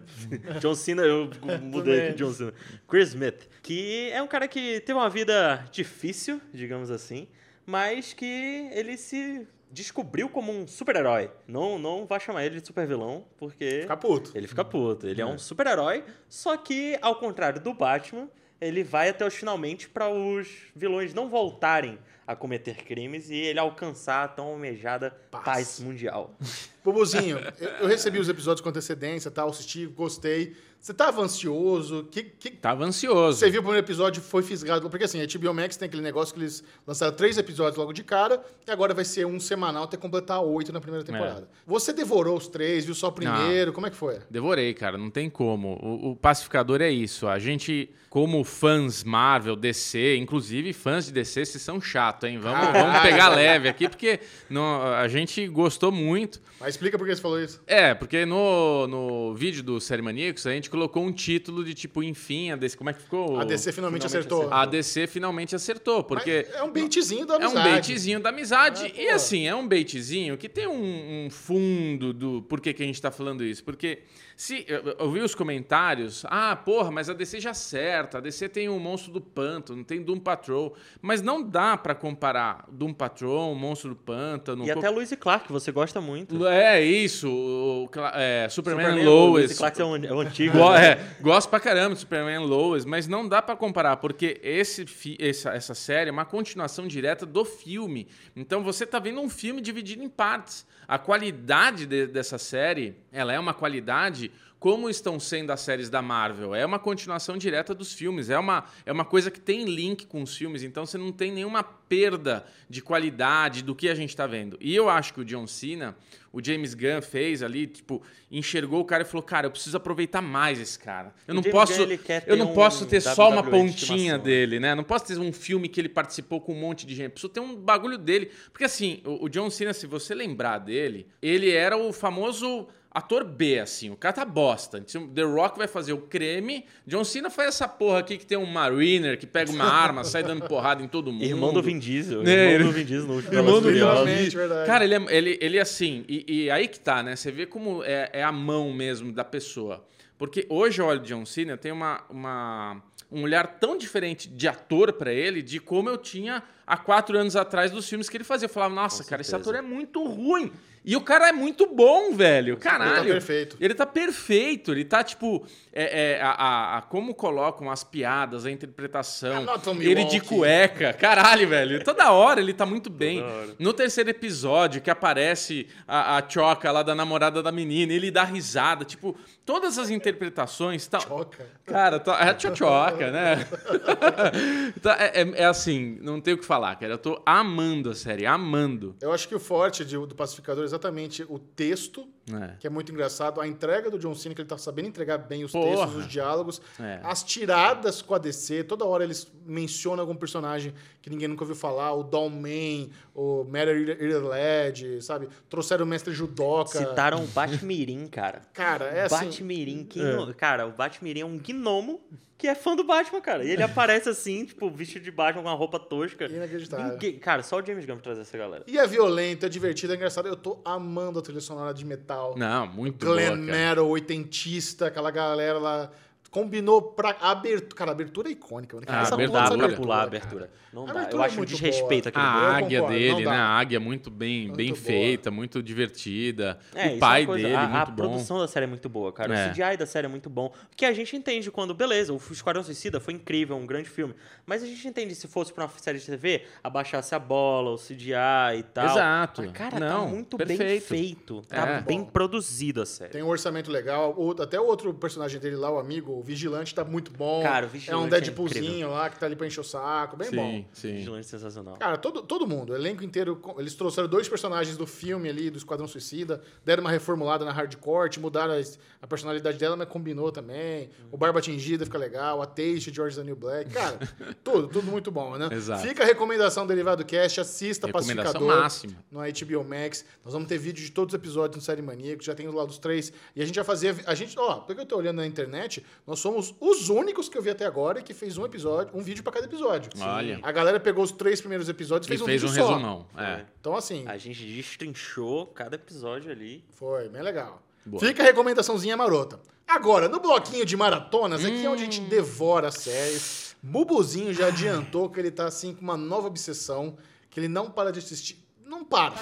é- 0.55 0.59
John 0.61 0.75
Cena, 0.75 1.03
eu 1.03 1.31
mudei 1.63 2.09
aqui, 2.09 2.17
John 2.19 2.33
Cena. 2.33 2.53
Chris 2.89 3.09
Smith. 3.11 3.49
Que 3.63 4.11
é 4.13 4.21
um 4.23 4.27
cara 4.27 4.47
que 4.49 4.81
teve 4.81 4.95
uma 4.99 5.11
vida 5.11 5.65
difícil, 5.71 6.41
digamos 6.53 6.91
assim, 6.91 7.29
mas 7.67 8.13
que 8.13 8.69
ele 8.73 8.97
se 8.97 9.47
descobriu 9.71 10.29
como 10.29 10.53
um 10.53 10.67
super-herói. 10.69 11.31
Não, 11.49 11.79
não 11.79 12.05
vai 12.07 12.21
chamar 12.21 12.45
ele 12.45 12.61
de 12.61 12.67
super-vilão, 12.67 13.25
porque 13.39 13.83
Fica 13.83 13.97
puto. 13.97 14.31
ele 14.35 14.47
fica 14.47 14.65
puto. 14.65 15.07
Ele 15.07 15.23
é 15.23 15.25
um 15.27 15.39
super-herói, 15.39 16.05
só 16.29 16.57
que, 16.59 16.99
ao 17.01 17.15
contrário 17.17 17.59
do 17.61 17.73
Batman, 17.73 18.29
ele 18.61 18.85
vai 18.85 19.09
até 19.09 19.27
os 19.27 19.33
finalmente 19.35 19.89
para 19.89 20.11
os 20.11 20.47
vilões 20.77 21.15
não 21.15 21.29
voltarem 21.31 21.99
a 22.33 22.37
cometer 22.37 22.77
crimes 22.77 23.31
e 23.31 23.37
ele 23.37 23.59
alcançar 23.59 24.25
a 24.25 24.29
tão 24.29 24.47
almejada 24.47 25.11
Paz. 25.31 25.45
paz 25.45 25.81
mundial. 25.81 26.37
Bubuzinho, 26.85 27.39
eu, 27.59 27.69
eu 27.69 27.87
recebi 27.87 28.19
os 28.19 28.29
episódios 28.29 28.61
com 28.61 28.69
antecedência, 28.69 29.31
tal, 29.31 29.49
assisti, 29.49 29.87
gostei. 29.87 30.57
Você 30.83 30.93
tava 30.93 31.23
ansioso? 31.23 32.09
Que, 32.11 32.25
que, 32.25 32.51
Tava 32.51 32.85
ansioso. 32.85 33.39
Você 33.39 33.49
viu 33.49 33.61
o 33.61 33.63
primeiro 33.63 33.87
episódio 33.87 34.19
e 34.19 34.23
foi 34.23 34.43
fisgado. 34.43 34.91
Porque 34.91 35.05
assim, 35.05 35.23
a 35.23 35.27
HBO 35.27 35.55
Max 35.55 35.77
tem 35.77 35.87
aquele 35.87 36.03
negócio 36.03 36.35
que 36.35 36.41
eles 36.41 36.65
lançaram 36.85 37.15
três 37.15 37.39
episódios 37.39 37.77
logo 37.77 37.93
de 37.93 38.03
cara, 38.03 38.45
e 38.67 38.71
agora 38.71 38.93
vai 38.93 39.05
ser 39.05 39.25
um 39.25 39.39
semanal 39.39 39.85
até 39.85 39.97
completar 39.97 40.43
oito 40.43 40.73
na 40.73 40.81
primeira 40.81 41.07
temporada. 41.07 41.49
Você 41.65 41.93
devorou 41.93 42.37
os 42.37 42.49
três, 42.49 42.85
viu 42.85 42.97
só 42.97 43.09
o 43.09 43.13
primeiro? 43.13 43.73
Como 43.73 43.87
é 43.87 43.91
que 43.91 43.97
foi? 43.97 44.19
Devorei, 44.29 44.75
cara, 44.75 44.99
não 44.99 45.09
tem 45.09 45.31
como. 45.31 45.79
O, 45.81 46.11
o 46.11 46.17
Pacificador 46.17 46.83
é 46.83 46.91
isso. 46.91 47.29
A 47.29 47.39
gente, 47.39 47.89
como 48.11 48.43
fãs 48.43 49.05
Marvel, 49.05 49.55
DC, 49.55 50.17
inclusive 50.17 50.73
fãs 50.73 51.07
de 51.07 51.13
DC, 51.13 51.45
vocês 51.45 51.63
são 51.63 51.81
chato, 51.81 52.27
hein? 52.27 52.41
Vamos, 52.41 52.73
vamos 52.73 53.01
pegar 53.03 53.29
leve 53.29 53.69
aqui, 53.69 53.89
porque 53.89 54.19
não, 54.51 54.83
a 54.83 55.07
gente 55.07 55.47
gostou 55.47 55.93
muito. 55.93 56.41
Mas 56.59 56.71
explica 56.71 56.99
por 56.99 57.07
que 57.07 57.15
você 57.15 57.23
falou 57.23 57.41
isso. 57.41 57.61
É, 57.69 57.95
porque 57.95 58.27
no, 58.27 58.89
no 58.89 59.35
vídeo 59.37 59.63
do 59.63 59.81
Série 59.81 60.03
Maníacos, 60.03 60.45
a 60.45 60.51
gente 60.51 60.72
colocou 60.73 61.05
um 61.05 61.13
título 61.13 61.63
de 61.63 61.75
tipo, 61.75 62.03
enfim, 62.03 62.51
a 62.51 62.57
DC. 62.57 62.77
Como 62.79 62.89
é 62.89 62.95
que 62.95 63.03
ficou? 63.03 63.39
A 63.39 63.45
DC 63.45 63.71
finalmente, 63.73 64.03
finalmente 64.03 64.07
acertou. 64.07 64.53
A 64.53 64.65
DC 64.67 65.07
finalmente 65.07 65.55
acertou, 65.55 66.03
porque. 66.03 66.47
Mas 66.49 66.61
é 66.61 66.63
um 66.65 66.73
baitzinho 66.73 67.27
da 67.27 67.35
É 67.35 67.39
um 67.39 67.43
amizade. 67.45 67.69
baitzinho 67.69 68.21
da 68.21 68.29
amizade. 68.31 68.85
Ah, 68.87 69.01
e 69.01 69.09
assim, 69.11 69.47
é 69.47 69.55
um 69.55 69.69
baitzinho 69.69 70.39
que 70.39 70.49
tem 70.49 70.67
um, 70.67 71.27
um 71.27 71.31
fundo 71.31 72.15
do 72.15 72.43
por 72.49 72.59
que, 72.61 72.73
que 72.73 72.83
a 72.83 72.87
gente 72.87 73.01
tá 73.01 73.11
falando 73.11 73.45
isso. 73.45 73.63
Porque 73.63 74.01
se 74.37 74.65
eu, 74.69 74.97
eu 74.99 75.11
vi 75.11 75.21
os 75.21 75.35
comentários, 75.35 76.25
ah, 76.29 76.55
porra, 76.57 76.91
mas 76.91 77.09
a 77.09 77.13
DC 77.15 77.41
já 77.41 77.51
acerta. 77.51 78.19
A 78.19 78.21
DC 78.21 78.49
tem 78.49 78.69
o 78.69 78.79
Monstro 78.79 79.13
do 79.13 79.21
Pântano, 79.21 79.85
tem 79.85 80.03
Doom 80.03 80.19
Patrol. 80.19 80.75
Mas 81.01 81.23
não 81.23 81.43
dá 81.43 81.77
pra 81.77 81.95
comparar 81.95 82.65
Doom 82.71 82.93
Patrol, 82.93 83.55
Monstro 83.55 83.91
do 83.91 83.97
Pântano. 83.97 84.65
E 84.67 84.73
co- 84.73 84.79
até 84.79 84.91
Luiz 84.91 85.13
e 85.13 85.17
Clark, 85.17 85.47
que 85.47 85.53
você 85.53 85.71
gosta 85.71 86.01
muito. 86.01 86.47
É 86.47 86.83
isso, 86.83 87.29
o, 87.31 87.89
é, 88.15 88.49
Superman, 88.49 88.87
Superman, 88.87 89.05
Lois. 89.07 89.33
Luiz 89.33 89.51
e 89.53 89.57
Clark 89.57 89.81
é 89.81 89.85
o, 89.85 89.97
é 89.97 90.13
o 90.13 90.21
antigo. 90.21 90.59
Go- 90.59 90.73
né? 90.73 90.87
é, 90.87 91.17
gosto 91.21 91.49
pra 91.49 91.61
caramba 91.61 91.95
de 91.95 92.01
Superman 92.01 92.39
Lois, 92.47 92.85
mas 92.85 93.07
não 93.07 93.29
dá 93.29 93.41
pra 93.41 93.55
comparar, 93.55 93.97
porque 93.99 94.41
esse 94.43 94.85
essa, 95.21 95.51
essa 95.51 95.75
série 95.75 96.09
é 96.09 96.13
uma 96.13 96.25
continuação 96.25 96.87
direta 96.89 97.25
do 97.25 97.45
filme. 97.45 98.09
Então 98.35 98.63
você 98.63 98.85
tá 98.87 98.99
vendo 98.99 99.21
um 99.21 99.29
filme 99.29 99.61
dividido 99.61 100.03
em 100.03 100.09
partes. 100.09 100.67
A 100.89 100.99
qualidade 100.99 101.87
de- 101.87 102.07
dessa 102.09 102.39
série, 102.39 102.97
ela 103.13 103.33
é 103.33 103.39
uma 103.39 103.55
qualidade 103.55 104.32
como 104.63 104.89
estão 104.89 105.19
sendo 105.19 105.51
as 105.51 105.61
séries 105.61 105.91
da 105.91 106.01
Marvel. 106.01 106.55
É 106.55 106.65
uma 106.65 106.79
continuação 106.79 107.37
direta 107.37 107.75
dos 107.75 107.93
filmes, 107.93 108.31
é 108.31 108.39
uma, 108.39 108.65
é 108.87 108.93
uma 108.93 109.05
coisa 109.05 109.29
que 109.29 109.41
tem 109.41 109.65
link 109.65 110.07
com 110.07 110.23
os 110.23 110.37
filmes, 110.37 110.63
então 110.63 110.87
você 110.87 110.97
não 110.97 111.11
tem 111.11 111.33
nenhuma 111.33 111.65
perda 111.65 112.47
de 112.71 112.81
qualidade 112.81 113.65
do 113.65 113.75
que 113.75 113.89
a 113.89 113.95
gente 113.97 114.11
está 114.11 114.25
vendo. 114.25 114.57
E 114.61 114.73
eu 114.73 114.89
acho 114.89 115.15
que 115.15 115.21
o 115.21 115.25
John 115.25 115.49
Cena, 115.49 115.97
o 116.33 116.41
James 116.41 116.75
Gunn 116.75 117.03
fez 117.03 117.43
ali, 117.43 117.67
tipo, 117.67 118.05
enxergou 118.31 118.81
o 118.81 118.85
cara 118.85 119.03
e 119.03 119.05
falou: 119.05 119.25
"Cara, 119.25 119.49
eu 119.49 119.51
preciso 119.51 119.77
aproveitar 119.77 120.23
mais 120.23 120.61
esse 120.61 120.79
cara. 120.79 121.13
Eu 121.27 121.33
O 121.33 121.35
não 121.35 121.43
James 121.43 121.53
posso, 121.59 121.85
Gunn, 121.85 121.93
eu 121.93 121.99
ter 121.99 122.37
não 122.37 122.53
um 122.53 122.55
posso 122.55 122.87
ter 122.87 123.01
só 123.01 123.31
uma 123.31 123.41
WWE 123.41 123.43
de 123.43 123.51
pontinha 123.51 123.75
estimação, 123.97 124.25
dele, 124.25 124.61
né? 124.61 124.77
Não 124.77 124.85
posso 124.85 125.07
ter 125.07 125.19
um 125.19 125.33
filme 125.33 125.69
que 125.69 125.81
ele 125.81 125.89
participou 125.89 126.41
com 126.41 126.53
um 126.53 126.61
monte 126.61 126.87
de 126.87 126.95
gente. 126.95 127.11
Preciso 127.11 127.33
ter 127.33 127.41
um 127.41 127.57
bagulho 127.57 127.99
dele, 127.99 128.31
porque 128.53 128.65
assim, 128.65 129.03
o, 129.05 129.25
o 129.25 129.29
John 129.29 129.51
Cena, 129.51 129.75
se 129.75 129.89
você 129.89 130.15
lembrar 130.15 130.59
dele, 130.59 131.09
ele 131.21 131.51
era 131.51 131.77
o 131.77 131.93
famoso 131.93 132.69
ator 132.93 133.25
B, 133.25 133.59
assim, 133.59 133.91
o 133.91 133.97
cara 133.97 134.13
tá 134.13 134.25
bosta. 134.25 134.81
The 134.81 135.23
Rock 135.23 135.57
vai 135.57 135.67
fazer 135.67 135.93
o 135.93 135.99
creme, 135.99 136.65
John 136.87 137.05
Cena 137.05 137.31
faz 137.31 137.49
essa 137.49 137.67
porra 137.67 138.01
aqui 138.01 138.19
que 138.19 138.27
tem 138.27 138.37
um 138.37 138.47
Mariner 138.47 139.19
que 139.19 139.27
pega 139.27 139.51
uma 139.51 139.65
arma, 139.65 140.05
sai 140.05 140.23
dando 140.23 140.47
porrada 140.47 140.83
em 140.83 140.89
todo 140.89 141.11
mundo. 141.11 141.25
Irmão 141.25 141.53
do 141.53 141.63
Vin 141.63 141.79
Diesel. 141.79 142.23
É, 142.27 142.53
irmão 142.53 142.69
do 142.69 142.75
Vin 142.75 142.85
Diesel 142.85 143.07
no 143.07 143.15
último 143.15 143.35
Irmão 143.35 143.61
do 143.61 143.71
Vin. 143.71 144.31
Cara, 144.67 144.85
ele, 144.85 144.95
é, 144.95 145.07
ele, 145.09 145.39
ele 145.41 145.59
é 145.59 145.63
assim, 145.63 146.05
e, 146.07 146.45
e 146.45 146.51
aí 146.51 146.69
que 146.69 146.79
tá, 146.79 147.03
né? 147.03 147.17
Você 147.17 147.33
vê 147.33 147.47
como 147.47 147.83
é, 147.83 148.11
é 148.13 148.23
a 148.23 148.33
mão 148.33 148.73
mesmo 148.73 149.13
da 149.13 149.25
pessoa. 149.25 149.85
Porque 150.19 150.47
hoje 150.49 150.81
eu 150.81 150.87
olho 150.87 151.01
o 151.01 151.05
John 151.05 151.25
Cena, 151.25 151.57
tem 151.57 151.73
uma, 151.73 152.05
uma, 152.09 152.83
um 153.11 153.23
olhar 153.23 153.59
tão 153.59 153.77
diferente 153.77 154.29
de 154.29 154.47
ator 154.47 154.93
pra 154.93 155.13
ele, 155.13 155.43
de 155.43 155.59
como 155.59 155.89
eu 155.89 155.97
tinha 155.97 156.43
há 156.67 156.77
quatro 156.77 157.19
anos 157.19 157.35
atrás 157.37 157.71
dos 157.71 157.89
filmes 157.89 158.09
que 158.09 158.17
ele 158.17 158.25
fazia. 158.25 158.47
Eu 158.47 158.51
falava, 158.51 158.75
nossa, 158.75 159.03
Com 159.03 159.11
cara, 159.11 159.23
esse 159.23 159.35
ator 159.35 159.55
é 159.55 159.63
muito 159.63 160.05
ruim. 160.07 160.53
E 160.85 160.97
o 160.97 161.01
cara 161.01 161.29
é 161.29 161.33
muito 161.33 161.67
bom, 161.67 162.13
velho. 162.15 162.57
Caralho. 162.57 162.91
Ele 162.93 162.97
tá 163.01 163.05
perfeito. 163.13 163.57
Ele 163.61 163.75
tá 163.75 163.87
perfeito. 163.87 164.73
Ele 164.73 164.85
tá, 164.85 165.05
tipo, 165.05 165.47
é, 165.73 166.15
é, 166.17 166.21
a, 166.23 166.31
a- 166.31 166.79
a- 166.79 166.83
como 166.83 167.15
colocam 167.15 167.71
as 167.71 167.85
piadas, 167.85 168.45
a 168.45 168.51
interpretação. 168.51 169.39
Anatomy 169.43 169.85
Ele 169.85 170.05
de 170.05 170.21
cueca. 170.21 170.93
Caralho, 170.93 171.47
velho. 171.49 171.85
Toda 171.85 172.11
hora 172.11 172.41
ele 172.41 172.53
tá 172.53 172.67
muito 172.67 172.91
bem. 172.91 173.23
No 173.59 173.73
terceiro 173.73 174.11
episódio, 174.11 174.81
que 174.81 174.91
aparece 174.91 175.69
a, 175.87 176.17
a 176.19 176.29
Choca 176.29 176.73
lá 176.73 176.83
da 176.83 176.95
namorada 176.95 177.43
da 177.43 177.53
menina, 177.53 177.93
ele 177.93 178.11
dá 178.11 178.25
risada. 178.25 178.85
Tipo, 178.85 179.17
todas 179.47 179.79
as 179.79 179.89
interpretações. 179.91 180.87
Tá, 180.89 180.99
Choca. 180.99 181.47
Cara, 181.65 182.01
tá, 182.01 182.19
é 182.21 182.31
a 182.31 182.35
tchotchoca, 182.35 183.11
né? 183.11 183.47
Tá, 184.83 184.97
é, 184.99 185.23
é- 185.23 185.43
é 185.43 185.45
assim, 185.45 185.99
não 186.01 186.21
tem 186.21 186.35
o 186.35 186.39
que 186.39 186.45
falar, 186.45 186.75
cara. 186.77 186.95
Eu 186.95 186.99
tô 186.99 187.23
amando 187.25 187.91
a 187.91 187.95
série, 187.95 188.27
amando. 188.27 188.97
Eu 189.01 189.13
acho 189.13 189.29
que 189.29 189.35
o 189.35 189.41
forte 189.41 189.85
de- 189.85 189.97
do 189.97 190.15
Pacificador 190.15 190.65
é 190.65 190.72
exatamente 190.73 191.23
o 191.29 191.39
texto, 191.39 192.09
É. 192.33 192.55
que 192.61 192.67
é 192.69 192.71
muito 192.71 192.93
engraçado, 192.93 193.41
a 193.41 193.49
entrega 193.49 193.91
do 193.91 193.99
John 193.99 194.15
Cena, 194.15 194.33
que 194.35 194.41
ele 194.41 194.49
tá 194.49 194.57
sabendo 194.57 194.87
entregar 194.89 195.19
bem 195.19 195.43
os 195.43 195.51
Porra. 195.51 195.71
textos, 195.87 195.97
os 196.05 196.09
diálogos, 196.09 196.63
É. 196.79 197.01
as 197.03 197.25
tiradas 197.25 198.01
com 198.01 198.15
a 198.15 198.19
DC, 198.19 198.63
toda 198.63 198.85
hora 198.85 199.03
eles 199.03 199.27
mencionam 199.45 200.03
algum 200.03 200.15
personagem 200.15 200.73
que 201.01 201.11
ninguém 201.11 201.27
nunca 201.27 201.43
ouviu 201.43 201.57
falar, 201.57 201.93
o 201.95 202.05
Dollman, 202.05 202.91
o 203.13 203.43
Matter 203.43 203.99
Led, 204.29 205.03
sabe? 205.03 205.29
Trouxeram 205.51 205.85
o 205.85 205.89
Mestre 205.89 206.13
Judoka. 206.15 206.79
Citaram 206.79 207.25
o 207.25 207.27
Batmirim, 207.27 208.07
cara. 208.07 208.43
Cara, 208.53 208.85
é 208.87 209.03
assim... 209.03 209.25
Batmirim, 209.27 209.85
que 209.85 210.01
no- 210.01 210.33
cara, 210.35 210.67
o 210.67 210.71
Batmirim 210.73 211.21
é 211.21 211.27
um 211.27 211.37
gnomo 211.39 212.01
que 212.39 212.49
é 212.49 212.57
fã 212.57 212.75
do 212.75 212.83
Batman, 212.83 213.21
cara. 213.21 213.45
E 213.45 213.51
ele 213.53 213.63
aparece 213.63 214.09
assim, 214.09 214.45
tipo, 214.45 214.69
vestido 214.69 215.05
de 215.05 215.13
Batman 215.13 215.45
com 215.45 215.49
uma 215.49 215.55
roupa 215.55 215.79
tosca. 215.79 216.25
Inacreditável. 216.27 216.89
Ninguém- 216.95 217.17
Cara, 217.21 217.41
só 217.41 217.61
o 217.61 217.65
James 217.65 217.85
Gunn 217.87 217.95
pra 217.95 218.03
trazer 218.03 218.23
essa 218.23 218.37
galera. 218.37 218.65
E 218.67 218.77
é 218.79 218.85
violento, 218.85 219.47
é 219.47 219.49
divertido, 219.49 219.93
é 219.93 219.97
engraçado. 219.97 220.27
Eu 220.27 220.35
tô 220.35 220.59
amando 220.65 221.21
a 221.21 221.23
trilha 221.23 221.41
sonora 221.41 221.73
de 221.73 221.85
metal. 221.85 222.12
Não, 222.37 222.67
muito 222.67 223.05
Glam 223.05 223.17
boa, 223.17 223.37
metal, 223.37 223.89
oitentista, 223.89 224.87
aquela 224.87 225.11
galera 225.11 225.59
lá. 225.59 225.91
Combinou 226.33 226.81
pra 226.81 227.11
abertura. 227.21 227.77
Cara, 227.77 227.91
a 227.91 227.95
abertura 227.95 228.29
é 228.29 228.33
icônica, 228.33 228.75
mano. 228.75 228.87
Ah, 228.91 229.03
essa 229.03 229.15
abertura. 229.15 229.41
Dá 229.43 229.47
pra 229.47 229.55
abertura, 229.55 229.77
pular 229.83 229.99
a 230.01 230.03
abertura. 230.03 230.51
Não 230.73 230.83
A 230.85 230.87
dá. 230.87 230.93
abertura 230.93 231.17
Eu 231.19 231.23
é 231.23 231.27
acho 231.27 231.35
um 231.35 231.39
muito 231.39 231.51
desrespeito 231.51 232.09
aquele 232.09 232.25
A 232.25 232.29
Eu 232.29 232.33
grupo. 232.41 232.55
águia 232.65 232.81
concordo, 232.81 232.99
dele, 232.99 233.25
né? 233.27 233.37
A 233.37 233.45
águia 233.59 233.77
é 233.77 233.79
muito 233.79 234.11
bem, 234.11 234.45
Muito 234.47 234.57
bem 234.57 234.69
boa. 234.71 234.81
feita, 234.81 235.31
muito 235.31 235.63
divertida. 235.63 236.59
É, 236.75 236.87
o 236.87 236.91
é 236.93 236.97
pai 236.97 237.21
uma 237.21 237.27
coisa. 237.27 237.43
dele, 237.45 237.55
a, 237.57 237.61
muito 237.69 237.77
a 237.77 237.85
bom. 237.85 237.95
produção 237.95 238.39
da 238.39 238.49
série 238.49 238.65
é 238.65 238.67
muito 238.67 238.89
boa, 238.89 239.13
cara. 239.13 239.39
É. 239.39 239.47
O 239.47 239.51
CGI 239.53 239.77
da 239.77 239.85
série 239.85 240.07
é 240.07 240.09
muito 240.09 240.31
bom. 240.31 240.51
Porque 240.71 240.87
a 240.87 240.93
gente 240.95 241.15
entende 241.15 241.51
quando, 241.51 241.75
beleza, 241.75 242.15
o 242.15 242.17
Esquadrão 242.31 242.63
Suicida 242.65 242.99
foi 242.99 243.13
incrível, 243.13 243.55
um 243.57 243.67
grande 243.67 243.91
filme. 243.91 244.15
Mas 244.47 244.63
a 244.63 244.67
gente 244.67 244.89
entende 244.89 245.15
se 245.15 245.29
fosse 245.29 245.53
pra 245.53 245.65
uma 245.67 245.71
série 245.77 245.99
de 245.99 246.07
TV, 246.07 246.45
abaixasse 246.65 247.15
a 247.15 247.19
bola, 247.19 247.73
o 247.73 247.77
CGI 247.77 248.59
e 248.59 248.63
tal. 248.63 248.87
Exato. 248.87 249.43
Mas, 249.43 249.53
cara, 249.53 249.79
Não, 249.79 250.05
tá 250.07 250.11
muito 250.11 250.39
bem 250.39 250.47
perfeito. 250.57 250.87
feito. 250.87 251.43
Tá 251.43 251.69
É. 251.69 251.81
bem 251.83 252.03
produzido 252.03 252.81
a 252.81 252.87
série. 252.87 253.11
Tem 253.11 253.23
um 253.23 253.29
orçamento 253.29 253.71
legal. 253.71 254.15
O- 254.17 254.41
até 254.41 254.59
o 254.59 254.65
outro 254.65 254.95
personagem 254.95 255.39
dele 255.39 255.57
lá, 255.57 255.71
o 255.71 255.79
amigo, 255.79 256.22
o 256.23 256.25
Vigilante, 256.25 256.75
tá 256.75 256.85
muito 256.85 257.11
bom. 257.13 257.43
Cara, 257.43 257.65
o 257.65 257.67
É 257.67 257.69
um 257.69 257.73
Vigilante 257.73 258.07
é 258.07 258.21
Deadpoolzinho 258.21 258.65
incrível. 258.65 258.91
lá 258.91 259.11
que 259.11 259.19
tá 259.19 259.27
ali 259.27 259.37
pra 259.37 259.47
encher 259.47 259.61
o 259.61 259.65
saco. 259.65 260.17
Bem 260.17 260.29
sim, 260.31 260.37
bom. 260.37 260.65
sim. 260.73 260.95
Vigilante 260.95 261.27
sensacional. 261.27 261.77
Cara, 261.77 261.99
todo, 261.99 262.23
todo 262.23 262.47
mundo, 262.47 262.71
o 262.73 262.77
elenco 262.77 263.05
inteiro, 263.05 263.41
eles 263.59 263.75
trouxeram 263.75 264.09
dois 264.09 264.29
personagens 264.29 264.77
do 264.77 264.87
filme 264.87 265.29
ali, 265.29 265.51
do 265.51 265.59
Esquadrão 265.59 265.87
Suicida, 265.89 266.41
deram 266.65 266.83
uma 266.83 266.91
reformulada 266.91 267.45
na 267.45 267.53
hardcore, 267.53 268.19
mudaram 268.21 268.55
as- 268.55 268.79
a 269.01 269.07
personalidade 269.07 269.59
dela, 269.59 269.77
mas 269.77 269.89
combinou 269.89 270.31
também. 270.31 270.89
O 271.11 271.17
Barba 271.17 271.41
Atingida 271.41 271.85
fica 271.85 271.99
legal, 271.99 272.41
a 272.41 272.47
Taste, 272.47 272.93
George 272.95 273.17
the 273.17 273.25
New 273.25 273.35
Black. 273.37 273.71
Cara, 273.73 273.99
tudo, 274.45 274.69
tudo 274.69 274.91
muito 274.91 275.11
bom, 275.11 275.37
né? 275.37 275.49
Exato. 275.51 275.83
Fica 275.83 276.05
a 276.05 276.07
recomendação 276.07 276.67
Derivado 276.67 277.05
Cast, 277.05 277.41
assista 277.41 277.87
Recomendação 277.89 278.33
Pacificador 278.33 278.63
máxima. 278.63 278.95
no 279.11 279.21
HBO 279.21 279.65
Max. 279.69 280.05
Nós 280.25 280.33
vamos 280.33 280.49
ter 280.49 280.59
vídeo 280.59 280.85
de 280.85 280.93
todos 280.93 281.13
os 281.15 281.19
episódios 281.19 281.57
no 281.57 281.63
Série 281.63 281.83
Maníaco, 281.83 282.23
já 282.23 282.35
tem 282.35 282.47
lá 282.49 282.65
dos 282.65 282.79
três. 282.79 283.13
E 283.35 283.43
a 283.43 283.45
gente 283.47 283.57
vai 283.57 283.65
fazer. 283.65 283.97
A 284.07 284.15
gente, 284.15 284.39
ó, 284.39 284.57
porque 284.61 284.81
eu 284.83 284.87
tô 284.87 284.97
olhando 284.97 285.17
na 285.17 285.27
internet, 285.27 285.85
nós 286.13 286.21
somos 286.21 286.55
os 286.61 286.91
únicos 286.91 287.27
que 287.27 287.39
eu 287.39 287.41
vi 287.43 287.49
até 287.49 287.65
agora 287.65 288.03
que 288.03 288.13
fez 288.13 288.37
um 288.37 288.45
episódio, 288.45 288.95
um 288.95 289.03
vídeo 289.03 289.23
pra 289.25 289.33
cada 289.33 289.47
episódio. 289.47 289.91
Olha. 289.99 290.39
A 290.43 290.53
galera 290.53 290.79
pegou 290.79 291.03
os 291.03 291.11
três 291.11 291.41
primeiros 291.41 291.71
episódios 291.71 292.07
e 292.07 292.09
fez 292.11 292.21
um 292.21 292.27
fez 292.27 292.45
um 292.45 292.49
só. 292.49 292.69
resumão. 292.69 293.07
É. 293.17 293.47
Então, 293.59 293.75
assim, 293.75 294.05
A 294.07 294.19
gente 294.19 294.45
destrinchou 294.45 295.47
cada 295.47 295.77
episódio 295.77 296.31
ali. 296.31 296.63
foi 296.75 297.09
bem 297.09 297.23
legal. 297.23 297.63
Boa. 297.87 297.99
Fica 298.05 298.23
a 298.23 298.27
recomendaçãozinha 298.27 298.95
marota. 298.95 299.41
Agora, 299.67 300.07
no 300.07 300.21
bloquinho 300.21 300.67
de 300.67 300.77
maratonas, 300.77 301.43
aqui 301.43 301.65
é 301.65 301.71
onde 301.71 301.81
a 301.81 301.87
gente 301.87 302.03
devora 302.03 302.69
as 302.69 302.75
séries. 302.75 303.57
Bubuzinho 303.63 304.35
já 304.35 304.49
adiantou 304.49 305.09
que 305.09 305.19
ele 305.19 305.31
tá 305.31 305.47
assim 305.47 305.75
com 305.75 305.81
uma 305.81 305.97
nova 305.97 306.27
obsessão, 306.27 306.99
que 307.31 307.41
ele 307.41 307.49
não 307.49 307.71
para 307.71 307.91
de 307.91 308.01
assistir. 308.01 308.37
Não 308.67 308.85
para. 308.85 309.15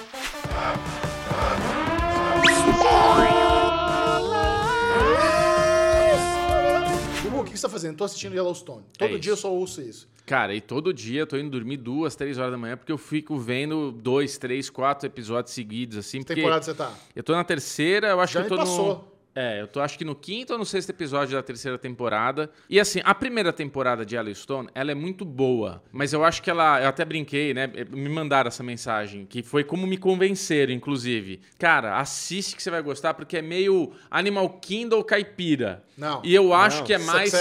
Que 7.51 7.57
você 7.57 7.61
tá 7.63 7.69
fazendo? 7.69 7.97
Tô 7.97 8.03
assistindo 8.03 8.33
Yellowstone. 8.33 8.83
Todo 8.97 9.15
É 9.15 9.17
dia 9.19 9.33
eu 9.33 9.37
só 9.37 9.51
ouço 9.51 9.81
isso. 9.81 10.09
Cara, 10.25 10.55
e 10.55 10.61
todo 10.61 10.93
dia 10.93 11.21
eu 11.21 11.27
tô 11.27 11.37
indo 11.37 11.49
dormir 11.49 11.77
duas, 11.77 12.15
três 12.15 12.37
horas 12.37 12.51
da 12.51 12.57
manhã, 12.57 12.77
porque 12.77 12.91
eu 12.91 12.97
fico 12.97 13.37
vendo 13.37 13.91
dois, 13.91 14.37
três, 14.37 14.69
quatro 14.69 15.05
episódios 15.05 15.53
seguidos, 15.53 15.97
assim. 15.97 16.19
Que 16.19 16.35
temporada 16.35 16.63
você 16.63 16.73
tá? 16.73 16.93
eu 17.15 17.23
tô 17.23 17.33
na 17.33 17.43
terceira, 17.43 18.07
eu 18.09 18.19
acho 18.21 18.33
Já 18.33 18.43
que 18.43 18.53
eu 18.53 18.57
tô 18.57 18.63
no. 18.63 19.10
É, 19.33 19.61
eu 19.61 19.67
tô 19.67 19.79
acho 19.79 19.97
que 19.97 20.03
no 20.03 20.13
quinto 20.13 20.51
ou 20.51 20.59
no 20.59 20.65
sexto 20.65 20.89
episódio 20.89 21.35
da 21.37 21.41
terceira 21.41 21.77
temporada. 21.77 22.51
E 22.69 22.77
assim, 22.79 22.99
a 23.05 23.15
primeira 23.15 23.53
temporada 23.53 24.05
de 24.05 24.15
Yellowstone, 24.15 24.67
ela 24.75 24.91
é 24.91 24.95
muito 24.95 25.23
boa. 25.23 25.81
Mas 25.91 26.11
eu 26.11 26.23
acho 26.25 26.41
que 26.43 26.49
ela. 26.49 26.81
Eu 26.81 26.89
até 26.89 27.05
brinquei, 27.05 27.53
né? 27.53 27.67
Me 27.91 28.09
mandaram 28.09 28.49
essa 28.49 28.61
mensagem, 28.61 29.25
que 29.25 29.41
foi 29.41 29.63
como 29.63 29.87
me 29.87 29.95
convenceram, 29.97 30.73
inclusive. 30.73 31.39
Cara, 31.57 31.97
assiste 31.97 32.57
que 32.57 32.61
você 32.61 32.69
vai 32.69 32.81
gostar, 32.81 33.13
porque 33.13 33.37
é 33.37 33.41
meio 33.41 33.93
Animal 34.09 34.49
Kingdom 34.59 35.01
caipira. 35.01 35.81
Não. 35.97 36.21
E 36.25 36.33
eu 36.35 36.53
acho 36.53 36.79
Não, 36.79 36.85
que 36.85 36.93
é 36.93 36.97
mais. 36.97 37.31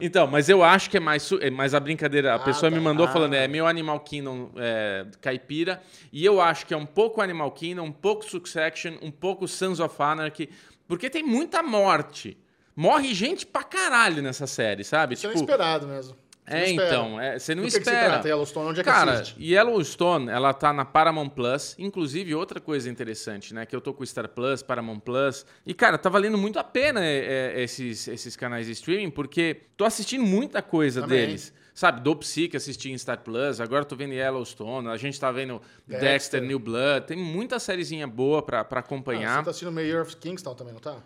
Então, 0.00 0.26
mas 0.26 0.48
eu 0.50 0.62
acho 0.62 0.90
que 0.90 0.96
é 0.98 1.00
mais. 1.00 1.30
é 1.40 1.50
mais 1.50 1.72
a 1.74 1.80
brincadeira. 1.80 2.32
A 2.32 2.36
Ah, 2.36 2.38
pessoa 2.40 2.68
me 2.68 2.76
tá. 2.76 2.82
mandou 2.82 3.06
Ah. 3.06 3.08
falando, 3.08 3.32
é 3.34 3.48
meio 3.48 3.66
Animal 3.66 4.00
Kingdom 4.00 4.50
é, 4.56 5.06
caipira. 5.20 5.80
E 6.12 6.24
eu 6.24 6.42
acho 6.42 6.66
que 6.66 6.74
é 6.74 6.76
um 6.76 6.84
pouco 6.86 7.22
Animal 7.22 7.50
Kingdom, 7.52 7.84
um 7.84 7.92
pouco 7.92 8.22
Succession, 8.24 8.94
um 9.00 9.10
pouco 9.10 9.48
Sons 9.48 9.80
of 9.80 9.94
Anarchy. 10.02 10.50
Porque 10.92 11.08
tem 11.08 11.22
muita 11.22 11.62
morte. 11.62 12.36
Morre 12.76 13.14
gente 13.14 13.46
pra 13.46 13.62
caralho 13.62 14.20
nessa 14.20 14.46
série, 14.46 14.84
sabe? 14.84 15.14
Isso 15.14 15.26
é 15.26 15.30
tipo, 15.30 15.42
inesperado 15.42 15.88
mesmo. 15.88 16.14
Você 16.46 16.54
é, 16.54 16.70
espera. 16.70 16.86
então, 16.86 17.18
é, 17.18 17.38
você 17.38 17.54
não 17.54 17.62
Do 17.62 17.70
que 17.70 17.78
que 17.78 17.84
se 17.84 17.90
espera. 17.90 18.10
trata, 18.10 18.28
Yellowstone? 18.28 18.68
Onde 18.68 18.80
é 18.80 18.84
que 18.84 18.90
Cara, 18.90 19.12
assiste? 19.12 19.42
Yellowstone, 19.42 20.28
ela 20.28 20.52
tá 20.52 20.70
na 20.70 20.84
Paramount 20.84 21.30
Plus. 21.30 21.74
Inclusive, 21.78 22.34
outra 22.34 22.60
coisa 22.60 22.90
interessante, 22.90 23.54
né? 23.54 23.64
Que 23.64 23.74
eu 23.74 23.80
tô 23.80 23.94
com 23.94 24.04
Star 24.04 24.28
Plus, 24.28 24.62
Paramount 24.62 25.00
Plus. 25.00 25.46
E, 25.64 25.72
cara, 25.72 25.96
tá 25.96 26.10
valendo 26.10 26.36
muito 26.36 26.58
a 26.58 26.64
pena 26.64 27.02
é, 27.02 27.54
é, 27.56 27.62
esses, 27.62 28.06
esses 28.06 28.36
canais 28.36 28.66
de 28.66 28.72
streaming, 28.72 29.08
porque 29.08 29.62
tô 29.78 29.86
assistindo 29.86 30.24
muita 30.24 30.60
coisa 30.60 31.00
Também. 31.00 31.20
deles. 31.26 31.54
Sabe, 31.74 32.00
do 32.02 32.14
Psique 32.16 32.56
assisti 32.56 32.90
em 32.90 32.98
Star 32.98 33.18
Plus, 33.20 33.60
agora 33.60 33.84
tô 33.84 33.96
vendo 33.96 34.12
Yellowstone, 34.12 34.88
a 34.88 34.96
gente 34.98 35.18
tá 35.18 35.32
vendo 35.32 35.60
Dexter, 35.86 36.00
Dexter. 36.10 36.42
New 36.42 36.58
Blood. 36.58 37.06
Tem 37.06 37.16
muita 37.16 37.58
sériezinha 37.58 38.06
boa 38.06 38.42
pra, 38.42 38.62
pra 38.62 38.80
Ah, 38.80 38.84
acompanhar. 38.84 39.38
você 39.38 39.44
tá 39.44 39.50
assistindo 39.50 39.72
Mayor 39.72 40.02
of 40.02 40.16
Kingston 40.16 40.54
também, 40.54 40.74
não 40.74 40.80
tá? 40.80 40.98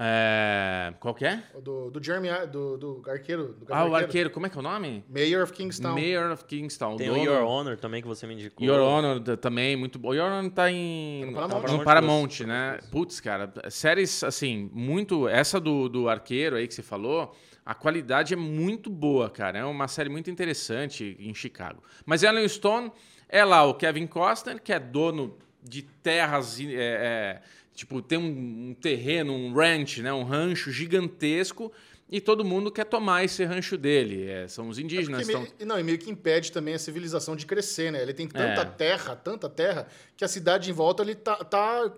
É, 0.00 0.94
qual 1.00 1.12
que 1.12 1.24
é? 1.24 1.42
O 1.54 1.60
Do, 1.60 1.90
do 1.90 2.02
Jeremy, 2.02 2.28
do, 2.52 2.76
do 2.78 3.02
arqueiro. 3.10 3.54
Do 3.60 3.66
Ah, 3.74 3.84
o 3.84 3.96
arqueiro, 3.96 4.30
como 4.30 4.46
é 4.46 4.48
que 4.48 4.56
é 4.56 4.60
o 4.60 4.62
nome? 4.62 5.04
Mayor 5.08 5.42
of 5.42 5.52
Kingstown. 5.52 5.94
Mayor 5.94 6.30
of 6.32 6.44
Kingstown. 6.44 6.96
Tem 6.96 7.10
o 7.10 7.14
dono- 7.14 7.24
Your 7.24 7.42
Honor 7.44 7.76
também, 7.76 8.00
que 8.00 8.06
você 8.06 8.24
me 8.24 8.34
indicou. 8.34 8.64
Your 8.64 8.78
Honor 8.80 9.20
também, 9.38 9.74
muito 9.76 9.98
bom. 9.98 10.14
Your 10.14 10.30
Honor 10.30 10.50
tá 10.52 10.70
em. 10.70 11.24
No 11.26 11.32
Paramount. 11.32 11.66
No 11.72 11.84
Paramount, 11.84 12.40
né? 12.46 12.78
Putz, 12.92 13.18
cara, 13.20 13.52
séries 13.70 14.22
assim, 14.22 14.70
muito. 14.72 15.26
Essa 15.28 15.58
do, 15.60 15.88
do 15.88 16.08
arqueiro 16.08 16.54
aí 16.54 16.68
que 16.68 16.74
você 16.74 16.82
falou, 16.82 17.34
a 17.70 17.74
qualidade 17.74 18.32
é 18.32 18.36
muito 18.36 18.88
boa, 18.88 19.28
cara. 19.28 19.58
É 19.58 19.64
uma 19.64 19.86
série 19.88 20.08
muito 20.08 20.30
interessante 20.30 21.14
em 21.20 21.34
Chicago. 21.34 21.82
Mas 22.06 22.22
Yellowstone 22.22 22.90
é 23.28 23.44
lá 23.44 23.62
o 23.64 23.74
Kevin 23.74 24.06
Costner, 24.06 24.58
que 24.62 24.72
é 24.72 24.80
dono 24.80 25.36
de 25.62 25.82
terras. 25.82 26.58
é, 26.58 26.64
é, 26.72 27.42
tipo, 27.74 28.00
tem 28.00 28.16
um, 28.16 28.70
um 28.70 28.74
terreno, 28.74 29.34
um 29.34 29.52
ranch, 29.52 30.00
né? 30.00 30.10
Um 30.10 30.22
rancho 30.24 30.70
gigantesco. 30.72 31.70
E 32.10 32.22
todo 32.22 32.42
mundo 32.42 32.72
quer 32.72 32.86
tomar 32.86 33.22
esse 33.22 33.44
rancho 33.44 33.76
dele. 33.76 34.30
É, 34.30 34.48
são 34.48 34.70
os 34.70 34.78
indígenas. 34.78 35.26
Porque 35.26 35.30
estão... 35.30 35.42
meio- 35.42 35.66
não, 35.68 35.78
e 35.78 35.82
meio 35.82 35.98
que 35.98 36.10
impede 36.10 36.50
também 36.50 36.72
a 36.72 36.78
civilização 36.78 37.36
de 37.36 37.44
crescer, 37.44 37.92
né? 37.92 38.00
Ele 38.00 38.14
tem 38.14 38.26
tanta 38.26 38.62
É. 38.62 38.64
terra, 38.64 39.14
tanta 39.14 39.46
terra, 39.46 39.86
que 40.16 40.24
a 40.24 40.28
cidade 40.28 40.70
em 40.70 40.72
volta 40.72 41.02
ele 41.02 41.14
tá, 41.14 41.36
tá 41.44 41.92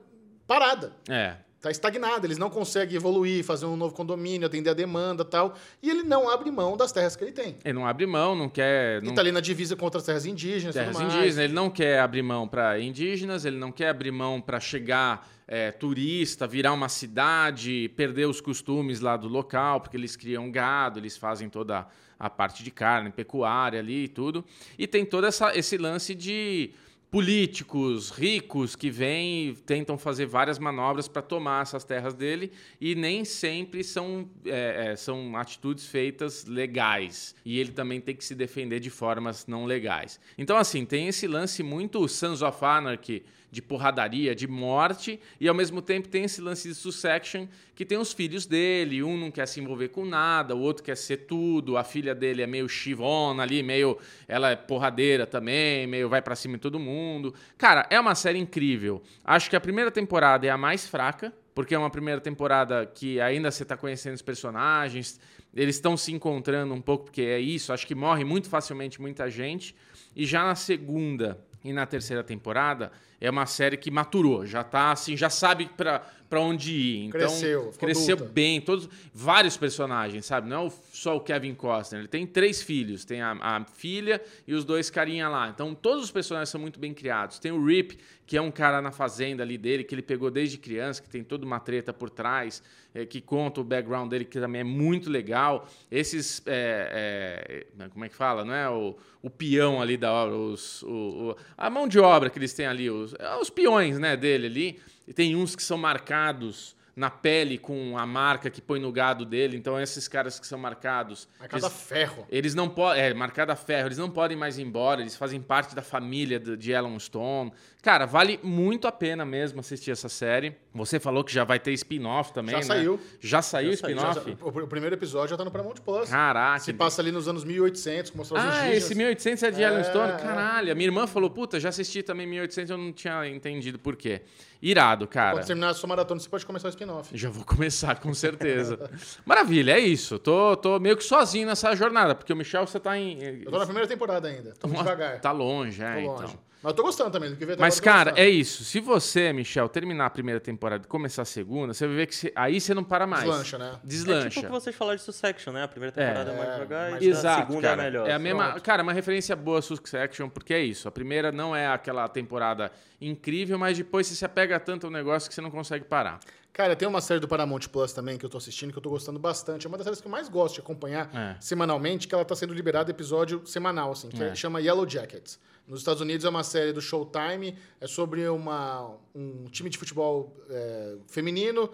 parada. 0.48 0.92
É, 1.08 1.36
Tá 1.60 1.70
estagnada, 1.70 2.26
eles 2.26 2.38
não 2.38 2.48
conseguem 2.48 2.96
evoluir, 2.96 3.44
fazer 3.44 3.66
um 3.66 3.76
novo 3.76 3.94
condomínio, 3.94 4.46
atender 4.46 4.70
a 4.70 4.74
demanda 4.74 5.22
e 5.22 5.26
tal. 5.26 5.54
E 5.82 5.90
ele 5.90 6.02
não 6.02 6.30
abre 6.30 6.50
mão 6.50 6.74
das 6.74 6.90
terras 6.90 7.14
que 7.14 7.22
ele 7.22 7.32
tem. 7.32 7.56
ele 7.62 7.74
não 7.74 7.86
abre 7.86 8.06
mão, 8.06 8.34
não 8.34 8.48
quer. 8.48 9.02
E 9.02 9.06
não 9.06 9.14
tá 9.14 9.20
ali 9.20 9.30
na 9.30 9.40
divisa 9.40 9.76
contra 9.76 9.98
as 9.98 10.06
terras 10.06 10.24
indígenas 10.24 10.74
e 10.74 10.78
terras 10.78 10.98
indígenas. 10.98 11.36
Ele 11.36 11.52
não 11.52 11.68
quer 11.68 12.00
abrir 12.00 12.22
mão 12.22 12.48
para 12.48 12.80
indígenas, 12.80 13.44
ele 13.44 13.58
não 13.58 13.70
quer 13.70 13.90
abrir 13.90 14.10
mão 14.10 14.40
para 14.40 14.58
chegar 14.58 15.28
é, 15.46 15.70
turista, 15.70 16.46
virar 16.46 16.72
uma 16.72 16.88
cidade, 16.88 17.90
perder 17.94 18.26
os 18.26 18.40
costumes 18.40 19.00
lá 19.00 19.18
do 19.18 19.28
local, 19.28 19.82
porque 19.82 19.98
eles 19.98 20.16
criam 20.16 20.50
gado, 20.50 20.98
eles 20.98 21.18
fazem 21.18 21.50
toda 21.50 21.86
a 22.18 22.30
parte 22.30 22.62
de 22.62 22.70
carne, 22.70 23.10
pecuária 23.10 23.80
ali 23.80 24.04
e 24.04 24.08
tudo. 24.08 24.44
E 24.78 24.86
tem 24.86 25.04
todo 25.04 25.26
essa, 25.26 25.54
esse 25.54 25.76
lance 25.76 26.14
de 26.14 26.70
políticos 27.10 28.10
ricos 28.10 28.76
que 28.76 28.88
vêm 28.88 29.48
e 29.48 29.54
tentam 29.54 29.98
fazer 29.98 30.26
várias 30.26 30.58
manobras 30.58 31.08
para 31.08 31.20
tomar 31.20 31.62
essas 31.62 31.82
terras 31.82 32.14
dele 32.14 32.52
e 32.80 32.94
nem 32.94 33.24
sempre 33.24 33.82
são, 33.82 34.30
é, 34.44 34.92
é, 34.92 34.96
são 34.96 35.36
atitudes 35.36 35.86
feitas 35.86 36.44
legais. 36.44 37.34
E 37.44 37.58
ele 37.58 37.72
também 37.72 38.00
tem 38.00 38.14
que 38.14 38.24
se 38.24 38.34
defender 38.34 38.78
de 38.78 38.90
formas 38.90 39.46
não 39.46 39.64
legais. 39.64 40.20
Então, 40.38 40.56
assim, 40.56 40.84
tem 40.84 41.08
esse 41.08 41.26
lance 41.26 41.62
muito 41.62 42.06
Sons 42.06 42.42
of 42.42 42.64
Anarchy 42.64 43.24
de 43.50 43.60
porradaria, 43.60 44.34
de 44.34 44.46
morte, 44.46 45.18
e 45.40 45.48
ao 45.48 45.54
mesmo 45.54 45.82
tempo 45.82 46.08
tem 46.08 46.24
esse 46.24 46.40
lance 46.40 46.68
de 46.68 46.74
Sussection, 46.74 47.46
que 47.74 47.84
tem 47.84 47.98
os 47.98 48.12
filhos 48.12 48.46
dele, 48.46 49.02
um 49.02 49.16
não 49.16 49.30
quer 49.30 49.46
se 49.46 49.60
envolver 49.60 49.88
com 49.88 50.04
nada, 50.04 50.54
o 50.54 50.60
outro 50.60 50.84
quer 50.84 50.96
ser 50.96 51.18
tudo, 51.18 51.76
a 51.76 51.82
filha 51.82 52.14
dele 52.14 52.42
é 52.42 52.46
meio 52.46 52.68
chivona 52.68 53.42
ali, 53.42 53.62
meio 53.62 53.98
ela 54.28 54.50
é 54.50 54.56
porradeira 54.56 55.26
também, 55.26 55.86
meio 55.86 56.08
vai 56.08 56.22
pra 56.22 56.36
cima 56.36 56.56
de 56.56 56.60
todo 56.60 56.78
mundo. 56.78 57.34
Cara, 57.58 57.86
é 57.90 57.98
uma 57.98 58.14
série 58.14 58.38
incrível. 58.38 59.02
Acho 59.24 59.50
que 59.50 59.56
a 59.56 59.60
primeira 59.60 59.90
temporada 59.90 60.46
é 60.46 60.50
a 60.50 60.58
mais 60.58 60.86
fraca, 60.86 61.32
porque 61.54 61.74
é 61.74 61.78
uma 61.78 61.90
primeira 61.90 62.20
temporada 62.20 62.86
que 62.86 63.20
ainda 63.20 63.50
você 63.50 63.64
tá 63.64 63.76
conhecendo 63.76 64.14
os 64.14 64.22
personagens, 64.22 65.18
eles 65.54 65.76
estão 65.76 65.96
se 65.96 66.12
encontrando 66.12 66.72
um 66.72 66.80
pouco, 66.80 67.06
porque 67.06 67.22
é 67.22 67.40
isso, 67.40 67.72
acho 67.72 67.86
que 67.86 67.94
morre 67.94 68.24
muito 68.24 68.48
facilmente 68.48 69.00
muita 69.00 69.28
gente. 69.28 69.74
E 70.14 70.24
já 70.24 70.44
na 70.44 70.54
segunda 70.54 71.38
e 71.64 71.72
na 71.72 71.86
terceira 71.86 72.22
temporada 72.22 72.90
é 73.20 73.28
uma 73.30 73.46
série 73.46 73.76
que 73.76 73.90
maturou, 73.90 74.46
já 74.46 74.64
tá 74.64 74.92
assim, 74.92 75.16
já 75.16 75.28
sabe 75.30 75.68
pra 75.76 76.02
para 76.30 76.40
onde 76.42 76.70
ir. 76.72 76.98
Então, 77.06 77.18
Cresceu, 77.22 77.72
cresceu 77.76 78.14
adulta. 78.14 78.32
bem, 78.32 78.60
todos 78.60 78.88
vários 79.12 79.56
personagens, 79.56 80.24
sabe? 80.26 80.48
Não 80.48 80.68
é 80.68 80.72
só 80.92 81.16
o 81.16 81.20
Kevin 81.20 81.54
Costner, 81.56 82.02
ele 82.02 82.08
tem 82.08 82.24
três 82.24 82.62
filhos, 82.62 83.04
tem 83.04 83.20
a, 83.20 83.32
a 83.32 83.64
filha 83.64 84.22
e 84.46 84.54
os 84.54 84.64
dois 84.64 84.88
carinha 84.90 85.28
lá. 85.28 85.48
Então, 85.48 85.74
todos 85.74 86.04
os 86.04 86.12
personagens 86.12 86.48
são 86.48 86.60
muito 86.60 86.78
bem 86.78 86.94
criados. 86.94 87.40
Tem 87.40 87.50
o 87.50 87.64
Rip, 87.66 87.98
que 88.28 88.36
é 88.36 88.40
um 88.40 88.52
cara 88.52 88.80
na 88.80 88.92
fazenda 88.92 89.42
ali 89.42 89.58
dele 89.58 89.82
que 89.82 89.92
ele 89.92 90.02
pegou 90.02 90.30
desde 90.30 90.56
criança, 90.56 91.02
que 91.02 91.08
tem 91.10 91.24
toda 91.24 91.44
uma 91.44 91.58
treta 91.58 91.92
por 91.92 92.08
trás, 92.08 92.62
eh, 92.94 93.04
que 93.04 93.20
conta 93.20 93.60
o 93.60 93.64
background 93.64 94.08
dele 94.08 94.24
que 94.24 94.38
também 94.38 94.60
é 94.60 94.64
muito 94.64 95.10
legal. 95.10 95.68
Esses 95.90 96.40
é, 96.46 97.66
é, 97.76 97.88
como 97.88 98.04
é 98.04 98.08
que 98.08 98.14
fala, 98.14 98.44
não 98.44 98.54
é 98.54 98.70
o, 98.70 98.96
o 99.20 99.28
peão 99.28 99.82
ali 99.82 99.96
da 99.96 100.12
obra, 100.12 100.36
os, 100.36 100.80
o- 100.84 101.30
o- 101.32 101.36
a 101.58 101.68
mão 101.68 101.88
de 101.88 101.98
obra 101.98 102.30
que 102.30 102.38
eles 102.38 102.52
têm 102.52 102.66
ali, 102.66 102.88
os, 102.88 103.09
é 103.18 103.36
os 103.36 103.50
peões, 103.50 103.98
né, 103.98 104.16
dele 104.16 104.46
ali. 104.46 104.80
E 105.08 105.12
tem 105.12 105.34
uns 105.36 105.56
que 105.56 105.62
são 105.62 105.76
marcados 105.78 106.76
na 106.96 107.08
pele 107.08 107.56
com 107.56 107.96
a 107.96 108.04
marca 108.04 108.50
que 108.50 108.60
põe 108.60 108.78
no 108.78 108.92
gado 108.92 109.24
dele. 109.24 109.56
Então, 109.56 109.80
esses 109.80 110.06
caras 110.06 110.38
que 110.38 110.46
são 110.46 110.58
marcados. 110.58 111.26
Marcada 111.38 111.66
eles- 111.66 111.82
ferro. 111.82 112.26
eles 112.28 112.54
não 112.54 112.68
podem. 112.68 113.02
É, 113.02 113.14
marcada 113.14 113.52
a 113.52 113.56
ferro, 113.56 113.88
eles 113.88 113.96
não 113.96 114.10
podem 114.10 114.36
mais 114.36 114.58
ir 114.58 114.62
embora, 114.62 115.00
eles 115.00 115.16
fazem 115.16 115.40
parte 115.40 115.74
da 115.74 115.80
família 115.82 116.38
de 116.38 116.72
Yellowstone. 116.72 117.52
Cara, 117.80 118.04
vale 118.06 118.38
muito 118.42 118.86
a 118.86 118.92
pena 118.92 119.24
mesmo 119.24 119.60
assistir 119.60 119.90
essa 119.92 120.08
série. 120.08 120.54
Você 120.72 121.00
falou 121.00 121.24
que 121.24 121.32
já 121.32 121.42
vai 121.42 121.58
ter 121.58 121.72
spin-off 121.72 122.32
também, 122.32 122.52
Já 122.52 122.58
né? 122.58 122.62
saiu. 122.62 123.00
Já 123.20 123.42
saiu 123.42 123.70
o 123.70 123.72
Já 123.72 123.78
saiu, 123.78 123.96
spin-off? 123.96 124.36
O, 124.40 124.66
primeiro 124.68 124.94
episódio 124.94 125.30
já 125.30 125.36
tá 125.36 125.44
no 125.44 125.50
Paramount 125.50 125.74
Plus. 125.84 126.08
Caraca. 126.08 126.60
Se 126.60 126.72
passa 126.72 127.02
ali 127.02 127.10
nos 127.10 127.26
anos 127.26 127.42
1800, 127.42 128.12
com 128.12 128.18
mostrar 128.18 128.38
os 128.38 128.44
Ah, 128.54 128.72
esse 128.72 128.94
1800 128.94 129.42
é 129.42 129.50
de 129.50 129.62
É, 129.62 129.66
Yellowstone? 129.66 130.12
é. 130.12 130.16
Caralho. 130.16 130.70
A 130.70 130.74
minha 130.76 130.86
irmã 130.86 131.08
falou, 131.08 131.28
puta, 131.28 131.58
já 131.58 131.70
assisti 131.70 132.04
também 132.04 132.24
1800, 132.24 132.70
eu 132.70 132.78
não 132.78 132.92
tinha 132.92 133.26
entendido 133.26 133.80
por 133.80 133.96
quê. 133.96 134.22
Irado, 134.62 135.08
cara. 135.08 135.38
Quando 135.38 135.46
terminar 135.46 135.70
a 135.70 135.74
sua 135.74 135.88
maratona, 135.88 136.20
você 136.20 136.28
pode 136.28 136.46
começar 136.46 136.68
o 136.68 136.70
spin-off. 136.70 137.10
Já 137.18 137.30
vou 137.30 137.44
começar, 137.44 137.98
com 137.98 138.14
certeza. 138.14 138.78
Maravilha, 139.26 139.72
é 139.72 139.80
isso. 139.80 140.20
Tô, 140.20 140.54
tô 140.56 140.78
meio 140.78 140.96
que 140.96 141.02
sozinho 141.02 141.48
nessa 141.48 141.74
jornada, 141.74 142.14
porque 142.14 142.32
o 142.32 142.36
Michel, 142.36 142.64
você 142.66 142.78
tá 142.78 142.96
em. 142.96 143.18
Eu 143.42 143.50
tô 143.50 143.58
na 143.58 143.64
primeira 143.64 143.88
temporada 143.88 144.28
ainda. 144.28 144.52
Tô 144.60 144.68
devagar. 144.68 145.20
Tá 145.20 145.32
longe, 145.32 145.82
é, 145.82 145.94
Tô 145.94 146.00
longe. 146.12 146.24
então. 146.24 146.49
Mas 146.62 146.70
eu 146.72 146.76
tô 146.76 146.82
gostando 146.82 147.10
também. 147.10 147.30
Do 147.30 147.36
que 147.36 147.44
até 147.44 147.56
Mas, 147.58 147.80
cara, 147.80 148.12
é 148.16 148.28
isso. 148.28 148.64
Se 148.64 148.80
você, 148.80 149.32
Michel, 149.32 149.66
terminar 149.68 150.06
a 150.06 150.10
primeira 150.10 150.38
temporada 150.38 150.84
e 150.84 150.86
começar 150.86 151.22
a 151.22 151.24
segunda, 151.24 151.72
você 151.72 151.86
vai 151.86 151.96
ver 151.96 152.06
que 152.06 152.14
você- 152.14 152.32
aí 152.36 152.60
você 152.60 152.74
não 152.74 152.84
para 152.84 153.06
mais. 153.06 153.24
Deslancha, 153.24 153.56
né? 153.58 153.66
É 153.68 153.70
tipo 153.72 153.86
Deslancha. 153.86 154.40
o 154.40 154.42
que 154.44 154.48
vocês 154.50 154.76
falaram 154.76 154.96
de 154.98 155.02
Succession, 155.02 155.52
né? 155.52 155.62
A 155.64 155.68
primeira 155.68 155.90
temporada 155.94 156.30
é, 156.32 156.36
mais 156.36 156.48
É, 156.48 156.52
devagar 156.52 156.90
mais 156.90 157.02
e 157.02 157.06
a 157.06 157.10
Exato, 157.10 157.46
segunda 157.48 157.68
cara. 157.68 157.82
é 157.82 157.86
a 157.86 157.90
melhor. 157.90 158.08
É 158.08 158.12
a 158.12 158.18
mesma, 158.18 158.44
Pronto. 158.50 158.62
cara, 158.62 158.82
uma 158.82 158.92
referência 158.92 159.34
boa 159.34 159.60
a 159.60 159.62
Succession, 159.62 160.28
porque 160.28 160.52
é 160.52 160.60
isso. 160.62 160.86
A 160.86 160.90
primeira 160.90 161.32
não 161.32 161.56
é 161.56 161.66
aquela 161.66 162.06
temporada 162.08 162.70
incrível, 163.00 163.58
mas 163.58 163.78
depois 163.78 164.06
você 164.06 164.14
se 164.14 164.24
apega 164.26 164.60
tanto 164.60 164.86
ao 164.86 164.92
negócio 164.92 165.28
que 165.30 165.34
você 165.34 165.40
não 165.40 165.50
consegue 165.50 165.86
parar. 165.86 166.20
Cara, 166.52 166.76
tem 166.76 166.86
uma 166.86 167.00
série 167.00 167.20
do 167.20 167.28
Paramount 167.28 167.60
Plus 167.72 167.92
também 167.92 168.18
que 168.18 168.26
eu 168.26 168.28
tô 168.28 168.36
assistindo, 168.36 168.70
que 168.72 168.76
eu 168.78 168.82
tô 168.82 168.90
gostando 168.90 169.18
bastante. 169.18 169.66
É 169.66 169.68
uma 169.68 169.78
das 169.78 169.84
séries 169.84 170.00
que 170.00 170.06
eu 170.06 170.10
mais 170.10 170.28
gosto 170.28 170.56
de 170.56 170.60
acompanhar 170.60 171.08
É. 171.14 171.36
semanalmente, 171.40 172.06
que 172.06 172.14
ela 172.14 172.24
tá 172.24 172.34
sendo 172.36 172.52
liberada 172.52 172.90
episódio 172.90 173.46
semanal, 173.46 173.92
assim, 173.92 174.08
que 174.10 174.22
É. 174.22 174.34
chama 174.34 174.60
Yellow 174.60 174.86
Jackets. 174.86 175.38
Nos 175.66 175.80
Estados 175.80 176.00
Unidos 176.00 176.24
é 176.24 176.28
uma 176.28 176.42
série 176.42 176.72
do 176.72 176.80
Showtime, 176.80 177.56
é 177.80 177.86
sobre 177.86 178.28
uma, 178.28 178.96
um 179.14 179.44
time 179.46 179.70
de 179.70 179.78
futebol 179.78 180.36
é, 180.48 180.96
feminino, 181.06 181.70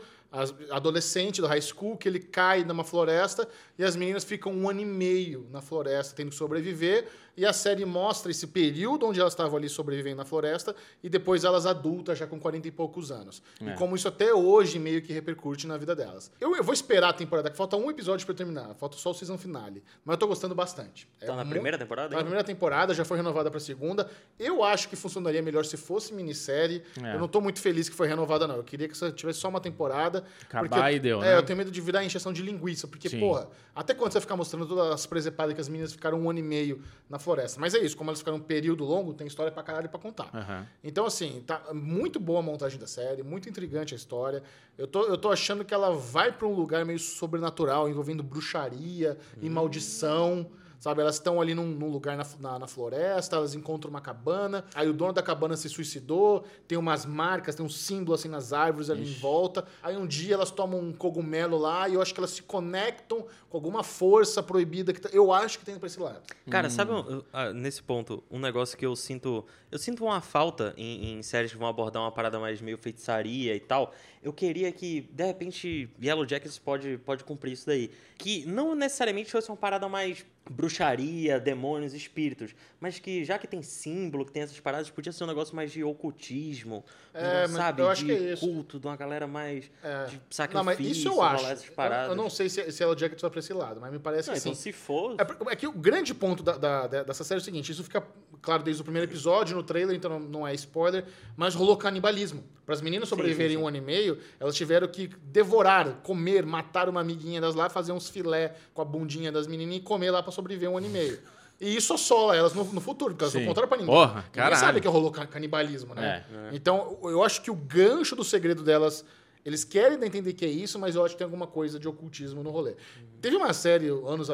adolescente 0.71 1.41
do 1.41 1.47
high 1.47 1.61
school, 1.61 1.97
que 1.97 2.09
ele 2.09 2.21
cai 2.21 2.65
numa 2.65 2.85
floresta 2.85 3.49
e 3.79 3.85
as 3.85 3.97
meninas 3.97 4.25
ficam 4.25 4.53
um 4.53 4.69
ano 4.69 4.81
e 4.81 4.85
meio 4.85 5.47
na 5.51 5.63
floresta 5.63 6.15
tendo 6.15 6.31
que 6.31 6.37
sobreviver. 6.37 7.09
E 7.37 7.45
a 7.45 7.53
série 7.53 7.85
mostra 7.85 8.31
esse 8.31 8.47
período 8.47 9.07
onde 9.07 9.21
elas 9.21 9.33
estavam 9.33 9.57
ali 9.59 9.69
sobrevivendo 9.69 10.17
na 10.17 10.25
floresta 10.25 10.75
e 11.03 11.09
depois 11.09 11.45
elas 11.45 11.67
adultas, 11.67 12.19
já 12.19 12.27
com 12.27 12.41
40 12.41 12.69
e 12.69 12.71
poucos 12.71 13.11
anos. 13.11 13.43
É. 13.61 13.71
E 13.71 13.75
como 13.75 13.95
isso 13.95 14.09
até 14.09 14.33
hoje 14.33 14.79
meio 14.79 15.03
que 15.03 15.13
repercute 15.13 15.67
na 15.67 15.77
vida 15.77 15.95
delas. 15.95 16.31
Eu, 16.41 16.57
eu 16.57 16.65
vou 16.65 16.73
esperar 16.73 17.11
a 17.11 17.13
temporada, 17.13 17.51
que 17.51 17.57
falta 17.57 17.77
um 17.77 17.91
episódio 17.91 18.25
pra 18.25 18.33
eu 18.33 18.37
terminar, 18.37 18.75
falta 18.77 18.97
só 18.97 19.11
o 19.11 19.15
season 19.15 19.37
finale. 19.37 19.83
Mas 20.05 20.15
eu 20.15 20.19
tô 20.19 20.27
gostando 20.27 20.55
bastante. 20.55 21.07
É 21.21 21.27
Tá 21.27 21.37
na 21.37 21.45
mu- 21.45 21.51
primeira 21.51 21.77
temporada 21.77 22.09
Tá 22.11 22.17
na 22.17 22.23
primeira 22.23 22.45
temporada, 22.45 22.95
já 22.95 23.05
foi 23.05 23.17
renovada 23.19 23.51
pra 23.51 23.61
segunda. 23.61 24.09
Eu 24.39 24.65
acho 24.65 24.89
que 24.89 24.97
funcionaria 24.97 25.43
melhor 25.43 25.65
se 25.65 25.77
fosse 25.77 26.15
minissérie. 26.15 26.83
É. 27.03 27.15
Eu 27.17 27.19
não 27.21 27.29
tô 27.29 27.41
muito 27.41 27.61
feliz 27.61 27.89
que 27.89 27.95
foi 27.95 28.09
renovada, 28.09 28.47
não. 28.47 28.57
Eu 28.57 28.65
queria 28.65 28.89
que 28.89 29.13
tivesse 29.13 29.41
só 29.41 29.49
uma 29.49 29.61
temporada. 29.61 30.25
Acabar 30.49 30.91
eu- 30.91 30.97
e 30.97 31.01
deu, 31.01 31.23
É, 31.23 31.33
né? 31.33 31.37
eu 31.39 31.43
tenho 31.43 31.57
medo 31.59 31.71
de 31.71 31.81
virar 31.81 32.03
encheção 32.05 32.33
de 32.33 32.41
linguiça. 32.43 32.87
Porque, 32.89 33.09
Sim. 33.11 33.21
porra, 33.21 33.49
até 33.75 33.93
quando 33.93 34.11
você 34.13 34.15
vai 34.15 34.23
ficar 34.23 34.37
mostrando 34.37 34.67
todas 34.67 34.91
as 34.93 35.05
presepadas 35.07 35.55
que 35.55 35.61
as 35.61 35.69
meninas 35.69 35.93
ficaram 35.93 36.19
um 36.19 36.31
ano 36.31 36.39
e 36.39 36.43
meio 36.43 36.83
na 37.11 37.19
floresta? 37.27 37.61
Mas 37.61 37.75
é 37.75 37.79
isso, 37.79 37.97
como 37.97 38.11
elas 38.11 38.21
ficaram 38.21 38.39
um 38.39 38.41
período 38.41 38.85
longo, 38.85 39.13
tem 39.13 39.27
história 39.27 39.51
pra 39.51 39.63
caralho 39.63 39.89
pra 39.89 39.99
contar. 39.99 40.31
Aham. 40.33 40.67
Então, 40.83 41.05
assim, 41.05 41.43
tá 41.45 41.61
muito 41.75 42.21
boa 42.21 42.39
a 42.39 42.43
montagem 42.43 42.79
da 42.79 42.87
série, 42.87 43.23
muito 43.23 43.49
intrigante 43.49 43.95
a 43.95 43.97
história. 43.97 44.43
Eu 44.79 44.87
tô, 44.87 45.03
eu 45.05 45.19
tô 45.19 45.31
achando 45.31 45.65
que 45.65 45.75
ela 45.75 45.91
vai 45.91 46.31
pra 46.31 46.47
um 46.47 46.55
lugar 46.55 46.85
meio 46.85 46.99
sobrenatural, 46.99 47.89
envolvendo 47.89 48.23
bruxaria 48.23 49.19
e 49.43 49.51
maldição. 49.51 50.47
Sabe, 50.79 51.01
elas 51.01 51.15
estão 51.17 51.41
ali 51.41 51.55
num, 51.55 51.67
num 51.67 51.89
lugar 51.91 52.17
na, 52.17 52.27
na, 52.39 52.59
na 52.61 52.67
floresta, 52.67 53.37
elas 53.37 53.55
encontram 53.55 53.89
uma 53.91 54.01
cabana, 54.01 54.65
aí 54.75 54.89
o 54.89 54.93
dono 54.93 55.13
da 55.13 55.23
cabana 55.23 55.57
se 55.57 55.69
suicidou, 55.69 56.45
tem 56.69 56.77
umas 56.77 57.07
marcas, 57.07 57.55
tem 57.55 57.65
um 57.65 57.69
símbolo 57.69 58.15
assim 58.15 58.29
nas 58.29 58.53
árvores 58.53 58.91
ali 58.91 59.03
em 59.09 59.15
volta. 59.15 59.65
Aí 59.83 59.97
um 59.97 60.07
dia 60.07 60.35
elas 60.35 60.51
tomam 60.51 60.79
um 60.81 60.93
cogumelo 60.93 61.57
lá 61.57 61.89
e 61.89 61.95
eu 61.95 62.03
acho 62.03 62.13
que 62.13 62.21
elas 62.21 62.31
se 62.31 62.43
conectam 62.43 63.27
com 63.49 63.57
alguma 63.57 63.83
força 63.83 64.43
proibida 64.43 64.93
que 64.93 65.01
tá- 65.01 65.09
eu 65.13 65.33
acho 65.33 65.59
que 65.59 65.65
tem 65.65 65.79
pra 65.79 65.87
esse 65.87 65.99
lado. 65.99 66.21
Cara, 66.51 66.69
sabe 66.71 66.93
um- 66.93 67.23
ah, 67.33 67.53
nesse 67.53 67.83
ponto, 67.83 68.23
um 68.31 68.39
negócio 68.39 68.77
que 68.77 68.85
eu 68.85 68.95
sinto. 68.95 69.45
Eu 69.73 69.79
sinto 69.79 70.05
uma 70.05 70.21
falta 70.21 70.75
em, 70.77 71.15
em 71.19 71.23
séries 71.23 71.53
que 71.53 71.59
vão 71.59 71.67
abordar 71.69 72.03
uma 72.03 72.13
parada 72.13 72.39
mais 72.39 72.61
meio 72.61 72.77
feitiçaria 72.79 73.55
e 73.57 73.61
tal. 73.61 73.93
Eu 74.23 74.33
queria 74.33 74.71
que, 74.73 75.03
de 75.13 75.25
repente, 75.25 75.89
Yellow 76.03 76.27
Jackets 76.29 76.59
pode, 76.59 76.99
pode 76.99 77.25
cumprir 77.25 77.53
isso 77.53 77.67
daí. 77.67 77.91
Que 78.19 78.45
não 78.47 78.75
necessariamente 78.75 79.31
fosse 79.31 79.49
uma 79.49 79.57
parada 79.57 79.89
mais 79.89 80.25
bruxaria, 80.51 81.39
demônios, 81.41 81.95
espíritos. 81.95 82.55
Mas 82.81 82.99
que, 82.99 83.25
já 83.25 83.39
que 83.39 83.47
tem 83.47 83.63
símbolo, 83.63 84.25
que 84.25 84.33
tem 84.33 84.43
essas 84.43 84.59
paradas, 84.61 84.89
podia 84.91 85.13
ser 85.13 85.25
um 85.25 85.27
negócio 85.27 85.55
mais 85.55 85.73
de 85.73 85.83
ocultismo. 85.83 86.85
É, 87.13 87.43
mas 87.49 87.51
sabe? 87.53 87.83
eu 87.83 87.89
acho 87.91 88.05
de 88.05 88.15
que 88.17 88.25
é 88.25 88.33
isso. 88.33 88.47
culto, 88.47 88.79
de 88.79 88.87
uma 88.87 88.97
galera 88.97 89.27
mais 89.27 89.71
É. 89.83 90.05
de 90.07 90.21
sacrifício, 90.31 90.55
Não, 90.59 90.65
mas 90.65 90.81
isso 90.81 91.09
eu 91.09 91.23
acho. 91.23 91.45
essas 91.47 91.67
Eu, 91.69 91.73
paradas. 91.75 92.09
eu 92.11 92.17
não 92.17 92.29
sei 92.31 92.49
se, 92.49 92.71
se 92.71 92.83
ela 92.83 92.97
Jacket 92.97 93.21
vai 93.21 93.31
pra 93.31 93.41
esse 93.41 93.53
lado, 93.53 93.81
mas 93.81 93.93
me 93.93 93.99
parece 93.99 94.29
Não, 94.29 94.35
que 94.35 94.41
então, 94.41 94.55
sim. 94.55 94.61
se 94.61 94.73
for. 94.73 95.17
É, 95.19 95.53
é 95.53 95.57
que 95.57 95.67
o 95.67 95.73
grande 95.73 96.15
ponto 96.15 96.43
da- 96.43 96.57
da- 96.59 96.87
da- 96.87 97.03
dessa 97.03 97.25
série 97.25 97.39
é 97.41 97.43
o 97.43 97.45
seguinte: 97.45 97.73
isso 97.73 97.83
fica 97.85 98.03
claro 98.43 98.63
desde 98.63 98.81
o 98.83 98.85
primeiro 98.85 99.11
episódio, 99.11 99.57
no 99.57 99.63
trailer, 99.63 99.97
então 99.97 100.11
não, 100.11 100.21
não 100.21 100.47
é 100.47 100.55
spoiler, 100.55 101.05
mas 101.37 101.55
rolou 101.55 101.77
canibalismo. 101.77 102.45
Para 102.67 102.75
as 102.75 102.83
meninas 102.83 103.09
sobreviverem 103.09 103.53
sim, 103.53 103.57
sim. 103.59 103.63
um 103.63 103.69
ano 103.69 103.77
e 103.77 103.81
meio, 103.81 104.19
elas 104.41 104.55
tiveram 104.57 104.89
que 104.89 105.07
devorar, 105.23 106.01
comer, 106.03 106.45
matar 106.45 106.89
uma 106.89 107.01
amiguinha 107.01 107.41
das 107.41 107.55
lá, 107.55 107.71
fazer 107.71 107.93
uns 107.93 108.09
filé 108.09 108.55
com 108.75 108.83
a 108.83 108.85
bundinha 108.85 109.31
das 109.31 109.47
meninas 109.47 109.77
e 109.77 109.81
comer 109.81 110.11
lá 110.11 110.21
para 110.21 110.33
sobreviver 110.33 110.69
um 110.69 110.77
ano 110.77 110.87
e 110.87 110.91
meio. 110.91 111.19
E 111.61 111.75
isso 111.77 111.95
assola 111.95 112.37
elas 112.37 112.53
no, 112.53 112.65
no 112.65 112.81
futuro, 112.81 113.13
porque 113.15 113.23
elas 113.25 113.33
Sim. 113.33 113.39
não 113.41 113.47
contaram 113.47 113.69
pra 113.69 113.79
ninguém. 113.79 113.95
Porra, 113.95 114.15
ninguém 114.17 114.31
caralho. 114.33 114.57
sabe 114.57 114.81
que 114.81 114.89
rolou 114.89 115.11
ca- 115.13 115.27
canibalismo, 115.27 115.95
né? 115.95 116.25
É. 116.51 116.57
Então, 116.57 116.99
eu 117.05 117.23
acho 117.23 117.41
que 117.41 117.51
o 117.51 117.55
gancho 117.55 118.15
do 118.17 118.25
segredo 118.25 118.63
delas. 118.63 119.05
Eles 119.45 119.63
querem 119.63 119.97
entender 120.05 120.33
que 120.33 120.45
é 120.45 120.49
isso, 120.49 120.77
mas 120.77 120.97
eu 120.97 121.05
acho 121.05 121.15
que 121.15 121.19
tem 121.19 121.25
alguma 121.25 121.47
coisa 121.47 121.79
de 121.79 121.87
ocultismo 121.87 122.43
no 122.43 122.51
rolê. 122.51 122.75
Teve 123.21 123.37
uma 123.37 123.53
série, 123.53 123.87
anos, 123.87 124.29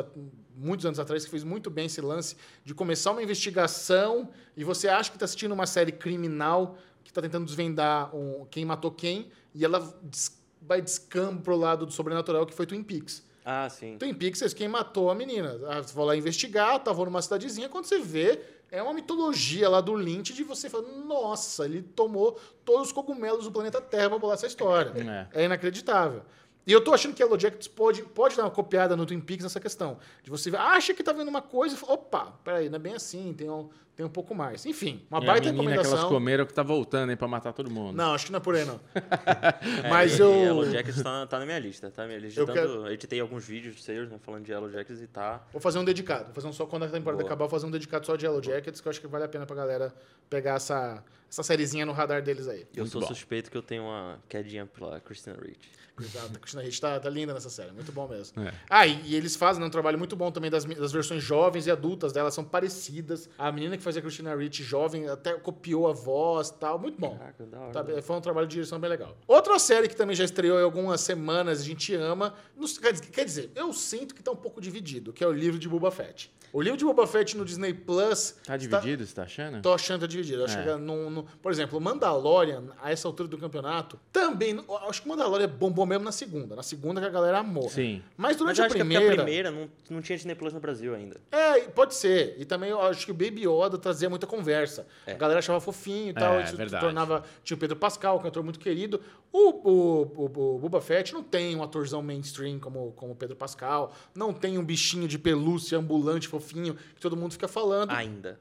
muitos 0.57 0.87
anos 0.87 0.99
atrás, 0.99 1.23
que 1.23 1.31
fez 1.31 1.45
muito 1.45 1.69
bem 1.69 1.85
esse 1.85 2.01
lance 2.01 2.35
de 2.65 2.75
começar 2.75 3.11
uma 3.11 3.23
investigação 3.23 4.31
e 4.57 4.65
você 4.65 4.89
acha 4.89 5.11
que 5.11 5.17
está 5.17 5.27
assistindo 5.27 5.53
uma 5.53 5.67
série 5.67 5.93
criminal 5.93 6.79
que 7.05 7.11
está 7.11 7.21
tentando 7.23 7.45
desvendar 7.47 8.15
um- 8.15 8.47
quem 8.51 8.65
matou 8.65 8.91
quem, 8.91 9.29
e 9.55 9.65
ela 9.65 9.79
des- 10.03 10.41
vai 10.61 10.81
descamba 10.81 11.41
pro 11.43 11.57
lado 11.57 11.85
do 11.87 11.93
sobrenatural, 11.93 12.47
que 12.47 12.55
foi 12.55 12.67
Twin 12.67 12.83
Peaks. 12.83 13.23
Ah, 13.45 13.69
sim. 13.69 13.99
Twin 13.99 14.15
Peaks 14.15 14.41
é 14.43 14.49
quem 14.51 14.69
matou 14.69 15.11
a 15.11 15.15
menina. 15.15 15.59
Ah, 15.69 15.83
Você 15.83 15.93
vai 15.95 16.05
lá 16.05 16.17
investigar, 16.17 16.79
tava 16.79 17.05
numa 17.05 17.21
cidadezinha, 17.21 17.69
quando 17.69 17.87
você 17.87 17.99
vê, 17.99 18.41
é 18.71 18.81
uma 18.81 18.95
mitologia 18.95 19.69
lá 19.69 19.81
do 19.81 19.95
Lynch 19.95 20.33
de 20.33 20.45
você 20.45 20.71
falar, 20.71 20.87
nossa, 21.05 21.65
ele 21.65 21.83
tomou 21.83 22.39
todos 22.65 22.87
os 22.89 22.93
cogumelos 22.93 23.45
do 23.45 23.51
planeta 23.53 23.81
Terra 23.81 24.11
pra 24.11 24.19
bolar 24.19 24.35
essa 24.35 24.47
história. 24.47 24.93
É. 25.35 25.43
É 25.43 25.45
inacreditável. 25.45 26.23
E 26.67 26.71
eu 26.73 26.81
tô 26.83 26.95
achando 26.95 27.13
que 27.15 27.23
Yellow 27.23 27.39
Jackets 27.39 27.67
pode, 27.67 28.03
pode 28.05 28.37
dar 28.37 28.45
uma 28.45 28.51
copiada 28.51 28.97
no 28.97 29.05
Twin 29.05 29.21
Peaks 29.21 29.43
nessa 29.43 29.59
questão. 29.59 29.99
De 30.23 30.31
você 30.31 30.49
ver, 30.51 30.59
acha 30.59 30.95
que 30.95 31.03
tá 31.03 31.13
vendo 31.13 31.29
uma 31.29 31.43
coisa 31.43 31.75
e 31.75 31.79
fala, 31.79 31.95
opa, 31.95 32.27
peraí, 32.45 32.69
não 32.69 32.77
é 32.77 32.79
bem 32.79 32.95
assim, 32.95 33.35
tem 33.37 33.51
um, 33.51 33.69
tem 33.97 34.07
um 34.07 34.09
pouco 34.09 34.33
mais. 34.33 34.65
Enfim, 34.65 35.05
uma 35.11 35.19
E 35.19 35.25
a 35.25 35.27
baita 35.27 35.47
menina 35.47 35.63
que 35.65 35.75
elas 35.75 35.87
recomendação. 35.87 36.09
comeram 36.09 36.47
que 36.47 36.55
tá 36.55 36.63
voltando 36.63 37.11
aí 37.11 37.17
pra 37.17 37.27
matar 37.27 37.53
todo 37.53 37.69
mundo. 37.69 37.97
Não, 37.97 38.15
acho 38.15 38.27
que 38.27 38.33
não 38.33 38.37
é 38.37 38.41
por 38.41 38.55
aí, 38.55 38.65
não. 38.65 38.79
É, 39.83 39.89
Mas 39.91 40.17
e- 40.19 40.23
eu- 40.23 40.33
e 40.33 40.39
Yellow 40.43 40.71
Jackets 40.71 41.03
tá, 41.03 41.27
tá 41.27 41.39
na 41.41 41.47
minha 41.47 41.59
lista, 41.59 41.91
tá 41.91 42.03
na 42.03 42.09
minha 42.09 42.21
lista. 42.21 42.39
Eu 42.41 42.47
Tanto, 42.47 42.57
quero- 42.59 42.93
editei 42.93 43.19
alguns 43.21 43.45
vídeos 43.45 43.83
seus, 43.83 44.09
né, 44.09 44.19
falando 44.23 44.45
de 44.45 44.53
Yellow 44.53 44.71
Jackets 44.71 45.03
e 45.03 45.09
tá... 45.09 45.43
Vou 45.53 45.61
fazer 45.61 45.81
um 45.81 45.85
dedicado. 45.85 46.27
Vou 46.27 46.35
fazer 46.35 46.47
um 46.47 46.53
só 46.53 46.65
quando 46.65 46.85
a 46.85 46.89
temporada 46.89 47.23
Boa. 47.23 47.29
acabar, 47.29 47.47
vou 47.47 47.51
fazer 47.51 47.67
um 47.67 47.71
dedicado 47.73 48.07
só 48.07 48.15
de 48.15 48.25
Yellow 48.25 48.41
Jackets, 48.41 48.81
que 48.81 48.87
eu 48.87 48.91
acho 48.91 49.01
que 49.01 49.09
vale 49.09 49.25
a 49.25 49.29
pena 49.29 49.45
pra 49.47 49.57
galera 49.57 49.93
pegar 50.31 50.55
essa, 50.55 51.03
essa 51.29 51.43
sériezinha 51.43 51.85
no 51.85 51.93
radar 51.93 52.23
deles 52.23 52.47
aí. 52.47 52.61
Eu 52.75 52.83
Muito 52.85 52.93
sou 52.93 53.01
bom. 53.01 53.09
suspeito 53.09 53.51
que 53.51 53.57
eu 53.57 53.63
tenho 53.63 53.83
uma 53.83 54.21
quedinha 54.29 54.65
pela 54.65 55.01
Christina 55.01 55.37
Ricci. 55.43 55.82
Exato. 56.01 56.33
A 56.35 56.39
Christina 56.39 56.63
Ricci 56.63 56.81
tá, 56.81 56.99
tá 56.99 57.09
linda 57.11 57.35
nessa 57.35 57.51
série, 57.51 57.71
muito 57.73 57.93
bom 57.93 58.09
mesmo. 58.09 58.43
É. 58.43 58.53
Ah, 58.69 58.87
e, 58.87 59.01
e 59.05 59.15
eles 59.15 59.37
fazem 59.37 59.61
né, 59.61 59.67
um 59.67 59.71
trabalho 59.71 59.99
muito 59.99 60.17
bom 60.17 60.31
também 60.31 60.51
das, 60.51 60.65
das 60.65 60.93
versões 60.93 61.23
jovens 61.23 61.67
e 61.67 61.71
adultas 61.71 62.13
delas, 62.13 62.35
são 62.35 62.45
parecidas. 62.45 63.29
A 63.39 63.53
menina 63.53 63.77
que 63.77 63.83
fazia 63.83 63.99
a 64.01 64.03
Christina 64.03 64.35
Ricci 64.35 64.63
jovem 64.63 65.09
até 65.09 65.35
copiou 65.35 65.87
a 65.89 65.93
voz 65.93 66.49
e 66.49 66.55
tal, 66.55 66.79
muito 66.79 66.99
bom. 66.99 67.17
Caraca, 67.19 67.45
da 67.47 67.61
hora. 67.61 67.73
Tá 67.73 68.03
foi 68.03 68.17
um 68.17 68.21
trabalho 68.21 68.47
de 68.47 68.55
direção 68.55 68.79
bem 68.81 68.91
legal. 68.91 69.17
Outra 69.29 69.59
série 69.59 69.89
que 69.89 69.97
também 69.97 70.17
já 70.17 70.25
estreou 70.25 70.59
em 70.59 70.63
algumas 70.65 71.01
semanas, 71.01 71.61
a 71.61 71.65
gente 71.65 71.95
ama. 71.95 72.35
nos- 72.57 72.79
quer, 72.79 73.25
dizer, 73.25 73.51
eu 73.55 73.73
sinto 73.73 74.15
que 74.15 74.23
tá 74.23 74.31
um 74.31 74.37
pouco 74.37 74.61
dividido, 74.61 75.13
que 75.13 75.23
é 75.23 75.27
o 75.27 75.33
livro 75.33 75.59
de 75.59 75.69
Boba 75.69 75.91
Fett. 75.91 76.33
O 76.53 76.61
livro 76.61 76.77
de 76.79 76.85
Boba 76.85 77.07
Fett 77.07 77.35
no 77.37 77.45
Disney 77.47 77.73
Plus. 77.73 78.37
Tá 78.45 78.57
está- 78.57 78.79
dividido, 78.79 79.07
você 79.07 79.15
tá 79.15 79.23
achando? 79.23 79.63
Tô 79.63 79.73
achando 79.73 80.01
que 80.01 80.07
tá 80.07 80.11
dividido. 80.11 80.45
Acho 80.45 80.59
É. 80.59 80.63
que 80.65 80.77
não, 80.77 81.09
não- 81.11 81.25
por 81.43 81.51
exemplo, 81.51 81.79
o 81.79 81.81
Mandalorian, 81.81 82.65
a 82.83 82.91
essa 82.91 83.09
altura 83.09 83.29
do 83.29 83.39
campeonato, 83.39 83.99
também. 84.13 84.63
Acho 84.89 85.01
que 85.03 85.07
o 85.07 85.11
Mandalorian 85.11 85.49
bombou 85.49 85.82
mesmo 85.87 86.05
na 86.05 86.13
segunda. 86.13 86.57
Na 86.57 86.63
segunda 86.63 87.01
que 87.01 87.07
a 87.07 87.11
galera 87.11 87.39
amou. 87.39 87.69
Sim. 87.69 88.03
Mas 88.17 88.33
Mas 88.33 88.37
durante 88.37 88.59
eu 88.59 88.65
a 88.65 88.67
acho 88.67 88.75
que 88.77 88.81
é 88.81 88.85
porque 88.85 88.95
primeira. 88.97 89.23
a 89.23 89.25
primeira 89.25 89.51
não, 89.51 89.69
não 89.91 90.01
tinha 90.03 90.17
Disney 90.17 90.35
Plus 90.35 90.53
no 90.53 90.61
Brasil 90.61 90.95
ainda. 90.95 91.21
É, 91.31 91.61
pode 91.63 91.95
ser. 91.95 92.35
E 92.39 92.45
também 92.45 92.71
eu 92.71 92.81
acho 92.81 93.05
que 93.05 93.11
o 93.11 93.15
Baby 93.15 93.47
Yoda 93.47 93.77
trazia 93.79 94.09
muita 94.09 94.27
conversa. 94.27 94.87
É. 95.07 95.13
A 95.13 95.17
galera 95.17 95.39
achava 95.39 95.61
fofinho 95.61 96.11
e 96.11 96.15
tal. 96.15 96.35
É, 96.35 96.45
isso 96.45 96.57
verdade. 96.57 96.85
tornava. 96.85 97.25
Tinha 97.45 97.57
o 97.57 97.61
Pedro 97.61 97.77
Pascal, 97.77 98.19
um 98.19 98.23
cantor 98.23 98.43
muito 98.43 98.59
querido. 98.59 99.01
O, 99.33 99.71
o, 99.71 100.03
o, 100.03 100.55
o 100.57 100.59
Boba 100.59 100.81
Fett 100.81 101.13
não 101.13 101.23
tem 101.23 101.55
um 101.57 101.63
atorzão 101.63 102.03
mainstream 102.03 102.59
como, 102.59 102.93
como 102.93 103.13
o 103.13 103.17
Pedro 103.17 103.37
Pascal. 103.37 103.95
Não 104.15 104.33
tem 104.33 104.59
um 104.59 104.65
bichinho 104.65 105.07
de 105.07 105.19
pelúcia 105.19 105.79
ambulante 105.79 106.29
fofinho 106.29 106.75
que 106.95 107.01
todo 107.01 107.17
mundo 107.17 107.33
fica 107.33 107.49
falando. 107.49 107.91
Ainda. 107.91 108.39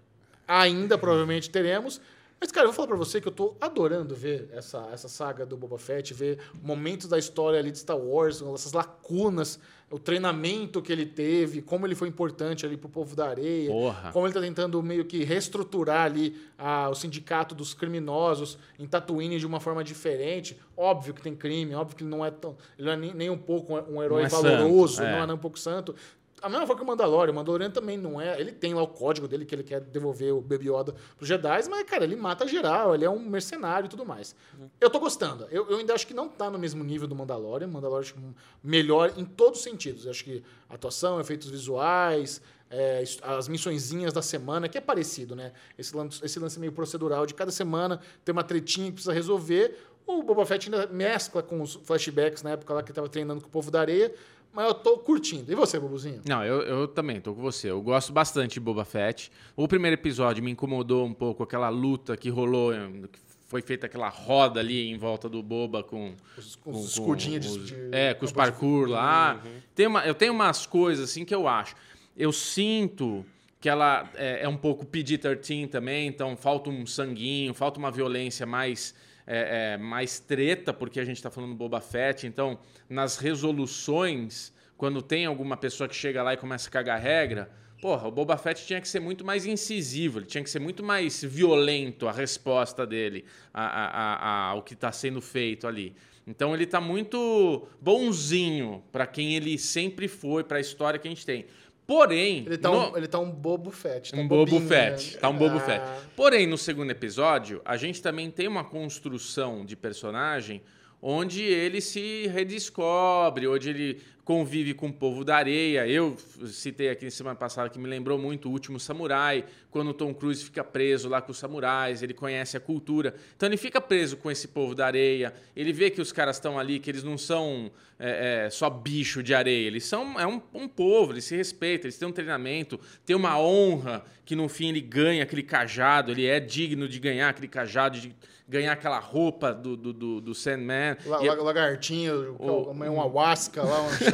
Ainda 0.48 0.98
provavelmente 0.98 1.50
teremos. 1.50 2.02
Mas, 2.42 2.52
cara, 2.52 2.66
eu 2.66 2.72
vou 2.72 2.76
falar 2.76 2.88
pra 2.88 2.98
você 2.98 3.22
que 3.22 3.28
eu 3.28 3.32
tô 3.32 3.56
adorando 3.62 4.16
ver 4.16 4.50
essa, 4.52 4.90
essa 4.92 5.08
saga 5.08 5.46
do 5.46 5.56
Boba 5.56 5.78
Fett, 5.78 6.12
ver 6.12 6.40
momentos 6.64 7.08
da 7.08 7.20
história 7.20 7.60
ali 7.60 7.70
de 7.70 7.78
Star 7.78 7.96
Wars, 7.96 8.42
essas 8.42 8.74
lacunas, 8.74 9.60
o 9.92 10.00
treinamento 10.00 10.82
que 10.82 10.92
ele 10.92 11.06
teve, 11.06 11.62
como 11.62 11.86
ele 11.86 11.94
foi 11.94 12.08
importante 12.08 12.66
ali 12.66 12.78
pro 12.78 12.90
povo 12.90 13.16
da 13.16 13.28
areia, 13.28 13.70
Porra. 13.70 14.12
como 14.12 14.26
ele 14.26 14.34
tá 14.34 14.42
tentando 14.42 14.82
meio 14.82 15.06
que 15.06 15.24
reestruturar 15.24 16.06
ali 16.06 16.36
ah, 16.58 16.90
o 16.90 16.96
sindicato 16.96 17.54
dos 17.54 17.76
criminosos 17.76 18.58
em 18.80 18.88
Tatooine 18.88 19.38
de 19.38 19.46
uma 19.46 19.60
forma 19.60 19.84
diferente. 19.84 20.60
Óbvio 20.76 21.14
que 21.14 21.22
tem 21.22 21.36
crime, 21.36 21.76
óbvio 21.76 21.96
que 21.96 22.04
ele 22.04 22.10
não 22.10 22.26
é 22.26 22.32
tão, 22.32 22.58
ele 22.76 22.88
não 22.88 22.94
é 22.94 22.98
nem, 22.98 23.14
nem 23.14 23.30
um 23.30 23.38
pouco 23.38 23.76
um 23.76 24.02
herói 24.02 24.22
Não 24.22 24.26
é 24.26 24.30
valoroso, 24.30 24.96
santo, 24.96 25.08
é. 25.08 25.12
não 25.12 25.24
é 25.24 25.28
nem 25.28 25.36
um 25.36 25.40
pouco 25.40 25.60
santo. 25.60 25.94
A 26.42 26.50
mesma 26.50 26.66
forma 26.66 26.80
que 26.80 26.84
o 26.84 26.88
Mandalorian. 26.88 27.32
O 27.32 27.36
Mandalorian 27.36 27.70
também 27.70 27.98
não 27.98 28.20
é. 28.20 28.40
Ele 28.40 28.52
tem 28.52 28.74
lá 28.74 28.82
o 28.82 28.88
código 28.88 29.28
dele 29.28 29.46
que 29.46 29.54
ele 29.54 29.64
quer 29.64 29.80
devolver 29.80 30.34
o 30.34 30.42
Baby 30.42 30.70
Yoda 30.70 30.96
pros 31.16 31.28
Jedi, 31.28 31.70
mas, 31.70 31.84
cara, 31.84 32.04
ele 32.04 32.16
mata 32.16 32.48
geral, 32.48 32.96
ele 32.96 33.06
é 33.06 33.10
um 33.10 33.20
mercenário 33.20 33.86
e 33.86 33.90
tudo 33.90 34.06
mais. 34.06 34.36
Eu 34.80 34.90
tô 34.90 35.00
gostando. 35.00 35.48
Eu, 35.52 35.70
eu 35.70 35.78
ainda 35.78 35.94
acho 35.94 36.08
que 36.08 36.14
não 36.14 36.28
tá 36.28 36.50
no 36.50 36.58
mesmo 36.58 36.84
nível 36.84 37.08
do 37.08 37.16
Mandalorian. 37.16 37.68
O 37.68 37.72
Mandalorian 37.72 38.02
acho 38.02 38.16
melhor 38.64 39.14
em 39.18 39.26
todos 39.26 39.60
os 39.60 39.64
sentidos. 39.64 40.06
Eu 40.06 40.12
acho 40.12 40.24
que 40.24 40.44
atuação, 40.70 41.20
efeitos 41.20 41.50
visuais, 41.50 42.42
é, 42.72 43.04
as 43.22 43.48
missõezinhas 43.48 44.14
da 44.14 44.22
semana, 44.22 44.70
que 44.70 44.78
é 44.78 44.82
parecido, 44.82 45.36
né? 45.36 45.52
Esse 45.78 45.96
lance, 45.96 46.24
esse 46.24 46.40
lance 46.40 46.60
meio 46.60 46.72
procedural 46.72 47.26
de 47.26 47.34
cada 47.34 47.52
semana 47.52 48.00
tem 48.24 48.32
uma 48.32 48.44
tretinha 48.44 48.88
que 48.88 48.94
precisa 48.94 49.14
resolver. 49.14 49.78
O 50.08 50.24
Boba 50.24 50.46
Fett 50.46 50.74
ainda 50.74 50.88
mescla 50.88 51.44
com 51.44 51.62
os 51.62 51.76
flashbacks 51.76 52.42
na 52.42 52.52
época 52.52 52.74
lá 52.74 52.82
que 52.82 52.90
ele 52.90 52.96
tava 52.96 53.10
treinando 53.10 53.42
com 53.42 53.48
o 53.48 53.52
povo 53.52 53.70
da 53.70 53.82
areia. 53.82 54.14
Mas 54.54 54.68
eu 54.68 54.74
tô 54.74 54.98
curtindo. 54.98 55.52
E 55.52 55.56
você, 55.56 55.80
Bobuzinho? 55.80 56.22
Não, 56.28 56.44
eu, 56.44 56.62
eu 56.62 56.88
também 56.88 57.22
tô 57.22 57.34
com 57.34 57.42
você. 57.42 57.72
Eu 57.72 57.82
gosto 57.82 58.12
bastante 58.12 58.54
de 58.56 58.60
Boba 58.60 58.84
Fett. 58.84 59.32
O 59.56 59.68
primeiro 59.68 59.94
episódio 59.96 60.44
me 60.44 60.52
incomodou 60.52 61.06
um 61.06 61.14
pouco 61.14 61.42
aquela 61.44 61.70
luta 61.70 62.18
que 62.18 62.30
rolou, 62.30 62.74
que 63.12 63.20
foi 63.48 63.62
feita 63.62 63.86
aquela 63.86 64.10
roda 64.10 64.60
ali 64.60 64.90
em 64.90 64.98
volta 64.98 65.30
do 65.30 65.42
Boba 65.42 65.84
com 65.84 66.14
Os, 66.38 66.58
os 66.66 66.92
escudinhos 66.92 67.46
de, 67.46 67.50
os- 67.60 67.66
de- 67.68 67.76
É, 67.92 68.14
com 68.14 68.26
os 68.26 68.32
de- 68.32 68.36
parkour 68.38 68.90
lá. 68.90 69.42
Tem 69.74 69.88
uma, 69.88 70.06
eu 70.06 70.14
tenho 70.14 70.34
umas 70.34 70.66
coisas 70.66 71.10
assim 71.10 71.24
que 71.24 71.34
eu 71.36 71.48
acho. 71.48 71.76
Eu 72.18 72.32
sinto 72.34 73.26
que 73.60 73.70
ela 73.70 74.10
é, 74.16 74.44
é 74.44 74.50
um 74.50 74.58
pouco 74.58 74.86
PG-13 74.86 75.70
também, 75.70 76.08
então 76.08 76.36
falta 76.36 76.70
um 76.70 76.86
sanguinho, 76.86 77.54
falta 77.54 77.78
uma 77.80 77.92
violência 77.92 78.46
mais, 78.46 78.94
é, 79.34 79.74
é, 79.74 79.78
mais 79.78 80.20
treta, 80.20 80.74
porque 80.74 81.00
a 81.00 81.06
gente 81.06 81.18
está 81.18 81.30
falando 81.32 81.52
do 81.52 81.56
Boba 81.56 81.80
Fett. 81.80 82.28
Então, 82.28 82.60
nas 82.90 83.18
resoluções, 83.18 84.54
quando 84.78 85.02
tem 85.02 85.26
alguma 85.26 85.56
pessoa 85.56 85.88
que 85.88 85.96
chega 85.96 86.22
lá 86.22 86.34
e 86.34 86.38
começa 86.38 86.68
a 86.68 86.72
cagar 86.72 87.00
regra, 87.00 87.50
porra, 87.82 88.08
o 88.08 88.12
Boba 88.12 88.38
Fett 88.38 88.66
tinha 88.66 88.82
que 88.82 88.88
ser 88.88 89.00
muito 89.00 89.24
mais 89.26 89.46
incisivo, 89.46 90.20
ele 90.20 90.26
tinha 90.26 90.44
que 90.44 90.50
ser 90.50 90.60
muito 90.60 90.84
mais 90.84 91.24
violento 91.24 92.08
a 92.08 92.12
resposta 92.12 92.86
dele 92.86 93.24
a- 93.54 93.66
a- 93.66 94.16
a- 94.16 94.44
ao 94.50 94.62
que 94.64 94.74
está 94.74 94.92
sendo 94.92 95.22
feito 95.22 95.68
ali. 95.68 95.96
Então 96.28 96.54
ele 96.54 96.68
tá 96.68 96.80
muito 96.80 97.68
bonzinho 97.82 98.84
para 98.92 99.08
quem 99.08 99.36
ele 99.36 99.58
sempre 99.58 100.08
foi, 100.08 100.44
para 100.44 100.58
a 100.58 100.62
história 100.62 101.00
que 101.00 101.08
a 101.08 101.12
gente 101.12 101.26
tem. 101.26 101.46
Porém, 101.88 102.44
Ele 102.46 102.58
tá, 102.58 102.70
no- 102.70 102.92
um, 102.92 102.98
ele 102.98 103.08
tá 103.08 103.20
um 103.20 103.30
bobo 103.32 103.70
fett. 103.72 104.12
Tá 104.12 104.18
um 104.18 104.28
bobo 104.28 104.52
bobinho, 104.52 104.68
fett. 104.70 105.14
né? 105.16 105.20
Tá 105.20 105.30
um 105.30 105.38
bobo 105.38 105.58
Ah, 105.58 105.60
fett. 105.60 105.84
Porém, 106.16 106.48
no 106.48 106.58
segundo 106.58 106.90
episódio, 106.92 107.62
a 107.66 107.76
gente 107.76 108.02
também 108.02 108.30
tem 108.32 108.48
uma 108.48 108.64
construção 108.64 109.66
de 109.66 109.76
personagem 109.76 110.62
onde 111.02 111.42
ele 111.44 111.82
se 111.82 112.28
redescobre, 112.28 113.48
onde 113.48 113.70
ele 113.70 114.02
convive 114.24 114.74
com 114.74 114.88
o 114.88 114.94
povo 114.94 115.24
da 115.26 115.36
areia. 115.36 115.88
Eu 115.88 116.16
citei 116.48 116.90
aqui 116.90 117.06
na 117.06 117.12
semana 117.12 117.36
passada 117.36 117.70
que 117.70 117.80
me 117.80 117.88
lembrou 117.88 118.18
muito 118.18 118.48
o 118.50 118.52
último 118.52 118.80
samurai, 118.80 119.44
quando 119.70 119.90
o 119.90 119.94
Tom 119.94 120.14
Cruise 120.14 120.44
fica 120.44 120.64
preso 120.64 121.10
lá 121.10 121.22
com 121.22 121.32
os 121.32 121.38
samurais, 121.38 122.04
ele 122.04 122.14
conhece 122.14 122.56
a 122.56 122.60
cultura. 122.60 123.16
Então 123.36 123.48
ele 123.50 123.58
fica 123.58 123.82
preso 123.82 124.18
com 124.18 124.30
esse 124.30 124.48
povo 124.48 124.76
da 124.76 124.86
areia, 124.86 125.34
ele 125.56 125.74
vê 125.74 125.90
que 125.90 126.02
os 126.02 126.12
caras 126.12 126.36
estão 126.38 126.60
ali, 126.60 126.80
que 126.80 126.90
eles 126.90 127.04
não 127.04 127.18
são 127.18 127.72
é, 128.00 128.46
é, 128.46 128.50
só 128.50 128.70
bicho 128.70 129.22
de 129.24 129.34
areia, 129.34 129.68
eles 129.68 129.86
são 129.86 130.20
é 130.20 130.26
um, 130.28 130.42
um 130.54 130.68
povo, 130.68 131.14
eles 131.14 131.26
se 131.26 131.36
respeitam, 131.36 131.86
eles 131.88 131.98
têm 131.98 132.08
um 132.08 132.12
treinamento, 132.12 132.80
tem 133.06 133.16
uma 133.16 133.40
honra 133.40 134.04
que 134.26 134.36
no 134.36 134.48
fim 134.50 134.70
ele 134.70 134.82
ganha 134.82 135.24
aquele 135.24 135.44
cajado, 135.44 136.12
ele 136.12 136.26
é 136.26 136.40
digno 136.40 136.88
de 136.88 137.00
ganhar 137.00 137.30
aquele 137.30 137.48
cajado, 137.48 138.00
de 138.00 138.16
ganhar 138.48 138.74
aquela 138.74 139.00
roupa 139.00 139.54
do, 139.54 139.78
do, 139.78 139.94
do, 139.94 140.20
do 140.22 140.36
Sandman. 140.36 140.98
La, 141.06 141.24
E- 141.24 141.28
la- 141.28 141.36
lagartinho, 141.36 142.36
O- 142.38 142.70
uma 142.72 143.06
wasca 143.06 143.64
lá, 143.64 143.78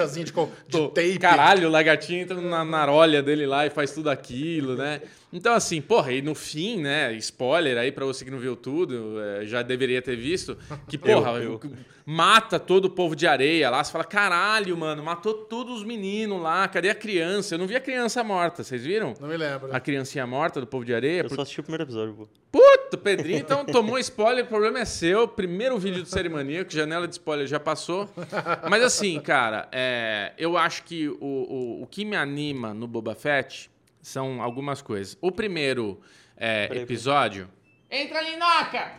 de, 0.67 0.79
de 0.79 0.87
tape. 0.89 1.19
Caralho, 1.19 1.67
o 1.67 1.71
lagartinho 1.71 2.21
entra 2.21 2.39
na, 2.39 2.63
na 2.63 2.85
rolha 2.85 3.23
dele 3.23 3.45
lá 3.45 3.65
e 3.65 3.69
faz 3.69 3.91
tudo 3.91 4.09
aquilo, 4.09 4.75
né? 4.75 5.01
Então, 5.31 5.53
assim, 5.53 5.81
porra, 5.81 6.13
e 6.13 6.21
no 6.21 6.33
fim, 6.33 6.81
né? 6.81 7.13
Spoiler 7.15 7.77
aí 7.77 7.91
pra 7.91 8.05
você 8.05 8.23
que 8.23 8.31
não 8.31 8.39
viu 8.39 8.55
tudo, 8.55 9.19
é, 9.19 9.45
já 9.45 9.61
deveria 9.61 10.01
ter 10.01 10.15
visto, 10.15 10.57
que, 10.87 10.97
porra, 10.97 11.31
eu. 11.31 11.59
mata 12.05 12.57
todo 12.57 12.85
o 12.85 12.89
povo 12.89 13.13
de 13.13 13.27
areia 13.27 13.69
lá. 13.69 13.83
Você 13.83 13.91
fala, 13.91 14.05
caralho, 14.05 14.77
mano, 14.77 15.03
matou 15.03 15.33
todos 15.33 15.79
os 15.79 15.83
meninos 15.83 16.41
lá, 16.41 16.65
cadê 16.69 16.89
a 16.89 16.95
criança? 16.95 17.55
Eu 17.55 17.59
não 17.59 17.67
vi 17.67 17.75
a 17.75 17.81
criança 17.81 18.23
morta, 18.23 18.63
vocês 18.63 18.85
viram? 18.85 19.13
Não 19.19 19.27
me 19.27 19.35
lembro. 19.35 19.75
A 19.75 19.79
criancinha 19.81 20.25
morta 20.25 20.61
do 20.61 20.67
povo 20.67 20.85
de 20.85 20.93
areia? 20.93 21.23
Eu 21.23 21.29
só 21.29 21.41
assisti 21.41 21.59
o 21.59 21.63
primeiro 21.63 21.83
episódio, 21.83 22.13
pô. 22.13 22.27
Puta, 22.49 22.95
o 22.95 22.97
Pedrinho 22.97 23.39
então 23.39 23.65
tomou 23.67 23.99
spoiler, 23.99 24.45
o 24.45 24.47
problema 24.47 24.79
é 24.79 24.85
seu. 24.85 25.27
Primeiro 25.27 25.77
vídeo 25.77 26.03
do 26.03 26.07
Série 26.07 26.29
Maníaco, 26.29 26.71
janela 26.71 27.05
de 27.05 27.15
spoiler 27.15 27.45
já 27.45 27.59
passou. 27.59 28.09
Mas 28.69 28.81
assim, 28.81 29.19
cara, 29.19 29.67
é, 29.73 30.31
eu 30.37 30.57
acho 30.57 30.83
que 30.83 31.09
o, 31.09 31.17
o, 31.19 31.83
o 31.83 31.87
que 31.87 32.05
me 32.05 32.15
anima 32.15 32.73
no 32.73 32.87
Boba 32.87 33.13
Fett 33.13 33.69
são 34.07 34.41
algumas 34.41 34.81
coisas. 34.81 35.17
O 35.21 35.31
primeiro 35.31 35.99
é, 36.35 36.69
episódio. 36.77 37.49
Entra, 37.91 38.21
Linoca! 38.21 38.93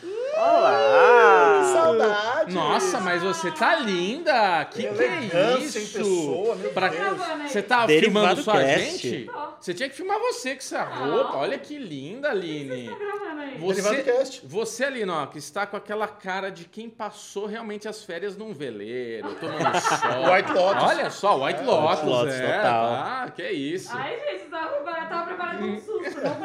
Que 0.00 1.72
saudade! 1.72 2.54
Nossa, 2.54 3.00
mas 3.00 3.22
você 3.22 3.50
tá 3.50 3.76
linda! 3.76 4.64
Que 4.66 4.80
que 4.82 4.86
é 4.86 4.90
elegância 4.90 5.78
em 5.78 5.82
isso? 5.82 5.98
pessoa, 5.98 6.54
meu 6.56 6.70
Pra- 6.72 6.88
Deus. 6.88 7.18
Você 7.50 7.62
tá 7.62 7.86
Derivado 7.86 8.12
filmando 8.36 8.42
sua 8.42 8.54
Cast. 8.60 8.78
gente? 9.08 9.30
Você 9.58 9.72
tinha 9.74 9.88
que 9.88 9.94
filmar 9.96 10.18
você 10.18 10.50
com 10.50 10.58
essa 10.58 10.84
roupa. 10.84 11.38
Olha 11.38 11.58
que 11.58 11.78
linda, 11.78 12.30
Aline. 12.30 12.86
gravando 12.94 13.40
aí? 13.40 13.58
Derivado 13.58 13.96
Você, 13.96 14.40
você 14.44 14.84
ó, 15.10 15.26
que 15.26 15.38
está 15.38 15.66
com 15.66 15.76
aquela 15.76 16.06
cara 16.06 16.50
de 16.50 16.66
quem 16.66 16.90
passou 16.90 17.46
realmente 17.46 17.88
as 17.88 18.04
férias 18.04 18.36
num 18.36 18.52
veleiro, 18.52 19.34
tomando 19.36 19.80
sol. 19.80 20.32
White 20.34 20.52
Lotus. 20.52 20.82
Olha 20.82 21.10
só, 21.10 21.42
White 21.44 21.62
Lotus, 21.64 21.98
White 21.98 22.06
Lotus, 22.10 22.34
é, 22.34 22.56
total. 22.56 22.92
tá, 22.94 23.32
que 23.34 23.42
isso. 23.50 23.90
Ai, 23.96 24.20
gente, 24.20 24.44
eu 24.44 24.50
tava 24.50 25.26
Hum. 25.64 25.74
um 25.76 25.80
susto. 25.80 26.20
Não? 26.20 26.36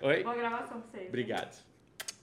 Oi? 0.08 0.22
Boa 0.22 0.34
gravação 0.34 0.80
pra 0.80 0.90
vocês. 0.90 1.08
Obrigado. 1.08 1.66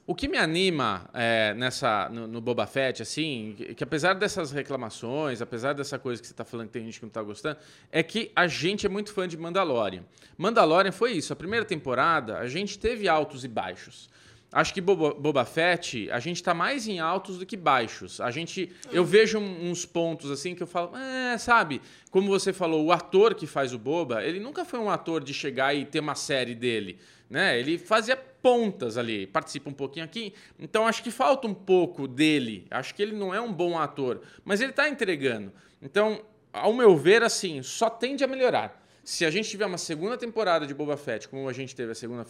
O 0.06 0.14
que 0.14 0.28
me 0.28 0.38
anima 0.38 1.10
é, 1.14 1.54
nessa, 1.54 2.10
no, 2.10 2.28
no 2.28 2.42
Boba 2.42 2.68
Fett, 2.68 3.02
assim, 3.02 3.54
que, 3.56 3.74
que 3.74 3.84
apesar 3.86 4.16
dessas 4.16 4.52
reclamações, 4.52 5.42
apesar 5.42 5.72
dessa 5.72 5.98
coisa 5.98 6.22
que 6.22 6.28
você 6.28 6.34
tá 6.34 6.44
falando 6.44 6.68
que 6.68 6.74
tem 6.74 6.84
gente 6.84 7.00
que 7.00 7.06
não 7.06 7.10
tá 7.10 7.24
gostando, 7.24 7.58
é 7.90 8.04
que 8.04 8.30
a 8.36 8.46
gente 8.46 8.86
é 8.86 8.90
muito 8.90 9.14
fã 9.14 9.26
de 9.26 9.38
Mandalorian. 9.38 10.04
Mandalorian 10.38 10.92
foi 10.92 11.14
isso. 11.14 11.32
A 11.32 11.38
primeira 11.38 11.66
temporada, 11.66 12.38
a 12.38 12.48
gente 12.50 12.78
teve 12.78 13.08
altos 13.08 13.46
e 13.46 13.48
baixos. 13.48 14.10
Acho 14.52 14.74
que 14.74 14.82
Boba, 14.82 15.14
Boba 15.14 15.46
Fett, 15.46 16.12
a 16.12 16.20
gente 16.20 16.44
tá 16.44 16.54
mais 16.54 16.86
em 16.86 17.00
altos 17.00 17.38
do 17.40 17.46
que 17.46 17.56
baixos. 17.56 18.20
A 18.20 18.30
gente. 18.30 18.72
Eu 18.92 19.06
vejo 19.06 19.40
uns 19.40 19.86
pontos 19.86 20.30
assim 20.30 20.54
que 20.54 20.62
eu 20.62 20.68
falo, 20.68 20.96
é, 20.98 21.38
sabe? 21.38 21.82
Como 22.12 22.28
você 22.28 22.52
falou, 22.52 22.86
o 22.86 22.92
ator 22.92 23.34
que 23.34 23.48
faz 23.48 23.74
o 23.74 23.80
Boba, 23.80 24.22
ele 24.22 24.40
nunca 24.42 24.66
foi 24.66 24.80
um 24.80 24.92
ator 24.92 25.24
de 25.24 25.34
chegar 25.34 25.74
e 25.74 25.86
ter 25.86 26.02
uma 26.02 26.14
série 26.14 26.54
dele. 26.54 27.00
Né? 27.30 27.58
Ele 27.58 27.80
fazia 27.80 28.16
pontas 28.44 28.98
ali, 28.98 29.26
participa 29.26 29.70
um 29.70 29.74
pouquinho 29.74 30.04
aqui. 30.04 30.34
Então 30.60 30.86
acho 30.86 31.02
que 31.02 31.10
falta 31.10 31.48
um 31.48 31.54
pouco 31.54 32.08
dele. 32.08 32.68
Acho 32.70 32.94
que 32.94 33.02
ele 33.02 33.16
não 33.16 33.34
é 33.34 33.40
um 33.40 33.52
bom 33.52 33.80
ator, 33.80 34.22
mas 34.44 34.60
ele 34.60 34.74
tá 34.74 34.90
entregando. 34.90 35.52
Então, 35.82 36.22
ao 36.52 36.74
meu 36.74 36.98
ver, 36.98 37.24
assim, 37.24 37.64
só 37.64 37.90
tende 37.90 38.22
a 38.22 38.28
melhorar. 38.28 38.84
Se 39.02 39.26
a 39.26 39.32
gente 39.32 39.50
tiver 39.50 39.66
uma 39.66 39.78
segunda 39.78 40.18
temporada 40.18 40.68
de 40.68 40.74
Boba 40.74 40.96
Fett, 40.98 41.28
como 41.28 41.48
a 41.48 41.54
gente 41.54 41.76
teve 41.76 41.94
a 41.94 41.96
segunda 41.96 42.26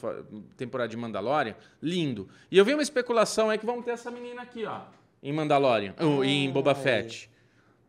temporada 0.55 0.89
de 0.89 0.97
Mandalorian, 0.97 1.55
lindo. 1.82 2.30
E 2.49 2.57
eu 2.57 2.66
vi 2.66 2.74
uma 2.74 2.82
especulação 2.82 3.49
aí 3.49 3.57
que 3.57 3.66
vamos 3.66 3.84
ter 3.84 3.91
essa 3.91 4.09
menina 4.09 4.41
aqui, 4.43 4.66
ó, 4.66 4.82
em 5.22 5.34
Mandalorian, 5.34 5.95
ou 5.99 6.24
em 6.24 6.49
Boba 6.51 6.74
Fett. 6.76 7.30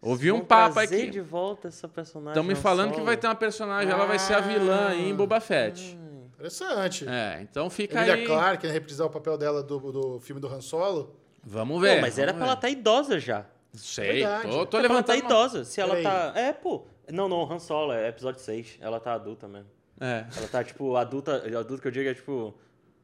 Ouvi 0.00 0.30
um 0.30 0.40
papo 0.40 0.78
aqui. 0.78 1.08
de 1.08 1.20
volta 1.20 1.68
essa 1.68 1.88
personagem. 1.88 2.32
Estão 2.32 2.44
me 2.44 2.54
falando 2.54 2.90
que 2.90 2.96
Solo. 2.96 3.06
vai 3.06 3.16
ter 3.16 3.26
uma 3.26 3.34
personagem, 3.34 3.90
ela 3.90 4.04
vai 4.04 4.18
ser 4.18 4.34
a 4.34 4.40
vilã 4.40 4.88
aí 4.88 5.08
em 5.08 5.14
Boba 5.14 5.40
Fett. 5.40 5.98
Interessante. 6.34 7.06
É, 7.08 7.40
então 7.42 7.68
fica 7.70 7.96
Emilia 7.98 8.14
aí. 8.14 8.26
Clarke, 8.26 8.66
né, 8.66 8.72
reprisar 8.72 9.06
o 9.06 9.10
papel 9.10 9.36
dela 9.38 9.62
do, 9.62 9.78
do 9.92 10.20
filme 10.20 10.40
do 10.40 10.48
Han 10.48 10.60
Solo. 10.60 11.16
Vamos 11.42 11.76
Pô, 11.76 11.80
ver. 11.82 12.00
mas 12.00 12.18
era 12.18 12.32
vamos 12.32 12.38
pra 12.44 12.52
ela 12.52 12.60
ver. 12.60 12.66
estar 12.68 12.80
idosa 12.80 13.18
já. 13.20 13.46
Sei, 13.74 14.22
Verdade. 14.22 14.50
tô, 14.50 14.66
tô 14.66 14.78
Era 14.78 14.88
pra 14.88 14.96
ela 14.96 15.02
tá 15.02 15.12
levantando. 15.14 15.20
uma- 15.20 15.26
idosa. 15.46 15.64
Se 15.64 15.80
ela 15.80 16.00
tá. 16.02 16.32
É, 16.36 16.52
pô. 16.52 16.84
Não, 17.10 17.28
não, 17.28 17.50
Han 17.52 17.58
Solo, 17.58 17.92
é 17.92 18.08
episódio 18.08 18.40
6. 18.40 18.78
Ela 18.80 18.98
tá 19.00 19.12
adulta 19.14 19.46
mesmo. 19.48 19.68
É. 20.00 20.24
Ela 20.36 20.48
tá, 20.48 20.64
tipo, 20.64 20.96
adulta. 20.96 21.36
Adulta 21.58 21.82
que 21.82 21.88
eu 21.88 21.92
digo 21.92 22.08
é, 22.08 22.14
tipo. 22.14 22.54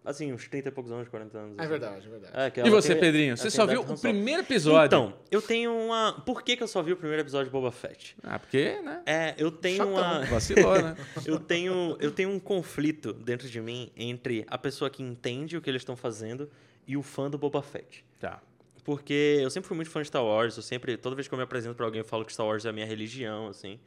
Assim, 0.03 0.33
uns 0.33 0.49
30 0.49 0.69
e 0.69 0.73
poucos 0.73 0.91
anos, 0.91 1.09
40 1.09 1.37
anos. 1.39 1.59
É 1.59 1.61
assim. 1.61 1.69
verdade, 1.69 2.07
é 2.07 2.11
verdade. 2.11 2.33
É, 2.35 2.51
que 2.51 2.61
E 2.61 2.71
você, 2.71 2.93
tem- 2.95 3.01
Pedrinho? 3.03 3.37
Você 3.37 3.51
só 3.51 3.67
viu 3.67 3.83
o 3.83 3.99
primeiro 4.01 4.41
episódio. 4.41 4.87
Então, 4.87 5.15
eu 5.31 5.43
tenho 5.43 5.73
uma. 5.77 6.23
Por 6.25 6.43
que, 6.43 6.57
que 6.57 6.63
eu 6.63 6.69
só 6.69 6.83
vi 6.83 6.93
o 6.93 6.97
primeiro 6.97 7.23
episódio 7.23 7.47
de 7.47 7.51
Boba 7.53 7.71
Fett? 7.71 8.17
Ah, 8.23 8.39
porque, 8.39 8.81
né? 8.81 9.03
É, 9.05 9.35
eu 9.37 9.51
tenho 9.53 9.77
Chatão. 9.77 9.93
uma. 9.93 10.21
Vacilou, 10.25 10.81
né? 10.81 10.97
Eu 11.27 11.39
tenho, 11.39 11.99
eu 12.01 12.11
tenho 12.11 12.31
um 12.31 12.41
conflito 12.41 13.13
dentro 13.13 13.47
de 13.49 13.61
mim 13.61 13.93
entre 13.95 14.45
a 14.49 14.57
pessoa 14.57 14.89
que 14.89 15.03
entende 15.03 15.57
o 15.59 15.61
que 15.61 15.69
eles 15.69 15.83
estão 15.83 15.95
fazendo 15.97 16.51
e 16.87 16.97
o 16.97 17.03
fã 17.03 17.29
do 17.29 17.37
Boba 17.37 17.61
Fett. 17.63 18.03
Tá. 18.19 18.41
Porque 18.83 19.39
eu 19.43 19.51
sempre 19.51 19.69
fui 19.69 19.77
muito 19.77 19.91
fã 19.91 20.01
de 20.01 20.09
Star 20.09 20.25
Wars, 20.25 20.57
eu 20.57 20.63
sempre, 20.63 20.97
toda 20.97 21.15
vez 21.15 21.29
que 21.29 21.35
eu 21.35 21.37
me 21.37 21.45
apresento 21.45 21.75
pra 21.75 21.85
alguém, 21.85 22.01
eu 22.01 22.05
falo 22.07 22.25
que 22.25 22.33
Star 22.33 22.47
Wars 22.47 22.65
é 22.65 22.71
a 22.71 22.73
minha 22.73 22.87
religião, 22.87 23.49
assim. 23.49 23.79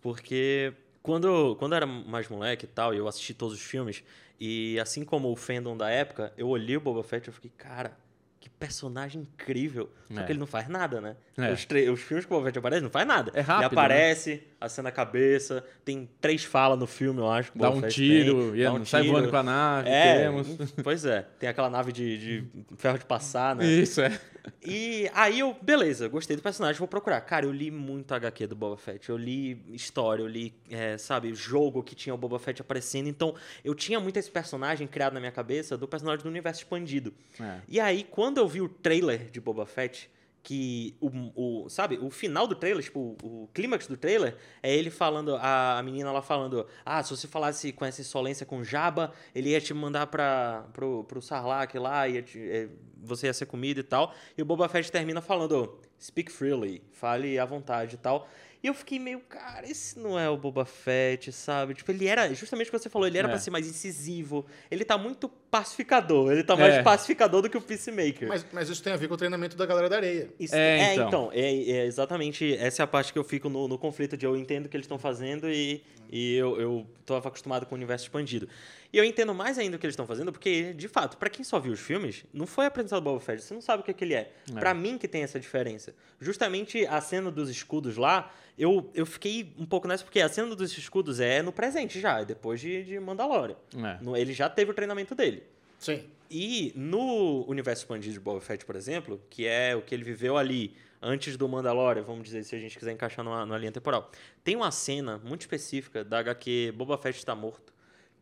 Porque 0.00 0.72
quando, 1.02 1.54
quando 1.56 1.72
eu 1.72 1.76
era 1.76 1.86
mais 1.86 2.28
moleque 2.28 2.64
e 2.64 2.68
tal, 2.68 2.92
e 2.92 2.98
eu 2.98 3.06
assisti 3.06 3.32
todos 3.34 3.54
os 3.54 3.62
filmes, 3.62 4.02
e 4.44 4.80
assim 4.80 5.04
como 5.04 5.30
o 5.30 5.36
fandom 5.36 5.76
da 5.76 5.88
época, 5.88 6.32
eu 6.36 6.48
olhei 6.48 6.76
o 6.76 6.80
Boba 6.80 7.02
Fett 7.04 7.28
e 7.28 7.32
fiquei, 7.32 7.50
cara, 7.56 7.92
que 8.40 8.48
personagem 8.50 9.22
incrível. 9.22 9.88
Só 10.12 10.20
É. 10.20 10.24
que 10.24 10.32
ele 10.32 10.40
não 10.40 10.48
faz 10.48 10.66
nada, 10.68 11.00
né? 11.00 11.14
É. 11.38 11.52
Os, 11.52 11.64
os 11.92 12.00
filmes 12.00 12.24
que 12.26 12.32
o 12.32 12.34
Boba 12.36 12.46
Fett 12.46 12.58
aparece, 12.58 12.82
não 12.82 12.90
faz 12.90 13.06
nada. 13.06 13.30
É 13.34 13.40
rápido, 13.40 13.72
Ele 13.72 13.80
aparece, 13.80 14.42
acena 14.60 14.88
a 14.88 14.92
cabeça, 14.92 15.64
tem 15.84 16.08
três 16.20 16.42
falas 16.42 16.76
no 16.76 16.86
filme, 16.88 17.20
eu 17.20 17.30
acho. 17.30 17.52
Dá 17.54 17.70
um 17.70 17.82
tiro, 17.82 18.50
tem, 18.50 18.60
e 18.60 18.64
dá 18.64 18.72
um 18.72 18.84
sai 18.84 19.02
tiro. 19.02 19.12
voando 19.14 19.30
com 19.30 19.36
a 19.36 19.42
nave, 19.44 19.88
É, 19.88 20.22
temos. 20.24 20.48
pois 20.82 21.04
é. 21.04 21.22
Tem 21.38 21.48
aquela 21.48 21.70
nave 21.70 21.92
de, 21.92 22.18
de 22.18 22.44
ferro 22.76 22.98
de 22.98 23.04
passar, 23.04 23.54
né? 23.54 23.64
Isso, 23.64 24.00
é. 24.00 24.18
E 24.64 25.10
aí 25.14 25.40
eu, 25.40 25.56
beleza, 25.60 26.08
gostei 26.08 26.36
do 26.36 26.42
personagem, 26.42 26.78
vou 26.78 26.88
procurar. 26.88 27.20
Cara, 27.20 27.46
eu 27.46 27.52
li 27.52 27.70
muito 27.70 28.12
HQ 28.12 28.46
do 28.46 28.56
Boba 28.56 28.76
Fett. 28.76 29.08
Eu 29.08 29.16
li 29.16 29.62
história, 29.70 30.22
eu 30.22 30.28
li, 30.28 30.54
é, 30.70 30.98
sabe, 30.98 31.34
jogo 31.34 31.82
que 31.82 31.94
tinha 31.94 32.14
o 32.14 32.18
Boba 32.18 32.38
Fett 32.38 32.60
aparecendo. 32.60 33.08
Então, 33.08 33.34
eu 33.64 33.74
tinha 33.74 34.00
muito 34.00 34.16
esse 34.16 34.30
personagem 34.30 34.86
criado 34.86 35.14
na 35.14 35.20
minha 35.20 35.32
cabeça 35.32 35.76
do 35.76 35.86
personagem 35.86 36.22
do 36.22 36.28
universo 36.28 36.60
expandido. 36.62 37.12
É. 37.40 37.60
E 37.68 37.80
aí, 37.80 38.04
quando 38.10 38.38
eu 38.38 38.48
vi 38.48 38.60
o 38.60 38.68
trailer 38.68 39.30
de 39.30 39.40
Boba 39.40 39.66
Fett, 39.66 40.10
que 40.42 40.96
o, 41.00 41.64
o 41.64 41.68
sabe, 41.68 41.98
o 42.02 42.10
final 42.10 42.46
do 42.48 42.54
trailer, 42.54 42.82
tipo, 42.82 43.16
o, 43.22 43.44
o 43.44 43.48
clímax 43.54 43.86
do 43.86 43.96
trailer 43.96 44.36
é 44.62 44.74
ele 44.74 44.90
falando, 44.90 45.36
a, 45.36 45.78
a 45.78 45.82
menina 45.82 46.10
lá 46.10 46.20
falando, 46.20 46.66
ah, 46.84 47.02
se 47.02 47.10
você 47.16 47.28
falasse 47.28 47.72
com 47.72 47.84
essa 47.84 48.00
insolência 48.00 48.44
com 48.44 48.64
Jabba, 48.64 49.12
ele 49.34 49.50
ia 49.50 49.60
te 49.60 49.72
mandar 49.72 50.08
pra, 50.08 50.64
pro, 50.72 51.04
pro 51.04 51.22
Sarlacc 51.22 51.74
lá, 51.78 52.08
ia 52.08 52.22
te- 52.22 52.40
é, 52.40 52.68
você 53.00 53.26
ia 53.26 53.32
ser 53.32 53.46
comida 53.46 53.80
e 53.80 53.84
tal. 53.84 54.12
E 54.36 54.42
o 54.42 54.44
Boba 54.44 54.68
Fett 54.68 54.90
termina 54.90 55.20
falando, 55.20 55.78
speak 56.00 56.30
freely, 56.32 56.82
fale 56.92 57.38
à 57.38 57.44
vontade 57.44 57.94
e 57.94 57.98
tal. 57.98 58.28
E 58.62 58.68
eu 58.68 58.74
fiquei 58.74 58.98
meio, 59.00 59.18
cara, 59.20 59.68
esse 59.68 59.98
não 59.98 60.16
é 60.16 60.30
o 60.30 60.36
Boba 60.36 60.64
Fett, 60.64 61.32
sabe? 61.32 61.74
Tipo, 61.74 61.90
ele 61.90 62.06
era, 62.06 62.32
justamente 62.32 62.68
o 62.68 62.70
que 62.70 62.78
você 62.78 62.88
falou, 62.88 63.08
ele 63.08 63.18
era 63.18 63.26
É. 63.26 63.30
pra 63.30 63.40
ser 63.40 63.50
mais 63.50 63.66
incisivo. 63.66 64.46
Ele 64.70 64.84
tá 64.84 64.96
muito 64.96 65.28
pacificador, 65.28 66.30
ele 66.30 66.44
tá 66.44 66.54
mais 66.54 66.74
É. 66.74 66.82
pacificador 66.82 67.42
do 67.42 67.50
que 67.50 67.56
o 67.56 67.60
Peacemaker. 67.60 68.28
Mas, 68.28 68.46
mas 68.52 68.68
isso 68.68 68.80
tem 68.80 68.92
a 68.92 68.96
ver 68.96 69.08
com 69.08 69.14
o 69.14 69.16
treinamento 69.16 69.56
da 69.56 69.66
galera 69.66 69.88
da 69.88 69.96
areia. 69.96 70.30
Isso- 70.38 70.54
É, 70.54 70.78
é, 70.78 70.94
então. 70.94 71.08
então, 71.08 71.30
é, 71.32 71.40
é 71.70 71.86
exatamente 71.86 72.54
essa 72.56 72.82
é 72.82 72.84
a 72.84 72.86
parte 72.86 73.12
que 73.12 73.18
eu 73.18 73.24
fico 73.24 73.48
no, 73.48 73.66
no 73.66 73.76
conflito 73.76 74.16
de 74.16 74.24
eu 74.26 74.36
entendo 74.36 74.66
o 74.66 74.68
que 74.68 74.76
eles 74.76 74.84
estão 74.84 74.98
fazendo 74.98 75.50
e, 75.50 75.82
e 76.08 76.36
eu, 76.36 76.60
eu 76.60 76.86
tô 77.04 77.16
acostumado 77.16 77.66
com 77.66 77.74
o 77.74 77.78
universo 77.78 78.04
expandido. 78.04 78.48
E 78.92 78.98
eu 78.98 79.04
entendo 79.04 79.32
mais 79.34 79.58
ainda 79.58 79.76
o 79.76 79.80
que 79.80 79.86
eles 79.86 79.94
estão 79.94 80.06
fazendo, 80.06 80.30
porque, 80.30 80.74
de 80.74 80.86
fato, 80.86 81.16
pra 81.16 81.30
quem 81.30 81.42
só 81.44 81.58
viu 81.58 81.72
os 81.72 81.80
filmes, 81.80 82.24
não 82.32 82.46
foi 82.46 82.66
apresentado 82.66 82.98
o 82.98 83.02
Boba 83.02 83.20
Fett, 83.20 83.42
você 83.42 83.54
não 83.54 83.60
sabe 83.62 83.80
o 83.82 83.84
que, 83.84 83.90
é 83.90 83.94
que 83.94 84.04
ele 84.04 84.12
é. 84.14 84.32
É. 84.54 84.58
Pra 84.60 84.74
mim 84.74 84.98
que 84.98 85.08
tem 85.08 85.22
essa 85.22 85.40
diferença. 85.40 85.94
Justamente 86.20 86.86
a 86.86 87.00
cena 87.00 87.30
dos 87.30 87.48
escudos 87.48 87.96
lá, 87.96 88.30
eu, 88.58 88.90
eu 88.94 89.06
fiquei 89.06 89.52
um 89.58 89.64
pouco 89.64 89.88
nessa, 89.88 90.04
porque 90.04 90.20
a 90.20 90.28
cena 90.28 90.54
dos 90.54 90.76
escudos 90.76 91.20
é 91.20 91.40
no 91.40 91.52
presente 91.52 91.98
já, 92.00 92.20
é 92.20 92.24
depois 92.26 92.60
de, 92.60 92.84
de 92.84 93.00
Mandalorian. 93.00 93.56
É. 93.76 94.02
No- 94.02 94.14
Ele 94.16 94.34
já 94.34 94.50
teve 94.50 94.70
o 94.70 94.74
treinamento 94.74 95.14
dele. 95.14 95.42
Sim. 95.78 96.04
E 96.30 96.72
no 96.76 97.44
universo 97.48 97.82
expandido 97.84 98.12
de 98.14 98.20
Boba 98.20 98.40
Fett, 98.40 98.64
por 98.64 98.76
exemplo, 98.76 99.20
que 99.30 99.46
é 99.46 99.74
o 99.74 99.82
que 99.82 99.94
ele 99.94 100.04
viveu 100.04 100.36
ali 100.36 100.74
antes 101.00 101.36
do 101.36 101.48
Mandalorian, 101.48 102.02
vamos 102.02 102.24
dizer, 102.24 102.44
se 102.44 102.54
a 102.54 102.58
gente 102.58 102.78
quiser 102.78 102.92
encaixar 102.92 103.24
numa, 103.24 103.44
numa 103.44 103.58
linha 103.58 103.72
temporal, 103.72 104.10
tem 104.44 104.54
uma 104.54 104.70
cena 104.70 105.18
muito 105.24 105.40
específica 105.40 106.04
da 106.04 106.18
HQ 106.20 106.72
Boba 106.76 106.96
Fett 106.96 107.18
está 107.18 107.34
morto, 107.34 107.71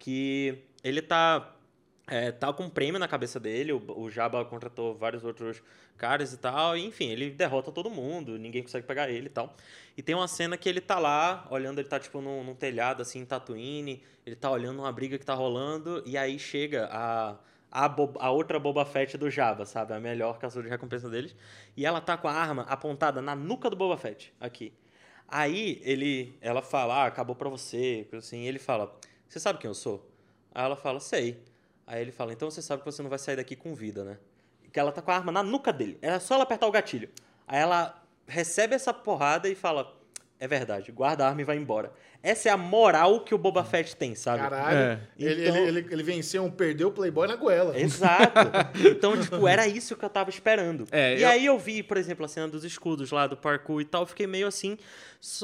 que 0.01 0.59
ele 0.83 1.01
tá 1.01 1.55
é, 2.09 2.33
tá 2.33 2.53
com 2.53 2.65
um 2.65 2.69
prêmio 2.69 2.99
na 2.99 3.07
cabeça 3.07 3.39
dele, 3.39 3.73
o, 3.73 3.81
o 3.97 4.11
Jabba 4.11 4.45
contratou 4.45 4.97
vários 4.97 5.23
outros 5.25 5.63
caras 5.97 6.33
e 6.33 6.39
tal, 6.39 6.77
e, 6.77 6.85
enfim, 6.85 7.09
ele 7.11 7.31
derrota 7.31 7.71
todo 7.71 7.89
mundo, 7.89 8.37
ninguém 8.37 8.63
consegue 8.63 8.85
pegar 8.85 9.09
ele 9.09 9.27
e 9.27 9.31
tal. 9.31 9.55
E 9.97 10.03
tem 10.03 10.17
uma 10.17 10.27
cena 10.27 10.57
que 10.57 10.69
ele 10.69 10.81
tá 10.81 10.99
lá, 10.99 11.47
olhando, 11.51 11.79
ele 11.79 11.89
tá 11.89 12.01
tipo 12.01 12.21
num, 12.21 12.43
num 12.43 12.55
telhado 12.55 13.03
assim, 13.03 13.21
em 13.21 13.25
Tatooine, 13.25 14.03
ele 14.27 14.35
tá 14.35 14.51
olhando 14.51 14.81
uma 14.81 14.91
briga 14.91 15.19
que 15.19 15.25
tá 15.25 15.35
rolando, 15.35 16.03
e 16.05 16.19
aí 16.19 16.37
chega 16.37 16.89
a, 16.91 17.37
a, 17.71 17.89
Bo- 17.89 18.19
a 18.19 18.31
outra 18.31 18.59
Boba 18.59 18.85
Fett 18.85 19.17
do 19.17 19.31
Jabba, 19.31 19.65
sabe? 19.65 19.93
A 19.95 20.01
melhor 20.01 20.39
caçadora 20.39 20.67
de 20.67 20.71
recompensa 20.71 21.09
deles. 21.09 21.37
E 21.77 21.87
ela 21.87 22.01
tá 22.01 22.17
com 22.17 22.27
a 22.27 22.33
arma 22.33 22.63
apontada 22.63 23.23
na 23.23 23.37
nuca 23.37 23.71
do 23.71 23.77
Boba 23.77 23.97
Fett, 23.97 24.33
aqui. 24.41 24.73
Aí 25.29 25.81
ele, 25.85 26.37
ela 26.41 26.61
fala, 26.61 27.05
ah, 27.05 27.07
acabou 27.07 27.37
pra 27.37 27.49
você, 27.49 28.09
assim. 28.13 28.43
E 28.43 28.49
ele 28.49 28.59
fala, 28.59 28.99
você 29.31 29.39
sabe 29.39 29.61
quem 29.61 29.69
eu 29.69 29.75
sou? 29.75 30.05
Aí 30.53 30.65
ela 30.65 30.75
fala, 30.75 30.99
sei. 30.99 31.41
Aí 31.87 32.03
ele 32.03 32.11
fala, 32.11 32.33
então 32.33 32.51
você 32.51 32.61
sabe 32.61 32.83
que 32.83 32.91
você 32.91 33.01
não 33.01 33.09
vai 33.09 33.19
sair 33.19 33.37
daqui 33.37 33.55
com 33.55 33.77
vida, 33.77 34.05
né? 34.05 34.19
Que 34.73 34.81
ela 34.81 34.91
tá 34.91 35.01
com 35.01 35.13
a 35.13 35.15
arma 35.15 35.31
na 35.31 35.41
nuca 35.41 35.73
dele. 35.73 35.97
Era 36.03 36.19
só 36.19 36.35
ela 36.35 36.43
apertar 36.43 36.67
o 36.67 36.73
gatilho. 36.73 37.09
Aí 37.47 37.61
ela 37.61 38.03
recebe 38.27 38.75
essa 38.75 38.93
porrada 38.93 39.49
e 39.49 39.55
fala, 39.55 39.97
é 40.41 40.49
verdade, 40.49 40.91
guarda 40.91 41.25
a 41.25 41.29
arma 41.29 41.43
e 41.43 41.45
vai 41.45 41.57
embora. 41.57 41.93
Essa 42.23 42.49
é 42.49 42.53
a 42.53 42.57
moral 42.57 43.21
que 43.21 43.35
o 43.35 43.39
Boba 43.39 43.63
Fett 43.65 43.95
tem, 43.97 44.15
sabe? 44.15 44.43
Caralho. 44.43 44.77
É. 44.77 45.01
Ele, 45.19 45.43
Então- 45.49 45.57
ele, 45.57 45.79
ele, 45.81 45.89
ele 45.93 46.03
venceu 46.03 46.45
um 46.45 46.51
perdeu 46.51 46.89
o 46.89 46.93
Playboy 46.93 47.27
na 47.29 47.37
goela. 47.37 47.79
Exato. 47.79 48.51
Então, 48.91 49.19
tipo, 49.21 49.47
era 49.49 49.67
isso 49.67 49.95
que 49.97 50.05
eu 50.05 50.11
tava 50.11 50.29
esperando. 50.31 50.87
É, 50.93 51.17
e 51.19 51.23
eu- 51.23 51.29
aí 51.29 51.47
eu 51.47 51.59
vi, 51.59 51.83
por 51.83 51.97
exemplo, 51.97 52.25
a 52.25 52.29
cena 52.29 52.49
dos 52.49 52.65
escudos 52.65 53.11
lá 53.11 53.27
do 53.27 53.37
parkour 53.37 53.81
e 53.81 53.85
tal, 53.85 54.05
fiquei 54.07 54.27
meio 54.27 54.47
assim. 54.47 54.77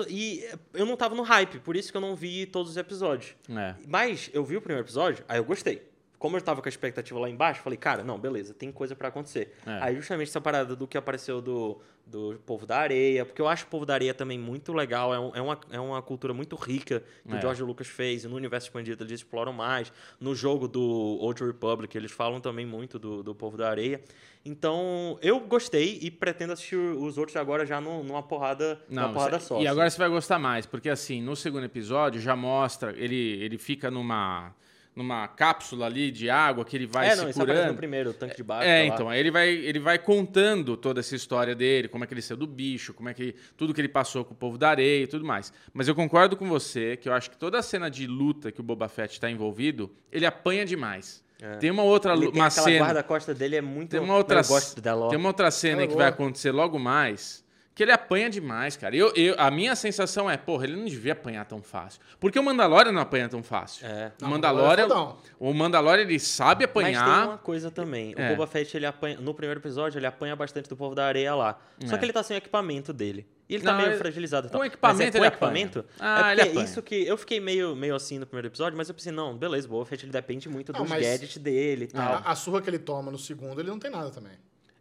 E 0.08 0.44
eu 0.74 0.84
não 0.86 0.96
tava 0.96 1.14
no 1.14 1.22
hype, 1.22 1.58
por 1.60 1.76
isso 1.76 1.90
que 1.90 1.96
eu 1.96 2.00
não 2.00 2.14
vi 2.16 2.44
todos 2.46 2.72
os 2.72 2.76
episódios. 2.76 3.34
É. 3.50 3.74
Mas 3.86 4.30
eu 4.32 4.44
vi 4.44 4.56
o 4.56 4.60
primeiro 4.60 4.84
episódio, 4.84 5.24
aí 5.28 5.38
eu 5.38 5.44
gostei. 5.44 5.82
Como 6.18 6.36
eu 6.36 6.40
tava 6.40 6.62
com 6.62 6.68
a 6.68 6.70
expectativa 6.70 7.18
lá 7.20 7.28
embaixo, 7.28 7.60
falei, 7.62 7.76
cara, 7.76 8.02
não, 8.02 8.18
beleza, 8.18 8.54
tem 8.54 8.72
coisa 8.72 8.96
pra 8.96 9.08
acontecer. 9.08 9.52
É. 9.66 9.78
Aí 9.82 9.96
justamente 9.96 10.28
essa 10.28 10.40
parada 10.40 10.74
do 10.74 10.86
que 10.86 10.96
apareceu 10.96 11.42
do, 11.42 11.78
do 12.06 12.40
Povo 12.46 12.64
da 12.64 12.78
Areia, 12.78 13.24
porque 13.26 13.40
eu 13.42 13.46
acho 13.46 13.64
o 13.64 13.68
Povo 13.68 13.84
da 13.84 13.92
Areia 13.92 14.14
também 14.14 14.38
muito 14.38 14.72
legal, 14.72 15.12
é, 15.14 15.20
um- 15.20 15.32
é 15.36 15.42
uma, 15.42 15.60
é 15.72 15.78
uma 15.78 16.00
cultura 16.00 16.32
muito 16.32 16.56
rica 16.56 17.02
que 17.28 17.34
É. 17.34 17.36
o 17.36 17.40
George 17.40 17.62
Lucas 17.62 17.86
fez, 17.88 18.24
e 18.24 18.28
no 18.28 18.34
universo 18.36 18.66
expandido 18.68 19.04
eles 19.04 19.12
exploram 19.20 19.52
mais. 19.52 19.92
No 20.18 20.34
jogo 20.34 20.66
do 20.66 20.80
Old 21.20 21.44
Republic, 21.44 21.94
eles 21.96 22.10
falam 22.12 22.40
também 22.40 22.64
muito 22.64 22.98
do, 22.98 23.22
do 23.22 23.34
Povo 23.34 23.58
da 23.58 23.68
Areia. 23.68 24.00
Então, 24.44 25.18
eu 25.20 25.40
gostei 25.40 25.98
e 26.00 26.10
pretendo 26.10 26.52
assistir 26.52 26.76
os 26.76 27.18
outros 27.18 27.36
agora 27.36 27.66
já 27.66 27.80
num- 27.80 28.02
numa 28.04 28.22
porrada, 28.22 28.80
numa 28.88 29.12
porrada 29.12 29.40
só. 29.40 29.56
E 29.56 29.58
assim. 29.58 29.66
agora 29.66 29.90
você 29.90 29.98
vai 29.98 30.08
gostar 30.08 30.38
mais, 30.38 30.64
porque 30.66 30.88
assim, 30.88 31.20
no 31.20 31.34
segundo 31.34 31.64
episódio 31.64 32.20
já 32.20 32.36
mostra, 32.36 32.94
ele, 32.96 33.42
ele 33.42 33.58
fica 33.58 33.90
numa, 33.90 34.54
numa 34.96 35.28
cápsula 35.28 35.84
ali 35.84 36.10
de 36.10 36.30
água 36.30 36.64
que 36.64 36.74
ele 36.74 36.86
vai 36.86 37.10
é, 37.10 37.16
não, 37.16 37.28
isso 37.28 37.42
aparece 37.42 37.68
no 37.68 37.74
primeiro, 37.74 38.10
o 38.10 38.14
tanque 38.14 38.36
de 38.36 38.42
baixo. 38.42 38.66
É, 38.66 38.88
tá 38.88 38.94
então, 38.94 39.08
aí 39.10 39.20
ele 39.20 39.30
vai, 39.30 39.48
ele 39.50 39.78
vai 39.78 39.98
contando 39.98 40.74
toda 40.74 41.00
essa 41.00 41.14
história 41.14 41.54
dele, 41.54 41.86
como 41.86 42.02
é 42.02 42.06
que 42.06 42.14
ele 42.14 42.22
saiu 42.22 42.38
do 42.38 42.46
bicho, 42.46 42.94
como 42.94 43.10
é 43.10 43.14
que 43.14 43.34
tudo 43.58 43.74
que 43.74 43.80
ele 43.80 43.88
passou 43.88 44.24
com 44.24 44.32
o 44.32 44.36
povo 44.36 44.56
da 44.56 44.70
areia 44.70 45.04
e 45.04 45.06
tudo 45.06 45.24
mais. 45.24 45.52
Mas 45.74 45.86
eu 45.86 45.94
concordo 45.94 46.34
com 46.34 46.48
você 46.48 46.96
que 46.96 47.08
eu 47.08 47.12
acho 47.12 47.30
que 47.30 47.36
toda 47.36 47.58
a 47.58 47.62
cena 47.62 47.90
de 47.90 48.06
luta 48.06 48.50
que 48.50 48.60
o 48.60 48.64
Boba 48.64 48.88
Fett 48.88 49.12
está 49.12 49.30
envolvido, 49.30 49.94
ele 50.10 50.24
apanha 50.24 50.64
demais. 50.64 51.22
É. 51.40 51.56
Tem 51.56 51.70
uma 51.70 51.82
outra 51.82 52.14
Ele 52.14 52.32
tem 52.32 52.40
uma 52.40 52.48
cena, 52.48 52.86
guarda-costa 52.86 53.34
dele 53.34 53.56
é 53.56 53.60
muito... 53.60 53.90
tem 53.90 54.00
uma 54.00 54.16
outra, 54.16 54.40
tem 54.42 55.18
uma 55.18 55.28
outra 55.28 55.50
cena 55.50 55.82
Ela 55.82 55.90
que 55.90 55.94
vai 55.94 56.08
acontecer 56.08 56.50
logo 56.50 56.78
mais, 56.78 57.44
que 57.76 57.82
ele 57.82 57.92
apanha 57.92 58.30
demais, 58.30 58.74
cara. 58.74 58.96
Eu, 58.96 59.12
eu, 59.14 59.34
a 59.38 59.50
minha 59.50 59.76
sensação 59.76 60.28
é, 60.30 60.36
porra, 60.38 60.64
ele 60.64 60.74
não 60.76 60.86
devia 60.86 61.12
apanhar 61.12 61.44
tão 61.44 61.62
fácil. 61.62 62.00
Porque 62.18 62.38
o 62.38 62.42
Mandalorian 62.42 62.90
não 62.90 63.02
apanha 63.02 63.28
tão 63.28 63.42
fácil. 63.42 63.86
É. 63.86 64.12
O 64.18 64.24
Não, 64.24 64.30
Mandalorian, 64.30 64.86
o 64.86 64.88
Mandalorian 64.88 65.12
é 65.12 65.12
fodão. 65.12 65.18
o 65.38 65.52
Mandalorian 65.54 66.02
ele 66.04 66.18
sabe 66.18 66.64
Mas 66.64 66.72
tem 66.72 66.96
apanhar. 66.96 67.28
uma 67.28 67.36
coisa 67.38 67.70
também. 67.70 68.14
É. 68.16 68.32
O 68.32 68.36
Boba 68.36 68.46
Fett, 68.46 68.74
ele 68.74 68.86
apanha, 68.86 69.18
no 69.20 69.34
primeiro 69.34 69.60
episódio, 69.60 69.98
ele 69.98 70.06
apanha 70.06 70.34
bastante 70.34 70.70
do 70.70 70.76
povo 70.76 70.94
da 70.94 71.04
areia 71.06 71.34
lá. 71.34 71.58
Só 71.84 71.94
É. 71.94 71.98
que 71.98 72.04
ele 72.06 72.12
tá 72.14 72.22
sem 72.22 72.34
o 72.34 72.38
equipamento 72.38 72.94
dele. 72.94 73.26
E 73.46 73.54
ele 73.56 73.62
Não, 73.62 73.72
tá 73.72 73.76
meio 73.76 73.90
ele- 73.90 73.98
fragilizado. 73.98 74.48
com 74.48 74.52
tal. 74.56 74.64
equipamento 74.64 75.02
é 75.02 75.10
com 75.10 75.18
ele 75.18 75.26
equipamento? 75.26 75.78
apanha. 76.00 76.24
Ah, 76.24 76.34
é 76.34 76.48
ele 76.48 76.62
isso 76.62 76.80
que... 76.82 76.94
Eu 77.06 77.18
fiquei 77.18 77.38
meio, 77.40 77.76
meio 77.76 77.94
assim 77.94 78.18
no 78.18 78.24
primeiro 78.26 78.48
episódio, 78.48 78.76
mas 78.78 78.88
eu 78.88 78.94
pensei, 78.94 79.12
não, 79.12 79.36
beleza, 79.36 79.68
o 79.68 79.70
Boba 79.70 79.84
Fett, 79.84 80.02
ele 80.04 80.10
depende 80.12 80.48
muito 80.48 80.72
Não, 80.72 80.80
dos 80.80 80.88
mas- 80.88 81.02
gadgets 81.06 81.36
dele 81.36 81.84
e 81.84 81.88
tal. 81.88 82.14
A, 82.14 82.30
a 82.30 82.34
surra 82.34 82.62
que 82.62 82.70
ele 82.70 82.78
toma 82.78 83.12
no 83.12 83.18
segundo, 83.18 83.60
ele 83.60 83.68
não 83.68 83.78
tem 83.78 83.90
nada 83.90 84.10
também. 84.10 84.32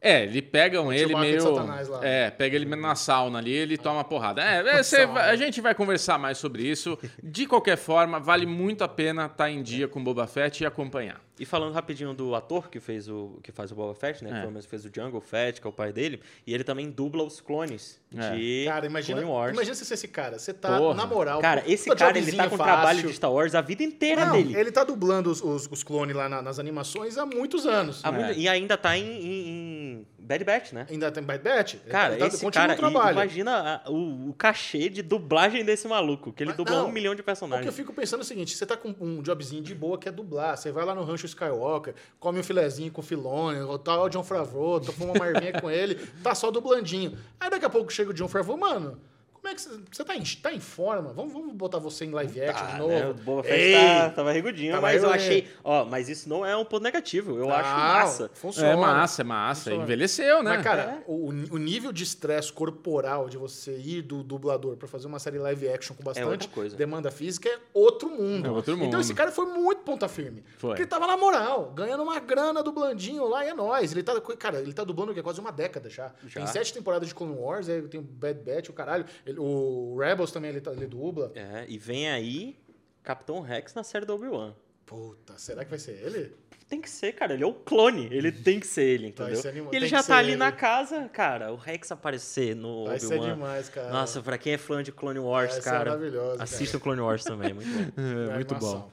É, 0.08 0.24
ele 0.24 0.42
pegam 0.42 0.94
ele 0.94 1.16
meio. 1.16 1.42
Satanás 1.42 1.88
lá. 1.90 2.00
É, 2.06 2.30
pega 2.30 2.56
ele 2.56 2.66
na 2.76 2.94
sauna 2.94 3.40
ali 3.40 3.52
ele 3.52 3.76
toma 3.76 4.04
porrada. 4.04 4.42
É, 4.44 4.60
é, 4.80 4.84
cê 4.84 4.98
Sauna. 4.98 5.14
vai- 5.14 5.30
a 5.32 5.36
gente 5.36 5.60
vai 5.62 5.74
conversar 5.74 6.20
mais 6.20 6.38
sobre 6.38 6.62
isso. 6.62 6.96
De 7.24 7.48
qualquer 7.48 7.76
forma, 7.76 8.20
vale 8.20 8.46
muito 8.46 8.84
a 8.84 8.88
pena 8.88 9.26
estar 9.26 9.50
em 9.50 9.64
dia 9.64 9.88
com 9.88 10.04
Boba 10.04 10.28
Fett 10.28 10.62
e 10.62 10.66
acompanhar. 10.66 11.25
E 11.38 11.46
falando 11.46 11.74
rapidinho 11.74 12.14
do 12.14 12.34
ator 12.34 12.70
que 12.70 12.80
fez 12.80 13.10
o 13.10 13.40
que 13.44 13.52
faz 13.52 13.72
o 13.72 13.76
Boba 13.76 13.94
Fett, 13.94 14.24
né? 14.24 14.30
É. 14.30 14.34
Que 14.34 14.40
foi 14.40 14.50
o 14.50 14.52
mesmo 14.54 14.64
que 14.64 14.70
fez 14.70 14.86
o 14.86 14.90
Jungle 14.94 15.20
Fett, 15.20 15.60
que 15.60 15.68
é 15.68 15.70
o 15.70 15.74
pai 15.74 15.92
dele, 15.92 16.22
e 16.48 16.54
ele 16.54 16.64
também 16.64 16.90
dubla 16.90 17.24
os 17.24 17.42
clones 17.42 18.00
É. 18.16 18.36
de 18.36 18.64
Cara, 18.66 18.86
imagina, 18.86 19.20
Clone 19.22 19.34
Wars. 19.36 19.54
imagina 19.54 19.76
se 19.76 19.84
você 19.86 19.94
esse 19.96 20.08
cara. 20.08 20.40
Você 20.40 20.54
tá, 20.54 20.78
Porra. 20.78 20.94
na 20.96 21.06
moral... 21.06 21.42
Cara, 21.42 21.64
esse 21.68 21.94
cara, 21.94 22.18
ele 22.18 22.32
tá 22.32 22.50
com 22.50 22.56
fácil. 22.58 22.74
trabalho 22.74 23.02
de 23.08 23.14
Star 23.14 23.32
Wars 23.34 23.54
a 23.54 23.62
vida 23.62 23.84
inteira 23.84 24.26
Não, 24.26 24.32
dele. 24.34 24.56
ele 24.58 24.72
tá 24.72 24.84
dublando 24.86 25.30
os, 25.30 25.42
os, 25.42 25.68
os 25.70 25.84
clones 25.84 26.16
lá 26.16 26.30
na- 26.30 26.42
nas 26.42 26.58
animações 26.60 27.18
há 27.18 27.26
muitos 27.26 27.66
anos. 27.66 28.00
Há 28.04 28.12
muito- 28.12 28.30
É. 28.32 28.38
E 28.38 28.48
ainda 28.48 28.78
tá 28.78 28.98
em, 28.98 29.04
em- 29.06 29.48
em 29.50 30.08
Bad 30.20 30.44
Batch, 30.44 30.72
né? 30.72 30.88
Ainda 30.90 31.12
tem 31.12 31.22
Bad 31.24 31.44
Batch? 31.44 31.76
Cara, 31.90 32.14
Ele 32.14 32.20
tá- 32.22 32.28
esse 32.28 32.44
continua 32.44 32.68
cara, 32.68 32.74
o 32.74 32.78
trabalho. 32.92 33.12
imagina 33.16 33.82
a- 33.86 33.92
o, 33.92 34.30
o 34.30 34.34
cachê 34.34 34.90
de 34.90 35.02
dublagem 35.02 35.64
desse 35.66 35.88
maluco, 35.88 36.32
que 36.32 36.42
ele 36.44 36.50
Mas 36.50 36.58
dublou 36.58 36.80
não, 36.80 36.88
um 36.90 36.92
milhão 36.92 37.14
de 37.14 37.22
O 37.22 37.24
que 37.24 37.30
eu 37.30 37.34
personagens. 37.36 37.76
fico 37.76 37.94
pensando 37.94 38.22
é 38.22 38.24
o 38.24 38.26
seguinte, 38.26 38.56
você 38.56 38.66
tá 38.66 38.76
com 38.78 38.96
um 39.02 39.22
jobzinho 39.22 39.62
de 39.62 39.76
boa 39.76 39.98
que 39.98 40.08
é 40.08 40.12
dublar, 40.12 40.58
você 40.58 40.72
vai 40.72 40.84
lá 40.86 40.96
no 40.96 41.04
Rancho 41.04 41.25
Skywalker, 41.26 41.94
come 42.20 42.40
um 42.40 42.44
filezinho 42.44 42.92
com 42.92 43.02
filone, 43.02 43.60
tá 43.84 44.02
o 44.02 44.10
John 44.10 44.24
Favreau, 44.24 44.82
fuma 44.84 45.14
uma 45.14 45.20
marvinha 45.20 45.60
com 45.60 45.70
ele, 45.70 45.96
tá 46.24 46.34
só 46.34 46.52
dublandinho. 46.52 47.18
Aí 47.40 47.50
daqui 47.50 47.66
a 47.66 47.70
pouco 47.70 47.92
chega 47.92 48.12
o 48.12 48.14
John 48.14 48.28
Favreau, 48.28 48.58
mano, 48.58 49.00
como 49.46 49.54
é 49.54 49.56
que 49.56 49.62
você, 49.62 49.70
você 49.92 50.04
tá, 50.04 50.16
em, 50.16 50.24
tá 50.42 50.52
em 50.54 50.60
forma? 50.60 51.14
Vamos, 51.14 51.32
vamos 51.32 51.54
botar 51.54 51.78
você 51.78 52.04
em 52.06 52.10
live 52.12 52.42
action 52.42 52.66
Tá, 52.66 52.72
de 52.74 52.80
novo? 52.80 52.92
né? 52.92 53.08
O 53.10 53.14
Boba 53.14 53.44
Fett 53.44 53.54
Ei! 53.62 53.74
tá, 53.76 54.10
tava 54.10 54.32
regudinho, 54.32 54.72
Tava 54.72 54.82
mas 54.88 55.04
eu 55.04 55.10
achei... 55.12 55.48
Ó, 55.64 55.86
mas 55.86 56.10
isso 56.10 56.28
não 56.28 56.44
é 56.44 56.58
um 56.58 56.66
ponto 56.66 56.82
negativo, 56.82 57.38
eu 57.38 57.52
acho 57.52 57.70
Não, 57.70 57.78
massa. 57.78 58.32
Funciona. 58.34 58.70
É 58.70 58.76
massa, 58.76 59.22
é 59.22 59.26
massa. 59.26 59.62
Funciona. 59.66 59.84
Envelheceu, 59.84 60.42
né? 60.42 60.56
Mas, 60.56 60.64
cara, 60.64 61.04
o, 61.06 61.28
o 61.52 61.58
nível 61.60 61.92
de 61.92 62.04
estresse 62.04 62.52
corporal 62.52 63.30
de 63.30 63.38
você 63.38 63.78
ir 63.78 64.02
do 64.02 64.24
dublador 64.24 64.76
pra 64.78 64.88
fazer 64.88 65.06
uma 65.06 65.20
série 65.20 65.38
live 65.38 65.70
action 65.70 65.96
com 65.96 66.04
bastante 66.04 66.28
outra 66.28 66.48
coisa. 66.48 66.76
demanda 66.76 67.12
física 67.12 67.48
é 67.48 67.60
outro 67.74 68.10
mundo. 68.10 68.48
É 68.48 68.50
outro 68.50 68.74
Então 68.74 68.86
mundo. 68.86 69.00
esse 69.02 69.14
cara 69.14 69.32
foi 69.32 69.46
muito 69.46 69.82
ponta 69.84 70.08
firme. 70.08 70.44
Foi. 70.58 70.70
Porque 70.72 70.82
ele 70.84 70.90
tava 70.90 71.06
na 71.06 71.16
moral, 71.18 71.72
ganhando 71.76 72.02
uma 72.02 72.20
grana 72.20 72.64
dublandinho 72.64 73.28
lá 73.28 73.46
e 73.46 73.50
é 73.50 73.54
nóis. 73.54 73.92
Ele 73.92 74.02
tá, 74.02 74.20
cara, 74.40 74.60
ele 74.60 74.74
tá 74.74 74.84
dublando 74.84 75.12
o 75.12 75.16
quê? 75.16 75.22
quase 75.22 75.40
uma 75.40 75.52
década 75.52 75.90
já. 75.90 76.12
Já. 76.28 76.40
Tem 76.40 76.48
sete 76.48 76.74
temporadas 76.74 77.08
de 77.08 77.14
Clone 77.16 77.36
Wars, 77.36 77.70
aí 77.70 77.82
tem 77.84 78.00
o 78.00 78.04
Bad 78.04 78.40
Batch, 78.40 78.70
o 78.70 78.74
caralho. 78.74 79.06
Ele- 79.26 79.35
o 79.38 79.98
Rebels 80.00 80.32
também 80.32 80.50
ele, 80.52 80.62
tá- 80.62 80.72
ele 80.72 80.88
dubla. 80.88 81.32
É, 81.36 81.66
e 81.68 81.78
vem 81.78 82.10
aí 82.10 82.58
Capitão 83.04 83.40
Rex 83.42 83.74
na 83.74 83.84
série 83.84 84.06
do 84.06 84.14
Obi-Wan. 84.16 84.54
Puta, 84.86 85.34
será 85.38 85.64
que 85.64 85.70
vai 85.70 85.80
ser 85.80 85.94
ele? 86.04 86.32
Tem 86.68 86.82
que 86.82 86.90
ser, 86.90 87.14
cara. 87.14 87.34
Ele 87.36 87.44
é 87.44 87.46
o 87.46 87.54
clone. 87.54 88.08
Ele 88.12 88.32
tem 88.34 88.60
que 88.60 88.66
ser 88.68 88.84
ele, 88.84 89.04
Vai 89.04 89.10
entendeu? 89.28 89.36
ser 89.42 89.50
anima- 89.50 89.70
e 89.72 89.76
ele 89.76 89.80
tem 89.82 89.90
já 89.90 89.98
tá 89.98 90.04
ser 90.04 90.14
ali 90.14 90.30
ele. 90.32 90.38
na 90.38 90.52
casa, 90.52 91.08
cara. 91.10 91.52
O 91.52 91.56
Rex 91.56 91.92
aparecer 91.92 92.56
no 92.56 92.86
Vai 92.86 93.00
ser 93.00 93.16
Obi-Wan. 93.16 93.34
demais, 93.36 93.70
cara. 93.70 93.90
Nossa, 93.92 94.22
pra 94.22 94.38
quem 94.38 94.54
é 94.54 94.58
fã 94.58 94.82
de 94.82 94.92
Clone 94.92 95.20
Wars, 95.20 95.52
Vai 95.54 95.62
ser 95.62 95.70
cara, 95.70 95.92
maravilhoso, 95.92 96.42
assista 96.42 96.78
o 96.78 96.80
Clone 96.80 97.02
Wars 97.02 97.24
também, 97.24 97.52
é 97.52 97.54
muito 97.54 97.68
bom. 97.70 97.92
É, 98.32 98.34
muito 98.36 98.56
animação. 98.56 98.80
bom. 98.82 98.92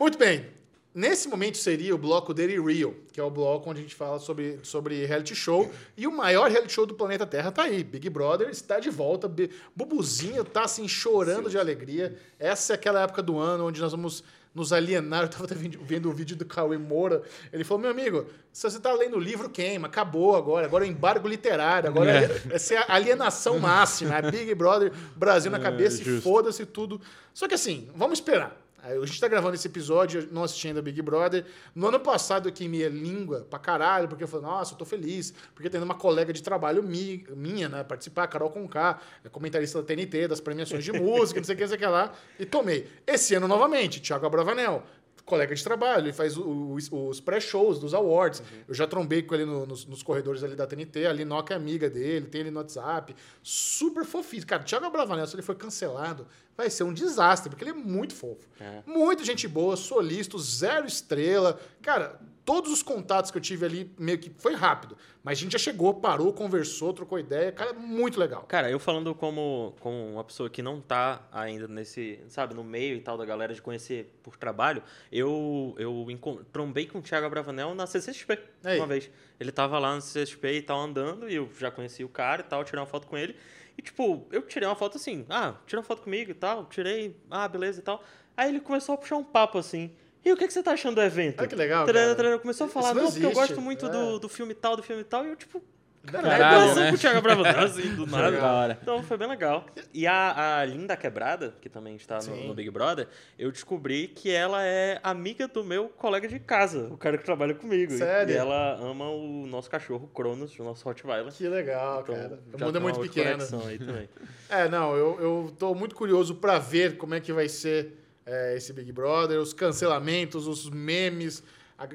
Muito 0.00 0.18
bem. 0.18 0.46
Nesse 0.94 1.26
momento 1.26 1.58
seria 1.58 1.92
o 1.92 1.98
bloco 1.98 2.32
Daily 2.32 2.60
Real, 2.60 2.94
que 3.12 3.18
é 3.18 3.22
o 3.22 3.28
bloco 3.28 3.68
onde 3.68 3.80
a 3.80 3.82
gente 3.82 3.96
fala 3.96 4.20
sobre, 4.20 4.60
sobre 4.62 5.04
reality 5.04 5.34
show. 5.34 5.68
E 5.96 6.06
o 6.06 6.12
maior 6.12 6.48
reality 6.48 6.72
show 6.72 6.86
do 6.86 6.94
planeta 6.94 7.26
Terra 7.26 7.50
tá 7.50 7.64
aí. 7.64 7.82
Big 7.82 8.08
Brother 8.08 8.48
está 8.48 8.78
de 8.78 8.90
volta. 8.90 9.28
Bubuzinho 9.74 10.44
tá 10.44 10.62
assim 10.62 10.86
chorando 10.86 11.50
de 11.50 11.58
alegria. 11.58 12.16
Essa 12.38 12.74
é 12.74 12.76
aquela 12.76 13.02
época 13.02 13.20
do 13.24 13.36
ano 13.40 13.66
onde 13.66 13.80
nós 13.80 13.90
vamos 13.90 14.22
nos 14.54 14.72
alienar. 14.72 15.24
Eu 15.24 15.28
tava 15.28 15.46
até 15.46 15.56
vendo 15.56 16.08
o 16.08 16.12
vídeo 16.12 16.36
do 16.36 16.44
Cauê 16.44 16.78
Moura. 16.78 17.22
Ele 17.52 17.64
falou: 17.64 17.80
meu 17.80 17.90
amigo, 17.90 18.26
se 18.52 18.70
você 18.70 18.78
tá 18.78 18.92
lendo 18.94 19.16
o 19.16 19.20
livro, 19.20 19.50
queima. 19.50 19.88
Acabou 19.88 20.36
agora. 20.36 20.64
Agora 20.64 20.84
é 20.84 20.88
embargo 20.88 21.26
literário. 21.26 21.88
Agora 21.88 22.12
é. 22.12 22.42
essa 22.54 22.72
é 22.72 22.78
a 22.78 22.94
alienação 22.94 23.58
máxima. 23.58 24.14
É 24.14 24.30
Big 24.30 24.54
Brother, 24.54 24.92
Brasil 25.16 25.50
na 25.50 25.58
cabeça 25.58 26.00
e 26.02 26.04
justo. 26.04 26.22
foda-se 26.22 26.64
tudo. 26.64 27.00
Só 27.32 27.48
que 27.48 27.54
assim, 27.54 27.90
vamos 27.96 28.20
esperar. 28.20 28.63
A 28.86 29.06
gente 29.06 29.18
tá 29.18 29.26
gravando 29.28 29.54
esse 29.54 29.66
episódio, 29.66 30.28
não 30.30 30.44
assisti 30.44 30.68
ainda 30.68 30.82
Big 30.82 31.00
Brother. 31.00 31.44
No 31.74 31.88
ano 31.88 31.98
passado 31.98 32.48
eu 32.48 32.52
queimei 32.52 32.84
a 32.84 32.88
língua 32.90 33.46
pra 33.48 33.58
caralho, 33.58 34.08
porque 34.08 34.24
eu 34.24 34.28
falei, 34.28 34.46
nossa, 34.46 34.74
eu 34.74 34.78
tô 34.78 34.84
feliz, 34.84 35.32
porque 35.54 35.70
tem 35.70 35.80
uma 35.82 35.94
colega 35.94 36.32
de 36.32 36.42
trabalho 36.42 36.82
mi- 36.82 37.24
minha, 37.34 37.68
né, 37.68 37.82
participar, 37.82 38.26
Carol 38.26 38.50
Conká, 38.50 39.00
é 39.24 39.28
comentarista 39.30 39.80
da 39.80 39.86
TNT, 39.86 40.28
das 40.28 40.40
premiações 40.40 40.84
de 40.84 40.92
música, 40.92 41.40
não 41.40 41.44
sei 41.44 41.54
o 41.54 41.56
que, 41.56 41.62
não 41.62 41.68
sei 41.68 41.76
o 41.76 41.80
que 41.80 41.86
lá, 41.86 42.12
e 42.38 42.44
tomei. 42.44 42.86
Esse 43.06 43.34
ano 43.34 43.48
novamente, 43.48 44.00
Thiago 44.02 44.26
Abravanel. 44.26 44.82
Colega 45.24 45.54
de 45.54 45.64
trabalho, 45.64 46.04
ele 46.06 46.12
faz 46.12 46.36
o- 46.36 46.72
os, 46.72 46.88
os 46.92 47.20
pré-shows 47.20 47.78
dos 47.78 47.94
awards. 47.94 48.40
Uhum. 48.40 48.46
Eu 48.68 48.74
já 48.74 48.86
trombei 48.86 49.22
com 49.22 49.34
ele 49.34 49.44
no- 49.46 49.64
nos, 49.66 49.86
nos 49.86 50.02
corredores 50.02 50.42
ali 50.42 50.54
da 50.54 50.66
TNT, 50.66 51.06
a 51.06 51.12
Linoca 51.12 51.54
é 51.54 51.56
amiga 51.56 51.88
dele, 51.88 52.26
tem 52.26 52.42
ele 52.42 52.50
no 52.50 52.58
WhatsApp. 52.60 53.14
Super 53.42 54.04
fofinho. 54.04 54.46
Cara, 54.46 54.62
Thiago 54.62 54.90
Bravanel, 54.90 55.26
se 55.26 55.34
ele 55.34 55.42
for 55.42 55.54
cancelado, 55.54 56.26
vai 56.56 56.68
ser 56.68 56.84
um 56.84 56.92
desastre, 56.92 57.48
porque 57.50 57.64
ele 57.64 57.70
é 57.70 57.74
muito 57.74 58.14
fofo. 58.14 58.46
É. 58.60 58.82
Muito 58.86 59.24
gente 59.24 59.48
boa, 59.48 59.76
solista, 59.76 60.36
zero 60.38 60.86
estrela. 60.86 61.58
Cara, 61.82 62.20
todos 62.44 62.70
os 62.70 62.82
contatos 62.82 63.30
que 63.30 63.38
eu 63.38 63.42
tive 63.42 63.64
ali, 63.64 63.94
meio 63.98 64.18
que 64.18 64.30
foi 64.38 64.54
rápido. 64.54 64.96
Mas 65.22 65.38
a 65.38 65.40
gente 65.40 65.52
já 65.52 65.58
chegou, 65.58 65.94
parou, 65.94 66.32
conversou, 66.32 66.92
trocou 66.92 67.18
ideia. 67.18 67.50
Cara, 67.50 67.72
muito 67.72 68.20
legal. 68.20 68.42
Cara, 68.42 68.70
eu 68.70 68.78
falando 68.78 69.14
como, 69.14 69.74
como 69.80 70.12
uma 70.12 70.24
pessoa 70.24 70.50
que 70.50 70.60
não 70.60 70.80
tá 70.80 71.26
ainda 71.32 71.66
nesse, 71.66 72.20
sabe, 72.28 72.54
no 72.54 72.62
meio 72.62 72.96
e 72.96 73.00
tal 73.00 73.16
da 73.16 73.24
galera 73.24 73.54
de 73.54 73.62
conhecer 73.62 74.12
por 74.22 74.36
trabalho, 74.36 74.82
eu, 75.10 75.74
eu 75.78 76.06
trombei 76.52 76.86
com 76.86 76.98
o 76.98 77.02
Thiago 77.02 77.28
Bravanel 77.30 77.74
na 77.74 77.86
CCXP 77.86 78.38
Aí. 78.62 78.78
uma 78.78 78.86
vez. 78.86 79.10
Ele 79.40 79.50
tava 79.50 79.78
lá 79.78 79.94
na 79.94 80.00
CCXP 80.00 80.52
e 80.52 80.62
tal, 80.62 80.80
andando, 80.80 81.28
e 81.28 81.34
eu 81.34 81.48
já 81.58 81.70
conheci 81.70 82.04
o 82.04 82.08
cara 82.08 82.42
e 82.42 82.44
tal, 82.44 82.62
tirei 82.62 82.80
uma 82.80 82.86
foto 82.86 83.06
com 83.06 83.16
ele. 83.16 83.34
E, 83.76 83.82
tipo, 83.82 84.26
eu 84.30 84.42
tirei 84.42 84.68
uma 84.68 84.76
foto 84.76 84.98
assim, 84.98 85.24
ah, 85.30 85.54
tira 85.66 85.80
uma 85.80 85.84
foto 85.84 86.02
comigo 86.02 86.30
e 86.30 86.34
tal, 86.34 86.66
tirei, 86.66 87.16
ah, 87.30 87.48
beleza 87.48 87.80
e 87.80 87.82
tal. 87.82 88.04
Aí 88.36 88.50
ele 88.50 88.60
começou 88.60 88.94
a 88.94 88.98
puxar 88.98 89.16
um 89.16 89.24
papo 89.24 89.58
assim. 89.58 89.90
E 90.24 90.32
o 90.32 90.36
que, 90.36 90.46
que 90.46 90.52
você 90.52 90.62
tá 90.62 90.72
achando 90.72 90.94
do 90.96 91.02
evento? 91.02 91.40
Ah, 91.42 91.46
que 91.46 91.54
legal, 91.54 91.86
cara. 91.86 92.14
tarará. 92.14 92.38
Começou 92.38 92.66
a 92.66 92.70
falar, 92.70 92.94
não 92.94 93.04
não, 93.04 93.12
porque 93.12 93.26
eu 93.26 93.32
gosto 93.32 93.60
muito 93.60 93.86
é. 93.86 93.88
do, 93.90 94.18
do 94.18 94.28
filme 94.28 94.54
tal, 94.54 94.76
do 94.76 94.82
filme 94.82 95.04
tal, 95.04 95.24
e 95.26 95.28
eu, 95.28 95.36
tipo, 95.36 95.62
Caralho, 96.06 96.74
né? 96.74 96.92
o 96.92 96.98
Thiago 96.98 97.22
Bravanel, 97.22 97.60
assim, 97.64 97.94
do 97.94 98.06
nada. 98.06 98.78
Então 98.82 99.02
foi 99.02 99.16
bem 99.16 99.28
legal. 99.28 99.64
E 99.92 100.06
a, 100.06 100.60
a 100.60 100.64
Linda 100.64 100.96
Quebrada, 100.96 101.54
que 101.60 101.68
também 101.68 101.96
está 101.96 102.18
no, 102.20 102.48
no 102.48 102.54
Big 102.54 102.70
Brother, 102.70 103.08
eu 103.38 103.50
descobri 103.50 104.08
que 104.08 104.30
ela 104.30 104.62
é 104.62 105.00
amiga 105.02 105.48
do 105.48 105.64
meu 105.64 105.88
colega 105.88 106.28
de 106.28 106.38
casa, 106.38 106.88
o 106.90 106.98
cara 106.98 107.16
que 107.16 107.24
trabalha 107.24 107.54
comigo. 107.54 107.92
Sério? 107.92 108.34
E 108.34 108.36
ela 108.36 108.74
ama 108.74 109.08
o 109.08 109.46
nosso 109.46 109.70
cachorro, 109.70 110.08
Cronos, 110.08 110.58
o 110.58 110.64
nosso 110.64 110.84
Rottweiler. 110.84 111.32
Que 111.32 111.48
legal, 111.48 112.02
Então, 112.02 112.14
cara. 112.14 112.38
O 112.52 112.64
mundo 112.64 112.76
é 112.76 112.80
muito 112.80 113.00
pequeno. 113.00 113.30
conexão 113.32 113.66
Aí 113.66 113.78
também. 113.78 114.08
É, 114.46 114.68
não, 114.68 114.94
eu, 114.94 115.18
eu 115.20 115.56
tô 115.58 115.74
muito 115.74 115.96
curioso 115.96 116.34
pra 116.36 116.58
ver 116.58 116.96
como 116.96 117.14
é 117.14 117.20
que 117.20 117.32
vai 117.32 117.48
ser 117.48 118.03
é, 118.26 118.56
esse 118.56 118.72
Big 118.72 118.90
Brother, 118.92 119.38
os 119.38 119.52
cancelamentos, 119.52 120.46
os 120.46 120.68
memes. 120.70 121.42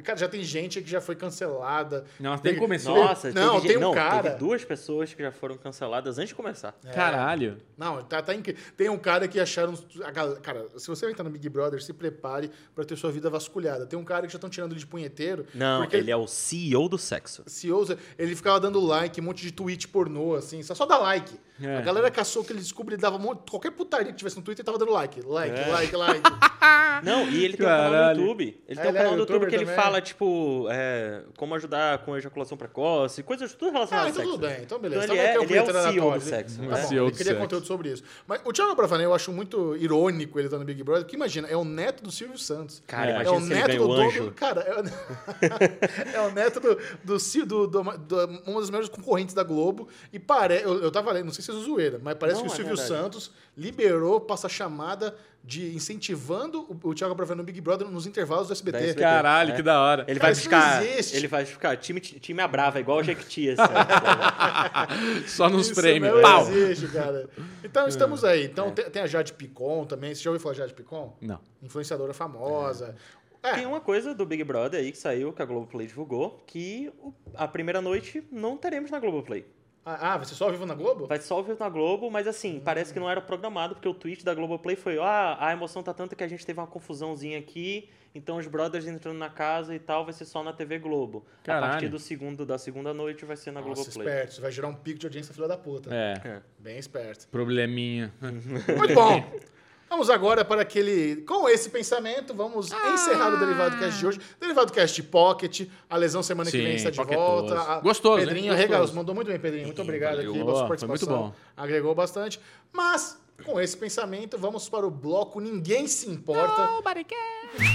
Cara, 0.03 0.18
já 0.18 0.27
tem 0.27 0.43
gente 0.43 0.81
que 0.81 0.89
já 0.89 0.99
foi 1.01 1.15
cancelada. 1.15 2.06
Nossa, 2.19 2.43
nem 2.43 2.53
Tem- 2.53 2.61
começou. 2.61 2.95
Nossa, 2.95 3.31
Não, 3.31 3.56
teve, 3.56 3.68
tem 3.69 3.77
um 3.77 3.81
não, 3.81 3.93
cara- 3.93 4.23
teve 4.23 4.35
duas 4.35 4.64
pessoas 4.65 5.14
que 5.14 5.22
já 5.23 5.31
foram 5.31 5.56
canceladas 5.57 6.18
antes 6.18 6.30
de 6.30 6.35
começar. 6.35 6.73
Caralho. 6.93 7.57
Não, 7.77 8.03
tá, 8.03 8.22
tá 8.22 8.35
incrível. 8.35 8.61
Tem 8.76 8.89
um 8.89 8.97
cara 8.97 9.27
que 9.27 9.39
acharam. 9.39 9.73
a 10.03 10.11
gal- 10.11 10.35
cara, 10.38 10.65
se 10.77 10.88
você 10.88 11.06
vai 11.06 11.11
entrar 11.14 11.23
no 11.23 11.30
Big 11.30 11.47
Brother, 11.49 11.81
se 11.81 11.93
prepare 11.93 12.51
pra 12.76 12.84
ter 12.84 12.95
sua 12.97 13.11
vida 13.11 13.30
vasculhada. 13.30 13.85
Tem 13.85 13.97
um 13.97 14.03
cara 14.03 14.27
que 14.27 14.34
já 14.34 14.38
estão 14.38 14.49
tirando 14.49 14.73
ele 14.73 14.80
de 14.80 14.88
punheteiro. 14.88 15.45
Não, 15.53 15.81
porque 15.81 15.95
ele 15.95 16.11
é 16.11 16.15
o 16.15 16.27
CEO 16.27 16.89
do 16.89 16.97
sexo. 16.97 17.43
se 17.47 17.72
ousa, 17.72 17.97
ele 18.18 18.35
ficava 18.35 18.60
dando 18.60 18.80
like, 18.80 19.19
um 19.19 19.23
monte 19.23 19.41
de 19.41 19.51
tweet 19.51 19.88
pornô, 19.88 20.35
assim, 20.35 20.61
só, 20.61 20.76
só 20.76 20.85
dá 20.85 20.97
like. 20.97 21.39
É. 21.61 21.77
A 21.77 21.81
galera 21.81 22.10
caçou 22.10 22.43
que 22.43 22.53
ele 22.53 22.60
descobriu, 22.60 22.95
ele 22.95 23.01
dava 23.01 23.18
um 23.18 23.19
monte, 23.19 23.49
qualquer 23.49 23.72
putaria 23.72 24.11
que 24.14 24.18
tivesse 24.18 24.38
no 24.38 24.41
Twitter, 24.41 24.61
ele 24.64 24.65
tava 24.65 24.77
dando 24.77 24.91
like, 24.93 25.22
like, 25.26 25.60
É. 25.60 25.68
like, 25.68 25.95
like. 25.95 26.22
Não, 27.03 27.30
e 27.30 27.43
ele 27.45 27.56
tem 27.57 27.65
um 27.65 27.69
canal 27.69 27.91
Caralho. 27.91 28.19
no 28.19 28.26
YouTube. 28.27 28.61
Ele 28.68 28.80
tem 28.80 28.85
um 28.85 28.89
ele 28.89 28.97
é 28.97 29.01
canal 29.01 29.11
no 29.14 29.19
YouTube 29.19 29.34
youtuber 29.43 29.49
que 29.49 29.56
ele 29.56 29.65
também? 29.69 29.83
fala, 29.83 30.01
tipo, 30.01 30.67
é, 30.69 31.21
como 31.37 31.55
ajudar 31.55 31.99
com 31.99 32.15
ejaculação 32.17 32.57
precoce, 32.57 33.23
coisas 33.23 33.53
tudo 33.53 33.71
relacionado 33.71 34.03
Ah, 34.03 34.05
ao 34.07 34.09
então 34.11 34.21
sexo. 34.23 34.37
tudo 34.37 34.47
bem, 34.47 34.63
então 34.63 34.79
beleza. 34.79 35.03
Então 35.05 35.15
Então 35.15 35.15
ele 35.15 35.21
vai 35.21 35.27
é- 35.27 35.45
ele 35.45 35.57
é 35.57 35.61
o 35.61 35.91
CEO 35.91 36.11
do 36.13 36.21
sexo, 36.21 36.55
Tá 36.57 36.61
né? 36.63 36.67
bom, 36.81 36.87
CEO 36.87 37.05
ele 37.05 37.11
queria 37.11 37.25
sexo. 37.25 37.39
conteúdo 37.41 37.65
sobre 37.65 37.89
isso. 37.91 38.03
Mas 38.27 38.41
o 38.45 38.51
Thiago 38.53 38.75
Bravanel 38.75 39.09
eu 39.09 39.13
acho 39.15 39.31
muito 39.31 39.75
irônico 39.77 40.37
ele 40.39 40.47
estar 40.47 40.57
no 40.59 40.65
Big 40.65 40.83
Brother, 40.83 41.03
porque 41.03 41.15
imagina, 41.15 41.47
é 41.47 41.55
o 41.55 41.63
neto 41.63 42.03
do 42.03 42.11
Silvio 42.11 42.37
Santos. 42.37 42.81
Cara, 42.87 43.11
É. 43.11 43.13
imagina 43.15 43.35
é 43.35 43.37
o 43.37 43.39
neto 43.45 43.77
do 43.77 43.83
o 43.89 43.95
dono. 43.95 44.31
Cara, 44.33 44.61
é 44.61 44.73
o, 44.79 44.83
é 46.15 46.27
o 46.27 46.31
neto 46.31 46.59
do, 46.59 46.75
do, 47.03 47.17
do, 47.45 47.67
do, 47.67 47.97
do- 47.97 48.41
uma 48.47 48.59
das 48.61 48.69
maiores 48.69 48.89
concorrentes 48.89 49.33
da 49.33 49.43
Globo. 49.43 49.87
E 50.11 50.19
parece. 50.19 50.63
Eu, 50.65 50.81
eu 50.83 50.91
tava 50.91 51.11
lendo, 51.11 51.25
não 51.25 51.33
sei 51.33 51.43
se 51.43 51.51
é 51.51 51.53
zoeira, 51.53 51.99
mas 52.01 52.15
parece 52.17 52.39
Não, 52.39 52.45
que 52.47 52.51
o 52.51 52.53
é 52.53 52.55
Silvio. 52.55 52.77
Santos 52.77 53.31
liberou, 53.57 54.19
passa 54.21 54.47
a 54.47 54.49
chamada 54.49 55.15
de 55.43 55.75
incentivando 55.75 56.61
o, 56.83 56.89
o 56.89 56.93
Thiago 56.93 57.15
Bravanel 57.15 57.37
no 57.37 57.43
Big 57.43 57.59
Brother 57.61 57.87
nos 57.89 58.05
intervalos 58.05 58.47
do 58.47 58.53
SBT. 58.53 58.77
SBT. 58.77 58.99
Caralho, 59.01 59.53
É. 59.53 59.55
que 59.55 59.61
da 59.63 59.81
hora. 59.81 60.05
Ele 60.07 60.19
Cara, 60.19 60.33
vai 60.33 60.41
ficar. 60.41 60.83
Ele 60.85 61.27
vai 61.27 61.45
ficar 61.45 61.77
time, 61.77 61.99
time 61.99 62.41
a 62.41 62.47
brava, 62.47 62.79
igual 62.79 62.99
o 62.99 63.03
Jequiti, 63.03 63.49
assim. 63.49 63.63
Só 65.27 65.49
nos 65.49 65.67
Isso 65.67 65.75
prêmios. 65.75 66.13
não 66.13 66.21
Pau! 66.21 66.41
existe, 66.49 66.87
cara. 66.89 67.29
Então 67.63 67.87
estamos 67.87 68.23
aí. 68.23 68.45
Então 68.45 68.71
tem, 68.71 68.89
tem 68.89 69.01
a 69.01 69.07
Jade 69.07 69.33
Picon 69.33 69.85
também. 69.85 70.13
Você 70.13 70.21
já 70.21 70.29
ouviu 70.29 70.41
falar 70.41 70.53
de 70.53 70.59
Jade 70.59 70.73
Picon? 70.73 71.15
Não. 71.21 71.39
Influenciadora 71.61 72.13
famosa. 72.13 72.95
É. 73.41 73.53
Tem 73.53 73.65
uma 73.65 73.79
coisa 73.79 74.13
do 74.13 74.25
Big 74.25 74.43
Brother 74.43 74.81
aí 74.81 74.91
que 74.91 74.97
saiu, 74.97 75.31
que 75.31 75.41
a 75.41 75.45
Globoplay 75.45 75.87
divulgou, 75.87 76.43
que 76.45 76.91
a 77.35 77.47
primeira 77.47 77.81
noite 77.81 78.21
não 78.31 78.57
teremos 78.57 78.91
na 78.91 78.99
Globoplay. 78.99 79.45
Ah, 79.91 80.13
ah, 80.13 80.17
você 80.17 80.35
só 80.35 80.45
ao 80.45 80.51
vivo 80.51 80.65
na 80.65 80.75
Globo? 80.75 81.07
Vai 81.07 81.19
só 81.19 81.37
ouvir 81.37 81.57
na 81.59 81.67
Globo, 81.69 82.11
mas 82.11 82.27
assim, 82.27 82.61
parece 82.63 82.93
que 82.93 82.99
não 82.99 83.09
era 83.09 83.19
programado, 83.21 83.73
porque 83.75 83.87
o 83.87 83.93
tweet 83.93 84.23
da 84.23 84.33
Globoplay 84.33 84.75
foi: 84.75 84.99
ah, 84.99 85.37
a 85.39 85.51
emoção 85.51 85.81
tá 85.81 85.93
tanta 85.93 86.15
que 86.15 86.23
a 86.23 86.27
gente 86.27 86.45
teve 86.45 86.59
uma 86.59 86.67
confusãozinha 86.67 87.39
aqui, 87.39 87.89
então 88.13 88.37
os 88.37 88.45
brothers 88.47 88.85
entrando 88.87 89.17
na 89.17 89.29
casa 89.29 89.73
e 89.73 89.79
tal 89.79 90.03
vai 90.03 90.13
ser 90.13 90.25
só 90.25 90.43
na 90.43 90.53
TV 90.53 90.77
Globo. 90.79 91.25
A 91.41 91.45
Caralho. 91.45 91.71
partir 91.71 91.87
do 91.89 91.97
segundo, 91.99 92.45
da 92.45 92.57
segunda 92.57 92.93
noite 92.93 93.25
vai 93.25 93.35
ser 93.35 93.51
na 93.51 93.61
Nossa, 93.61 93.73
Globoplay. 93.83 94.07
esperto. 94.07 94.33
Você 94.35 94.41
vai 94.41 94.51
gerar 94.51 94.67
um 94.67 94.75
pico 94.75 94.99
de 94.99 95.07
audiência 95.07 95.33
filha 95.33 95.47
da 95.47 95.57
puta. 95.57 95.89
É, 95.93 96.13
É. 96.23 96.41
Bem 96.59 96.77
esperto. 96.77 97.27
probleminha. 97.29 98.13
Muito 98.21 98.93
bom. 98.93 99.23
Vamos 99.89 100.09
agora 100.09 100.45
para 100.45 100.61
aquele. 100.61 101.17
Com 101.23 101.49
esse 101.49 101.69
pensamento, 101.69 102.33
vamos 102.33 102.71
encerrar 102.93 103.33
o 103.33 103.39
Derivado 103.39 103.77
Cast 103.79 103.97
de 103.99 104.05
hoje. 104.07 104.19
Derivado 104.39 104.71
Cast 104.71 105.01
Pocket. 105.03 105.67
A 105.89 105.97
lesão 105.97 106.21
semana 106.21 106.49
que 106.51 106.57
Sim, 106.57 106.63
vem 106.63 106.75
está 106.75 106.89
de 106.91 106.97
pocketoso. 106.97 107.25
volta. 107.55 107.59
A- 107.59 107.79
Gostoso? 107.79 108.17
Pedrinho 108.19 108.49
Gostoso. 108.53 108.53
arregaçou. 108.73 108.95
Mandou 108.95 109.15
muito 109.15 109.27
bem, 109.27 109.39
Pedrinho. 109.39 109.65
Muito 109.65 109.81
obrigado 109.81 110.17
valeu. 110.17 110.29
aqui 110.31 110.39
Boa, 110.39 110.45
pela 110.53 110.57
sua 110.57 110.67
foi 110.67 110.77
muito 110.77 110.87
participação. 110.87 111.23
bom. 111.29 111.33
Agregou 111.57 111.95
bastante. 111.95 112.39
Mas, 112.71 113.19
com 113.43 113.59
esse 113.59 113.75
pensamento, 113.75 114.37
vamos 114.37 114.69
para 114.69 114.85
o 114.85 114.91
bloco 114.91 115.39
Ninguém 115.39 115.87
Se 115.87 116.07
Importa. 116.09 116.67
Nobody 116.67 117.03
cares. 117.05 117.69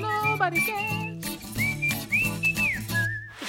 Nobody 0.00 0.66
cares. 0.66 1.03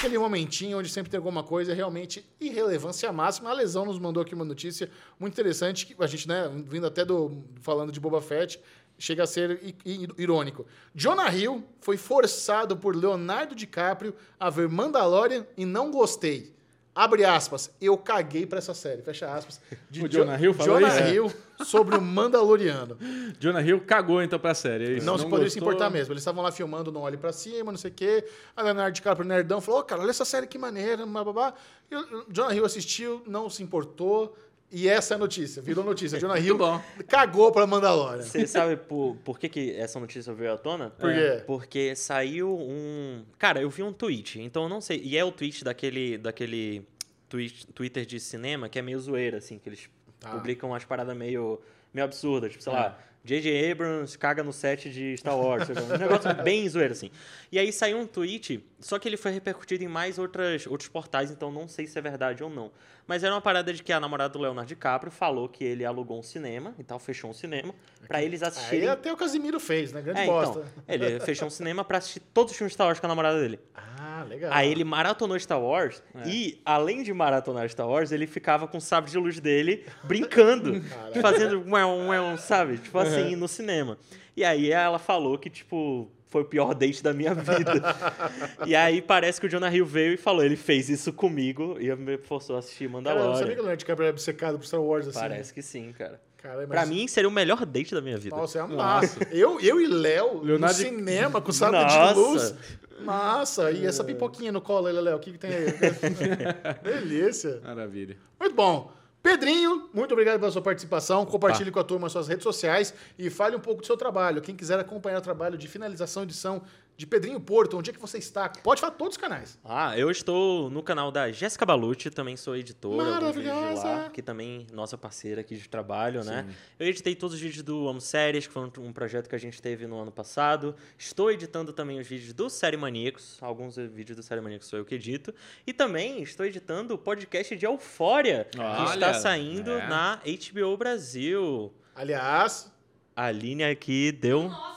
Aquele 0.05 0.19
momentinho 0.19 0.77
onde 0.77 0.87
sempre 0.87 1.09
tem 1.09 1.17
alguma 1.17 1.41
coisa 1.41 1.73
realmente 1.73 2.23
irrelevância 2.39 3.11
máxima. 3.11 3.49
A 3.49 3.53
Lesão 3.53 3.85
nos 3.85 3.97
mandou 3.97 4.21
aqui 4.21 4.35
uma 4.35 4.45
notícia 4.45 4.87
muito 5.19 5.33
interessante, 5.33 5.87
que 5.87 5.95
a 5.97 6.05
gente, 6.05 6.27
né, 6.27 6.47
vindo 6.67 6.85
até 6.85 7.03
do 7.03 7.43
falando 7.61 7.91
de 7.91 7.99
Boba 7.99 8.21
Fett, 8.21 8.61
chega 8.99 9.23
a 9.23 9.25
ser 9.25 9.59
irônico. 9.83 10.63
Jonah 10.93 11.33
Hill 11.33 11.63
foi 11.81 11.97
forçado 11.97 12.77
por 12.77 12.95
Leonardo 12.95 13.55
DiCaprio 13.55 14.13
a 14.39 14.47
ver 14.51 14.69
Mandalorian 14.69 15.43
e 15.57 15.65
não 15.65 15.89
gostei. 15.89 16.53
Abre 16.95 17.25
aspas, 17.25 17.69
eu 17.81 17.97
caguei 17.97 18.45
pra 18.45 18.57
essa 18.59 18.73
série. 18.73 19.01
Fecha 19.01 19.29
aspas. 19.29 19.59
De 19.91 19.99
O 20.05 20.07
Jonah 20.07 20.39
Hill 20.39 20.53
falou 20.53 20.79
Jonah 20.79 21.01
isso? 21.01 21.13
Hill 21.13 21.33
sobre 21.65 21.97
o 21.97 22.01
Mandaloriano. 22.01 22.97
Jonah 23.37 23.61
Hill 23.61 23.81
cagou 23.81 24.21
então 24.23 24.39
pra 24.39 24.53
série. 24.53 24.85
é 24.85 24.91
isso? 24.97 25.05
Não, 25.05 25.17
se 25.17 25.25
poderia 25.25 25.49
se 25.49 25.59
importar 25.59 25.89
mesmo. 25.89 26.13
Eles 26.13 26.21
estavam 26.21 26.41
lá 26.41 26.53
filmando 26.53 26.93
Não 26.93 27.01
Olhe 27.01 27.17
Pra 27.17 27.33
Cima, 27.33 27.69
não 27.69 27.77
sei 27.77 27.91
o 27.91 27.93
quê. 27.93 28.25
A 28.55 28.61
Leonardo 28.61 28.93
DiCaprio, 28.95 29.27
nerdão, 29.27 29.59
falou, 29.59 29.81
"Ô, 29.81 29.83
cara, 29.83 30.01
olha 30.01 30.09
essa 30.09 30.23
série 30.23 30.47
que 30.47 30.57
maneira, 30.57 31.05
babá. 31.05 31.53
E 31.91 31.95
o 31.97 32.25
Jonah 32.29 32.55
Hill 32.55 32.65
assistiu, 32.65 33.21
não 33.27 33.49
se 33.49 33.61
importou. 33.61 34.33
E 34.71 34.89
essa 34.89 35.13
é 35.13 35.15
a 35.15 35.17
notícia, 35.17 35.61
virou 35.61 35.83
notícia. 35.85 36.19
Jonah 36.19 36.37
Hill 36.39 36.57
bom. 36.57 36.81
cagou 37.07 37.51
pra 37.51 37.65
Mandalorian. 37.67 38.21
Você 38.23 38.45
sabe 38.47 38.75
por, 38.75 39.15
por 39.23 39.39
que, 39.39 39.47
que 39.47 39.71
essa 39.75 39.99
notícia 39.99 40.33
veio 40.33 40.53
à 40.53 40.57
tona? 40.57 40.89
Por 40.89 41.13
quê? 41.13 41.43
Porque 41.45 41.95
saiu 41.95 42.57
um. 42.57 43.23
Cara, 43.37 43.61
eu 43.61 43.69
vi 43.69 43.83
um 43.83 43.93
tweet, 43.93 44.41
então 44.41 44.63
eu 44.63 44.69
não 44.69 44.81
sei. 44.81 44.99
E 45.03 45.17
é 45.17 45.23
o 45.23 45.31
tweet 45.31 45.63
daquele, 45.63 46.17
daquele 46.17 46.85
tweet, 47.29 47.67
Twitter 47.67 48.05
de 48.05 48.19
cinema 48.19 48.67
que 48.67 48.77
é 48.79 48.81
meio 48.81 48.99
zoeira, 48.99 49.37
assim, 49.37 49.57
que 49.59 49.69
eles 49.69 49.89
Tá. 50.19 50.29
publicam 50.31 50.69
umas 50.71 50.83
paradas 50.83 51.15
meio, 51.15 51.61
meio 51.93 52.05
absurdas. 52.05 52.51
Tipo, 52.51 52.63
sei 52.63 52.73
É. 52.73 52.75
lá, 52.75 52.99
J.J. 53.25 53.71
Abrams 53.71 54.15
caga 54.17 54.43
no 54.43 54.53
set 54.53 54.89
de 54.89 55.17
Star 55.17 55.35
Wars. 55.37 55.67
um 55.69 55.97
negócio 55.97 56.31
bem 56.43 56.69
zoeiro, 56.69 56.93
assim. 56.93 57.09
E 57.51 57.57
aí 57.57 57.73
saiu 57.73 57.97
um 57.97 58.05
tweet, 58.05 58.63
só 58.79 58.99
que 58.99 59.09
ele 59.09 59.17
foi 59.17 59.31
repercutido 59.31 59.83
em 59.83 59.87
mais 59.87 60.19
outras, 60.19 60.67
outros 60.67 60.87
portais, 60.89 61.31
então 61.31 61.51
não 61.51 61.67
sei 61.67 61.87
se 61.87 61.97
é 61.97 62.01
verdade 62.01 62.43
ou 62.43 62.49
não. 62.49 62.71
Mas 63.07 63.23
era 63.23 63.33
uma 63.33 63.41
parada 63.41 63.71
de 63.73 63.83
que 63.83 63.91
a 63.93 63.99
namorada 63.99 64.33
do 64.33 64.39
Leonardo 64.39 64.67
DiCaprio 64.67 65.11
falou 65.11 65.47
que 65.49 65.63
ele 65.63 65.83
alugou 65.85 66.19
um 66.19 66.23
cinema 66.23 66.73
e 66.79 66.83
tal, 66.83 66.97
fechou 66.99 67.29
um 67.29 67.33
cinema, 67.33 67.73
pra 68.07 68.21
eles 68.23 68.41
Aí 68.43 68.47
assistirem. 68.49 68.87
até 68.89 69.11
o 69.11 69.17
Casimiro 69.17 69.59
fez, 69.59 69.91
né? 69.91 70.01
Grande 70.01 70.21
É, 70.21 70.25
bosta. 70.25 70.63
então, 70.87 71.07
ele 71.07 71.19
fechou 71.19 71.47
um 71.47 71.51
cinema 71.51 71.83
pra 71.83 71.97
assistir 71.99 72.19
todos 72.33 72.51
os 72.51 72.57
filmes 72.57 72.71
de 72.71 72.75
Star 72.75 72.87
Wars 72.87 72.99
com 72.99 73.05
a 73.05 73.09
namorada 73.09 73.39
dele. 73.39 73.59
Ah, 73.75 74.25
legal. 74.27 74.51
Aí 74.53 74.71
ele 74.71 74.83
maratonou 74.83 75.39
Star 75.39 75.59
Wars 75.61 76.01
É. 76.15 76.27
e, 76.27 76.61
além 76.65 77.03
de 77.03 77.13
maratonar 77.13 77.69
Star 77.69 77.87
Wars, 77.87 78.11
ele 78.11 78.25
ficava 78.27 78.67
com 78.67 78.77
o 78.77 78.81
sabre 78.81 79.11
de 79.11 79.17
luz 79.19 79.39
dele 79.39 79.85
brincando, 80.03 80.81
fazendo 81.21 81.59
um, 81.59 82.11
um, 82.33 82.37
sabe? 82.37 82.77
Tipo 82.79 82.97
assim, 82.99 83.14
no 83.35 83.47
cinema. 83.47 83.97
E 84.35 84.43
aí 84.43 84.71
ela 84.71 84.99
falou 84.99 85.37
que, 85.37 85.49
tipo, 85.49 86.09
foi 86.27 86.41
o 86.41 86.45
pior 86.45 86.73
date 86.73 87.01
da 87.01 87.13
minha 87.13 87.33
vida. 87.33 87.73
e 88.67 88.75
aí 88.75 89.01
parece 89.01 89.39
que 89.39 89.47
o 89.47 89.49
Jonah 89.49 89.73
Hill 89.73 89.85
veio 89.85 90.13
e 90.13 90.17
falou, 90.17 90.43
ele 90.43 90.57
fez 90.57 90.89
isso 90.89 91.13
comigo 91.13 91.77
e 91.79 91.93
me 91.95 92.17
forçou 92.17 92.57
a 92.57 92.59
assistir 92.59 92.89
Cara, 92.89 92.97
eu 92.97 93.01
não 93.01 93.05
sabia 93.05 93.13
que 93.13 93.13
o 93.13 93.23
Mandalorian. 93.23 93.55
Leonardo 93.55 93.77
DiCaprio 93.77 94.05
era 94.05 94.13
obcecado 94.13 94.57
por 94.57 94.65
Star 94.65 94.81
Wars 94.81 95.07
assim. 95.07 95.19
Parece 95.19 95.53
que 95.53 95.61
sim, 95.61 95.93
cara. 95.97 96.19
Cara, 96.37 96.67
Pra 96.67 96.85
mim, 96.85 97.07
seria 97.07 97.27
o 97.27 97.31
melhor 97.31 97.65
date 97.65 97.95
da 97.95 98.01
minha 98.01 98.17
vida. 98.17 98.35
Nossa, 98.35 98.59
é 98.59 98.63
uma 98.63 98.75
massa. 98.75 99.17
Eu, 99.31 99.59
eu 99.59 99.81
e 99.81 99.87
Léo 99.87 100.43
Leonardo- 100.43 100.77
no 100.77 100.83
cinema 100.89 101.41
com 101.41 101.51
Nossa. 101.51 102.13
de 102.13 102.19
luz. 102.19 102.55
Massa. 102.99 103.71
E 103.71 103.85
essa 103.85 104.03
pipoquinha 104.03 104.51
no 104.51 104.61
colo 104.61 104.87
Léo? 104.87 105.15
O 105.15 105.19
que, 105.19 105.31
que 105.31 105.37
tem 105.39 105.51
aí? 105.51 105.65
Delícia. 106.83 107.61
Maravilha. 107.63 108.17
Muito 108.39 108.55
bom. 108.55 108.91
Pedrinho, 109.25 109.89
muito 109.91 110.11
obrigado 110.11 110.39
pela 110.39 110.51
sua 110.51 110.61
participação. 110.61 111.25
Compartilhe 111.25 111.71
com 111.71 111.79
a 111.79 111.83
turma 111.83 112.05
as 112.05 112.13
suas 112.13 112.27
redes 112.27 112.43
sociais 112.43 112.93
e 113.17 113.27
fale 113.27 113.55
um 113.55 113.59
pouco 113.59 113.81
do 113.81 113.87
seu 113.87 113.97
trabalho. 113.97 114.39
Quem 114.39 114.55
quiser 114.55 114.77
acompanhar 114.77 115.17
o 115.17 115.21
trabalho 115.21 115.57
de 115.57 115.67
finalização 115.67 116.21
e 116.21 116.25
edição 116.27 116.61
de 116.97 117.05
Pedrinho 117.05 117.39
Porto, 117.39 117.77
onde 117.77 117.89
é 117.89 117.93
que 117.93 117.99
você 117.99 118.17
está? 118.17 118.47
Pode 118.47 118.79
falar 118.79 118.93
todos 118.93 119.15
os 119.15 119.21
canais. 119.21 119.59
Ah, 119.63 119.97
eu 119.97 120.09
estou 120.09 120.69
no 120.69 120.81
canal 120.81 121.11
da 121.11 121.29
Jéssica 121.31 121.65
Balucci, 121.65 122.09
também 122.09 122.37
sou 122.37 122.55
editora. 122.55 123.11
Maravilhosa. 123.11 123.83
Lá, 123.83 124.09
que 124.09 124.21
também 124.21 124.65
nossa 124.71 124.97
parceira 124.97 125.41
aqui 125.41 125.55
de 125.55 125.67
trabalho, 125.67 126.23
né? 126.23 126.47
Eu 126.79 126.87
editei 126.87 127.13
todos 127.13 127.35
os 127.35 127.41
vídeos 127.41 127.63
do 127.63 127.87
Amo 127.87 127.99
Séries, 127.99 128.47
que 128.47 128.53
foi 128.53 128.63
um, 128.63 128.71
um 128.79 128.93
projeto 128.93 129.27
que 129.27 129.35
a 129.35 129.39
gente 129.39 129.61
teve 129.61 129.85
no 129.87 129.99
ano 129.99 130.11
passado. 130.11 130.75
Estou 130.97 131.29
editando 131.31 131.73
também 131.73 131.99
os 131.99 132.07
vídeos 132.07 132.33
do 132.33 132.49
Série 132.49 132.77
Maníacos. 132.77 133.37
Alguns 133.41 133.75
vídeos 133.75 134.15
do 134.15 134.23
Série 134.23 134.39
Maníacos 134.39 134.67
sou 134.67 134.79
eu 134.79 134.85
que 134.85 134.95
edito. 134.95 135.33
E 135.67 135.73
também 135.73 136.21
estou 136.23 136.45
editando 136.45 136.93
o 136.93 136.97
podcast 136.97 137.55
de 137.55 137.65
Eufória, 137.65 138.47
que 138.49 138.59
Olha, 138.59 138.93
está 138.93 139.13
saindo 139.15 139.71
é. 139.71 139.87
na 139.87 140.21
HBO 140.23 140.77
Brasil. 140.77 141.73
Aliás, 141.93 142.71
A 143.15 143.25
Aline 143.25 143.63
aqui 143.63 144.11
deu 144.11 144.41
um... 144.41 144.74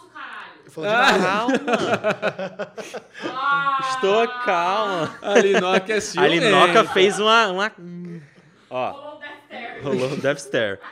Falando 0.68 0.90
de 0.90 1.18
nada, 1.18 1.52
Calma! 1.64 2.72
Ah, 3.24 3.78
Estou 3.90 4.28
calma! 4.44 5.14
A 5.22 5.38
Linoca 5.38 5.92
é 5.92 5.96
A 5.96 6.00
ciumenta. 6.00 6.34
Linoca 6.34 6.84
fez 6.84 7.18
uma... 7.18 7.48
uma... 7.48 7.72
Ó, 8.70 8.90
Rolou 8.92 9.16
o 9.16 9.18
Death 9.18 9.38
Stare. 9.48 9.80
Rolou 9.82 10.12
o 10.12 10.16
Death 10.16 10.38
Stare. 10.38 10.78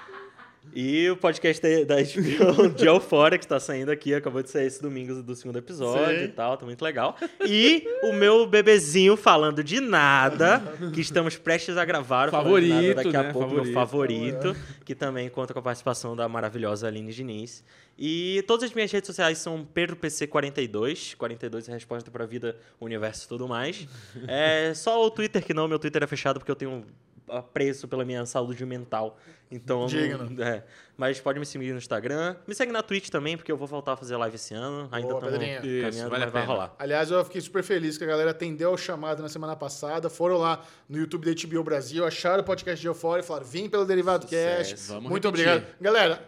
E 0.79 1.09
o 1.09 1.17
podcast 1.17 1.87
da 1.87 1.95
HBO 1.97 2.69
de 2.77 2.85
Euphoria, 2.85 3.39
que 3.39 3.47
tá 3.47 3.59
saindo 3.59 3.91
aqui, 3.91 4.13
acabou 4.13 4.43
de 4.43 4.51
sair 4.51 4.67
esse 4.67 4.83
domingo 4.83 5.23
do 5.23 5.35
segundo 5.35 5.57
episódio 5.57 6.19
Sim. 6.19 6.25
e 6.25 6.29
tal, 6.29 6.55
tá 6.59 6.67
muito 6.67 6.83
legal. 6.83 7.17
E 7.47 7.83
o 8.03 8.13
meu 8.13 8.47
bebezinho 8.47 9.17
falando 9.17 9.65
de 9.65 9.81
nada, 9.81 10.63
que 10.93 11.01
estamos 11.01 11.39
prestes 11.39 11.79
a 11.79 11.85
gravar. 11.87 12.29
o 12.29 12.31
Falando 12.31 12.61
de 12.61 12.69
Nada 12.69 12.83
Favorito, 12.83 12.97
daqui 12.97 13.17
a 13.17 13.23
né? 13.23 13.33
pouco, 13.33 13.55
meu 13.55 13.73
Favorito. 13.73 14.43
favorito, 14.43 14.57
que 14.85 14.95
também 14.95 15.31
conta 15.31 15.55
com 15.55 15.61
a 15.61 15.63
participação 15.63 16.15
da 16.15 16.29
maravilhosa 16.29 16.89
Aline 16.89 17.11
Diniz. 17.11 17.65
E 17.99 18.45
todas 18.47 18.65
as 18.65 18.75
minhas 18.75 18.93
redes 18.93 19.07
sociais 19.07 19.39
são 19.39 19.67
PedroPC42, 19.75 21.17
42 21.17 21.69
é 21.69 21.73
a 21.73 21.75
resposta 21.75 22.11
pra 22.11 22.27
vida, 22.27 22.55
universo 22.79 23.25
e 23.25 23.29
tudo 23.29 23.49
mais. 23.49 23.89
É 24.29 24.75
só 24.75 25.03
o 25.03 25.11
Twitter 25.11 25.43
que 25.43 25.55
não, 25.55 25.67
meu 25.67 25.79
Twitter 25.79 26.03
é 26.03 26.07
fechado 26.07 26.39
porque 26.39 26.51
eu 26.51 26.57
tenho 26.57 26.85
apreço 27.29 27.87
pela 27.89 28.05
minha 28.05 28.25
saúde 28.27 28.65
mental. 28.65 29.19
Então, 29.51 29.87
Digno. 29.87 30.31
é. 30.43 30.65
Mas 30.97 31.21
pode 31.21 31.39
me 31.39 31.47
seguir 31.47 31.73
no 31.73 31.79
Instagram. 31.79 32.37
Me 32.47 32.55
segue 32.55 32.73
na 32.73 32.83
Twitch 32.83 33.09
também, 33.11 33.37
porque 33.37 33.53
eu 33.53 33.57
vou 33.57 33.69
voltar 33.69 33.93
a 33.93 33.97
fazer 33.97 34.17
live 34.17 34.35
esse 34.35 34.55
ano. 34.55 34.89
Ainda 34.91 35.09
Boa, 35.09 35.21
Pedrinho. 35.21 35.61
caminhando, 35.61 35.67
Isso, 35.89 36.09
vale 36.09 36.23
a 36.23 36.27
mas 36.27 36.33
vai 36.33 36.43
pena. 36.43 36.53
rolar. 36.53 36.75
Aliás, 36.79 37.11
eu 37.11 37.25
fiquei 37.25 37.41
super 37.41 37.63
feliz 37.63 37.97
que 37.99 38.05
a 38.05 38.07
galera 38.07 38.31
atendeu 38.33 38.73
o 38.73 38.77
chamado 38.79 39.23
na 39.23 39.29
semana 39.29 39.55
passada. 39.55 40.09
Foram 40.11 40.39
lá 40.39 40.65
no 40.89 40.99
YouTube 40.99 41.33
da 41.33 41.49
HBO 41.49 41.63
Brasil, 41.63 42.05
acharam 42.05 42.43
o 42.43 42.45
podcast 42.45 42.81
de 42.81 42.89
Eufória 42.89 43.23
e 43.23 43.25
falaram: 43.25 43.47
vim 43.47 43.69
pelo 43.69 43.85
Derivado 43.85 44.27
Cash. 44.27 44.89
Vamos 44.89 45.11
muito 45.11 45.29
repetir. 45.29 45.49
obrigado. 45.49 45.75
Galera, 45.81 46.25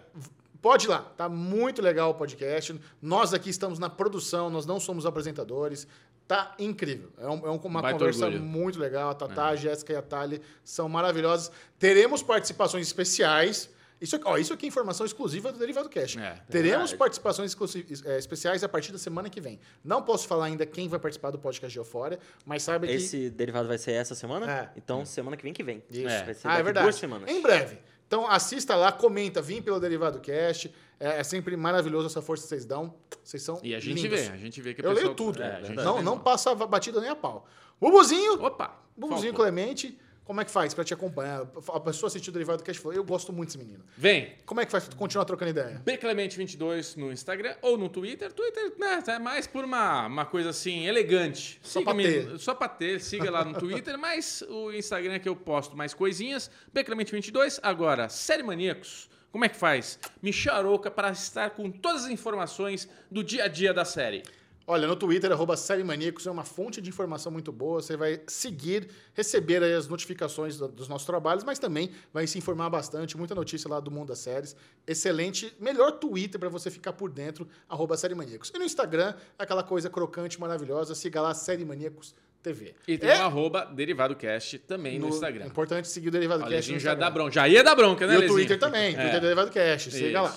pode 0.60 0.86
ir 0.86 0.88
lá. 0.90 1.00
Tá 1.16 1.28
muito 1.28 1.80
legal 1.82 2.10
o 2.10 2.14
podcast. 2.14 2.78
Nós 3.00 3.32
aqui 3.34 3.50
estamos 3.50 3.78
na 3.78 3.88
produção, 3.90 4.48
nós 4.50 4.66
não 4.66 4.78
somos 4.78 5.06
apresentadores. 5.06 5.88
Tá 6.28 6.54
incrível. 6.58 7.10
É, 7.18 7.26
um- 7.26 7.46
é 7.46 7.50
um- 7.50 7.56
uma 7.56 7.80
Baita 7.82 7.98
conversa 7.98 8.26
orgulho. 8.26 8.42
muito 8.44 8.78
legal. 8.78 9.08
A 9.10 9.14
Tatá, 9.14 9.46
a 9.48 9.56
Jéssica 9.56 9.94
e 9.94 9.96
a 9.96 10.02
Thali 10.02 10.42
são 10.62 10.86
maravilhosas. 10.88 11.50
Teremos 11.78 12.22
participações 12.22 12.86
especiais. 12.86 13.70
Isso, 14.00 14.14
aqui- 14.14 14.24
ó, 14.28 14.36
isso 14.36 14.52
aqui 14.52 14.66
é 14.66 14.68
informação 14.68 15.04
exclusiva 15.06 15.50
do 15.50 15.58
Derivado 15.58 15.88
Cash. 15.88 16.16
É, 16.18 16.38
Teremos 16.50 16.90
verdade. 16.90 16.96
participações 16.98 17.56
é, 18.04 18.16
especiais 18.18 18.62
a 18.62 18.68
partir 18.68 18.92
da 18.92 18.98
semana 18.98 19.28
que 19.28 19.40
vem. 19.40 19.58
Não 19.82 20.02
posso 20.02 20.28
falar 20.28 20.44
ainda 20.44 20.64
quem 20.64 20.86
vai 20.88 21.00
participar 21.00 21.30
do 21.32 21.38
podcast 21.38 21.72
de 21.72 21.78
Eufória, 21.80 22.18
mas 22.46 22.62
saiba 22.62 22.86
que... 22.86 22.92
Esse 22.92 23.28
derivado 23.30 23.66
vai 23.66 23.78
ser 23.78 23.92
essa 23.92 24.14
semana? 24.14 24.48
É. 24.52 24.70
Então, 24.76 25.04
semana 25.04 25.36
que 25.36 25.42
vem 25.42 25.52
que 25.52 25.64
vem. 25.64 25.82
Isso. 25.90 26.06
É. 26.08 26.22
Vai 26.24 26.34
ser 26.34 26.46
Ah, 26.46 26.58
é 26.58 26.62
verdade. 26.62 26.84
duas 26.84 26.94
semanas. 26.96 27.28
Em 27.28 27.42
breve. 27.42 27.78
Então 28.08 28.26
assista 28.26 28.74
lá, 28.74 28.90
comenta, 28.90 29.40
vim 29.40 29.60
pelo 29.62 29.78
Derivado 29.78 30.18
Cast. 30.18 30.74
É, 30.98 31.20
é 31.20 31.22
sempre 31.22 31.56
maravilhoso 31.56 32.06
essa 32.06 32.20
força 32.22 32.42
que 32.44 32.48
vocês 32.48 32.64
dão. 32.64 32.92
Vocês 33.22 33.42
são 33.42 33.60
E 33.62 33.74
a 33.74 33.78
gente 33.78 34.02
lindos. 34.08 34.20
vê, 34.20 34.28
a 34.32 34.36
gente 34.36 34.60
vê 34.60 34.74
que 34.74 34.80
o 34.80 34.84
Eu 34.86 34.92
leio 34.92 35.14
tudo. 35.14 35.40
É, 35.42 35.56
a 35.56 35.62
gente 35.62 35.76
não 35.76 35.98
vê. 35.98 36.02
não 36.02 36.18
passa 36.18 36.54
batida 36.54 37.00
nem 37.00 37.10
a 37.10 37.14
pau. 37.14 37.46
Bubuzinho, 37.80 38.42
Opa! 38.42 38.76
Bubuzinho 38.96 39.32
faltou. 39.34 39.44
Clemente, 39.44 39.96
como 40.28 40.42
é 40.42 40.44
que 40.44 40.50
faz 40.50 40.74
pra 40.74 40.84
te 40.84 40.92
acompanhar? 40.92 41.46
A 41.72 41.80
pessoa 41.80 42.08
assistiu 42.08 42.30
o 42.30 42.34
Derivado 42.34 42.62
Cast 42.62 42.78
e 42.78 42.82
falou, 42.82 42.94
eu 42.94 43.02
gosto 43.02 43.32
muito 43.32 43.48
desse 43.48 43.56
menino. 43.56 43.82
Vem, 43.96 44.34
Como 44.44 44.60
é 44.60 44.66
que 44.66 44.70
faz 44.70 44.84
pra 44.84 44.90
tu 44.90 44.96
continuar 44.98 45.24
trocando 45.24 45.52
ideia? 45.52 45.80
Bclemente22 45.86 46.98
no 46.98 47.10
Instagram 47.10 47.56
ou 47.62 47.78
no 47.78 47.88
Twitter. 47.88 48.30
Twitter, 48.30 48.74
né, 48.78 49.02
é 49.06 49.18
mais 49.18 49.46
por 49.46 49.64
uma, 49.64 50.06
uma 50.06 50.26
coisa 50.26 50.50
assim, 50.50 50.86
elegante. 50.86 51.58
Só 51.62 51.80
pra 51.80 51.94
ter. 51.94 52.38
Só 52.38 52.54
pra 52.54 52.68
ter, 52.68 53.00
siga 53.00 53.30
lá 53.30 53.42
no 53.42 53.54
Twitter, 53.58 53.96
mas 53.98 54.42
o 54.50 54.70
Instagram 54.70 55.14
é 55.14 55.18
que 55.18 55.30
eu 55.30 55.34
posto 55.34 55.74
mais 55.74 55.94
coisinhas. 55.94 56.50
Bclemente22, 56.76 57.58
agora, 57.62 58.10
Série 58.10 58.42
Maníacos. 58.42 59.08
Como 59.32 59.46
é 59.46 59.48
que 59.48 59.56
faz? 59.56 59.98
Me 60.20 60.30
charouca 60.30 60.90
para 60.90 61.10
estar 61.10 61.48
com 61.50 61.70
todas 61.70 62.04
as 62.04 62.10
informações 62.10 62.86
do 63.10 63.24
dia 63.24 63.44
a 63.44 63.48
dia 63.48 63.72
da 63.72 63.86
série. 63.86 64.22
Olha, 64.70 64.86
no 64.86 64.94
Twitter, 64.94 65.32
arroba 65.32 65.56
Série 65.56 65.82
Maníacos, 65.82 66.26
é 66.26 66.30
uma 66.30 66.44
fonte 66.44 66.82
de 66.82 66.90
informação 66.90 67.32
muito 67.32 67.50
boa. 67.50 67.80
Você 67.80 67.96
vai 67.96 68.20
seguir, 68.26 68.86
receber 69.14 69.62
aí 69.62 69.72
as 69.72 69.88
notificações 69.88 70.58
do- 70.58 70.68
dos 70.68 70.88
nossos 70.88 71.06
trabalhos, 71.06 71.42
mas 71.42 71.58
também 71.58 71.90
vai 72.12 72.26
se 72.26 72.36
informar 72.36 72.68
bastante, 72.68 73.16
muita 73.16 73.34
notícia 73.34 73.66
lá 73.70 73.80
do 73.80 73.90
mundo 73.90 74.08
das 74.08 74.18
séries. 74.18 74.54
Excelente, 74.86 75.50
melhor 75.58 75.92
Twitter 75.92 76.38
para 76.38 76.50
você 76.50 76.70
ficar 76.70 76.92
por 76.92 77.10
dentro, 77.10 77.48
arroba 77.66 77.96
Série 77.96 78.14
Maníacos. 78.14 78.52
E 78.54 78.58
no 78.58 78.64
Instagram, 78.64 79.14
aquela 79.38 79.62
coisa 79.62 79.88
crocante, 79.88 80.38
maravilhosa, 80.38 80.94
siga 80.94 81.22
lá 81.22 81.32
Série 81.32 81.64
Maníacos 81.64 82.14
TV. 82.42 82.74
E 82.86 82.98
tem 82.98 83.08
É 83.08 83.20
o 83.20 83.24
arroba 83.24 83.64
DerivadoCast 83.74 84.58
também 84.58 84.98
no, 84.98 85.08
Instagram. 85.08 85.44
É 85.44 85.48
importante 85.48 85.88
seguir 85.88 86.08
o 86.08 86.10
Derivado 86.10 86.44
Olha, 86.44 86.56
Cast 86.56 86.72
no 86.74 86.78
já 86.78 86.94
dá 86.94 87.08
bronca. 87.08 87.30
Já 87.32 87.48
ia 87.48 87.64
dar 87.64 87.74
bronca, 87.74 88.06
né, 88.06 88.12
E 88.12 88.16
o 88.16 88.20
Lezinho? 88.20 88.36
Twitter 88.36 88.58
também, 88.58 88.92
Twitter 88.94 89.14
É. 89.16 89.20
Derivado 89.20 89.50
Cast, 89.50 89.90
siga 89.90 90.06
Isso. 90.08 90.22
lá. 90.22 90.36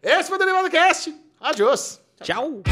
Esse 0.00 0.28
foi 0.28 0.36
o 0.36 0.38
Derivado 0.38 0.70
Cast. 0.70 1.12
Adiós. 1.40 2.00
Tchau! 2.22 2.62